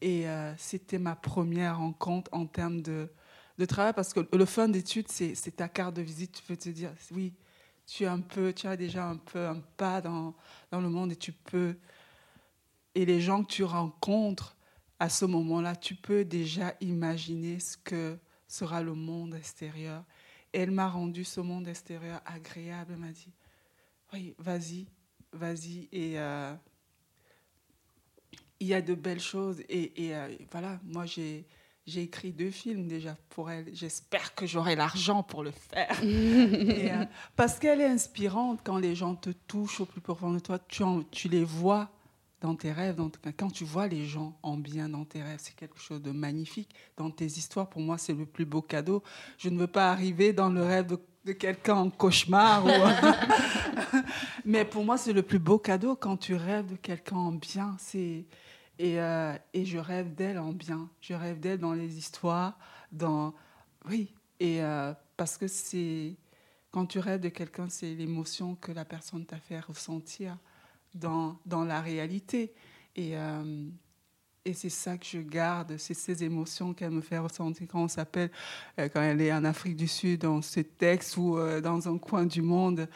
Et 0.00 0.28
euh, 0.28 0.54
c'était 0.56 0.98
ma 0.98 1.16
première 1.16 1.78
rencontre 1.78 2.28
en 2.32 2.46
termes 2.46 2.82
de, 2.82 3.10
de 3.58 3.64
travail, 3.64 3.92
parce 3.94 4.12
que 4.12 4.20
le 4.36 4.44
fin 4.44 4.68
d'études, 4.68 5.08
c'est 5.10 5.56
ta 5.56 5.68
carte 5.68 5.94
de 5.94 6.02
visite. 6.02 6.32
Tu 6.32 6.42
peux 6.42 6.56
te 6.56 6.68
dire, 6.68 6.92
oui, 7.12 7.34
tu, 7.86 8.04
es 8.04 8.06
un 8.06 8.20
peu, 8.20 8.52
tu 8.52 8.66
as 8.66 8.76
déjà 8.76 9.06
un 9.06 9.16
peu 9.16 9.46
un 9.46 9.60
pas 9.76 10.00
dans, 10.00 10.34
dans 10.70 10.80
le 10.80 10.88
monde 10.88 11.12
et 11.12 11.16
tu 11.16 11.32
peux... 11.32 11.76
Et 12.96 13.04
les 13.04 13.20
gens 13.20 13.42
que 13.42 13.50
tu 13.50 13.64
rencontres 13.64 14.56
à 15.00 15.08
ce 15.08 15.24
moment-là, 15.24 15.74
tu 15.74 15.96
peux 15.96 16.24
déjà 16.24 16.74
imaginer 16.80 17.58
ce 17.58 17.76
que 17.76 18.16
sera 18.46 18.82
le 18.82 18.94
monde 18.94 19.34
extérieur. 19.34 20.04
Et 20.52 20.60
elle 20.60 20.70
m'a 20.70 20.88
rendu 20.88 21.24
ce 21.24 21.40
monde 21.40 21.66
extérieur 21.66 22.20
agréable. 22.24 22.92
Elle 22.94 23.00
m'a 23.00 23.10
dit, 23.10 23.32
oui, 24.12 24.34
vas-y, 24.38 24.86
vas-y. 25.32 25.88
Euh, 25.92 26.54
il 28.60 28.68
y 28.68 28.74
a 28.74 28.82
de 28.82 28.94
belles 28.94 29.20
choses. 29.20 29.60
Et, 29.68 30.06
et 30.06 30.14
euh, 30.14 30.28
voilà, 30.50 30.78
moi, 30.84 31.06
j'ai, 31.06 31.46
j'ai 31.86 32.02
écrit 32.02 32.32
deux 32.32 32.50
films 32.50 32.86
déjà 32.88 33.16
pour 33.30 33.50
elle. 33.50 33.66
J'espère 33.72 34.34
que 34.34 34.46
j'aurai 34.46 34.76
l'argent 34.76 35.22
pour 35.22 35.42
le 35.42 35.50
faire. 35.50 36.00
Euh, 36.84 37.06
parce 37.34 37.58
qu'elle 37.58 37.80
est 37.80 37.86
inspirante 37.86 38.60
quand 38.62 38.78
les 38.78 38.94
gens 38.94 39.14
te 39.14 39.30
touchent 39.30 39.80
au 39.80 39.86
plus 39.86 40.00
profond 40.00 40.32
de 40.32 40.38
toi. 40.38 40.58
Tu, 40.68 40.84
tu 41.10 41.28
les 41.28 41.44
vois 41.44 41.90
dans 42.40 42.54
tes 42.54 42.72
rêves. 42.72 43.00
quand 43.38 43.50
tu 43.50 43.64
vois 43.64 43.88
les 43.88 44.04
gens 44.04 44.38
en 44.42 44.56
bien 44.56 44.88
dans 44.88 45.04
tes 45.04 45.22
rêves, 45.22 45.40
c'est 45.42 45.56
quelque 45.56 45.78
chose 45.78 46.02
de 46.02 46.10
magnifique. 46.10 46.74
Dans 46.96 47.10
tes 47.10 47.24
histoires, 47.24 47.70
pour 47.70 47.80
moi, 47.80 47.96
c'est 47.96 48.12
le 48.12 48.26
plus 48.26 48.44
beau 48.44 48.60
cadeau. 48.60 49.02
Je 49.38 49.48
ne 49.48 49.58
veux 49.58 49.66
pas 49.66 49.90
arriver 49.90 50.32
dans 50.32 50.50
le 50.50 50.62
rêve 50.62 50.86
de, 50.86 51.00
de 51.24 51.32
quelqu'un 51.32 51.76
en 51.76 51.90
cauchemar. 51.90 52.64
Ou... 52.64 52.68
Mais 54.44 54.64
pour 54.64 54.84
moi, 54.84 54.98
c'est 54.98 55.12
le 55.12 55.22
plus 55.22 55.38
beau 55.38 55.58
cadeau 55.58 55.96
quand 55.96 56.16
tu 56.16 56.34
rêves 56.34 56.66
de 56.66 56.76
quelqu'un 56.76 57.16
en 57.16 57.32
bien. 57.32 57.76
C'est 57.78 58.24
et, 58.78 59.00
euh, 59.00 59.36
et 59.52 59.64
je 59.64 59.78
rêve 59.78 60.14
d'elle 60.14 60.38
en 60.38 60.52
bien. 60.52 60.88
Je 61.00 61.14
rêve 61.14 61.40
d'elle 61.40 61.58
dans 61.58 61.74
les 61.74 61.96
histoires, 61.96 62.58
dans... 62.90 63.34
Oui, 63.88 64.12
et 64.40 64.62
euh, 64.62 64.92
parce 65.16 65.36
que 65.36 65.46
c'est... 65.46 66.16
Quand 66.70 66.86
tu 66.86 66.98
rêves 66.98 67.20
de 67.20 67.28
quelqu'un, 67.28 67.68
c'est 67.68 67.94
l'émotion 67.94 68.56
que 68.56 68.72
la 68.72 68.84
personne 68.84 69.24
t'a 69.24 69.38
fait 69.38 69.60
ressentir 69.60 70.36
dans, 70.94 71.38
dans 71.46 71.64
la 71.64 71.80
réalité. 71.80 72.52
Et, 72.96 73.16
euh, 73.16 73.68
et 74.44 74.52
c'est 74.52 74.70
ça 74.70 74.98
que 74.98 75.06
je 75.06 75.18
garde, 75.18 75.76
c'est 75.78 75.94
ces 75.94 76.22
émotions 76.22 76.74
qu'elle 76.74 76.90
me 76.90 77.00
fait 77.00 77.18
ressentir 77.18 77.66
quand 77.68 77.84
on 77.84 77.88
s'appelle, 77.88 78.30
quand 78.76 79.00
elle 79.00 79.20
est 79.20 79.32
en 79.32 79.44
Afrique 79.44 79.76
du 79.76 79.88
Sud, 79.88 80.22
dans 80.22 80.42
ce 80.42 80.60
texte 80.60 81.16
ou 81.16 81.38
dans 81.62 81.88
un 81.88 81.98
coin 81.98 82.26
du 82.26 82.42
monde. 82.42 82.88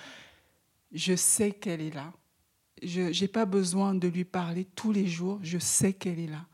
Je 0.93 1.15
sais 1.17 1.53
qu'elle 1.53 1.81
est 1.81 1.95
là 1.95 2.13
je 2.83 3.21
n'ai 3.21 3.29
pas 3.29 3.45
besoin 3.45 3.95
de 3.95 4.09
lui 4.09 4.25
parler 4.25 4.65
tous 4.65 4.93
les 4.93 5.07
jours, 5.07 5.39
je 5.43 5.59
sais 5.59 5.93
qu'elle 5.93 6.19
est 6.19 6.29
là. 6.29 6.47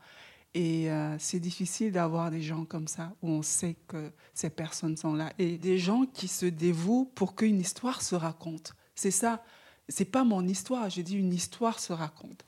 Et 0.53 0.89
euh, 0.89 1.17
c'est 1.19 1.39
difficile 1.39 1.91
d'avoir 1.91 2.31
des 2.31 2.41
gens 2.41 2.63
comme 2.63 2.87
ça, 2.87 3.13
où 3.21 3.29
on 3.29 3.41
sait 3.41 3.75
que 3.87 4.11
ces 4.33 4.49
personnes 4.49 4.95
sont 4.95 5.13
là. 5.13 5.33
Et 5.37 5.57
des 5.57 5.77
gens 5.77 6.05
qui 6.05 6.27
se 6.27 6.45
dévouent 6.45 7.11
pour 7.13 7.35
qu'une 7.35 7.59
histoire 7.59 8.01
se 8.01 8.15
raconte. 8.15 8.73
C'est 8.95 9.11
ça. 9.11 9.43
C'est 9.89 10.05
pas 10.05 10.23
mon 10.23 10.47
histoire. 10.47 10.89
J'ai 10.89 11.03
dit 11.03 11.17
une 11.17 11.33
histoire 11.33 11.79
se 11.79 11.91
raconte. 11.91 12.45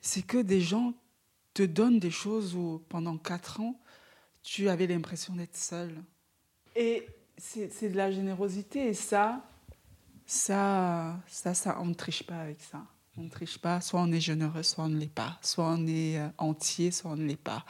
C'est 0.00 0.22
que 0.22 0.38
des 0.38 0.60
gens 0.60 0.94
te 1.54 1.62
donnent 1.62 2.00
des 2.00 2.10
choses 2.10 2.54
où 2.54 2.82
pendant 2.88 3.16
quatre 3.16 3.60
ans, 3.60 3.80
tu 4.42 4.68
avais 4.68 4.86
l'impression 4.86 5.34
d'être 5.34 5.56
seul. 5.56 5.94
Et 6.76 7.06
c'est 7.38 7.88
de 7.88 7.96
la 7.96 8.10
générosité. 8.10 8.88
Et 8.88 8.94
ça, 8.94 9.42
ça, 10.26 11.16
ça, 11.28 11.54
ça, 11.54 11.78
on 11.80 11.86
ne 11.86 11.94
triche 11.94 12.24
pas 12.24 12.40
avec 12.40 12.60
ça. 12.60 12.82
On 13.16 13.22
ne 13.22 13.28
triche 13.28 13.58
pas, 13.58 13.80
soit 13.80 14.00
on 14.00 14.10
est 14.10 14.20
généreux, 14.20 14.64
soit 14.64 14.84
on 14.84 14.88
ne 14.88 14.98
l'est 14.98 15.06
pas, 15.06 15.38
soit 15.40 15.66
on 15.66 15.86
est 15.86 16.18
euh, 16.18 16.28
entier, 16.38 16.90
soit 16.90 17.12
on 17.12 17.16
ne 17.16 17.24
l'est 17.24 17.36
pas. 17.36 17.64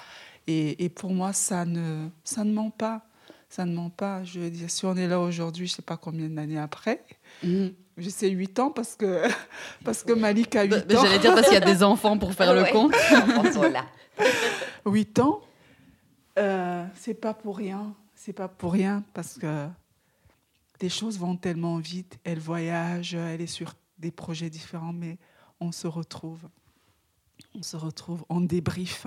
Et, 0.47 0.83
et, 0.83 0.89
pour 0.89 1.13
moi, 1.13 1.35
ça 1.35 1.67
ne, 1.67 2.09
ça 2.23 2.45
ne 2.45 2.53
ment 2.53 2.71
pas. 2.71 3.07
Ça 3.51 3.67
ne 3.67 3.75
ment 3.75 3.91
pas. 3.91 4.25
Je 4.25 4.41
veux 4.41 4.51
dire, 4.51 4.71
si 4.71 4.87
on 4.87 4.97
est 4.97 5.07
là 5.07 5.21
aujourd'hui, 5.21 5.67
je 5.67 5.73
ne 5.73 5.77
sais 5.77 5.83
pas 5.83 5.99
combien 5.99 6.29
d'années 6.29 6.59
après, 6.59 7.05
mm. 7.43 7.69
Je 7.97 8.09
sais 8.09 8.29
8 8.29 8.59
ans 8.59 8.71
parce 8.71 8.97
que, 8.97 9.29
parce 9.85 10.03
que 10.03 10.13
Malik 10.13 10.57
a 10.57 10.65
8 10.65 10.71
bah, 10.71 10.99
ans. 10.99 11.03
J'allais 11.03 11.19
dire 11.19 11.35
parce 11.35 11.47
qu'il 11.47 11.59
y 11.59 11.63
a 11.63 11.65
des 11.65 11.83
enfants 11.83 12.19
pour 12.19 12.35
faire 12.35 12.55
le 12.55 12.65
compte. 12.73 12.95
8 14.87 15.19
ans, 15.21 15.41
euh, 16.39 16.85
c'est 16.95 17.15
pas 17.15 17.35
pour 17.35 17.57
rien. 17.57 17.95
C'est 18.15 18.33
pas 18.33 18.49
pour 18.49 18.73
rien 18.73 19.05
parce 19.13 19.35
que 19.35 19.67
les 20.81 20.89
choses 20.89 21.19
vont 21.19 21.37
tellement 21.37 21.79
vite. 21.79 22.19
Elle 22.25 22.39
voyage, 22.39 23.15
elle 23.15 23.41
est 23.41 23.47
sur 23.47 23.75
des 23.99 24.11
projets 24.11 24.51
différents, 24.51 24.93
mais 24.93 25.19
on 25.61 25.73
se 25.73 25.87
retrouve. 25.87 26.41
On 27.55 27.63
se 27.63 27.77
retrouve, 27.77 28.25
on 28.29 28.41
débrief. 28.41 29.07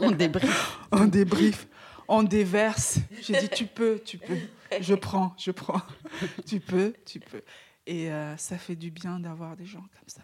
on 0.00 0.10
débrief. 0.10 0.78
on 0.92 1.04
débrief. 1.04 1.68
On 2.08 2.22
déverse. 2.22 2.98
J'ai 3.22 3.40
dit, 3.40 3.48
tu 3.48 3.66
peux, 3.66 4.00
tu 4.04 4.18
peux. 4.18 4.36
Je 4.80 4.94
prends, 4.94 5.34
je 5.38 5.50
prends. 5.50 5.82
tu 6.46 6.60
peux, 6.60 6.94
tu 7.04 7.20
peux. 7.20 7.42
Et 7.86 8.10
euh, 8.10 8.36
ça 8.36 8.58
fait 8.58 8.76
du 8.76 8.90
bien 8.90 9.20
d'avoir 9.20 9.56
des 9.56 9.66
gens 9.66 9.80
comme 9.80 10.08
ça. 10.08 10.22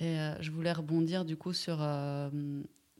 Et 0.00 0.18
euh, 0.18 0.40
je 0.42 0.50
voulais 0.50 0.72
rebondir 0.72 1.24
du 1.24 1.36
coup 1.36 1.52
sur, 1.52 1.78
euh, 1.80 2.30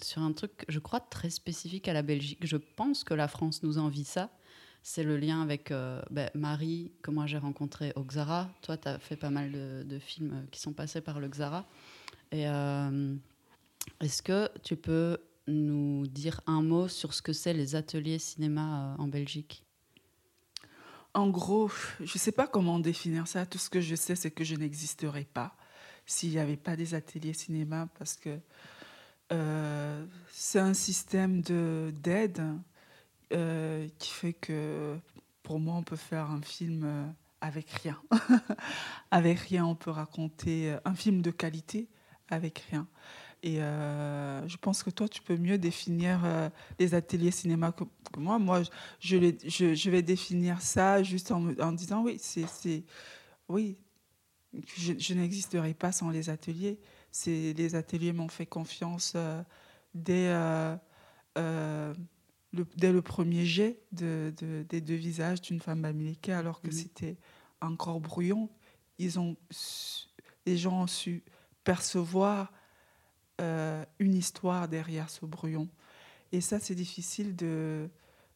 sur 0.01 0.23
un 0.23 0.33
truc, 0.33 0.65
je 0.69 0.79
crois, 0.79 1.01
très 1.01 1.31
spécifique 1.31 1.89
à 1.89 1.93
la 1.93 2.03
Belgique. 2.03 2.47
Je 2.47 2.57
pense 2.57 3.05
que 3.05 3.15
la 3.15 3.29
France 3.29 3.63
nous 3.63 3.79
envie 3.79 4.05
ça. 4.05 4.31
C'est 4.83 5.03
le 5.03 5.17
lien 5.17 5.41
avec 5.41 5.73
ben, 6.11 6.29
Marie, 6.35 6.93
que 7.03 7.11
moi 7.11 7.27
j'ai 7.27 7.39
rencontré 7.39 7.95
au 7.97 8.05
Xara. 8.05 8.51
Toi, 8.61 8.77
tu 8.77 8.87
as 8.87 8.99
fait 8.99 9.17
pas 9.17 9.31
mal 9.31 9.51
de, 9.51 9.83
de, 9.83 9.99
films 9.99 10.47
qui 10.51 10.61
sont 10.61 10.75
passés 10.75 11.01
par 11.01 11.21
le 11.21 11.29
Xara. 11.29 11.67
Et 12.33 12.43
est-ce 14.03 14.23
que 14.23 14.51
tu 14.63 14.77
peux 14.77 15.17
nous 15.47 16.07
dire 16.07 16.43
un 16.47 16.61
mot 16.61 16.87
sur 16.89 17.15
ce 17.15 17.23
que 17.23 17.33
c'est 17.33 17.55
les 17.55 17.77
ateliers 17.77 18.19
cinéma 18.19 18.95
en 18.99 19.09
Belgique? 19.09 19.64
En 21.15 21.29
gros, 21.29 21.71
je 22.01 22.13
ne 22.13 22.19
sais 22.19 22.33
pas 22.33 22.47
comment 22.49 22.81
définir 22.81 23.29
ça. 23.29 23.47
Tout 23.47 23.59
ce 23.59 23.71
que 23.71 23.81
je 23.81 23.95
sais, 23.95 24.17
c'est 24.17 24.33
que 24.33 24.43
je 24.45 24.57
n'existerais 24.57 25.25
pas 25.25 25.57
s'il 26.07 26.31
n'y 26.31 26.39
avait 26.39 26.57
pas 26.57 26.77
des 26.77 26.95
ateliers 26.95 27.33
cinéma 27.33 27.89
parce 27.99 28.17
que 28.17 28.39
euh, 29.33 30.05
c'est 30.31 30.59
un 30.59 30.75
système 30.75 31.41
d'aide 31.41 32.43
euh, 33.33 33.89
qui 33.99 34.11
fait 34.11 34.33
que 34.33 34.99
pour 35.43 35.61
moi, 35.61 35.75
on 35.77 35.83
peut 35.83 35.97
faire 35.97 36.31
un 36.31 36.43
film 36.43 36.83
euh, 36.85 37.07
avec 37.41 37.71
rien. 37.71 38.01
avec 39.11 39.39
rien, 39.39 39.65
on 39.67 39.75
peut 39.75 39.91
raconter 39.91 40.77
un 40.85 40.95
film 40.95 41.23
de 41.23 41.31
qualité 41.31 41.89
avec 42.29 42.59
rien. 42.71 42.87
Et 43.47 43.57
je 43.57 44.57
pense 44.57 44.83
que 44.83 44.89
toi, 44.89 45.07
tu 45.07 45.21
peux 45.21 45.37
mieux 45.37 45.59
définir 45.59 46.51
les 46.79 46.95
ateliers 46.95 47.31
cinéma 47.31 47.73
que, 47.73 47.85
moi. 48.17 48.39
Moi, 48.39 48.63
je, 49.01 49.35
je, 49.47 49.75
je, 49.75 49.91
vais 49.91 50.01
définir 50.01 50.63
ça 50.63 51.03
juste 51.03 51.31
en, 51.31 51.51
en 51.59 51.73
disant 51.73 52.03
oui, 52.03 52.17
c'est 52.19 52.85
oui, 53.49 53.77
je, 54.77 55.15
n'existerai 55.15 55.75
pas 55.75 55.93
sans 55.93 56.11
les 56.11 56.31
ateliers. 56.31 56.79
Les 57.27 57.75
ateliers 57.75 58.13
m'ont 58.13 58.29
fait 58.29 58.47
confiance 58.47 59.13
euh, 59.17 59.43
dès, 59.95 60.29
euh, 60.29 60.77
euh, 61.39 61.95
le, 62.53 62.67
dès 62.77 62.93
le 62.93 63.03
premier 63.03 63.45
jet 63.45 63.81
de, 63.93 64.33
des 64.69 64.81
deux 64.81 64.95
visages 64.95 65.41
d'une 65.41 65.61
femme 65.61 65.83
bamileke, 65.83 66.29
alors 66.31 66.61
que 66.61 66.71
c'était 66.71 67.17
encore 67.61 68.01
brouillon. 68.01 68.51
Ils 68.99 69.19
ont 69.19 69.37
les 70.47 70.57
gens 70.57 70.83
ont 70.83 70.87
su 70.87 71.23
percevoir 71.65 72.53
une 73.39 74.15
histoire 74.15 74.69
derrière 74.69 75.11
ce 75.11 75.27
brouillon. 75.27 75.69
Et 76.33 76.41
ça, 76.41 76.59
c'est 76.61 76.75
difficile 76.75 77.35
de, 77.37 77.89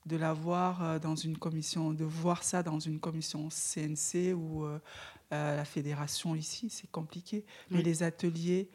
de 0.06 0.16
l'avoir 0.16 1.00
dans 1.00 1.16
une 1.16 1.38
commission, 1.38 1.92
de 1.92 2.04
voir 2.04 2.42
ça 2.42 2.62
dans 2.62 2.80
une 2.80 3.00
commission 3.00 3.48
CNC 3.48 4.34
ou 4.34 4.66
euh, 5.32 5.56
la 5.56 5.64
fédération 5.64 6.34
ici, 6.34 6.70
c'est 6.70 6.90
compliqué. 6.90 7.44
Mais 7.70 7.82
les 7.82 8.02
ateliers, 8.02 8.70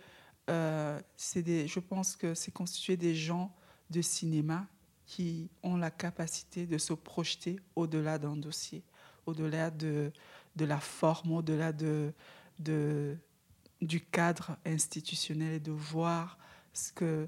euh, 0.49 0.99
des, 1.35 1.67
je 1.67 1.79
pense 1.79 2.15
que 2.15 2.35
c'est 2.35 2.51
constitué 2.51 2.95
des 2.95 3.15
gens 3.15 3.55
de 3.89 4.01
cinéma 4.01 4.67
qui 5.07 5.49
ont 5.63 5.77
la 5.77 5.89
capacité 5.89 6.67
de 6.67 6.77
se 6.77 6.93
projeter 6.93 7.59
au-delà 7.75 8.19
d'un 8.19 8.35
dossier, 8.35 8.83
au-delà 9.25 9.71
de, 9.71 10.11
de 10.55 10.65
la 10.65 10.79
forme, 10.79 11.31
au-delà 11.31 11.73
de, 11.73 12.13
de, 12.59 13.17
du 13.85 14.01
cadre 14.01 14.57
institutionnel 14.65 15.53
et 15.53 15.59
de 15.59 15.71
voir 15.71 16.37
ce 16.73 16.91
que 16.91 17.27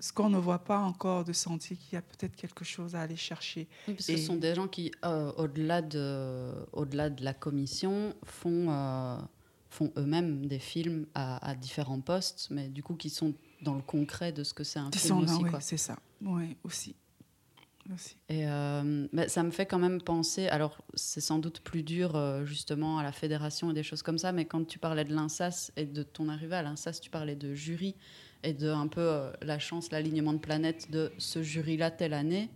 ce 0.00 0.12
qu'on 0.12 0.30
ne 0.30 0.38
voit 0.38 0.60
pas 0.60 0.78
encore, 0.78 1.24
de 1.24 1.32
sentir 1.32 1.76
qu'il 1.78 1.92
y 1.92 1.96
a 1.96 2.02
peut-être 2.02 2.34
quelque 2.34 2.64
chose 2.64 2.94
à 2.94 3.02
aller 3.02 3.16
chercher. 3.16 3.68
Oui, 3.86 3.94
parce 3.94 4.06
que 4.06 4.16
ce 4.16 4.24
sont 4.24 4.36
des 4.36 4.54
gens 4.54 4.66
qui, 4.66 4.90
euh, 5.04 5.30
au-delà 5.36 5.82
de, 5.82 6.52
au 6.72 6.86
-delà 6.86 7.14
de 7.14 7.22
la 7.22 7.34
commission, 7.34 8.14
font, 8.24 8.70
euh, 8.70 9.18
font 9.68 9.92
eux-mêmes 9.98 10.46
des 10.46 10.58
films 10.58 11.06
à, 11.14 11.54
différents 11.54 12.00
postes, 12.00 12.48
mais 12.50 12.68
du 12.68 12.82
coup 12.82 12.94
qui 12.94 13.10
sont 13.10 13.34
dans 13.60 13.74
le 13.74 13.82
concret 13.82 14.32
de 14.32 14.42
ce 14.42 14.54
que 14.54 14.64
c'est 14.64 14.78
un 14.78 14.90
film 14.90 15.18
aussi. 15.18 15.44
Oui, 15.44 15.50
c'est 15.60 15.76
ça. 15.76 15.98
Oui, 16.22 16.56
aussi. 16.64 16.96
Et 18.28 18.46
euh, 18.46 19.06
ça 19.28 19.42
me 19.42 19.50
fait 19.50 19.66
quand 19.66 19.78
même 19.78 20.00
penser, 20.00 20.48
alors 20.48 20.78
c'est 20.94 21.20
sans 21.20 21.38
doute 21.38 21.60
plus 21.60 21.82
dur 21.82 22.16
justement 22.44 22.98
à 22.98 23.02
la 23.02 23.12
fédération 23.12 23.70
et 23.70 23.74
des 23.74 23.82
choses 23.82 24.02
comme 24.02 24.18
ça, 24.18 24.32
mais 24.32 24.44
quand 24.44 24.66
tu 24.66 24.78
parlais 24.78 25.04
de 25.04 25.14
l'INSAS 25.14 25.72
et 25.76 25.84
de 25.84 26.02
ton 26.02 26.28
arrivée 26.28 26.56
à 26.56 26.62
l'INSAS, 26.62 27.00
tu 27.00 27.10
parlais 27.10 27.36
de 27.36 27.54
jury 27.54 27.96
et 28.42 28.52
de 28.52 28.68
un 28.68 28.86
peu 28.86 29.00
euh, 29.00 29.30
la 29.42 29.58
chance, 29.58 29.90
l'alignement 29.90 30.32
de 30.32 30.38
planète 30.38 30.90
de 30.90 31.12
ce 31.18 31.42
jury-là 31.42 31.90
telle 31.90 32.14
année. 32.14 32.50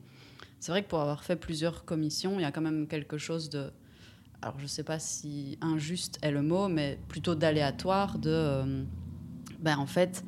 C'est 0.61 0.73
vrai 0.73 0.83
que 0.83 0.89
pour 0.89 1.01
avoir 1.01 1.25
fait 1.25 1.37
plusieurs 1.37 1.85
commissions, 1.85 2.39
il 2.39 2.43
y 2.43 2.47
a 2.47 2.53
quand 2.53 2.63
même 2.63 2.87
quelque 2.87 3.19
chose 3.19 3.51
de, 3.51 3.71
alors 4.41 4.59
je 4.59 4.65
ne 4.65 4.69
sais 4.69 4.85
pas 4.85 4.99
si 4.99 5.59
injuste 5.61 6.19
est 6.23 6.31
le 6.31 6.43
mot, 6.43 6.69
mais 6.69 6.99
plutôt 7.09 7.35
d'aléatoire 7.35 8.19
de, 8.19 8.31
euh, 8.31 8.85
ben 9.59 9.77
en 9.77 9.87
fait, 9.87 10.25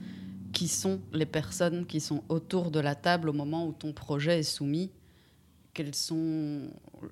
qui 0.53 0.69
sont 0.69 1.01
les 1.13 1.27
personnes 1.27 1.87
qui 1.87 2.01
sont 2.01 2.23
autour 2.29 2.71
de 2.71 2.81
la 2.81 2.95
table 2.95 3.29
au 3.29 3.33
moment 3.33 3.67
où 3.67 3.73
ton 3.73 3.93
projet 3.93 4.41
est 4.41 4.43
soumis 4.43 4.91
quels 5.77 5.95
sont 5.95 6.71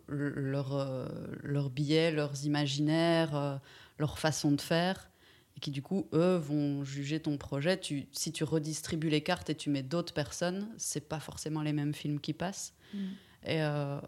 leurs, 0.09 0.74
euh, 0.74 1.07
leurs 1.43 1.70
biais, 1.70 2.11
leurs 2.11 2.45
imaginaires, 2.45 3.61
leur 3.99 4.19
façon 4.19 4.51
de 4.53 4.61
faire 4.61 5.11
et 5.57 5.61
qui 5.61 5.70
du 5.70 5.82
coup, 5.82 6.07
eux, 6.12 6.36
vont 6.36 6.85
juger 6.85 7.20
ton 7.20 7.36
projet. 7.36 7.78
Tu, 7.78 8.07
si 8.12 8.32
tu 8.32 8.45
redistribues 8.45 9.09
les 9.09 9.20
cartes 9.20 9.51
et 9.51 9.55
tu 9.55 9.70
mets 9.70 9.82
d'autres 9.82 10.12
personnes, 10.12 10.69
c'est 10.77 11.09
pas 11.09 11.20
forcément 11.20 11.62
les 11.62 11.73
mêmes 11.73 11.95
films 11.95 12.20
qui 12.20 12.32
passent. 12.32 12.74
Mm. 12.93 12.99
Et 13.47 13.62
euh, 13.62 14.01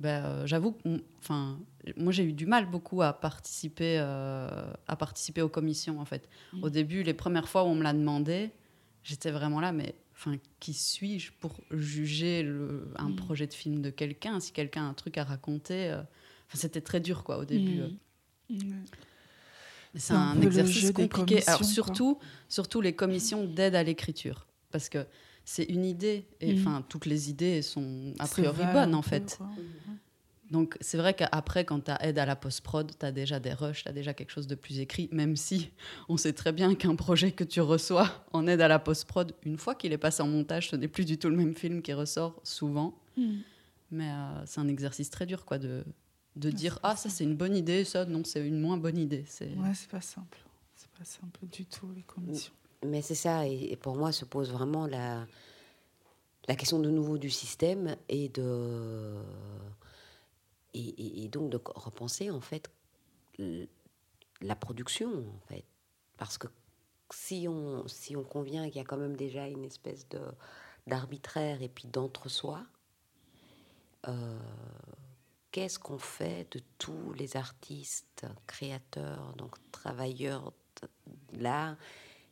ben, 0.00 0.24
euh, 0.24 0.46
j'avoue, 0.46 0.76
enfin, 1.18 1.58
moi 1.96 2.12
j'ai 2.12 2.24
eu 2.24 2.32
du 2.32 2.46
mal 2.46 2.66
beaucoup 2.66 3.02
à 3.02 3.12
participer, 3.12 3.96
euh, 3.98 4.70
à 4.86 4.96
participer 4.96 5.42
aux 5.42 5.48
commissions 5.48 6.00
en 6.00 6.04
fait. 6.04 6.28
Mm. 6.52 6.64
Au 6.64 6.70
début, 6.70 7.02
les 7.02 7.14
premières 7.14 7.48
fois 7.48 7.64
où 7.64 7.68
on 7.68 7.74
me 7.74 7.82
l'a 7.82 7.94
demandé, 7.94 8.50
j'étais 9.02 9.30
vraiment 9.30 9.60
là, 9.60 9.72
mais 9.72 9.94
enfin, 10.18 10.36
qui 10.60 10.74
suis-je 10.74 11.32
pour 11.40 11.60
juger 11.70 12.42
le, 12.42 12.90
un 12.96 13.10
mm. 13.10 13.16
projet 13.16 13.46
de 13.46 13.54
film 13.54 13.80
de 13.80 13.90
quelqu'un? 13.90 14.40
Si 14.40 14.52
quelqu'un 14.52 14.86
a 14.86 14.88
un 14.88 14.94
truc 14.94 15.16
à 15.16 15.24
raconter, 15.24 15.96
c'était 16.52 16.80
très 16.80 17.00
dur 17.00 17.24
quoi 17.24 17.38
au 17.38 17.44
début. 17.44 17.82
C'est 19.94 20.12
un, 20.12 20.40
exercice 20.40 20.92
compliqué. 20.92 21.42
Alors 21.48 21.64
surtout, 21.64 22.18
surtout 22.48 22.80
les 22.80 22.94
commissions 22.94 23.44
d'aide 23.44 23.74
à 23.74 23.82
l'écriture, 23.82 24.46
parce 24.70 24.88
que 24.88 25.06
c'est 25.44 25.64
une 25.64 25.84
idée, 25.84 26.26
et 26.40 26.52
mm. 26.52 26.60
enfin 26.60 26.84
toutes 26.88 27.06
les 27.06 27.30
idées 27.30 27.62
sont 27.62 28.12
a 28.18 28.26
priori 28.26 28.64
bonnes 28.72 28.94
en 28.94 29.02
fait. 29.02 29.38
Donc 30.50 30.76
c'est 30.80 30.96
vrai 30.96 31.14
qu'après, 31.14 31.64
quand 31.64 31.84
tu 31.84 31.90
as 31.90 32.04
aide 32.06 32.18
à 32.18 32.24
la 32.24 32.36
post-prod, 32.36 32.90
tu 32.98 33.04
as 33.04 33.12
déjà 33.12 33.38
des 33.38 33.52
rushs, 33.52 33.82
tu 33.82 33.88
as 33.88 33.92
déjà 33.92 34.14
quelque 34.14 34.30
chose 34.30 34.46
de 34.46 34.54
plus 34.54 34.80
écrit, 34.80 35.08
même 35.12 35.36
si 35.36 35.70
on 36.08 36.16
sait 36.16 36.32
très 36.32 36.52
bien 36.52 36.74
qu'un 36.74 36.96
projet 36.96 37.32
que 37.32 37.44
tu 37.44 37.60
reçois 37.60 38.10
en 38.32 38.46
aide 38.46 38.60
à 38.60 38.68
la 38.68 38.78
post-prod, 38.78 39.34
une 39.44 39.58
fois 39.58 39.74
qu'il 39.74 39.92
est 39.92 39.98
passé 39.98 40.22
en 40.22 40.28
montage, 40.28 40.70
ce 40.70 40.76
n'est 40.76 40.88
plus 40.88 41.04
du 41.04 41.18
tout 41.18 41.28
le 41.28 41.36
même 41.36 41.54
film 41.54 41.82
qui 41.82 41.92
ressort 41.92 42.40
souvent. 42.44 42.94
Mm. 43.16 43.36
Mais 43.90 44.10
euh, 44.10 44.46
c'est 44.46 44.60
un 44.60 44.68
exercice 44.68 45.10
très 45.10 45.26
dur 45.26 45.44
quoi, 45.44 45.58
de, 45.58 45.84
de 46.36 46.50
dire 46.50 46.78
ah 46.82 46.96
ça 46.96 47.08
c'est 47.08 47.24
une 47.24 47.36
bonne 47.36 47.56
idée, 47.56 47.84
ça 47.84 48.04
non 48.04 48.22
c'est 48.24 48.46
une 48.46 48.60
moins 48.60 48.76
bonne 48.76 48.98
idée. 48.98 49.24
C'est 49.26 49.48
ouais 49.48 49.74
c'est 49.74 49.90
pas 49.90 50.00
simple, 50.00 50.38
c'est 50.74 50.90
pas 50.90 51.04
simple 51.04 51.40
du 51.50 51.64
tout 51.64 51.90
les 51.94 52.02
commissions. 52.02 52.52
Mais 52.86 53.02
c'est 53.02 53.14
ça 53.14 53.46
et, 53.46 53.76
pour 53.76 53.96
moi 53.96 54.12
se 54.12 54.24
pose 54.24 54.50
vraiment 54.50 54.86
la 54.86 55.26
la 56.46 56.54
question 56.54 56.78
de 56.78 56.90
nouveau 56.90 57.18
du 57.18 57.28
système 57.28 57.96
et 58.08 58.28
de 58.30 59.14
et, 60.74 61.28
donc 61.28 61.50
de 61.50 61.60
repenser 61.74 62.30
en 62.30 62.40
fait 62.40 62.70
la 63.38 64.56
production 64.56 65.10
en 65.10 65.46
fait 65.46 65.64
parce 66.16 66.38
que 66.38 66.48
si 67.10 67.46
on 67.48 67.86
si 67.88 68.16
on 68.16 68.22
convient 68.22 68.66
qu'il 68.66 68.76
y 68.76 68.80
a 68.80 68.84
quand 68.84 68.96
même 68.96 69.16
déjà 69.16 69.46
une 69.46 69.64
espèce 69.64 70.08
de 70.08 70.20
d'arbitraire 70.86 71.62
et 71.62 71.68
puis 71.68 71.88
d'entre-soi 71.88 72.64
euh, 74.06 74.38
qu'est-ce 75.50 75.78
qu'on 75.78 75.98
fait 75.98 76.46
de 76.52 76.62
tous 76.78 77.12
les 77.14 77.36
artistes, 77.36 78.26
créateurs, 78.46 79.34
donc 79.36 79.56
travailleurs 79.72 80.52
là, 81.32 81.76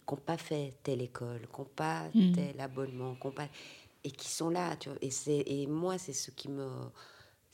qui 0.06 0.14
n'ont 0.14 0.20
pas 0.20 0.36
fait 0.36 0.74
telle 0.82 1.02
école, 1.02 1.40
qui 1.52 1.60
n'ont 1.60 1.66
pas 1.66 2.08
mm. 2.14 2.32
tel 2.32 2.60
abonnement, 2.60 3.16
pas, 3.16 3.48
et 4.04 4.10
qui 4.10 4.28
sont 4.28 4.50
là. 4.50 4.76
Tu 4.76 4.88
vois, 4.88 4.98
et, 5.00 5.62
et 5.62 5.66
moi, 5.66 5.98
c'est 5.98 6.12
ce 6.12 6.30
qui 6.30 6.48
me. 6.48 6.68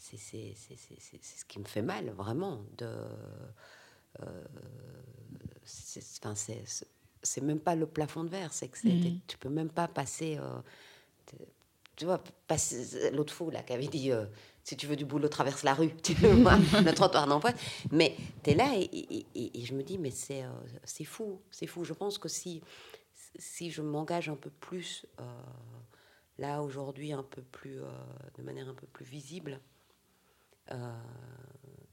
C'est 0.02 0.54
ce 0.54 1.44
qui 1.44 1.58
me 1.60 1.64
fait 1.64 1.82
mal, 1.82 2.10
vraiment. 2.10 2.64
De, 2.76 2.88
euh, 4.20 4.44
c'est 5.64 7.40
même 7.40 7.60
pas 7.60 7.76
le 7.76 7.86
plafond 7.86 8.24
de 8.24 8.28
verre, 8.28 8.52
c'est 8.52 8.68
que 8.68 8.88
mm. 8.88 9.20
tu 9.26 9.38
peux 9.38 9.48
même 9.48 9.70
pas 9.70 9.86
passer. 9.86 10.38
Euh, 10.38 10.60
tu 11.94 12.04
vois, 12.04 12.22
l'autre 13.12 13.32
fou 13.32 13.50
là 13.50 13.62
qui 13.62 13.72
avait 13.72 13.86
dit. 13.86 14.10
Euh, 14.10 14.26
Si 14.64 14.76
tu 14.76 14.86
veux 14.86 14.96
du 14.96 15.04
boulot, 15.04 15.28
traverse 15.28 15.62
la 15.64 15.74
rue, 15.74 15.94
tu 16.02 16.14
vois, 16.14 16.56
le 16.56 16.92
trottoir 16.94 17.26
d'emploi. 17.26 17.52
Mais 17.90 18.16
tu 18.42 18.50
es 18.50 18.54
là 18.54 18.72
et, 18.76 19.26
et, 19.34 19.64
je 19.64 19.74
me 19.74 19.82
dis, 19.82 19.98
mais 19.98 20.12
c'est 20.12 20.44
c'est 20.84 21.04
fou, 21.04 21.40
c'est 21.50 21.66
fou. 21.66 21.84
Je 21.84 21.94
pense 21.94 22.18
que 22.18 22.28
si, 22.28 22.62
si 23.36 23.70
je 23.70 23.82
m'engage 23.82 24.28
un 24.28 24.36
peu 24.36 24.50
plus, 24.50 25.06
là, 26.38 26.62
aujourd'hui, 26.62 27.12
un 27.12 27.24
peu 27.24 27.42
plus, 27.42 27.80
de 28.36 28.42
manière 28.42 28.68
un 28.68 28.74
peu 28.74 28.86
plus 28.86 29.04
visible, 29.04 29.60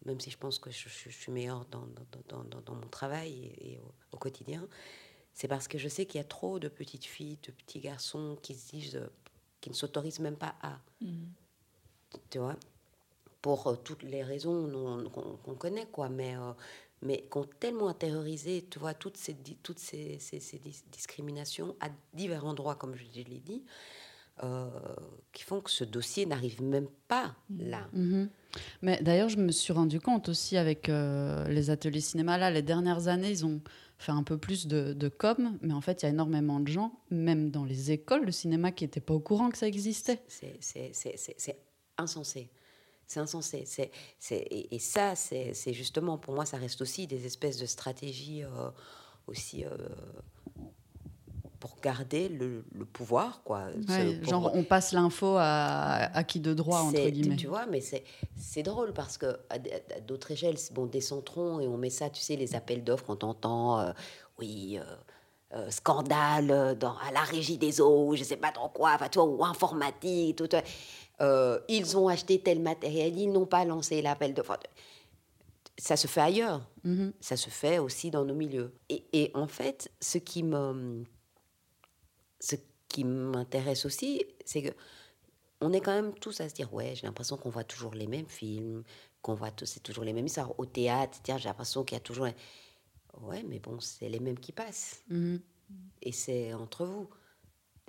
même 0.06 0.20
si 0.20 0.32
je 0.32 0.38
pense 0.38 0.60
que 0.60 0.72
je, 0.72 0.90
suis 0.90 1.32
meilleure 1.32 1.66
dans, 1.66 1.88
dans, 2.28 2.44
dans, 2.44 2.62
dans, 2.62 2.76
mon 2.76 2.88
travail 2.88 3.54
et, 3.62 3.80
au, 4.12 4.18
quotidien, 4.18 4.68
c'est 5.34 5.48
parce 5.48 5.68
que 5.68 5.78
je 5.78 5.88
sais 5.88 6.06
qu'il 6.06 6.20
y 6.20 6.22
a 6.22 6.28
trop 6.28 6.60
de 6.60 6.68
petites 6.68 7.06
filles, 7.06 7.38
de 7.44 7.52
petits 7.52 7.80
garçons 7.80 8.38
qui 8.42 8.56
se 8.56 8.72
disent, 8.72 8.96
euh, 8.96 9.10
qui 9.62 9.70
ne 9.70 9.76
s'autorisent 9.76 10.20
même 10.20 10.36
pas 10.36 10.56
à. 10.62 10.80
Mm. 11.02 11.26
Tu 12.30 12.40
vois? 12.40 12.56
Pour 13.42 13.68
euh, 13.68 13.76
toutes 13.76 14.04
les 14.04 14.24
raisons 14.24 15.10
qu'on 15.14 15.56
connaît, 15.56 15.86
quoi. 15.86 16.10
Mais, 16.10 16.36
euh, 16.36 16.54
mais 17.02 17.28
qui 17.32 17.38
ont 17.38 17.48
tellement 17.60 17.88
intériorisé, 17.88 18.66
tu 18.70 18.80
vois, 18.80 18.94
toutes 18.94 19.18
ces, 19.18 19.36
toutes 19.64 19.80
ces, 19.80 20.20
ces, 20.20 20.40
ces 20.40 20.60
discriminations 20.92 21.76
à 21.80 21.90
divers 22.14 22.46
endroits, 22.46 22.76
comme 22.76 22.96
je 22.96 23.04
l'ai 23.04 23.40
dit, 23.40 23.64
qui 25.32 25.44
font 25.44 25.62
que 25.62 25.70
ce 25.70 25.84
dossier 25.84 26.26
n'arrive 26.26 26.62
même 26.62 26.88
pas 27.08 27.36
là. 27.50 27.88
Mm-hmm. 27.96 28.30
Mais 28.82 29.00
d'ailleurs, 29.02 29.30
je 29.30 29.38
me 29.38 29.52
suis 29.52 29.74
rendu 29.74 30.00
compte 30.00 30.30
aussi 30.30 30.58
avec 30.58 30.90
euh, 30.90 31.48
les 31.48 31.70
ateliers 31.70 32.02
cinéma, 32.02 32.38
là, 32.38 32.50
les 32.50 32.62
dernières 32.62 33.08
années, 33.08 33.30
ils 33.30 33.46
ont 33.46 33.62
fait 33.98 34.12
un 34.12 34.24
peu 34.24 34.38
plus 34.38 34.68
de, 34.68 34.94
de 34.94 35.10
com, 35.10 35.58
mais 35.62 35.74
en 35.74 35.82
fait, 35.82 36.02
il 36.02 36.06
y 36.06 36.08
a 36.08 36.10
énormément 36.10 36.60
de 36.60 36.68
gens, 36.68 36.94
même 37.12 37.52
dans 37.52 37.66
les 37.66 37.92
écoles 37.92 38.26
de 38.26 38.32
cinéma, 38.32 38.72
qui 38.72 38.86
n'étaient 38.86 39.02
pas 39.02 39.14
au 39.14 39.20
courant 39.20 39.50
que 39.50 39.58
ça 39.58 39.68
existait. 39.68 40.22
C'est 40.28 40.58
insensé. 41.98 42.50
C'est 43.06 43.20
insensé. 43.20 43.66
C'est, 43.66 43.92
et, 44.32 44.76
et, 44.76 44.80
ça, 44.80 45.16
c'est 45.16 45.74
justement, 45.74 46.18
pour 46.18 46.34
moi, 46.34 46.46
ça 46.46 46.58
reste 46.58 46.82
aussi 46.82 47.08
des 47.08 47.26
espèces 47.26 47.58
de 47.58 47.66
stratégies 47.66 48.44
euh, 48.44 48.70
aussi 49.28 49.66
euh, 49.66 49.76
pour 51.60 51.76
garder 51.82 52.30
le, 52.30 52.64
pouvoir, 52.94 53.44
quoi. 53.44 53.68
Genre, 54.22 54.52
on 54.54 54.64
passe 54.64 54.94
l'info 54.94 55.36
à, 55.38 56.10
à, 56.16 56.24
qui 56.24 56.40
de 56.40 56.54
droit, 56.54 56.80
entre 56.80 57.10
guillemets. 57.10 57.36
Tu 57.36 57.48
vois, 57.48 57.66
mais 57.66 57.82
c'est 57.82 58.64
drôle 58.64 58.94
parce 58.94 59.18
que 59.18 59.38
à, 59.50 59.58
d'autres 60.08 60.32
échelles, 60.32 60.58
bon, 60.72 60.86
des 60.86 61.02
centrons 61.02 61.60
et 61.60 61.68
on 61.68 61.78
met 61.78 61.90
ça, 61.90 62.10
tu 62.10 62.22
sais, 62.22 62.36
les 62.36 62.56
appels 62.56 62.84
d'offres, 62.84 63.06
on 63.10 63.26
entend, 63.26 63.80
euh, 63.80 63.92
oui, 64.40 64.80
euh, 64.80 64.84
euh, 65.54 65.70
scandale 65.70 66.78
dans, 66.78 66.96
à 66.98 67.12
la 67.12 67.22
régie 67.22 67.58
des 67.58 67.82
eaux, 67.82 68.16
je 68.16 68.24
sais 68.24 68.38
pas 68.38 68.52
trop 68.52 68.70
quoi, 68.70 68.94
enfin, 68.96 69.10
toi, 69.10 69.26
ou 69.26 69.44
informatique, 69.44 70.38
tout. 70.38 70.50
ils 71.68 71.98
ont 71.98 72.08
acheté 72.08 72.40
tel 72.42 72.62
matériel, 72.62 73.18
ils 73.18 73.32
n'ont 73.32 73.48
pas 73.48 73.66
lancé 73.66 74.02
l'appel 74.02 74.34
d'offres. 74.34 74.60
Ça 75.78 75.96
se 75.96 76.08
fait 76.08 76.22
ailleurs. 76.22 76.62
Mm-hmm. 76.86 77.14
Ça 77.22 77.38
se 77.38 77.50
fait 77.50 77.80
aussi 77.80 78.12
dans 78.12 78.26
nos 78.26 78.34
milieux. 78.34 78.74
Et, 78.90 79.06
et 79.14 79.32
en 79.34 79.48
fait, 79.48 79.90
ce 80.02 80.18
qui 80.18 80.44
me 80.44 81.06
ce 82.40 82.56
qui 82.88 83.04
m'intéresse 83.04 83.86
aussi, 83.86 84.24
c'est 84.46 84.64
que 84.64 84.70
on 85.62 85.74
est 85.74 85.82
quand 85.82 85.94
même 85.94 86.14
tous 86.14 86.40
à 86.40 86.48
se 86.48 86.54
dire 86.54 86.74
ouais, 86.74 86.96
j'ai 86.96 87.06
l'impression 87.06 87.36
qu'on 87.38 87.50
voit 87.50 87.66
toujours 87.66 87.94
les 87.94 88.08
mêmes 88.08 88.28
films, 88.28 88.84
qu'on 89.22 89.34
voit 89.34 89.52
c'est 89.64 89.84
toujours 89.84 90.06
les 90.06 90.14
mêmes 90.14 90.26
histoires 90.26 90.58
au 90.58 90.66
théâtre. 90.66 91.20
J'ai 91.26 91.38
l'impression 91.38 91.84
qu'il 91.84 91.98
y 91.98 92.02
a 92.02 92.04
toujours 92.04 92.28
ouais, 93.22 93.44
mais 93.48 93.60
bon, 93.60 93.80
c'est 93.80 94.10
les 94.10 94.20
mêmes 94.20 94.40
qui 94.40 94.52
passent. 94.52 95.04
Mhm. 95.10 95.42
Et 96.02 96.12
c'est 96.12 96.54
entre 96.54 96.86
vous. 96.86 97.10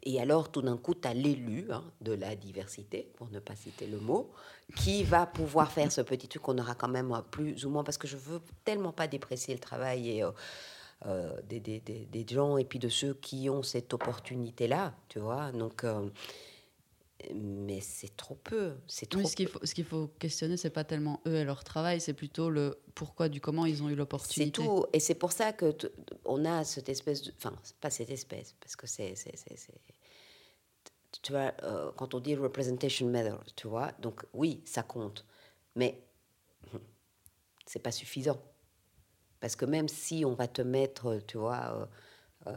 Et 0.03 0.21
alors, 0.21 0.51
tout 0.51 0.63
d'un 0.63 0.79
coup, 0.79 0.95
tu 0.95 1.07
as 1.07 1.15
l'élu 1.15 1.67
hein, 1.71 1.85
de 2.01 2.13
la 2.13 2.35
diversité, 2.35 3.13
pour 3.17 3.29
ne 3.31 3.39
pas 3.39 3.55
citer 3.55 3.87
le 3.87 4.01
mot, 4.01 4.31
qui 4.77 5.05
va 5.05 5.27
pouvoir 5.27 5.71
faire 5.71 5.93
ce 5.93 6.01
petit 6.01 6.27
truc 6.27 6.43
qu'on 6.43 6.57
aura 6.59 6.75
quand 6.75 6.89
même 6.89 7.15
plus 7.31 7.67
ou 7.67 7.71
moins, 7.71 7.85
parce 7.85 7.99
que 7.99 8.09
je 8.09 8.17
veux 8.17 8.41
tellement 8.65 8.93
pas 8.93 9.07
déprécier 9.09 9.53
le 9.53 9.61
travail 9.61 10.11
et 10.11 10.25
euh, 10.25 10.31
euh, 11.07 11.41
des, 11.49 11.61
des, 11.61 11.81
des, 11.81 12.27
gens 12.29 12.59
et 12.59 12.65
puis 12.65 12.79
de 12.79 12.89
ceux 12.89 13.15
qui 13.15 13.49
ont 13.49 13.63
cette 13.63 13.95
opportunité-là, 13.95 14.95
tu 15.09 15.19
vois. 15.19 15.51
Donc, 15.51 15.85
euh, 15.85 16.11
mais 17.35 17.81
c'est 17.81 18.17
trop 18.17 18.35
peu. 18.35 18.75
C'est 18.87 19.09
trop. 19.09 19.25
ce 19.25 19.35
qu'il 19.35 19.49
faut, 19.49 19.65
ce 19.65 19.75
qu'il 19.75 19.85
faut 19.85 20.09
questionner, 20.19 20.57
c'est 20.57 20.71
pas 20.71 20.85
tellement 20.85 21.21
eux 21.27 21.37
et 21.37 21.45
leur 21.45 21.65
travail, 21.65 22.01
c'est 22.01 22.13
plutôt 22.13 22.51
le 22.51 22.79
pourquoi 22.95 23.29
du 23.29 23.41
comment 23.41 23.67
ils 23.67 23.83
ont 23.83 23.89
eu 23.89 23.95
l'opportunité. 23.95 24.61
C'est 24.61 24.67
tout, 24.67 24.85
et 24.93 25.01
c'est 25.01 25.15
pour 25.15 25.33
ça 25.33 25.53
que 25.53 25.75
on 26.25 26.45
a 26.45 26.65
cette 26.65 26.89
espèce 26.89 27.23
de, 27.23 27.33
enfin, 27.37 27.55
pas 27.81 27.91
cette 27.91 28.11
espèce, 28.11 28.55
parce 28.61 28.77
que 28.77 28.87
c'est, 28.87 29.15
c'est, 29.15 29.35
tu 31.23 31.33
vois, 31.33 31.53
euh, 31.63 31.91
quand 31.97 32.15
on 32.15 32.21
dit 32.21 32.35
representation 32.35 33.09
matters, 33.09 33.43
tu 33.57 33.69
vois, 33.69 33.93
donc 34.01 34.25
oui, 34.33 34.63
ça 34.65 34.83
compte, 34.83 35.25
mais 35.75 36.03
c'est 37.67 37.83
pas 37.83 37.93
suffisant. 37.93 38.41
Parce 39.41 39.57
que 39.57 39.65
même 39.65 39.89
si 39.89 40.25
on 40.25 40.35
va 40.35 40.47
te 40.47 40.63
mettre, 40.63 41.19
tu 41.27 41.39
vois, 41.39 41.89
euh, 42.47 42.51
euh, 42.51 42.53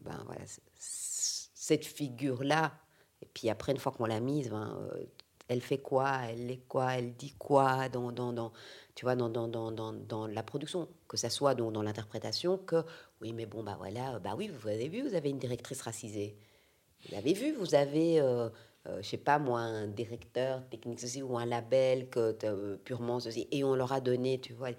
ben 0.00 0.22
voilà, 0.26 0.42
cette 0.76 1.84
figure-là, 1.84 2.72
et 3.20 3.26
puis 3.26 3.50
après, 3.50 3.72
une 3.72 3.78
fois 3.78 3.92
qu'on 3.92 4.06
l'a 4.06 4.20
mise, 4.20 4.48
ben, 4.50 4.76
euh, 4.80 5.04
elle 5.48 5.60
fait 5.60 5.78
quoi, 5.78 6.20
elle 6.28 6.50
est 6.50 6.66
quoi, 6.68 6.94
elle 6.94 7.14
dit 7.14 7.34
quoi 7.38 7.88
dans, 7.88 8.12
dans, 8.12 8.32
dans 8.32 8.52
tu 8.94 9.04
vois, 9.04 9.16
dans, 9.16 9.28
dans, 9.28 9.48
dans, 9.48 9.92
dans, 9.92 10.26
la 10.26 10.42
production, 10.42 10.88
que 11.08 11.16
ça 11.16 11.30
soit 11.30 11.54
dans, 11.54 11.70
dans 11.70 11.82
l'interprétation, 11.82 12.58
que 12.58 12.84
oui, 13.20 13.32
mais 13.32 13.46
bon, 13.46 13.62
bah 13.62 13.76
voilà, 13.78 14.18
bah 14.18 14.34
oui, 14.36 14.48
vous 14.48 14.68
avez 14.68 14.88
vu, 14.88 15.02
vous 15.08 15.14
avez 15.14 15.30
une 15.30 15.38
directrice 15.38 15.82
racisée. 15.82 16.36
Vous 17.04 17.14
l'avez 17.14 17.32
vu, 17.32 17.52
vous 17.52 17.74
avez, 17.74 18.20
euh, 18.20 18.48
je 18.86 19.02
sais 19.02 19.16
pas 19.16 19.38
moi, 19.38 19.60
un 19.60 19.86
directeur 19.86 20.68
technique 20.68 21.00
ceci 21.00 21.22
ou 21.22 21.38
un 21.38 21.46
label 21.46 22.08
que 22.10 22.76
purement 22.84 23.20
ceci, 23.20 23.46
et 23.52 23.62
on 23.62 23.74
leur 23.74 23.92
a 23.92 24.00
donné, 24.00 24.40
tu 24.40 24.52
vois 24.52 24.70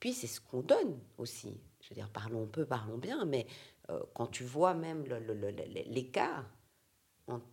puis 0.00 0.14
c'est 0.14 0.26
ce 0.26 0.40
qu'on 0.40 0.62
donne 0.62 0.98
aussi. 1.18 1.60
Je 1.82 1.90
veux 1.90 1.94
dire, 1.94 2.10
parlons 2.10 2.46
peu, 2.46 2.64
parlons 2.64 2.98
bien, 2.98 3.24
mais 3.24 3.46
euh, 3.90 4.00
quand 4.14 4.26
tu 4.26 4.44
vois 4.44 4.74
même 4.74 5.04
l'écart 5.86 6.44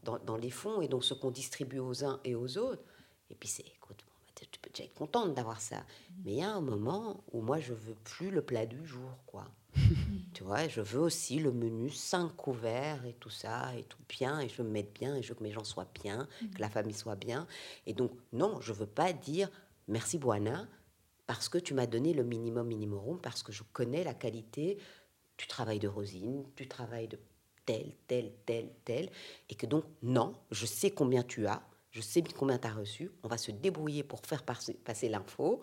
dans, 0.04 0.18
dans, 0.20 0.38
les 0.38 0.50
fonds 0.50 0.82
et 0.82 0.88
donc 0.88 1.04
ce 1.04 1.14
qu'on 1.14 1.30
distribue 1.30 1.80
aux 1.80 2.04
uns 2.04 2.20
et 2.24 2.34
aux 2.34 2.58
autres, 2.58 2.84
et 3.30 3.36
puis 3.36 3.48
c'est, 3.48 3.66
écoute, 3.68 4.04
bah, 4.08 4.46
tu 4.50 4.60
peux 4.60 4.70
déjà 4.70 4.86
être 4.86 4.94
contente 4.94 5.34
d'avoir 5.34 5.62
ça. 5.62 5.84
Mais 6.24 6.32
il 6.32 6.38
y 6.38 6.44
a 6.44 6.52
un 6.52 6.62
moment 6.62 7.24
où 7.32 7.42
moi, 7.42 7.60
je 7.60 7.74
veux 7.74 7.96
plus 7.96 8.32
le 8.32 8.42
plat 8.42 8.66
du 8.66 8.86
jour, 8.86 9.12
quoi. 9.26 9.46
tu 10.34 10.44
vois, 10.44 10.68
je 10.68 10.82
veux 10.82 11.00
aussi 11.00 11.40
le 11.40 11.52
menu 11.52 11.90
cinq 11.90 12.30
couverts 12.36 13.06
et 13.06 13.14
tout 13.14 13.30
ça, 13.30 13.76
et 13.78 13.84
tout 13.84 14.02
bien, 14.10 14.40
et 14.40 14.50
je 14.50 14.56
veux 14.56 14.64
me 14.64 14.72
mettre 14.72 14.94
bien, 14.94 15.16
et 15.16 15.22
je 15.22 15.30
veux 15.30 15.36
que 15.36 15.44
mes 15.44 15.52
gens 15.52 15.64
soient 15.64 15.90
bien, 16.04 16.28
que 16.56 16.62
la 16.62 16.70
famille 16.70 16.96
soit 16.96 17.16
bien. 17.16 17.48
Et 17.86 17.94
donc, 17.94 18.12
non, 18.34 18.60
je 18.62 18.74
veux 18.74 18.88
pas 18.88 19.14
dire 19.14 19.50
merci 19.88 20.18
Boana, 20.18 20.68
parce 21.28 21.50
que 21.50 21.58
tu 21.58 21.74
m'as 21.74 21.86
donné 21.86 22.14
le 22.14 22.24
minimum 22.24 22.68
minimum, 22.68 23.20
parce 23.22 23.44
que 23.44 23.52
je 23.52 23.64
connais 23.74 24.04
la 24.04 24.14
qualité 24.14 24.78
du 25.38 25.46
travail 25.46 25.80
de 25.80 25.88
Rosine, 25.88 26.46
du 26.56 26.68
travail 26.68 27.08
de 27.08 27.20
tel, 27.66 27.94
tel, 28.08 28.32
tel, 28.46 28.70
tel, 28.86 29.10
et 29.50 29.56
que 29.56 29.66
donc, 29.66 29.84
non, 30.02 30.34
je 30.52 30.66
sais 30.66 30.90
combien 30.90 31.22
tu 31.22 31.46
as, 31.46 31.62
je 31.92 32.02
sais 32.02 32.24
combien 32.36 32.58
tu 32.58 32.68
as 32.68 32.74
reçu, 32.74 33.12
on 33.24 33.28
va 33.28 33.38
se 33.38 33.52
débrouiller 33.52 34.04
pour 34.04 34.22
faire 34.26 34.44
passer, 34.44 35.10
l'info, 35.10 35.62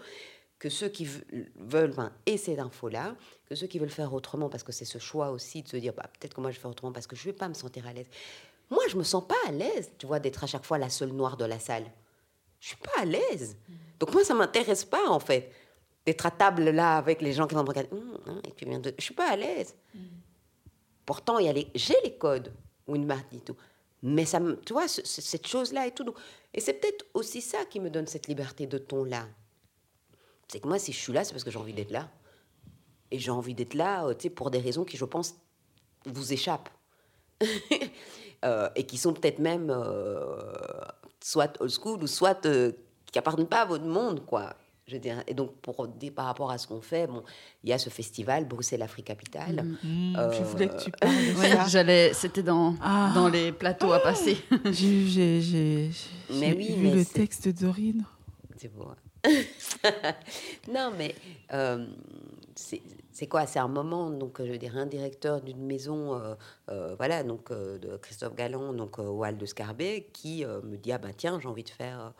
que 0.58 0.68
ceux 0.68 0.88
qui 0.88 1.08
veulent 1.56 1.94
ben, 1.94 2.12
aient 2.26 2.36
ces 2.36 2.58
infos-là, 2.58 3.16
que 3.46 3.54
ceux 3.54 3.66
qui 3.66 3.78
veulent 3.78 3.90
faire 3.90 4.12
autrement, 4.12 4.48
parce 4.48 4.62
que 4.62 4.72
c'est 4.72 4.84
ce 4.84 4.98
choix 4.98 5.30
aussi 5.30 5.62
de 5.62 5.68
se 5.68 5.76
dire, 5.78 5.94
bah, 5.94 6.08
peut-être 6.18 6.34
que 6.34 6.40
moi 6.40 6.50
je 6.50 6.56
vais 6.56 6.62
faire 6.62 6.70
autrement 6.70 6.92
parce 6.92 7.06
que 7.06 7.16
je 7.16 7.26
ne 7.26 7.32
vais 7.32 7.38
pas 7.38 7.48
me 7.48 7.54
sentir 7.54 7.86
à 7.86 7.92
l'aise. 7.92 8.08
Moi, 8.70 8.82
je 8.88 8.96
me 8.96 9.02
sens 9.02 9.26
pas 9.26 9.36
à 9.46 9.52
l'aise, 9.52 9.90
tu 9.98 10.06
vois, 10.06 10.20
d'être 10.20 10.42
à 10.42 10.46
chaque 10.46 10.64
fois 10.64 10.78
la 10.78 10.88
seule 10.88 11.12
noire 11.12 11.36
de 11.36 11.44
la 11.44 11.58
salle. 11.58 11.84
Je 12.60 12.68
suis 12.68 12.76
pas 12.76 13.02
à 13.02 13.04
l'aise. 13.04 13.56
Donc 13.98 14.12
moi, 14.12 14.24
ça 14.24 14.34
m'intéresse 14.34 14.84
pas, 14.84 15.08
en 15.08 15.20
fait, 15.20 15.50
d'être 16.04 16.26
à 16.26 16.30
table 16.30 16.70
là 16.70 16.96
avec 16.96 17.22
les 17.22 17.32
gens 17.32 17.46
qui 17.46 17.54
vont 17.54 17.62
me 17.62 17.68
regarder. 17.68 17.90
Hum, 17.92 18.18
hum, 18.26 18.40
et 18.46 18.50
puis, 18.50 18.66
je 18.98 19.04
suis 19.04 19.14
pas 19.14 19.30
à 19.30 19.36
l'aise. 19.36 19.74
Pourtant, 21.06 21.38
il 21.38 21.46
y 21.46 21.48
a 21.48 21.52
les, 21.52 21.68
j'ai 21.74 21.96
les 22.02 22.16
codes, 22.16 22.52
ou 22.86 22.96
une 22.96 23.10
et 23.32 23.40
tout. 23.40 23.56
Mais 24.02 24.26
ça 24.26 24.38
tu 24.66 24.72
vois, 24.74 24.86
cette 24.88 25.46
chose-là 25.46 25.86
et 25.86 25.92
tout. 25.92 26.04
Et 26.52 26.60
c'est 26.60 26.74
peut-être 26.74 27.06
aussi 27.14 27.40
ça 27.40 27.64
qui 27.64 27.80
me 27.80 27.88
donne 27.88 28.06
cette 28.06 28.26
liberté 28.26 28.66
de 28.66 28.78
ton-là. 28.78 29.26
C'est 30.48 30.60
que 30.60 30.68
moi, 30.68 30.78
si 30.78 30.92
je 30.92 30.98
suis 30.98 31.12
là, 31.12 31.24
c'est 31.24 31.32
parce 31.32 31.44
que 31.44 31.50
j'ai 31.50 31.58
envie 31.58 31.72
d'être 31.72 31.90
là. 31.90 32.10
Et 33.10 33.18
j'ai 33.18 33.30
envie 33.30 33.54
d'être 33.54 33.74
là, 33.74 34.06
euh, 34.06 34.14
tu 34.14 34.24
sais, 34.24 34.30
pour 34.30 34.50
des 34.50 34.58
raisons 34.58 34.84
qui, 34.84 34.96
je 34.96 35.04
pense, 35.04 35.34
vous 36.06 36.32
échappent. 36.32 36.70
Euh, 38.44 38.68
et 38.74 38.84
qui 38.84 38.98
sont 38.98 39.14
peut-être 39.14 39.38
même 39.38 39.70
euh, 39.70 40.36
soit 41.18 41.58
old 41.62 41.70
school 41.70 42.02
ou 42.02 42.06
soit 42.06 42.46
qui 43.14 43.18
appartiennent 43.20 43.46
pas 43.46 43.60
à 43.60 43.64
votre 43.64 43.84
monde, 43.84 44.26
quoi. 44.26 44.54
Je 44.88 44.96
veux 44.96 45.00
et 45.28 45.34
donc, 45.34 45.54
pour 45.62 45.86
dire 45.86 46.12
par 46.12 46.26
rapport 46.26 46.50
à 46.50 46.58
ce 46.58 46.66
qu'on 46.66 46.80
fait, 46.80 47.06
bon, 47.06 47.22
il 47.62 47.70
y 47.70 47.72
a 47.72 47.78
ce 47.78 47.90
festival 47.90 48.44
Bruxelles 48.44 48.82
Afrique 48.82 49.06
Capitale. 49.06 49.64
Mm. 49.84 49.88
Mm. 49.88 50.16
Euh, 50.16 50.32
je 50.32 50.42
voulais 50.42 50.68
que 50.68 50.82
tu 50.82 50.90
parles 50.90 51.68
J'allais, 51.68 52.12
c'était 52.12 52.42
dans, 52.42 52.74
ah. 52.82 53.12
dans 53.14 53.28
les 53.28 53.52
plateaux 53.52 53.92
à 53.92 54.00
passer. 54.00 54.36
j'ai, 54.64 55.06
j'ai, 55.40 55.90
vu 56.28 56.90
le 56.90 57.04
texte 57.04 57.46
de 57.46 57.52
Dorine. 57.52 58.04
C'est 58.56 58.74
beau. 58.74 58.88
non, 60.68 60.90
mais 60.98 61.14
euh, 61.52 61.86
c'est 63.14 63.28
quoi? 63.28 63.46
C'est 63.46 63.60
un 63.60 63.68
moment, 63.68 64.10
donc 64.10 64.42
je 64.42 64.50
veux 64.50 64.58
dire, 64.58 64.76
un 64.76 64.86
directeur 64.86 65.40
d'une 65.40 65.64
maison, 65.64 66.14
euh, 66.20 66.34
euh, 66.68 66.96
voilà, 66.96 67.22
donc 67.22 67.52
euh, 67.52 67.78
de 67.78 67.96
Christophe 67.96 68.34
Galland, 68.34 68.72
donc 68.74 68.98
au 68.98 69.24
Hall 69.24 69.38
de 69.38 69.46
Scarbet, 69.46 70.08
qui 70.12 70.44
me 70.44 70.76
dit 70.76 70.90
ah 70.90 70.98
ben 70.98 71.12
tiens, 71.16 71.38
j'ai 71.40 71.48
envie 71.48 71.62
de 71.62 71.70
faire. 71.70 72.12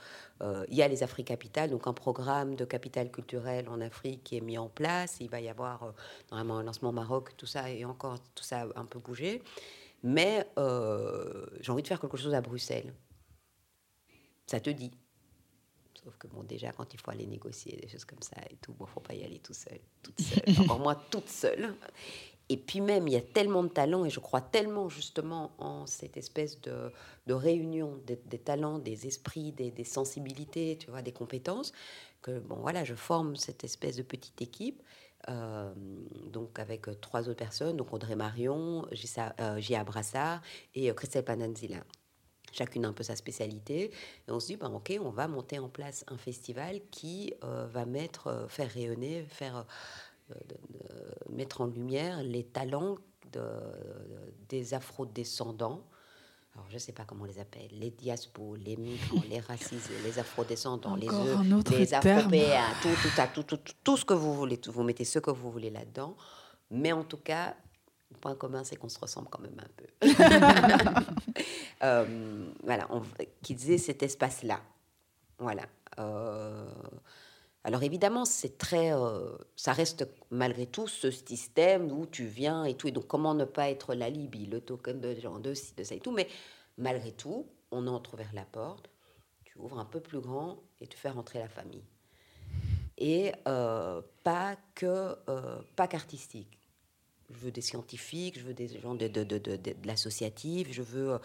il 0.69 0.75
y 0.77 0.83
a 0.83 0.89
les 0.89 1.03
Afriques 1.03 1.27
Capitales, 1.27 1.71
donc 1.71 1.89
un 1.89 1.93
programme 1.93 2.55
de 2.55 2.65
capital 2.65 3.11
culturel 3.11 3.69
en 3.69 3.81
Afrique 3.81 4.23
qui 4.23 4.37
est 4.37 4.41
mis 4.41 4.57
en 4.57 4.69
place. 4.69 5.17
Il 5.21 5.31
va 5.31 5.41
y 5.41 5.49
avoir 5.49 5.95
normalement 6.31 6.59
un 6.59 6.63
lancement 6.63 6.91
au 6.91 6.93
Maroc, 6.93 7.37
tout 7.37 7.47
ça 7.47 7.71
et 7.71 7.85
encore 7.85 8.21
tout 8.35 8.45
ça 8.45 8.67
un 8.77 8.85
peu 8.85 9.01
bougé. 9.01 9.43
Mais 10.05 10.47
j'ai 11.61 11.73
envie 11.73 11.83
de 11.83 11.89
faire 11.89 12.01
quelque 12.01 12.17
chose 12.17 12.35
à 12.35 12.41
Bruxelles. 12.41 12.95
Ça 14.47 14.61
te 14.61 14.71
dit? 14.71 14.93
Sauf 16.05 16.17
que 16.19 16.27
bon, 16.27 16.43
déjà, 16.43 16.71
quand 16.73 16.93
il 16.93 17.01
faut 17.01 17.11
aller 17.11 17.27
négocier 17.27 17.77
des 17.77 17.89
choses 17.89 18.05
comme 18.05 18.21
ça 18.21 18.37
et 18.51 18.57
tout, 18.57 18.75
bon, 18.75 18.85
faut 18.85 19.01
pas 19.01 19.15
y 19.15 19.25
aller 19.25 19.39
tout 19.39 19.55
seul, 19.55 19.81
toute 20.03 20.21
seule, 20.21 20.61
encore 20.61 20.79
moi 20.79 20.95
toute 21.11 21.29
seule. 21.29 21.75
Et 22.51 22.59
puis 22.59 22.83
même, 22.83 23.09
il 23.09 23.15
y 23.15 23.17
a 23.17 23.23
tellement 23.23 23.63
de 23.63 23.69
talents 23.69 24.05
et 24.05 24.11
je 24.11 24.21
crois 24.21 24.43
tellement 24.43 24.91
justement 24.91 25.53
en 25.57 25.87
cette 25.87 26.19
espèce 26.19 26.61
de, 26.61 26.93
réunion 27.27 27.99
des, 28.07 28.39
talents, 28.39 28.79
des 28.79 29.07
esprits, 29.07 29.53
des, 29.53 29.85
sensibilités, 29.85 30.77
tu 30.79 30.91
vois, 30.91 31.01
des 31.01 31.13
compétences, 31.13 31.73
que 32.21 32.39
bon, 32.39 32.57
voilà, 32.57 32.85
je 32.85 32.95
forme 32.95 33.37
cette 33.37 33.65
espèce 33.65 33.97
de 33.97 34.03
petite 34.03 34.43
équipe. 34.43 34.83
Euh, 35.31 35.73
donc 36.31 36.59
avec 36.59 36.83
trois 37.01 37.23
autres 37.31 37.39
personnes, 37.39 37.79
donc 37.79 37.95
Audrey 37.95 38.15
Marion, 38.15 38.87
Gia 38.93 39.35
euh, 39.41 39.85
Brassard 39.85 40.43
et 40.75 40.91
euh, 40.91 40.93
Christelle 40.93 41.25
Pananzila 41.25 41.79
chacune 42.55 42.85
un 42.85 42.93
peu 42.93 43.03
sa 43.03 43.17
spécialité. 43.17 43.91
Et 44.29 44.31
on 44.31 44.41
se 44.41 44.47
dit, 44.47 44.57
ben, 44.57 44.71
ok, 44.73 44.99
on 45.01 45.11
va 45.11 45.29
monter 45.29 45.59
en 45.59 45.69
place 45.69 46.05
un 46.09 46.17
festival 46.17 46.81
qui 46.91 47.35
euh, 47.43 47.67
va 47.67 47.85
mettre, 47.85 48.29
euh, 48.29 48.49
faire 48.49 48.71
rayonner, 48.71 49.25
faire 49.29 49.67
euh, 50.31 50.35
mettre 51.31 51.61
en 51.61 51.67
lumière 51.67 52.23
les 52.23 52.45
talents 52.45 52.97
de, 53.33 53.43
des 54.49 54.75
afro-descendants. 54.75 55.83
Alors, 56.55 56.67
je 56.69 56.75
ne 56.75 56.79
sais 56.79 56.93
pas 56.93 57.05
comment 57.05 57.25
on 57.25 57.27
les 57.27 57.41
appelle, 57.41 57.69
les 57.73 57.91
diaspos, 57.91 58.55
les 58.55 58.77
migrants, 58.77 59.23
les 59.29 59.41
racistes, 59.41 59.91
les 60.05 60.19
afro-descendants, 60.21 60.95
les, 60.95 61.09
les 61.77 61.95
afropéens, 61.95 62.73
tout, 62.81 62.95
tout, 63.03 63.09
tout, 63.35 63.43
tout, 63.43 63.73
tout, 63.83 63.97
ce 63.97 64.05
que 64.05 64.15
vous 64.15 64.35
voulez, 64.35 64.61
vous 64.69 64.85
mettez 64.85 65.05
ce 65.05 65.19
que 65.19 65.33
vous 65.33 65.51
voulez 65.51 65.71
là-dedans. 65.71 66.17
Mais 66.71 66.93
en 66.93 67.03
tout 67.03 67.17
cas, 67.17 67.57
le 68.15 68.21
point 68.21 68.35
commun, 68.35 68.65
c'est 68.65 68.77
qu'on 68.77 68.89
se 68.89 68.99
ressemble 68.99 69.29
quand 69.29 69.41
même 69.41 69.59
un 69.59 69.69
peu. 69.77 69.87
euh, 71.83 72.47
voilà, 72.63 72.89
qu'ils 73.43 73.71
aient 73.71 73.79
cet 73.79 74.03
espace-là. 74.03 74.61
Voilà. 75.39 75.67
Euh, 75.99 76.71
alors 77.65 77.83
évidemment, 77.83 78.25
c'est 78.25 78.57
très, 78.57 78.93
euh, 78.93 79.37
ça 79.57 79.73
reste 79.73 80.09
malgré 80.31 80.67
tout 80.67 80.87
ce 80.87 81.11
système 81.11 81.91
où 81.93 82.07
tu 82.07 82.25
viens 82.25 82.65
et 82.65 82.75
tout. 82.75 82.89
Et 82.89 82.93
donc 82.93 83.07
comment 83.07 83.35
ne 83.35 83.45
pas 83.45 83.71
être 83.71 83.95
la 83.95 84.09
Libye, 84.11 84.47
le 84.47 84.61
token 84.61 85.01
de 85.01 85.15
genre 85.15 85.41
de, 85.41 85.55
de 85.77 85.85
ça 85.85 85.95
et 85.95 86.01
tout. 86.01 86.13
Mais 86.13 86.29
malgré 86.79 87.13
tout, 87.13 87.47
on 87.71 87.87
entre 87.87 88.17
vers 88.17 88.33
la 88.33 88.45
porte, 88.45 88.91
tu 89.45 89.59
ouvres 89.59 89.79
un 89.79 89.85
peu 89.85 90.01
plus 90.01 90.21
grand 90.21 90.59
et 90.81 90.87
tu 90.87 90.97
fais 90.97 91.11
rentrer 91.11 91.39
la 91.39 91.49
famille. 91.49 91.85
Et 92.97 93.33
pas 93.45 94.57
que, 94.77 95.17
pas 95.75 95.89
qu'artistique 95.89 96.64
je 97.31 97.39
veux 97.39 97.51
des 97.51 97.61
scientifiques, 97.61 98.39
je 98.39 98.45
veux 98.45 98.55
des 98.55 98.69
gens 98.81 98.95
de, 98.95 99.09
de, 99.09 99.25
de, 99.25 99.39
de 99.39 99.75
l'associatif, 99.85 100.69
je 100.71 100.83
veux 100.83 101.15
euh, 101.15 101.19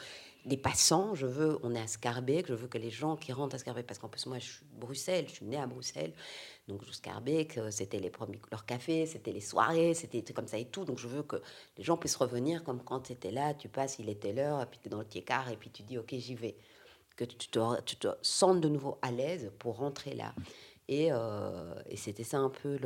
des 0.45 0.57
passants, 0.57 1.15
je 1.15 1.25
veux, 1.25 1.59
on 1.63 1.75
est 1.75 1.79
à 1.79 1.87
Scarbeck, 1.87 2.47
je 2.47 2.53
veux 2.53 2.67
que 2.67 2.77
les 2.77 2.89
gens 2.89 3.15
qui 3.15 3.33
rentrent 3.33 3.55
à 3.55 3.59
Scarbeck, 3.59 3.85
parce 3.85 3.99
qu'en 3.99 4.07
plus 4.07 4.25
moi 4.25 4.39
je 4.39 4.45
suis 4.45 4.65
Bruxelles, 4.79 5.25
je 5.27 5.33
suis 5.33 5.45
née 5.45 5.57
à 5.57 5.67
Bruxelles, 5.67 6.13
donc 6.67 6.81
Scarbeck, 6.91 7.57
euh, 7.57 7.71
c'était 7.71 7.99
les 7.99 8.09
premiers, 8.09 8.39
leur 8.51 8.65
café, 8.65 9.05
c'était 9.05 9.31
les 9.31 9.41
soirées, 9.41 9.93
c'était 9.93 10.21
comme 10.33 10.47
ça 10.47 10.57
et 10.57 10.65
tout, 10.65 10.85
donc 10.85 10.97
je 10.97 11.07
veux 11.07 11.23
que 11.23 11.41
les 11.77 11.83
gens 11.83 11.97
puissent 11.97 12.15
revenir 12.15 12.63
comme 12.63 12.81
quand 12.83 13.01
tu 13.01 13.13
étais 13.13 13.31
là, 13.31 13.53
tu 13.53 13.67
passes, 13.67 13.99
il 13.99 14.09
était 14.09 14.33
l'heure, 14.33 14.65
puis 14.67 14.79
tu 14.81 14.87
es 14.87 14.91
dans 14.91 14.99
le 14.99 15.05
tiers 15.05 15.49
et 15.51 15.57
puis 15.57 15.69
tu 15.69 15.83
dis 15.83 15.97
ok 15.97 16.13
j'y 16.17 16.35
vais, 16.35 16.55
que 17.15 17.25
tu 17.25 17.49
te, 17.49 17.81
tu 17.81 17.97
te 17.97 18.07
sentes 18.21 18.61
de 18.61 18.69
nouveau 18.69 18.97
à 19.01 19.11
l'aise 19.11 19.51
pour 19.59 19.77
rentrer 19.77 20.15
là. 20.15 20.33
Euh, 20.89 21.73
et, 21.87 21.97
c'était 21.97 22.23
ça 22.23 22.39
un 22.39 22.49
peu 22.49 22.79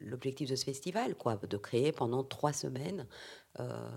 l'objectif 0.00 0.48
de 0.48 0.56
ce 0.56 0.64
festival, 0.64 1.14
quoi, 1.16 1.36
de 1.36 1.56
créer 1.56 1.92
pendant 1.92 2.22
trois 2.22 2.52
semaines 2.52 3.06
euh, 3.58 3.88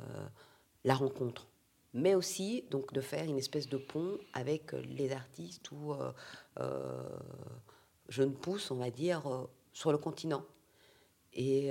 la 0.84 0.95
rencontre. 0.95 1.48
Mais 1.94 2.16
aussi 2.16 2.66
donc 2.72 2.91
de 2.94 3.02
faire 3.02 3.26
une 3.26 3.38
espèce 3.38 3.70
de 3.70 3.78
pont 3.78 4.18
avec 4.34 4.72
les 4.72 5.12
artistes 5.12 5.72
ou 5.72 5.94
euh, 6.60 7.20
jeunes 8.10 8.34
pousses, 8.34 8.72
on 8.72 8.78
va 8.78 8.90
dire, 8.90 9.48
sur 9.74 9.91
le 9.91 10.00
continent. 10.00 10.44
Et, 11.36 11.70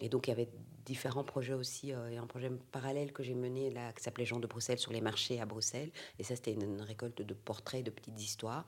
et, 0.00 0.08
donc 0.08 0.26
il 0.26 0.30
y 0.30 0.32
avait 0.32 0.48
différents 0.84 1.24
projets 1.24 1.54
aussi. 1.54 1.88
il 1.88 2.14
y 2.14 2.16
a 2.16 2.22
un 2.22 2.26
projet 2.26 2.50
parallèle 2.70 3.12
que 3.12 3.24
j'ai 3.24 3.34
mené 3.34 3.70
là, 3.70 3.92
qui 3.92 4.02
s'appelait 4.02 4.24
Jean 4.24 4.38
de 4.38 4.46
Bruxelles 4.46 4.78
sur 4.78 4.92
les 4.92 5.00
marchés 5.00 5.40
à 5.40 5.46
Bruxelles. 5.46 5.90
Et 6.20 6.22
ça, 6.22 6.36
c'était 6.36 6.52
une, 6.52 6.80
récolte 6.80 7.20
de 7.20 7.34
portraits, 7.34 7.84
de 7.84 7.90
petites 7.90 8.20
histoires 8.20 8.66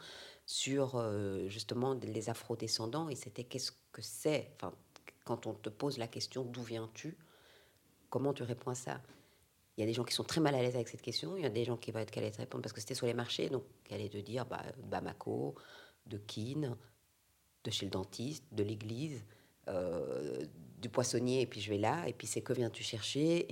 sur 0.50 0.96
euh, 0.96 1.48
justement 1.48 1.94
les 1.94 2.28
afro-descendants. 2.28 3.08
Et 3.08 3.14
c'était 3.14 3.44
qu'est-ce 3.44 3.70
que 3.92 4.02
c'est 4.02 4.50
enfin, 4.56 4.74
Quand 5.24 5.46
on 5.46 5.54
te 5.54 5.68
pose 5.68 5.96
la 5.96 6.08
question 6.08 6.42
d'où 6.42 6.62
viens-tu 6.64 7.16
Comment 8.08 8.34
tu 8.34 8.42
réponds 8.42 8.72
à 8.72 8.74
ça? 8.74 9.00
Il 9.76 9.82
y 9.82 9.84
a 9.84 9.86
des 9.86 9.92
gens 9.92 10.02
qui 10.02 10.12
sont 10.12 10.24
très 10.24 10.40
mal 10.40 10.56
à 10.56 10.60
l'aise 10.60 10.74
avec 10.74 10.88
cette 10.88 11.02
question. 11.02 11.36
Il 11.36 11.44
y 11.44 11.46
a 11.46 11.50
des 11.50 11.64
gens 11.64 11.76
qui 11.76 11.92
vont 11.92 12.00
être 12.00 12.10
qu'à 12.10 12.20
répondre 12.20 12.62
parce 12.62 12.72
que 12.72 12.80
c'était 12.80 12.96
sur 12.96 13.06
les 13.06 13.14
marchés. 13.14 13.48
Donc, 13.48 13.62
elle 13.90 14.00
est 14.00 14.12
de 14.12 14.20
dire 14.20 14.44
bah, 14.44 14.64
Bamako, 14.82 15.54
de 16.06 16.18
Keene, 16.18 16.76
de 17.62 17.70
chez 17.70 17.86
le 17.86 17.92
dentiste, 17.92 18.44
de 18.50 18.64
l'église. 18.64 19.22
Euh, 19.68 20.44
du 20.80 20.88
poissonnier 20.88 21.42
et 21.42 21.46
puis 21.46 21.60
je 21.60 21.68
vais 21.68 21.76
là 21.76 22.08
et 22.08 22.14
puis 22.14 22.26
c'est 22.26 22.40
que 22.40 22.54
viens-tu 22.54 22.82
chercher 22.82 23.46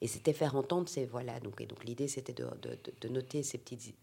et 0.00 0.08
c'était 0.08 0.32
faire 0.32 0.56
entendre 0.56 0.88
ces 0.88 1.06
voilà 1.06 1.38
donc 1.38 1.60
et 1.60 1.66
donc 1.66 1.84
l'idée 1.84 2.08
c'était 2.08 2.32
de, 2.32 2.44
de, 2.60 2.76
de, 3.00 3.08
noter 3.08 3.44
ces 3.44 3.58
petites 3.58 3.94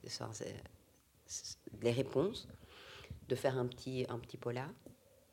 les 1.82 1.92
réponses, 1.92 2.48
de 3.28 3.36
faire 3.36 3.58
un 3.58 3.66
petit, 3.66 4.06
un 4.10 4.20
petit 4.20 4.38
pola, 4.38 4.68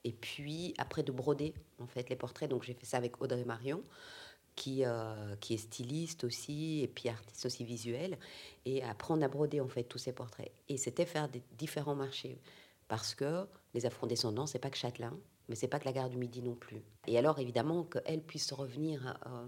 et 0.04 0.12
puis 0.12 0.74
après 0.78 1.02
de 1.02 1.12
broder 1.12 1.54
en 1.80 1.86
fait 1.86 2.08
les 2.08 2.16
portraits. 2.16 2.48
Donc 2.48 2.62
j'ai 2.62 2.74
fait 2.74 2.86
ça 2.86 2.96
avec 2.96 3.20
Audrey 3.20 3.44
Marion, 3.44 3.82
qui, 4.54 4.84
euh, 4.84 5.36
qui 5.36 5.54
est 5.54 5.58
styliste 5.58 6.24
aussi, 6.24 6.80
et 6.82 6.88
puis 6.88 7.08
artiste 7.08 7.46
aussi 7.46 7.64
visuel. 7.64 8.18
Et 8.64 8.82
après 8.82 9.14
on 9.14 9.22
a 9.22 9.28
brodé 9.28 9.60
en 9.60 9.68
fait 9.68 9.84
tous 9.84 9.98
ces 9.98 10.12
portraits. 10.12 10.50
Et 10.68 10.76
c'était 10.76 11.06
faire 11.06 11.28
des 11.28 11.42
différents 11.56 11.94
marchés, 11.94 12.38
parce 12.88 13.14
que 13.14 13.46
les 13.74 13.86
afro-descendants, 13.86 14.46
c'est 14.46 14.58
pas 14.58 14.70
que 14.70 14.78
Châtelain, 14.78 15.16
mais 15.48 15.54
c'est 15.54 15.68
pas 15.68 15.78
que 15.78 15.84
la 15.84 15.92
gare 15.92 16.08
du 16.08 16.16
Midi 16.16 16.42
non 16.42 16.54
plus. 16.54 16.82
Et 17.06 17.18
alors 17.18 17.38
évidemment 17.38 17.84
qu'elles 17.84 18.22
puissent 18.22 18.52
revenir, 18.52 19.18
euh, 19.26 19.46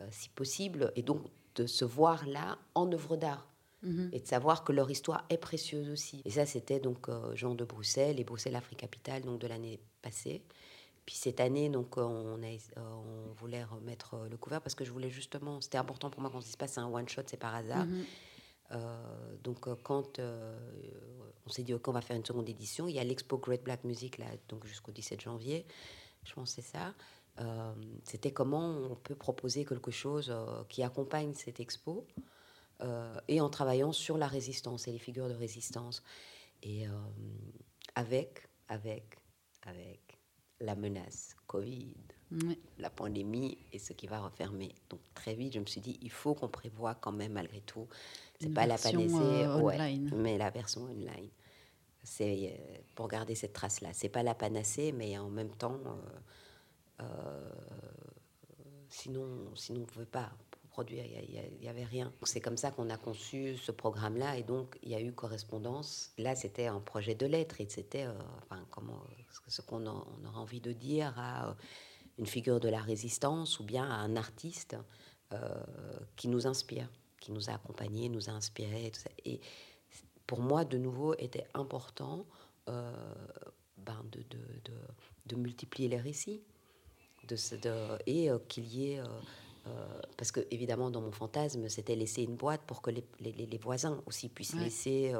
euh, 0.00 0.08
si 0.10 0.28
possible, 0.30 0.92
et 0.96 1.02
donc 1.02 1.22
de 1.54 1.66
se 1.66 1.84
voir 1.84 2.26
là 2.26 2.58
en 2.74 2.90
œuvre 2.92 3.16
d'art 3.16 3.48
Mhm. 3.82 4.10
et 4.12 4.20
de 4.20 4.26
savoir 4.26 4.64
que 4.64 4.72
leur 4.72 4.90
histoire 4.90 5.24
est 5.28 5.36
précieuse 5.36 5.90
aussi. 5.90 6.22
Et 6.24 6.30
ça, 6.30 6.46
c'était 6.46 6.80
donc 6.80 7.08
euh, 7.08 7.34
Jean 7.34 7.54
de 7.54 7.64
Bruxelles 7.64 8.18
et 8.18 8.24
Bruxelles 8.24 8.56
Afrique 8.56 8.80
Capitale 8.80 9.22
donc 9.22 9.38
de 9.38 9.46
l'année 9.46 9.80
passée. 10.02 10.42
Puis 11.04 11.14
cette 11.14 11.40
année, 11.40 11.68
donc 11.68 11.98
on, 11.98 12.42
a, 12.42 12.46
euh, 12.46 12.56
on 12.78 13.32
voulait 13.34 13.62
remettre 13.62 14.14
euh, 14.14 14.28
le 14.28 14.36
couvert 14.36 14.60
parce 14.60 14.74
que 14.74 14.84
je 14.84 14.90
voulais 14.90 15.10
justement, 15.10 15.60
c'était 15.60 15.78
important 15.78 16.10
pour 16.10 16.20
moi 16.22 16.30
qu'on 16.30 16.40
se 16.40 16.46
dise 16.46 16.56
pas 16.56 16.66
c'est 16.66 16.80
un 16.80 16.88
one 16.88 17.08
shot, 17.08 17.22
c'est 17.26 17.36
par 17.36 17.54
hasard. 17.54 17.86
Mhm. 17.86 18.04
donc 19.44 19.68
quand 19.84 20.18
on 20.18 21.50
s'est 21.50 21.62
dit 21.62 21.72
ok 21.72 21.86
on 21.86 21.92
va 21.92 22.00
faire 22.00 22.16
une 22.16 22.24
seconde 22.24 22.48
édition, 22.48 22.88
il 22.88 22.96
y 22.96 22.98
a 22.98 23.04
l'expo 23.04 23.38
Great 23.38 23.62
Black 23.62 23.84
Music 23.84 24.18
là 24.18 24.26
donc 24.48 24.66
jusqu'au 24.66 24.90
17 24.90 25.20
janvier, 25.20 25.64
je 26.24 26.32
pense 26.34 26.50
c'est 26.50 26.62
ça. 26.62 26.92
c'était 28.02 28.32
comment 28.32 28.68
on 28.90 28.96
peut 28.96 29.14
proposer 29.14 29.64
quelque 29.64 29.92
chose 29.92 30.34
qui 30.68 30.82
accompagne 30.82 31.32
cette 31.34 31.60
expo 31.60 32.04
euh, 32.18 32.22
et 33.28 33.40
en 33.40 33.48
travaillant 33.48 33.92
sur 33.92 34.18
la 34.18 34.26
résistance 34.26 34.88
et 34.88 34.92
les 34.92 34.98
figures 34.98 35.28
de 35.28 35.34
résistance. 35.34 36.02
Et 36.62 36.86
euh, 36.86 36.90
avec, 37.94 38.48
avec, 38.68 39.16
avec 39.62 40.18
la 40.60 40.74
menace 40.74 41.36
Covid, 41.46 41.94
la 42.78 42.90
pandémie 42.90 43.58
et 43.72 43.78
ce 43.78 43.92
qui 43.92 44.06
va 44.06 44.20
refermer. 44.20 44.74
Donc 44.90 45.00
très 45.14 45.34
vite, 45.34 45.54
je 45.54 45.60
me 45.60 45.66
suis 45.66 45.80
dit, 45.80 45.98
il 46.02 46.10
faut 46.10 46.34
qu'on 46.34 46.48
prévoit 46.48 46.94
quand 46.94 47.12
même 47.12 47.32
malgré 47.32 47.60
tout. 47.60 47.88
C'est 48.40 48.52
pas 48.52 48.66
la 48.66 48.76
panacée, 48.76 49.14
euh, 49.16 50.08
mais 50.16 50.36
la 50.36 50.50
version 50.50 50.84
online. 50.84 51.30
C'est 52.02 52.60
pour 52.94 53.08
garder 53.08 53.34
cette 53.34 53.52
trace-là. 53.52 53.90
C'est 53.92 54.08
pas 54.08 54.22
la 54.22 54.34
panacée, 54.34 54.92
mais 54.92 55.18
en 55.18 55.28
même 55.28 55.50
temps, 55.56 55.78
sinon, 58.88 59.54
sinon 59.54 59.78
on 59.78 59.82
ne 59.82 59.86
pouvait 59.86 60.06
pas 60.06 60.30
il 60.90 61.58
n'y 61.60 61.68
avait 61.68 61.84
rien. 61.84 62.12
C'est 62.22 62.40
comme 62.40 62.56
ça 62.56 62.70
qu'on 62.70 62.90
a 62.90 62.96
conçu 62.96 63.56
ce 63.56 63.72
programme-là, 63.72 64.36
et 64.36 64.42
donc 64.42 64.78
il 64.82 64.90
y 64.90 64.94
a 64.94 65.00
eu 65.00 65.12
correspondance. 65.12 66.12
Là, 66.18 66.34
c'était 66.34 66.66
un 66.66 66.80
projet 66.80 67.14
de 67.14 67.26
lettres, 67.26 67.60
et 67.60 67.66
c'était 67.68 68.04
euh, 68.04 68.12
enfin, 68.42 68.64
comment, 68.70 69.02
ce 69.48 69.62
qu'on 69.62 69.86
aura 69.86 70.40
envie 70.40 70.60
de 70.60 70.72
dire 70.72 71.14
à 71.18 71.48
euh, 71.48 71.54
une 72.18 72.26
figure 72.26 72.60
de 72.60 72.68
la 72.68 72.80
résistance 72.80 73.58
ou 73.60 73.64
bien 73.64 73.84
à 73.84 73.94
un 73.94 74.16
artiste 74.16 74.76
euh, 75.32 75.64
qui 76.16 76.28
nous 76.28 76.46
inspire, 76.46 76.88
qui 77.20 77.32
nous 77.32 77.48
a 77.50 77.54
accompagnés, 77.54 78.08
nous 78.08 78.28
a 78.28 78.32
inspirés. 78.32 78.92
Et 79.24 79.40
pour 80.26 80.40
moi, 80.40 80.64
de 80.64 80.78
nouveau, 80.78 81.14
était 81.18 81.46
important 81.54 82.26
ben, 82.66 84.04
de, 84.10 85.36
multiplier 85.36 85.88
les 85.88 86.00
récits 86.00 86.42
et 88.06 88.28
qu'il 88.48 88.66
y 88.66 88.92
ait 88.92 89.02
parce 90.16 90.32
que 90.32 90.40
évidemment 90.50 90.90
dans 90.90 91.00
mon 91.00 91.12
fantasme 91.12 91.68
c'était 91.68 91.96
laisser 91.96 92.22
une 92.22 92.36
boîte 92.36 92.62
pour 92.66 92.82
que 92.82 92.90
les, 92.90 93.04
les, 93.20 93.32
les 93.32 93.58
voisins 93.58 94.02
aussi 94.06 94.28
puissent 94.28 94.54
laisser 94.54 95.12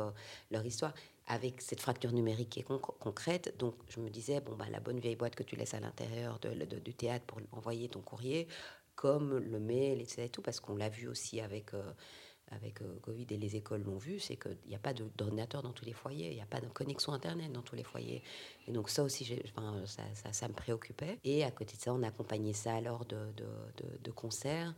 leur 0.50 0.64
histoire 0.64 0.92
avec 1.26 1.60
cette 1.60 1.80
fracture 1.80 2.12
numérique 2.12 2.50
qui 2.50 2.60
est 2.60 2.66
concrète. 3.00 3.56
Donc, 3.58 3.74
je 3.88 4.00
me 4.00 4.08
disais, 4.08 4.40
bon, 4.40 4.54
bah, 4.54 4.66
la 4.70 4.80
bonne 4.80 5.00
vieille 5.00 5.16
boîte 5.16 5.34
que 5.34 5.42
tu 5.42 5.56
laisses 5.56 5.74
à 5.74 5.80
l'intérieur 5.80 6.38
de, 6.38 6.78
du 6.78 6.94
théâtre 6.94 7.24
pour 7.26 7.40
envoyer 7.52 7.88
ton 7.88 8.00
courrier, 8.00 8.46
comme 8.94 9.36
le 9.38 9.58
mail, 9.58 10.00
etc. 10.00 10.22
Et 10.22 10.28
tout, 10.28 10.42
parce 10.42 10.60
qu'on 10.60 10.76
l'a 10.76 10.88
vu 10.88 11.08
aussi 11.08 11.40
avec, 11.40 11.74
euh, 11.74 11.82
avec 12.50 12.80
euh, 12.82 12.98
Covid 13.02 13.26
et 13.30 13.36
les 13.36 13.56
écoles 13.56 13.82
l'ont 13.82 13.98
vu, 13.98 14.20
c'est 14.20 14.36
qu'il 14.36 14.56
n'y 14.68 14.74
a 14.74 14.78
pas 14.78 14.94
d'ordinateur 14.94 15.62
dans 15.62 15.72
tous 15.72 15.84
les 15.84 15.92
foyers, 15.92 16.30
il 16.30 16.34
n'y 16.34 16.42
a 16.42 16.46
pas 16.46 16.60
de 16.60 16.68
connexion 16.68 17.12
Internet 17.12 17.52
dans 17.52 17.62
tous 17.62 17.76
les 17.76 17.82
foyers. 17.82 18.22
Et 18.68 18.72
donc, 18.72 18.88
ça 18.88 19.02
aussi, 19.02 19.40
enfin, 19.46 19.82
ça, 19.86 20.02
ça, 20.32 20.48
me 20.48 20.54
préoccupait. 20.54 21.18
Et 21.24 21.44
à 21.44 21.50
côté 21.50 21.76
de 21.76 21.82
ça, 21.82 21.92
on 21.92 22.02
accompagnait 22.02 22.52
ça 22.52 22.80
lors 22.80 23.04
de, 23.04 24.10
concerts. 24.12 24.74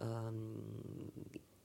Euh, 0.00 0.30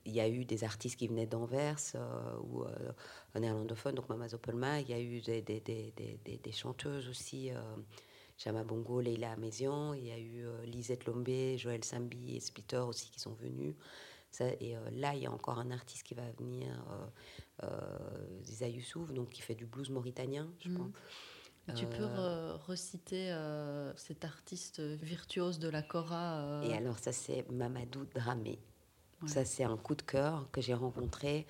il 0.04 0.12
y 0.12 0.20
a 0.20 0.28
eu 0.28 0.44
des 0.44 0.64
artistes 0.64 0.98
qui 0.98 1.06
venaient 1.08 1.26
d'Anvers 1.26 1.78
euh, 1.94 2.36
ou 2.42 2.64
euh, 2.64 3.38
néerlandophone, 3.38 3.94
donc 3.94 4.08
Mama 4.08 4.28
Zoppelma. 4.28 4.80
Il 4.80 4.90
y 4.90 4.94
a 4.94 5.00
eu 5.00 5.20
des, 5.20 5.42
des, 5.42 5.60
des, 5.60 6.40
des 6.42 6.52
chanteuses 6.52 7.08
aussi, 7.08 7.50
euh, 7.50 7.60
Jama 8.38 8.64
Bongo, 8.64 9.00
Leila 9.00 9.32
Amézian. 9.32 9.94
Il 9.94 10.06
y 10.06 10.10
a 10.10 10.18
eu 10.18 10.44
euh, 10.44 10.64
Lisette 10.64 11.04
Lombé, 11.06 11.56
Joël 11.58 11.84
Sambi 11.84 12.36
et 12.36 12.40
Splitter 12.40 12.78
aussi 12.78 13.10
qui 13.10 13.20
sont 13.20 13.34
venus. 13.34 13.74
Ça, 14.32 14.46
et 14.48 14.74
là, 14.92 15.14
il 15.14 15.22
y 15.22 15.26
a 15.26 15.30
encore 15.30 15.58
un 15.58 15.70
artiste 15.70 16.04
qui 16.04 16.14
va 16.14 16.22
venir, 16.38 16.68
Ziza 18.42 18.66
Youssouf, 18.66 19.12
donc 19.12 19.28
qui 19.28 19.42
fait 19.42 19.54
du 19.54 19.66
blues 19.66 19.90
mauritanien, 19.90 20.50
je 20.58 20.70
mmh. 20.70 20.76
pense. 20.78 21.76
Tu 21.76 21.86
peux 21.86 22.08
reciter 22.66 23.36
cet 23.96 24.24
artiste 24.24 24.80
virtuose 24.80 25.58
de 25.58 25.68
la 25.68 25.82
Cora 25.82 26.62
Et 26.64 26.72
alors, 26.72 26.98
ça, 26.98 27.12
c'est 27.12 27.48
Mamadou 27.50 28.06
Dramé. 28.14 28.58
Ça, 29.26 29.44
c'est 29.44 29.64
un 29.64 29.76
coup 29.76 29.94
de 29.94 30.02
cœur 30.02 30.48
que 30.50 30.60
j'ai 30.60 30.74
rencontré. 30.74 31.46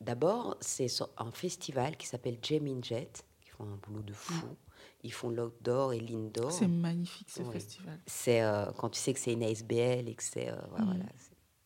D'abord, 0.00 0.56
c'est 0.60 0.86
un 1.18 1.30
festival 1.30 1.96
qui 1.96 2.06
s'appelle 2.06 2.38
Jem 2.42 2.82
Jet, 2.82 3.24
qui 3.42 3.50
font 3.50 3.64
un 3.64 3.76
boulot 3.76 4.02
de 4.02 4.12
fou. 4.12 4.46
Mm. 4.46 4.56
Ils 5.02 5.12
font 5.12 5.30
l'outdoor 5.30 5.92
et 5.92 6.00
l'indoor. 6.00 6.52
C'est 6.52 6.68
magnifique 6.68 7.30
ce 7.30 7.42
festival. 7.42 7.98
C'est 8.06 8.42
euh, 8.42 8.66
quand 8.78 8.90
tu 8.90 8.98
sais 8.98 9.12
que 9.12 9.20
c'est 9.20 9.32
une 9.32 9.42
ASBL 9.42 10.08
et 10.08 10.14
que 10.14 10.22
c'est 10.22 10.48
euh, 10.48 10.56
mm. 10.56 10.66
voilà, 10.70 11.04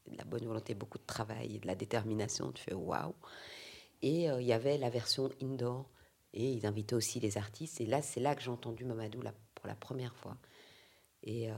de 0.06 0.16
la 0.16 0.24
bonne 0.24 0.44
volonté, 0.44 0.74
beaucoup 0.74 0.98
de 0.98 1.06
travail 1.06 1.59
de 1.59 1.66
la 1.66 1.74
détermination. 1.74 2.52
Tu 2.52 2.62
fais 2.62 2.74
waouh. 2.74 3.14
Et 4.02 4.31
euh, 4.31 4.40
il 4.40 4.47
y 4.47 4.52
avait 4.52 4.78
la 4.78 4.90
version 4.90 5.31
indoor 5.43 5.89
et 6.32 6.51
ils 6.51 6.66
invitaient 6.66 6.94
aussi 6.94 7.20
les 7.20 7.39
artistes. 7.39 7.81
Et 7.81 7.86
là, 7.86 8.02
c'est 8.02 8.20
là 8.20 8.35
que 8.35 8.43
j'ai 8.43 8.51
entendu 8.51 8.85
Mamadou 8.85 9.22
la, 9.22 9.32
pour 9.55 9.66
la 9.66 9.74
première 9.74 10.14
fois. 10.16 10.36
Et 11.22 11.48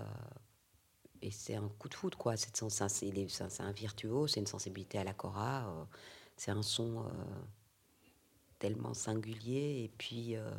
et 1.23 1.31
c'est 1.31 1.55
un 1.55 1.69
coup 1.79 1.89
de 1.89 1.95
foudre, 1.95 2.19
quoi. 2.19 2.37
C'est 2.37 2.63
un 2.63 3.73
virtuose, 3.73 4.33
c'est 4.33 4.41
une 4.41 4.47
sensibilité 4.47 4.99
à 4.99 5.05
la 5.05 5.15
cora, 5.15 5.69
euh, 5.69 5.85
c'est 6.37 6.51
un 6.51 6.63
son 6.63 7.01
euh, 7.01 7.11
tellement 8.59 8.95
singulier 8.95 9.85
et 9.85 9.93
puis 9.97 10.37
euh, 10.37 10.51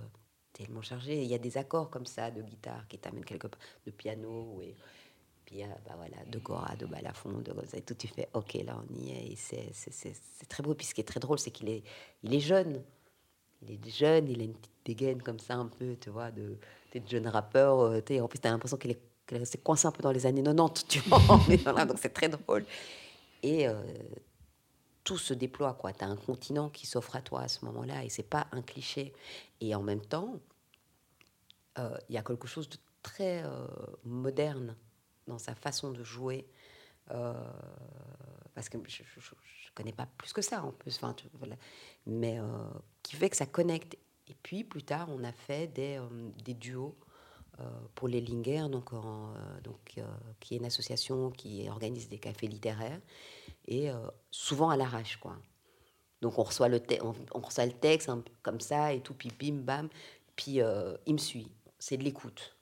tellement 0.54 0.82
chargé. 0.82 1.22
Il 1.24 1.30
y 1.30 1.36
a 1.36 1.38
des 1.38 1.58
accords 1.58 1.90
comme 1.90 2.06
ça 2.06 2.32
de 2.32 2.42
guitare 2.42 2.88
qui 2.88 2.98
t'amènent 2.98 3.26
quelque 3.26 3.48
part, 3.48 3.60
de 3.86 3.92
piano, 3.92 4.62
puis 5.48 5.64
bah 5.86 5.96
voilà, 5.96 6.18
de 6.30 6.38
cora, 6.40 6.76
de 6.76 6.86
balafon, 6.86 7.40
de 7.40 7.54
et 7.74 7.82
tout. 7.82 7.96
Tu 7.96 8.08
fais, 8.08 8.30
ok, 8.34 8.54
là 8.66 8.78
on 8.78 8.94
y 8.94 9.12
est. 9.12 9.36
C'est 9.36 10.48
très 10.48 10.62
beau. 10.62 10.76
Puis 10.76 10.86
ce 10.86 10.94
qui 10.94 11.02
est 11.02 11.06
très 11.06 11.20
drôle, 11.20 11.40
c'est 11.40 11.52
qu'il 11.52 11.70
est, 11.70 11.84
il 12.22 12.36
est 12.36 12.40
jeune. 12.40 12.84
Il 13.64 13.72
est 13.72 13.90
jeune, 13.90 14.28
il 14.28 14.42
a 14.42 14.44
une 14.44 14.54
petite 14.54 14.72
dégaine 14.86 15.22
comme 15.24 15.40
ça, 15.40 15.56
un 15.56 15.66
peu, 15.66 15.96
tu 16.00 16.12
vois, 16.12 16.30
de, 16.30 16.58
de 16.94 17.08
jeune 17.10 17.28
rappeur. 17.28 17.80
en 17.80 18.28
plus, 18.28 18.40
tu 18.40 18.48
as 18.48 18.52
l'impression 18.52 18.78
qu'il 18.78 18.92
est 18.92 19.02
restait 19.36 19.58
coincée 19.58 19.88
un 19.88 19.92
peu 19.92 20.04
dans 20.04 20.12
les 20.12 20.26
années 20.26 20.44
90, 20.44 20.88
tu 20.88 21.00
vois. 21.00 21.20
donc 21.86 21.98
c'est 22.00 22.14
très 22.14 22.30
drôle. 22.30 22.66
Et 23.44 23.68
euh, 23.68 23.76
tout 25.04 25.18
se 25.18 25.34
déploie, 25.34 25.74
quoi. 25.74 25.94
Tu 25.94 26.04
as 26.04 26.08
un 26.08 26.16
continent 26.16 26.70
qui 26.70 26.88
s'offre 26.88 27.16
à 27.16 27.22
toi 27.22 27.42
à 27.42 27.48
ce 27.48 27.66
moment-là, 27.66 28.04
et 28.04 28.10
c'est 28.10 28.24
pas 28.24 28.48
un 28.52 28.62
cliché. 28.62 29.14
Et 29.60 29.76
en 29.76 29.82
même 29.82 30.06
temps, 30.06 30.40
euh, 31.80 31.98
il 32.10 32.16
y 32.16 32.18
a 32.18 32.24
quelque 32.24 32.48
chose 32.48 32.70
de 32.70 32.78
très 33.04 33.44
euh, 33.44 33.68
moderne 34.04 34.76
dans 35.28 35.40
sa 35.40 35.56
façon 35.56 35.92
de 35.92 36.04
jouer. 36.04 36.48
parce 37.08 38.70
que 38.70 38.78
je 38.88 39.02
ne 39.02 39.76
connais 39.76 39.94
pas 39.94 40.08
plus 40.18 40.34
que 40.34 40.42
ça 40.42 40.64
en 40.64 40.72
plus, 40.72 40.96
enfin, 40.98 41.16
voilà. 41.34 41.56
mais 42.06 42.40
qui 43.04 43.16
fait 43.16 43.30
que 43.30 43.38
ça 43.38 43.46
connecte. 43.46 43.98
Et 44.30 44.36
puis 44.44 44.64
plus 44.64 44.84
tard, 44.84 45.08
on 45.10 45.24
a 45.24 45.32
fait 45.32 45.68
des, 45.68 46.02
des 46.44 46.54
duos 46.54 46.98
euh, 47.60 47.64
pour 47.96 48.08
les 48.08 48.22
Lingers, 48.22 48.68
donc, 48.70 48.94
euh, 48.94 49.00
donc, 49.64 49.96
euh, 49.98 50.04
qui 50.40 50.54
est 50.54 50.58
une 50.58 50.66
association 50.66 51.32
qui 51.32 51.68
organise 51.68 52.08
des 52.08 52.20
cafés 52.20 52.46
littéraires, 52.46 53.02
et 53.68 53.90
souvent 54.30 54.70
à 54.70 54.78
l'arrache. 54.78 55.18
quoi. 55.18 55.36
Donc 56.22 56.38
on 56.38 56.44
reçoit 56.44 56.70
le, 56.70 56.80
on, 57.34 57.40
reçoit 57.42 57.66
le 57.66 57.74
texte 57.74 58.12
comme 58.44 58.60
ça, 58.60 58.94
et 58.94 59.02
tout, 59.02 59.16
puis 59.16 59.32
bim, 59.40 59.64
bam, 59.64 59.90
puis 60.36 60.60
il 61.08 61.14
me 61.14 61.18
suit. 61.18 61.52
C'est 61.80 61.98
de 61.98 62.04
l'écoute. 62.04 62.56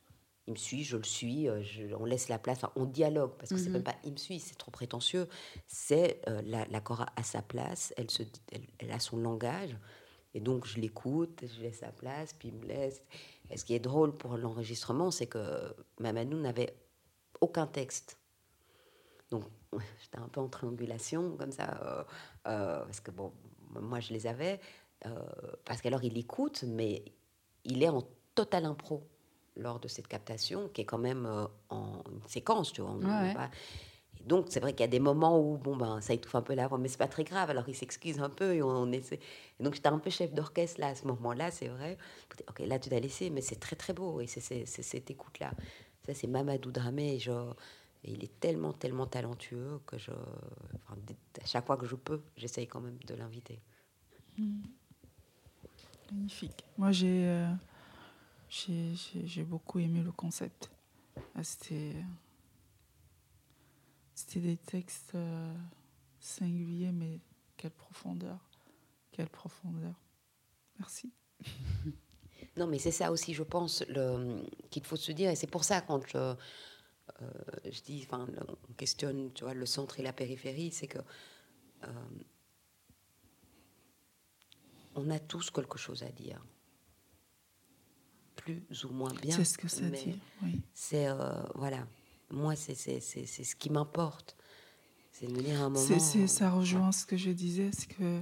Il 0.48 0.54
me 0.54 0.58
suit, 0.58 0.84
je 0.84 0.96
le 0.96 1.04
suis, 1.04 1.48
on 1.98 2.06
laisse 2.06 2.30
la 2.30 2.38
place, 2.38 2.62
on 2.76 2.86
dialogue, 2.86 3.32
parce 3.38 3.50
que 3.50 3.58
c'est 3.58 3.68
mhm. 3.68 3.74
même 3.74 3.84
pas 3.84 3.96
il 4.04 4.12
me 4.12 4.18
suit, 4.18 4.40
c'est 4.40 4.58
trop 4.58 4.70
prétentieux. 4.70 5.28
C'est 5.66 6.22
la, 6.28 6.66
la 6.66 6.82
Cora 6.82 7.08
à 7.16 7.24
sa 7.24 7.42
place, 7.42 7.94
elle, 7.98 8.12
se, 8.12 8.22
elle 8.80 8.92
a 8.92 9.00
son 9.00 9.18
langage, 9.18 9.76
et 10.36 10.42
donc 10.42 10.68
je 10.68 10.80
l'écoute, 10.80 11.46
je 11.48 11.62
laisse 11.62 11.80
sa 11.80 11.92
place, 11.92 12.34
puis 12.34 12.50
il 12.50 12.54
me 12.56 12.66
laisse. 12.66 13.02
Et 13.50 13.58
ce 13.58 13.66
qui 13.66 13.74
est 13.74 13.80
drôle 13.80 14.16
pour 14.16 14.38
l'enregistrement, 14.38 15.10
c'est 15.10 15.28
que 15.28 15.74
Mamadou 16.00 16.38
n'avait 16.38 16.76
aucun 17.42 17.68
texte. 17.68 18.20
Donc, 19.32 19.44
j'étais 20.02 20.18
un 20.18 20.28
peu 20.28 20.42
en 20.42 20.50
triangulation, 20.50 21.38
comme 21.38 21.52
ça, 21.52 21.80
euh, 21.82 22.04
euh, 22.48 22.86
parce 22.86 23.00
que, 23.00 23.12
bon, 23.12 23.34
moi, 23.70 24.00
je 24.00 24.14
les 24.14 24.28
avais, 24.28 24.60
euh, 25.06 25.20
parce 25.64 25.82
qu'alors, 25.82 26.04
il 26.04 26.18
écoute, 26.18 26.64
mais 26.68 27.04
il 27.64 27.82
est 27.82 27.90
en 27.90 28.04
total 28.36 28.66
impro 28.66 29.08
lors 29.58 29.80
de 29.80 29.88
cette 29.88 30.08
captation, 30.08 30.70
qui 30.70 30.82
est 30.82 30.86
quand 30.86 30.98
même 30.98 31.28
en 31.70 32.04
séquence, 32.28 32.72
tu 32.74 32.82
vois. 32.82 32.98
Donc, 34.26 34.48
c'est 34.50 34.60
vrai 34.60 34.74
qu'il 34.74 34.82
y 34.82 34.86
a 34.86 34.88
des 34.88 35.00
moments 35.00 35.40
où, 35.40 35.58
bon, 35.58 35.76
ben, 35.78 36.02
ça 36.02 36.14
étouffe 36.14 36.34
un 36.34 36.42
peu 36.42 36.56
la 36.56 36.68
voix, 36.68 36.80
mais 36.80 36.88
c'est 36.88 36.98
pas 36.98 37.08
très 37.08 37.24
grave. 37.24 37.52
Alors, 37.52 37.70
il 37.70 37.76
s'excuse 37.76 38.20
un 38.20 38.30
peu 38.30 38.56
et 38.56 38.64
on 38.64 38.92
essaie. 38.92 39.20
Et 39.60 39.64
donc, 39.64 39.76
j'étais 39.76 39.90
un 39.90 40.00
peu 40.00 40.10
chef 40.10 40.34
d'orchestre 40.34 40.80
là, 40.80 40.88
à 40.88 40.96
ce 40.96 41.06
moment-là, 41.08 41.52
c'est 41.52 41.68
vrai. 41.68 41.98
Ok, 42.50 42.60
là, 42.60 42.80
tu 42.80 42.90
t'as 42.90 43.00
laissé, 43.00 43.30
mais 43.30 43.42
c'est 43.42 43.60
très, 43.60 43.76
très 43.76 43.94
beau. 43.94 44.22
Et 44.22 44.28
c'est 44.28 44.66
cette 44.66 45.12
écoute-là. 45.12 45.52
Ça, 46.08 46.16
c'est 46.16 46.28
Mamadou 46.28 46.72
Dramé. 46.72 47.18
Et 47.18 48.12
il 48.12 48.24
est 48.24 48.40
tellement, 48.40 48.74
tellement 48.74 49.06
talentueux 49.06 49.80
que 49.86 50.00
je. 50.00 50.12
Enfin, 50.12 51.00
à 51.42 51.46
chaque 51.46 51.66
fois 51.68 51.78
que 51.78 51.86
je 51.86 51.96
peux, 51.96 52.22
j'essaye 52.36 52.68
quand 52.68 52.82
même 52.82 52.98
de 53.06 53.14
l'inviter. 53.14 53.60
Mmh. 54.40 54.62
Magnifique. 56.12 56.66
Moi, 56.80 56.92
j'ai. 56.92 57.28
Euh, 57.28 57.48
j'ai 59.26 59.44
beaucoup 59.44 59.80
aimé 59.80 60.02
le 60.02 60.12
concept. 60.12 60.72
Ah, 61.36 61.44
c'était 61.44 62.04
des 64.36 64.58
textes 64.58 65.16
euh, 65.16 65.54
singuliers, 66.20 66.92
mais 66.92 67.20
quelle 67.58 67.72
profondeur. 67.72 68.40
Quelle 69.12 69.30
profondeur. 69.30 69.94
Merci. 70.80 71.12
Non, 72.58 72.68
mais 72.68 72.80
c'est 72.80 72.92
ça 72.92 73.12
aussi, 73.12 73.34
je 73.34 73.44
pense, 73.44 73.84
qu'il 74.70 74.86
faut 74.86 74.96
se 74.96 75.12
dire, 75.12 75.30
et 75.30 75.36
c'est 75.36 75.48
pour 75.48 75.66
ça 75.66 75.82
quand 75.82 76.08
je, 76.08 76.18
euh, 76.18 76.36
je 77.66 77.82
dis, 77.82 78.06
enfin, 78.06 78.28
on 78.70 78.74
questionne, 78.74 79.34
tu 79.34 79.44
vois, 79.44 79.54
le 79.54 79.66
centre 79.66 80.00
et 80.00 80.04
la 80.04 80.14
périphérie, 80.14 80.72
c'est 80.72 80.88
que 80.88 81.00
euh, 81.84 81.88
on 84.96 85.10
a 85.10 85.20
tous 85.20 85.52
quelque 85.52 85.78
chose 85.78 86.04
à 86.04 86.12
dire, 86.12 86.42
plus 88.46 88.86
ou 88.86 88.90
moins 88.90 89.14
bien. 89.22 89.36
C'est 89.36 89.44
ce 89.44 89.58
que 89.58 89.68
ça 89.68 89.90
dit. 89.90 90.20
Oui. 90.44 90.62
C'est 90.74 91.08
voilà, 91.56 91.86
moi, 92.32 92.56
c'est 92.56 92.76
ce 92.76 93.56
qui 93.56 93.70
m'importe. 93.70 94.36
C'est 95.12 95.28
de 95.28 95.32
me 95.32 95.42
dire 95.42 95.62
un 95.62 95.70
moment. 95.70 96.28
ça 96.28 96.50
rejoint 96.52 96.92
ce 96.92 97.06
que 97.06 97.16
je 97.16 97.32
disais, 97.32 97.70
c'est 97.72 97.88
que 97.88 98.22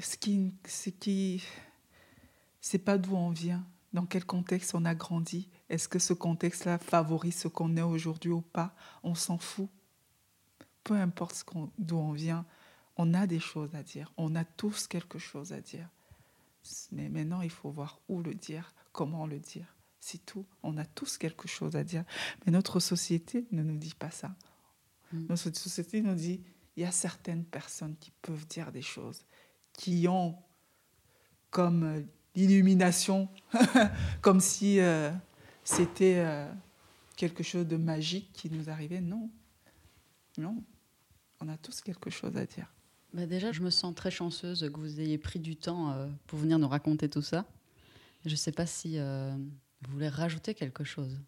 ce 0.00 0.16
qui, 0.16 0.52
ce 0.66 0.90
qui, 0.90 1.42
c'est 2.60 2.78
pas 2.78 2.98
d'où 2.98 3.14
on 3.14 3.30
vient, 3.30 3.64
dans 3.92 4.06
quel 4.06 4.24
contexte 4.24 4.74
on 4.74 4.84
a 4.84 4.94
grandi. 4.94 5.48
Est-ce 5.68 5.88
que 5.88 5.98
ce 5.98 6.12
contexte-là 6.12 6.78
favorise 6.78 7.36
ce 7.36 7.48
qu'on 7.48 7.76
est 7.76 7.82
aujourd'hui 7.82 8.32
ou 8.32 8.40
pas? 8.40 8.74
On 9.02 9.14
s'en 9.14 9.38
fout. 9.38 9.68
Peu 10.82 10.94
importe 10.94 11.44
d'où 11.78 11.96
on 11.96 12.12
vient, 12.12 12.44
on 12.96 13.14
a 13.14 13.26
des 13.26 13.40
choses 13.40 13.74
à 13.74 13.82
dire. 13.82 14.12
On 14.16 14.34
a 14.34 14.44
tous 14.44 14.86
quelque 14.86 15.18
chose 15.18 15.52
à 15.52 15.60
dire. 15.60 15.88
Mais 16.92 17.08
maintenant, 17.08 17.40
il 17.40 17.50
faut 17.50 17.70
voir 17.70 18.00
où 18.08 18.22
le 18.22 18.34
dire, 18.34 18.74
comment 18.92 19.26
le 19.26 19.38
dire. 19.38 19.66
C'est 20.00 20.24
tout. 20.24 20.46
On 20.62 20.78
a 20.78 20.84
tous 20.84 21.18
quelque 21.18 21.46
chose 21.46 21.76
à 21.76 21.84
dire. 21.84 22.04
Mais 22.44 22.52
notre 22.52 22.80
société 22.80 23.46
ne 23.52 23.62
nous 23.62 23.76
dit 23.76 23.94
pas 23.94 24.10
ça. 24.10 24.34
Mm. 25.12 25.26
Notre 25.28 25.56
société 25.56 26.00
nous 26.00 26.14
dit, 26.14 26.40
il 26.76 26.82
y 26.82 26.86
a 26.86 26.92
certaines 26.92 27.44
personnes 27.44 27.96
qui 28.00 28.12
peuvent 28.22 28.46
dire 28.46 28.72
des 28.72 28.82
choses, 28.82 29.24
qui 29.72 30.06
ont 30.08 30.36
comme 31.50 32.06
l'illumination, 32.34 33.28
comme 34.22 34.40
si 34.40 34.78
c'était 35.64 36.46
quelque 37.16 37.42
chose 37.42 37.66
de 37.66 37.76
magique 37.76 38.32
qui 38.32 38.50
nous 38.50 38.70
arrivait. 38.70 39.00
Non, 39.00 39.28
non, 40.38 40.62
on 41.40 41.48
a 41.48 41.56
tous 41.56 41.80
quelque 41.80 42.08
chose 42.08 42.36
à 42.36 42.46
dire. 42.46 42.72
Bah 43.12 43.26
déjà, 43.26 43.50
je 43.50 43.62
me 43.62 43.70
sens 43.70 43.94
très 43.94 44.12
chanceuse 44.12 44.70
que 44.72 44.78
vous 44.78 45.00
ayez 45.00 45.18
pris 45.18 45.40
du 45.40 45.56
temps 45.56 46.08
pour 46.28 46.38
venir 46.38 46.58
nous 46.58 46.68
raconter 46.68 47.08
tout 47.08 47.22
ça. 47.22 47.44
Je 48.24 48.30
ne 48.30 48.36
sais 48.36 48.52
pas 48.52 48.66
si 48.66 48.98
vous 48.98 49.92
voulez 49.92 50.08
rajouter 50.08 50.54
quelque 50.54 50.84
chose. 50.84 51.18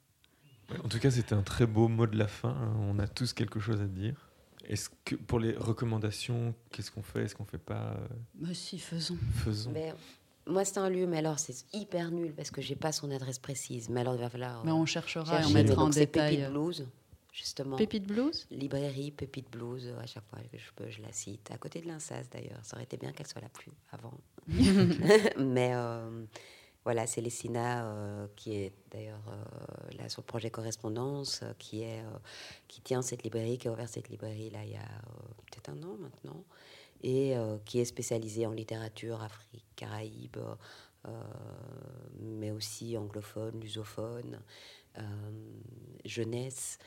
En 0.84 0.88
tout 0.88 0.98
cas, 0.98 1.10
c'était 1.10 1.34
un 1.34 1.42
très 1.42 1.66
beau 1.66 1.88
mot 1.88 2.06
de 2.06 2.16
la 2.16 2.28
fin. 2.28 2.50
Hein. 2.50 2.74
On 2.80 2.98
a 2.98 3.06
tous 3.06 3.32
quelque 3.32 3.60
chose 3.60 3.80
à 3.80 3.86
dire. 3.86 4.30
Est-ce 4.64 4.90
que 5.04 5.16
pour 5.16 5.40
les 5.40 5.52
recommandations, 5.52 6.54
qu'est-ce 6.70 6.90
qu'on 6.90 7.02
fait, 7.02 7.24
est-ce 7.24 7.34
qu'on 7.34 7.44
fait 7.44 7.58
pas 7.58 7.96
bah 8.34 8.54
si, 8.54 8.78
faisons. 8.78 9.18
Faisons. 9.34 9.72
moi, 10.46 10.64
c'est 10.64 10.78
un 10.78 10.88
lieu, 10.88 11.06
mais 11.06 11.18
alors 11.18 11.38
c'est 11.38 11.64
hyper 11.72 12.10
nul 12.10 12.32
parce 12.32 12.50
que 12.50 12.62
j'ai 12.62 12.76
pas 12.76 12.92
son 12.92 13.10
adresse 13.10 13.38
précise. 13.38 13.88
Mais 13.88 14.00
alors 14.00 14.14
il 14.14 14.20
va 14.20 14.30
falloir. 14.30 14.64
Mais 14.64 14.70
on 14.70 14.86
cherchera 14.86 15.42
et 15.42 15.44
on 15.44 15.50
mettra 15.50 15.82
en 15.82 15.88
détail. 15.88 16.36
Pépite 16.36 16.50
Blues, 16.50 16.86
justement. 17.32 17.76
Pépite 17.76 18.06
Blues? 18.06 18.46
Librairie 18.50 19.10
Pépite 19.10 19.50
Blues. 19.50 19.92
À 20.00 20.06
chaque 20.06 20.24
fois 20.30 20.38
que 20.50 20.56
je 20.56 20.72
peux, 20.76 20.88
je 20.88 21.02
la 21.02 21.12
cite. 21.12 21.50
À 21.50 21.58
côté 21.58 21.80
de 21.80 21.88
l'Insas 21.88 22.24
d'ailleurs. 22.30 22.60
Ça 22.62 22.76
aurait 22.76 22.84
été 22.84 22.96
bien 22.96 23.10
qu'elle 23.12 23.26
soit 23.26 23.42
là 23.42 23.48
plus 23.48 23.72
avant. 23.90 24.14
mais 25.38 25.72
euh, 25.74 26.24
voilà, 26.84 27.06
c'est 27.06 27.20
Lessina 27.20 27.86
euh, 27.86 28.26
qui 28.34 28.54
est 28.54 28.72
d'ailleurs 28.90 29.22
euh, 29.28 29.96
là 29.96 30.08
sur 30.08 30.22
le 30.22 30.26
projet 30.26 30.50
Correspondance, 30.50 31.40
euh, 31.42 31.52
qui, 31.58 31.82
est, 31.82 32.02
qui 32.66 32.80
tient 32.80 33.02
cette 33.02 33.22
librairie, 33.22 33.56
qui 33.58 33.68
a 33.68 33.72
ouvert 33.72 33.88
cette 33.88 34.08
librairie 34.08 34.50
là 34.50 34.64
il 34.64 34.72
y 34.72 34.76
a 34.76 34.88
peut-être 35.46 35.70
un 35.70 35.82
an 35.84 35.96
maintenant, 35.98 36.44
et 37.04 37.34
qui 37.64 37.80
est 37.80 37.84
spécialisée 37.84 38.46
en 38.46 38.52
littérature 38.52 39.22
Afrique, 39.22 39.64
Caraïbes, 39.74 40.38
mais 42.20 42.52
aussi 42.52 42.96
anglophone, 42.96 43.58
lusophone, 43.60 44.40
jeunesse, 46.04 46.78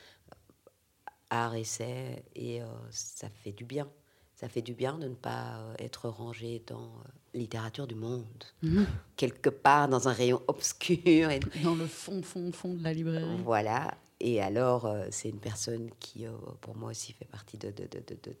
art, 1.28 1.54
essai, 1.54 2.24
et 2.34 2.62
ça 2.90 3.28
fait 3.28 3.52
du 3.52 3.66
bien. 3.66 3.90
Ça 4.34 4.48
fait 4.48 4.62
du 4.62 4.74
bien 4.74 4.98
de 4.98 5.08
ne 5.08 5.14
pas 5.14 5.62
être 5.78 6.08
rangé 6.08 6.62
dans 6.66 6.92
littérature 7.36 7.86
du 7.86 7.94
monde, 7.94 8.44
mhm. 8.62 8.86
quelque 9.16 9.50
part 9.50 9.88
dans 9.88 10.08
un 10.08 10.12
rayon 10.12 10.42
obscur. 10.48 11.30
Et... 11.30 11.40
Dans 11.62 11.74
le 11.74 11.86
fond, 11.86 12.22
fond, 12.22 12.52
fond 12.52 12.74
de 12.74 12.82
la 12.82 12.92
librairie. 12.92 13.40
Voilà. 13.44 13.96
Et 14.20 14.40
alors, 14.40 14.86
euh, 14.86 15.06
c'est 15.10 15.28
une 15.28 15.40
personne 15.40 15.90
qui, 16.00 16.26
euh, 16.26 16.32
pour 16.60 16.76
moi 16.76 16.90
aussi, 16.90 17.12
fait 17.12 17.26
partie 17.26 17.58
de, 17.58 17.70
de, 17.70 17.84
de, 17.84 18.00
de, 18.22 18.36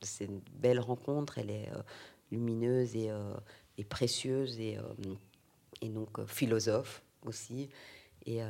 C'est 0.00 0.24
une 0.24 0.40
belle 0.54 0.80
rencontre. 0.80 1.38
Elle 1.38 1.50
est 1.50 1.68
euh, 1.74 1.82
lumineuse 2.30 2.96
et, 2.96 3.10
et, 3.78 3.84
précieuse 3.84 4.58
et, 4.58 4.78
et 5.82 5.88
donc 5.88 6.24
philosophe 6.26 7.02
aussi. 7.26 7.68
Et, 8.26 8.40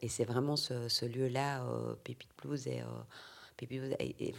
et 0.00 0.08
c'est 0.08 0.24
vraiment 0.24 0.56
ce, 0.56 0.88
ce 0.88 1.04
lieu-là, 1.04 1.66
Pépite 2.04 2.30
Blues, 2.40 2.66
et, 2.68 2.82
Pépite 3.56 3.80
Blues 3.80 3.96
est, 3.98 4.34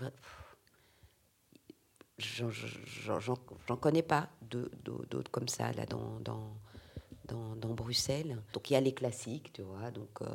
j'en 2.19 3.77
connais 3.79 4.03
pas 4.03 4.29
d'autres 4.41 5.31
comme 5.31 5.47
ça 5.47 5.71
là 5.73 5.85
dans, 5.85 6.19
dans, 6.19 7.55
dans, 7.55 7.73
Bruxelles. 7.73 8.41
Donc 8.53 8.69
il 8.69 8.73
y 8.73 8.75
a 8.75 8.81
les 8.81 8.93
classiques, 8.93 9.53
tu 9.53 9.61
vois, 9.61 9.91
donc 9.91 10.21
euh, 10.21 10.25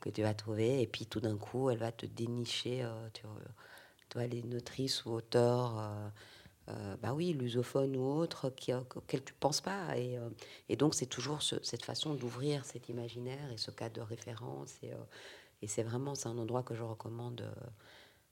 que 0.00 0.08
tu 0.08 0.22
vas 0.22 0.34
trouver, 0.34 0.80
et 0.80 0.86
puis 0.86 1.06
tout 1.06 1.20
d'un 1.20 1.36
coup, 1.36 1.70
elle 1.70 1.78
va 1.78 1.92
te 1.92 2.06
dénicher, 2.06 2.82
euh, 2.82 3.08
tu, 3.12 3.22
vois, 4.14 4.26
les 4.26 4.42
notrices 4.42 5.04
ou 5.04 5.10
auteurs, 5.10 5.92
euh, 6.68 6.96
bah 7.02 7.12
oui, 7.12 7.32
lusophones 7.32 7.96
ou 7.96 8.04
autres, 8.04 8.50
qui, 8.50 8.72
auxquels 8.72 9.24
tu 9.24 9.34
penses 9.34 9.60
pas. 9.60 9.98
Et, 9.98 10.18
et 10.68 10.76
donc 10.76 10.94
c'est 10.94 11.06
toujours 11.06 11.42
cette 11.42 11.84
façon 11.84 12.14
d'ouvrir 12.14 12.64
cet 12.64 12.88
imaginaire 12.88 13.50
et 13.52 13.58
ce 13.58 13.70
cadre 13.70 13.96
de 13.96 14.00
référence. 14.00 14.74
Et, 14.82 14.92
et 15.62 15.66
c'est 15.66 15.82
vraiment, 15.82 16.14
c'est 16.14 16.28
un 16.28 16.38
endroit 16.38 16.62
que 16.62 16.74
je 16.74 16.82
recommande 16.82 17.44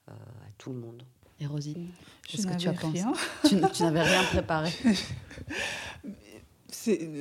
à 0.06 0.12
tout 0.56 0.72
le 0.72 0.78
monde. 0.78 1.04
Et 1.40 1.46
Rosine, 1.46 1.88
qu'est-ce 2.26 2.46
que 2.46 2.56
tu 2.56 2.68
as 2.68 2.72
pensé 2.72 3.04
Tu, 3.72 3.82
n'avais 3.82 4.02
rien 4.02 4.24
préparé. 4.24 4.70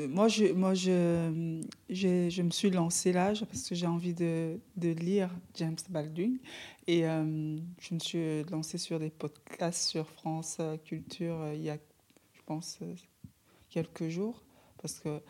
moi, 0.10 0.28
je, 0.28 0.54
moi 0.54 0.74
je, 0.74 1.62
je, 1.90 2.42
me 2.42 2.50
suis 2.50 2.72
lancée 2.72 3.14
là 3.14 3.34
parce 3.48 3.70
que 3.70 3.76
j'ai 3.76 3.86
envie 3.86 4.14
de, 4.14 4.60
de, 4.76 4.90
lire 4.90 5.30
James 5.56 5.78
Baldwin. 5.90 6.40
Et 6.88 7.06
euh, 7.06 7.58
je 7.80 7.94
me 7.94 8.00
suis 8.00 8.44
lancée 8.46 8.78
sur 8.78 9.00
des 9.00 9.10
podcasts 9.12 9.88
sur 9.88 10.10
France 10.10 10.60
Culture 10.86 11.42
euh, 11.42 11.54
il 11.54 11.62
y 11.62 11.70
a, 11.70 11.78
je 12.34 12.42
pense, 12.46 12.80
euh, 12.82 12.96
quelques 13.70 14.08
jours. 14.10 14.44
Parce 14.82 15.00
que 15.00 15.22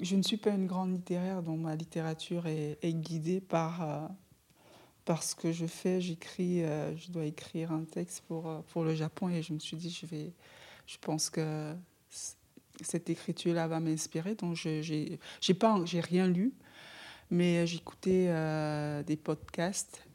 je 0.00 0.14
ne 0.14 0.22
suis 0.22 0.36
pas 0.36 0.50
une 0.50 0.66
grande 0.66 0.92
littéraire, 0.92 1.42
donc 1.42 1.60
ma 1.60 1.74
littérature 1.74 2.46
est, 2.46 2.78
est 2.82 2.92
guidée 2.92 3.40
par 3.40 4.10
parce 5.10 5.34
que 5.34 5.50
je 5.50 5.66
fais, 5.66 6.00
j'écris, 6.00 6.62
euh, 6.62 6.96
je 6.96 7.10
dois 7.10 7.24
écrire 7.24 7.72
un 7.72 7.82
texte 7.82 8.22
pour, 8.28 8.48
euh, 8.48 8.60
pour 8.68 8.84
le 8.84 8.94
Japon 8.94 9.28
et 9.28 9.42
je 9.42 9.52
me 9.52 9.58
suis 9.58 9.76
dit, 9.76 9.90
je, 9.90 10.06
vais, 10.06 10.30
je 10.86 10.98
pense 10.98 11.30
que 11.30 11.74
cette 12.80 13.10
écriture-là 13.10 13.66
va 13.66 13.80
m'inspirer. 13.80 14.36
Donc, 14.36 14.54
je 14.54 15.18
n'ai 15.48 15.54
pas, 15.58 15.84
j'ai 15.84 15.98
rien 15.98 16.28
lu, 16.28 16.54
mais 17.28 17.66
j'écoutais 17.66 18.26
euh, 18.28 19.02
des 19.02 19.16
podcasts 19.16 20.06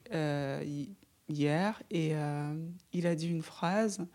hier 1.27 1.83
et 1.91 2.13
il 2.93 3.05
a 3.05 3.15
dit 3.15 3.27
une 3.27 3.41
phrase 3.41 4.07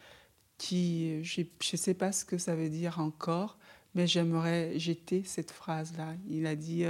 qui, 0.57 1.23
je 1.23 1.43
ne 1.43 1.77
sais 1.77 1.93
pas 1.93 2.11
ce 2.11 2.25
que 2.25 2.39
ça 2.39 2.57
veut 2.57 2.71
dire 2.71 3.01
encore, 3.01 3.59
mais 3.95 4.07
j'aimerais 4.07 4.79
jeter 4.79 5.25
cette 5.25 5.51
phrase-là. 5.51 6.15
Il 6.27 6.47
a 6.47 6.57
dit, 6.57 6.87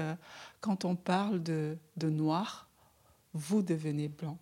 quand 0.60 0.84
on 0.84 0.94
parle 0.94 1.42
de, 1.42 1.76
de 1.96 2.08
noir, 2.08 2.69
vous 3.32 3.62
devenez 3.62 4.08
blanc. 4.08 4.38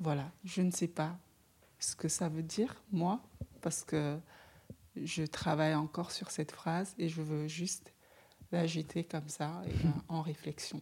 Voilà, 0.00 0.30
je 0.44 0.62
ne 0.62 0.70
sais 0.70 0.88
pas 0.88 1.18
ce 1.78 1.96
que 1.96 2.08
ça 2.08 2.28
veut 2.28 2.42
dire, 2.42 2.82
moi, 2.92 3.20
parce 3.60 3.82
que 3.84 4.18
je 4.96 5.24
travaille 5.24 5.74
encore 5.74 6.10
sur 6.10 6.30
cette 6.30 6.52
phrase 6.52 6.94
et 6.98 7.08
je 7.08 7.22
veux 7.22 7.48
juste 7.48 7.92
l'agiter 8.52 9.04
comme 9.04 9.28
ça, 9.28 9.62
et, 9.66 9.72
en 10.08 10.22
réflexion. 10.22 10.80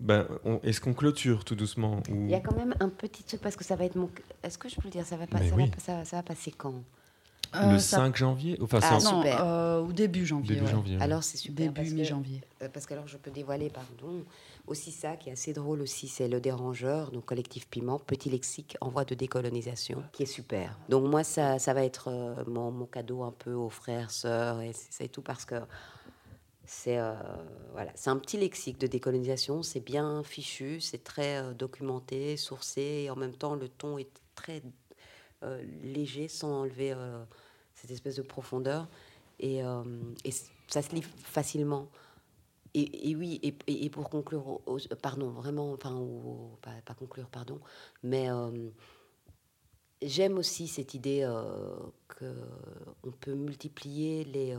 Ben, 0.00 0.28
Est-ce 0.62 0.80
qu'on 0.80 0.94
clôture 0.94 1.44
tout 1.44 1.56
doucement 1.56 2.02
ou... 2.08 2.24
Il 2.24 2.30
y 2.30 2.34
a 2.34 2.40
quand 2.40 2.54
même 2.54 2.74
un 2.80 2.88
petit 2.88 3.24
truc, 3.24 3.40
parce 3.40 3.56
que 3.56 3.64
ça 3.64 3.76
va 3.76 3.84
être 3.84 3.96
mon... 3.96 4.10
Est-ce 4.42 4.56
que 4.56 4.68
je 4.68 4.76
peux 4.76 4.84
le 4.84 4.90
dire 4.90 5.04
Ça 5.04 5.16
va, 5.16 5.26
pas, 5.26 5.38
ça, 5.78 5.96
va, 5.96 6.04
ça 6.04 6.16
va 6.16 6.22
passer 6.22 6.52
quand? 6.52 6.84
Le 7.54 7.78
5 7.78 8.14
euh, 8.14 8.16
janvier? 8.16 8.58
Enfin, 8.60 8.80
ah, 8.82 8.98
non, 9.02 9.22
euh, 9.24 9.80
au 9.80 9.92
début 9.92 10.26
janvier. 10.26 10.56
Début 10.56 10.70
janvier 10.70 10.98
Alors 11.00 11.24
c'est 11.24 11.36
super. 11.36 11.72
Début 11.72 11.90
mi-janvier. 11.90 12.42
Euh, 12.62 12.68
parce 12.72 12.86
que 12.86 12.94
alors 12.94 13.08
je 13.08 13.16
peux 13.16 13.30
dévoiler, 13.30 13.70
pardon, 13.70 14.24
aussi 14.66 14.92
ça 14.92 15.16
qui 15.16 15.28
est 15.28 15.32
assez 15.32 15.52
drôle 15.52 15.80
aussi, 15.80 16.08
c'est 16.08 16.28
le 16.28 16.40
dérangeur, 16.40 17.10
donc 17.10 17.24
collectif 17.24 17.68
Piment, 17.68 17.98
petit 17.98 18.30
lexique 18.30 18.76
en 18.80 18.88
voie 18.88 19.04
de 19.04 19.14
décolonisation, 19.14 20.02
qui 20.12 20.24
est 20.24 20.26
super. 20.26 20.78
Donc 20.88 21.04
moi 21.08 21.24
ça, 21.24 21.58
ça 21.58 21.74
va 21.74 21.84
être 21.84 22.10
mon, 22.46 22.70
mon, 22.70 22.86
cadeau 22.86 23.22
un 23.22 23.32
peu 23.32 23.52
aux 23.52 23.70
frères, 23.70 24.10
sœurs 24.10 24.60
et 24.60 24.72
c'est 24.72 25.08
tout 25.08 25.22
parce 25.22 25.44
que 25.44 25.56
c'est 26.66 26.98
voilà, 27.72 27.90
c'est 27.94 28.10
un 28.10 28.18
petit 28.18 28.36
lexique 28.36 28.78
de 28.78 28.86
décolonisation, 28.86 29.62
c'est 29.62 29.80
bien 29.80 30.22
fichu, 30.22 30.80
c'est 30.80 31.02
très 31.02 31.54
documenté, 31.54 32.36
sourcé 32.36 33.04
et 33.04 33.10
en 33.10 33.16
même 33.16 33.34
temps 33.34 33.54
le 33.54 33.68
ton 33.68 33.96
est 33.96 34.10
très 34.34 34.62
euh, 35.44 35.62
léger 35.82 36.26
sans 36.26 36.62
enlever 36.62 36.92
euh, 36.92 37.22
cette 37.74 37.90
espèce 37.90 38.16
de 38.16 38.22
profondeur. 38.22 38.88
Et, 39.38 39.62
euh, 39.62 39.84
et, 40.24 40.32
ça 40.66 40.82
se 40.82 40.94
lit 40.94 41.02
facilement. 41.02 41.88
Et, 42.74 43.16
oui, 43.16 43.40
et, 43.42 43.56
et, 43.66 43.88
pour 43.88 44.10
conclure, 44.10 44.60
pardon, 45.00 45.30
vraiment, 45.30 45.72
enfin, 45.72 46.06
pas, 46.60 46.70
pas, 46.84 46.94
conclure, 46.94 47.28
pardon, 47.28 47.58
mais 48.04 48.28
j'aime 50.02 50.38
aussi 50.38 50.68
cette 50.68 50.92
idée 50.94 51.26
que 52.06 52.34
qu'on 53.02 53.10
peut 53.10 53.34
multiplier 53.34 54.22
les, 54.24 54.56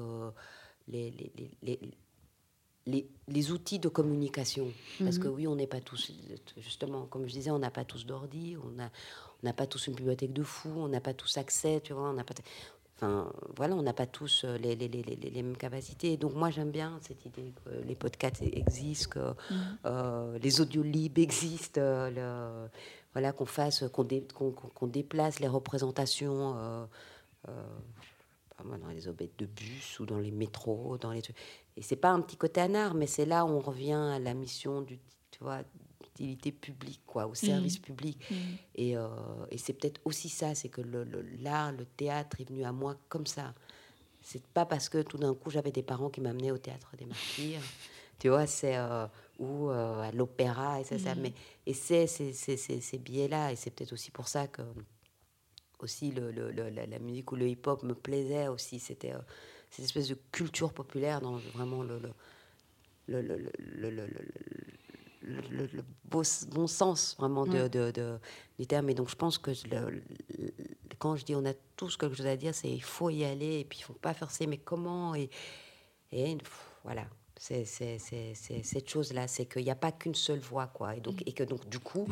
les, 0.88 1.12
les, 1.12 1.32
les 1.62 1.80
les, 2.86 3.08
les, 3.28 3.52
outils 3.52 3.80
de 3.80 3.88
communication. 3.88 4.74
Parce 5.00 5.20
que 5.20 5.28
mhm. 5.28 5.34
oui, 5.36 5.48
on 5.48 5.56
n'est 5.56 5.68
pas 5.68 5.82
tous, 5.82 6.12
justement, 6.58 7.06
comme 7.06 7.28
je 7.28 7.34
disais, 7.34 7.52
on 7.52 7.60
n'a 7.60 7.72
pas 7.72 7.86
tous 7.86 8.06
d'ordi, 8.06 8.58
on 8.64 8.82
a, 8.82 8.90
on 9.42 9.48
n'a 9.48 9.54
pas 9.54 9.68
tous 9.68 9.88
une 9.88 9.96
bibliothèque 9.96 10.34
de 10.34 10.44
fou, 10.44 10.70
on 10.76 10.88
n'a 10.88 11.00
pas 11.00 11.14
tous 11.14 11.38
accès, 11.38 11.82
tu 11.84 11.94
vois, 11.94 12.10
on 12.10 12.14
n'a 12.14 12.24
pas... 12.24 12.34
Enfin, 12.96 13.32
voilà, 13.56 13.76
on 13.76 13.82
n'a 13.82 13.94
pas 13.94 14.06
tous 14.06 14.44
euh, 14.44 14.58
les, 14.58 14.76
les, 14.76 14.90
les, 14.90 15.02
les, 15.02 15.42
mêmes 15.42 15.56
capacités. 15.56 16.18
Donc 16.18 16.34
moi, 16.34 16.50
j'aime 16.50 16.70
bien 16.70 17.00
cette 17.02 17.26
idée 17.26 17.54
que 17.64 17.70
les 17.88 17.96
podcasts 17.96 18.42
existent, 18.42 19.10
que 19.12 19.54
mhm. 19.54 19.78
euh, 19.86 20.40
les 20.40 20.60
audios 20.60 20.84
libres 20.84 21.22
existent, 21.22 21.80
euh, 21.80 22.66
le, 22.66 22.70
voilà, 23.14 23.32
qu'on 23.32 23.46
fasse, 23.46 23.86
qu'on, 23.94 24.88
déplace 24.88 25.40
les 25.40 25.48
représentations 25.48 26.58
dans 27.46 28.90
les 28.94 29.08
obètes 29.08 29.40
de 29.40 29.46
bus 29.46 30.02
ou 30.02 30.06
dans 30.06 30.20
les 30.20 30.32
métros, 30.32 30.98
dans 30.98 31.14
les 31.14 31.22
trucs. 31.22 31.38
Et 31.78 31.82
c'est 31.82 31.96
pas 31.96 32.10
un 32.10 32.20
petit 32.20 32.36
côté 32.36 32.60
anard, 32.60 32.96
mais 32.96 33.08
c'est 33.08 33.26
là 33.26 33.46
où 33.46 33.50
on 33.50 33.62
revient 33.62 33.94
à 33.94 34.20
la 34.20 34.34
mission 34.34 34.82
du, 34.82 35.00
tu 35.32 35.42
vois, 35.42 35.62
utilité 36.20 36.52
publique, 36.52 37.02
quoi, 37.08 37.28
au 37.28 37.34
service 37.34 37.80
mmh. 37.80 37.82
public. 37.82 38.20
Mmh. 38.30 38.36
Et, 38.76 38.98
euh, 38.98 39.08
et 39.52 39.58
c'est 39.58 39.74
peut-être 39.74 40.02
aussi 40.06 40.28
ça, 40.30 40.54
c'est 40.54 40.70
que 40.70 40.82
l'art, 41.42 41.72
le, 41.72 41.86
théâtre 41.86 42.42
est 42.42 42.50
venu 42.50 42.64
à 42.66 42.72
moi 42.72 42.96
comme 43.08 43.26
ça. 43.26 43.54
c'est 44.22 44.46
pas 44.48 44.66
parce 44.66 44.90
que 44.90 45.02
tout 45.02 45.18
d'un 45.18 45.34
coup 45.34 45.50
j'avais 45.50 45.72
des 45.72 45.82
parents 45.82 46.10
qui 46.10 46.20
m'amenaient 46.22 46.52
au 46.52 46.58
théâtre 46.58 46.92
des 46.98 47.06
martyrs, 47.06 47.62
tu 48.20 48.28
vois, 48.28 48.46
c'est 48.48 48.76
euh, 48.76 49.08
ou 49.40 49.70
euh, 49.70 50.02
à 50.02 50.12
l'opéra 50.12 50.82
et 50.82 50.84
ça, 50.84 51.00
ça, 51.00 51.16
Mhm. 51.16 51.22
mais 51.22 51.34
et 51.66 51.74
c'est 51.74 52.06
ces, 52.06 52.98
billets-là 52.98 53.52
et 53.54 53.56
c'est 53.56 53.72
peut-être 53.72 53.94
aussi 53.94 54.12
pour 54.12 54.28
ça 54.28 54.48
que 54.48 54.62
aussi 55.80 56.12
le, 56.12 56.32
le- 56.32 56.52
le- 56.52 56.70
la, 56.70 56.86
la 56.86 57.00
musique 57.00 57.32
ou 57.32 57.38
le 57.38 57.48
hip-hop 57.48 57.84
me 57.84 57.96
plaisait 57.96 58.50
aussi. 58.50 58.80
C'était 58.80 59.14
euh, 59.14 59.20
cette 59.72 59.86
espèce 59.86 60.10
de 60.10 60.18
culture 60.34 60.74
populaire 60.74 61.22
dans 61.22 61.38
vraiment 61.38 61.84
le 61.84 62.00
le 63.08 63.22
le, 65.22 65.70
beau, 66.06 66.24
bon 66.52 66.68
sens 66.68 67.16
vraiment 67.20 67.46
de, 67.46 67.52
Ouais. 67.64 67.70
de- 67.70 67.92
de- 67.92 68.20
du 68.58 68.68
terme. 68.68 68.90
Et 68.90 68.94
donc 68.94 69.10
je 69.10 69.16
pense 69.16 69.38
que 69.38 69.52
le- 69.70 69.90
le- 69.90 70.04
quand 70.98 71.16
je 71.16 71.26
dis 71.26 71.36
on 71.36 71.46
a 71.46 71.54
tous 71.76 71.98
quelque 71.98 72.16
chose 72.16 72.28
à 72.28 72.36
dire, 72.38 72.54
c'est 72.56 72.70
il 72.70 72.84
faut 72.84 73.10
y 73.10 73.24
aller 73.24 73.60
et 73.60 73.66
puis 73.66 73.80
il 73.80 73.84
faut 73.84 73.94
pas 73.94 74.14
forcer, 74.14 74.48
mais 74.48 74.58
comment 74.58 75.16
et, 75.16 75.30
et 76.12 76.36
pff, 76.36 76.72
voilà. 76.84 77.06
C'est 77.42 77.64
c'est- 77.64 78.00
c'est- 78.00 78.34
c'est 78.36 78.64
cette 78.64 78.90
chose-là, 78.90 79.26
c'est 79.30 79.46
qu'il 79.46 79.64
n'y 79.64 79.72
a 79.72 79.76
pas 79.76 79.94
qu'une 79.94 80.14
seule 80.14 80.40
voix, 80.40 80.68
quoi. 80.68 80.98
Et, 80.98 81.00
donc, 81.00 81.24
et 81.26 81.32
que 81.32 81.46
donc, 81.46 81.70
du 81.70 81.80
coup, 81.80 82.06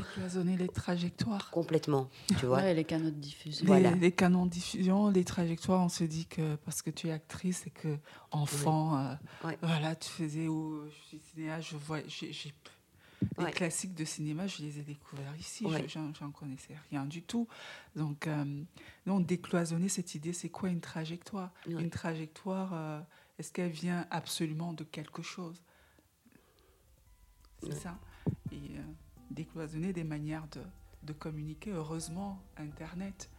les 0.57 0.69
trajectoires. 0.69 1.51
complètement, 1.51 2.09
tu 2.39 2.45
vois. 2.45 2.59
Ouais, 2.59 2.71
et 2.71 2.73
les 2.73 2.85
canaux 2.85 3.09
de 3.09 3.19
diffusion. 3.19 3.63
Les, 3.65 3.67
Voilà. 3.67 3.91
les 3.91 4.13
canons 4.13 4.45
de 4.45 4.51
diffusion, 4.51 5.09
les 5.09 5.25
trajectoires, 5.25 5.83
on 5.83 5.89
se 5.89 6.05
dit 6.05 6.27
que 6.27 6.55
parce 6.63 6.81
que 6.81 6.89
tu 6.91 7.09
es 7.09 7.11
actrice 7.11 7.67
et 7.67 7.71
que 7.71 7.97
enfant, 8.31 8.97
euh, 8.99 9.13
Ouais. 9.45 9.57
voilà, 9.61 9.97
tu 9.97 10.07
faisais 10.09 10.47
ou 10.47 10.85
je 10.89 11.07
suis 11.09 11.19
cinéaste, 11.19 11.67
je 11.71 11.75
vois, 11.75 11.99
j'ai, 12.07 12.31
j'ai- 12.31 12.53
les 13.37 13.45
Ouais. 13.45 13.51
classiques 13.51 13.95
de 13.95 14.05
cinéma, 14.05 14.47
je 14.47 14.61
les 14.61 14.79
ai 14.79 14.83
découverts 14.83 15.35
ici, 15.37 15.65
Ouais. 15.65 15.87
j'en, 15.87 16.31
connaissais 16.31 16.75
rien 16.91 17.05
du 17.05 17.21
tout. 17.21 17.47
Donc, 17.95 18.27
euh, 18.27 18.63
non, 19.05 19.19
décloisonner 19.19 19.89
cette 19.89 20.15
idée, 20.15 20.33
c'est 20.33 20.49
quoi 20.49 20.69
une 20.69 20.81
trajectoire? 20.81 21.51
Ouais. 21.65 21.81
Une 21.81 21.89
trajectoire, 21.89 22.73
euh, 22.73 23.01
est-ce 23.39 23.51
qu'elle 23.51 23.71
vient 23.71 24.05
absolument 24.11 24.73
de 24.73 24.83
quelque 24.83 25.21
chose? 25.21 25.61
C'est 27.63 27.73
ça. 27.73 27.97
Et 28.51 28.77
euh, 28.77 28.81
décloisonner 29.31 29.93
des 29.93 30.03
manières 30.03 30.47
de, 30.51 30.61
de 31.03 31.13
communiquer. 31.13 31.71
Heureusement, 31.71 32.39
Internet. 32.57 33.29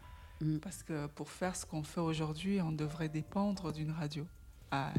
Mm. 0.41 0.59
Parce 0.59 0.83
que 0.83 1.07
pour 1.07 1.31
faire 1.31 1.57
ce 1.57 1.67
qu'on 1.67 1.83
fait 1.83 2.01
aujourd'hui, 2.01 2.61
on 2.61 2.73
devrait 2.73 3.09
dépendre 3.09 3.73
d'une 3.73 3.91
radio. 3.91 4.27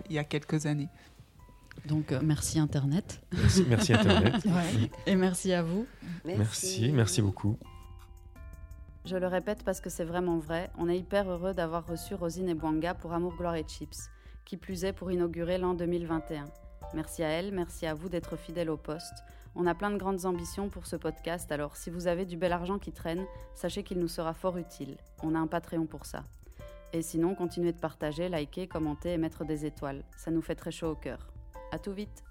Il 0.09 0.13
y 0.13 0.17
a 0.17 0.23
quelques 0.23 0.65
années. 0.65 0.89
Donc, 1.85 2.11
euh, 2.11 2.19
merci 2.23 2.59
Internet. 2.59 3.21
Merci, 3.33 3.65
merci 3.67 3.93
Internet. 3.93 4.35
Et 5.07 5.15
merci 5.15 5.53
à 5.53 5.63
vous. 5.63 5.85
Merci, 6.25 6.91
merci 6.91 7.21
beaucoup. 7.21 7.57
Je 9.05 9.15
le 9.15 9.27
répète 9.27 9.63
parce 9.63 9.81
que 9.81 9.89
c'est 9.89 10.03
vraiment 10.03 10.37
vrai, 10.37 10.69
on 10.77 10.89
est 10.89 10.97
hyper 10.97 11.29
heureux 11.29 11.53
d'avoir 11.53 11.87
reçu 11.87 12.13
Rosine 12.13 12.49
et 12.49 12.53
Bouanga 12.53 12.93
pour 12.93 13.13
Amour, 13.13 13.33
Gloire 13.37 13.55
et 13.55 13.63
Chips, 13.63 14.09
qui 14.45 14.57
plus 14.57 14.83
est 14.83 14.93
pour 14.93 15.11
inaugurer 15.11 15.57
l'an 15.57 15.73
2021. 15.73 16.45
Merci 16.93 17.23
à 17.23 17.29
elle, 17.29 17.51
merci 17.51 17.85
à 17.85 17.93
vous 17.93 18.09
d'être 18.09 18.35
fidèles 18.35 18.69
au 18.69 18.77
poste. 18.77 19.23
On 19.55 19.65
a 19.67 19.73
plein 19.73 19.89
de 19.89 19.97
grandes 19.97 20.25
ambitions 20.25 20.69
pour 20.69 20.85
ce 20.85 20.95
podcast, 20.95 21.51
alors 21.51 21.75
si 21.75 21.89
vous 21.89 22.07
avez 22.07 22.25
du 22.25 22.37
bel 22.37 22.51
argent 22.51 22.77
qui 22.77 22.91
traîne, 22.91 23.25
sachez 23.55 23.83
qu'il 23.83 23.99
nous 23.99 24.07
sera 24.07 24.33
fort 24.33 24.57
utile. 24.57 24.97
On 25.23 25.33
a 25.33 25.39
un 25.39 25.47
Patreon 25.47 25.85
pour 25.85 26.05
ça. 26.05 26.23
Et 26.93 27.01
sinon, 27.01 27.35
continuez 27.35 27.71
de 27.71 27.79
partager, 27.79 28.29
liker, 28.29 28.67
commenter 28.67 29.13
et 29.13 29.17
mettre 29.17 29.45
des 29.45 29.65
étoiles. 29.65 30.03
Ça 30.17 30.29
nous 30.29 30.41
fait 30.41 30.55
très 30.55 30.71
chaud 30.71 30.91
au 30.91 30.95
cœur. 30.95 31.31
À 31.71 31.79
tout 31.79 31.93
vite 31.93 32.23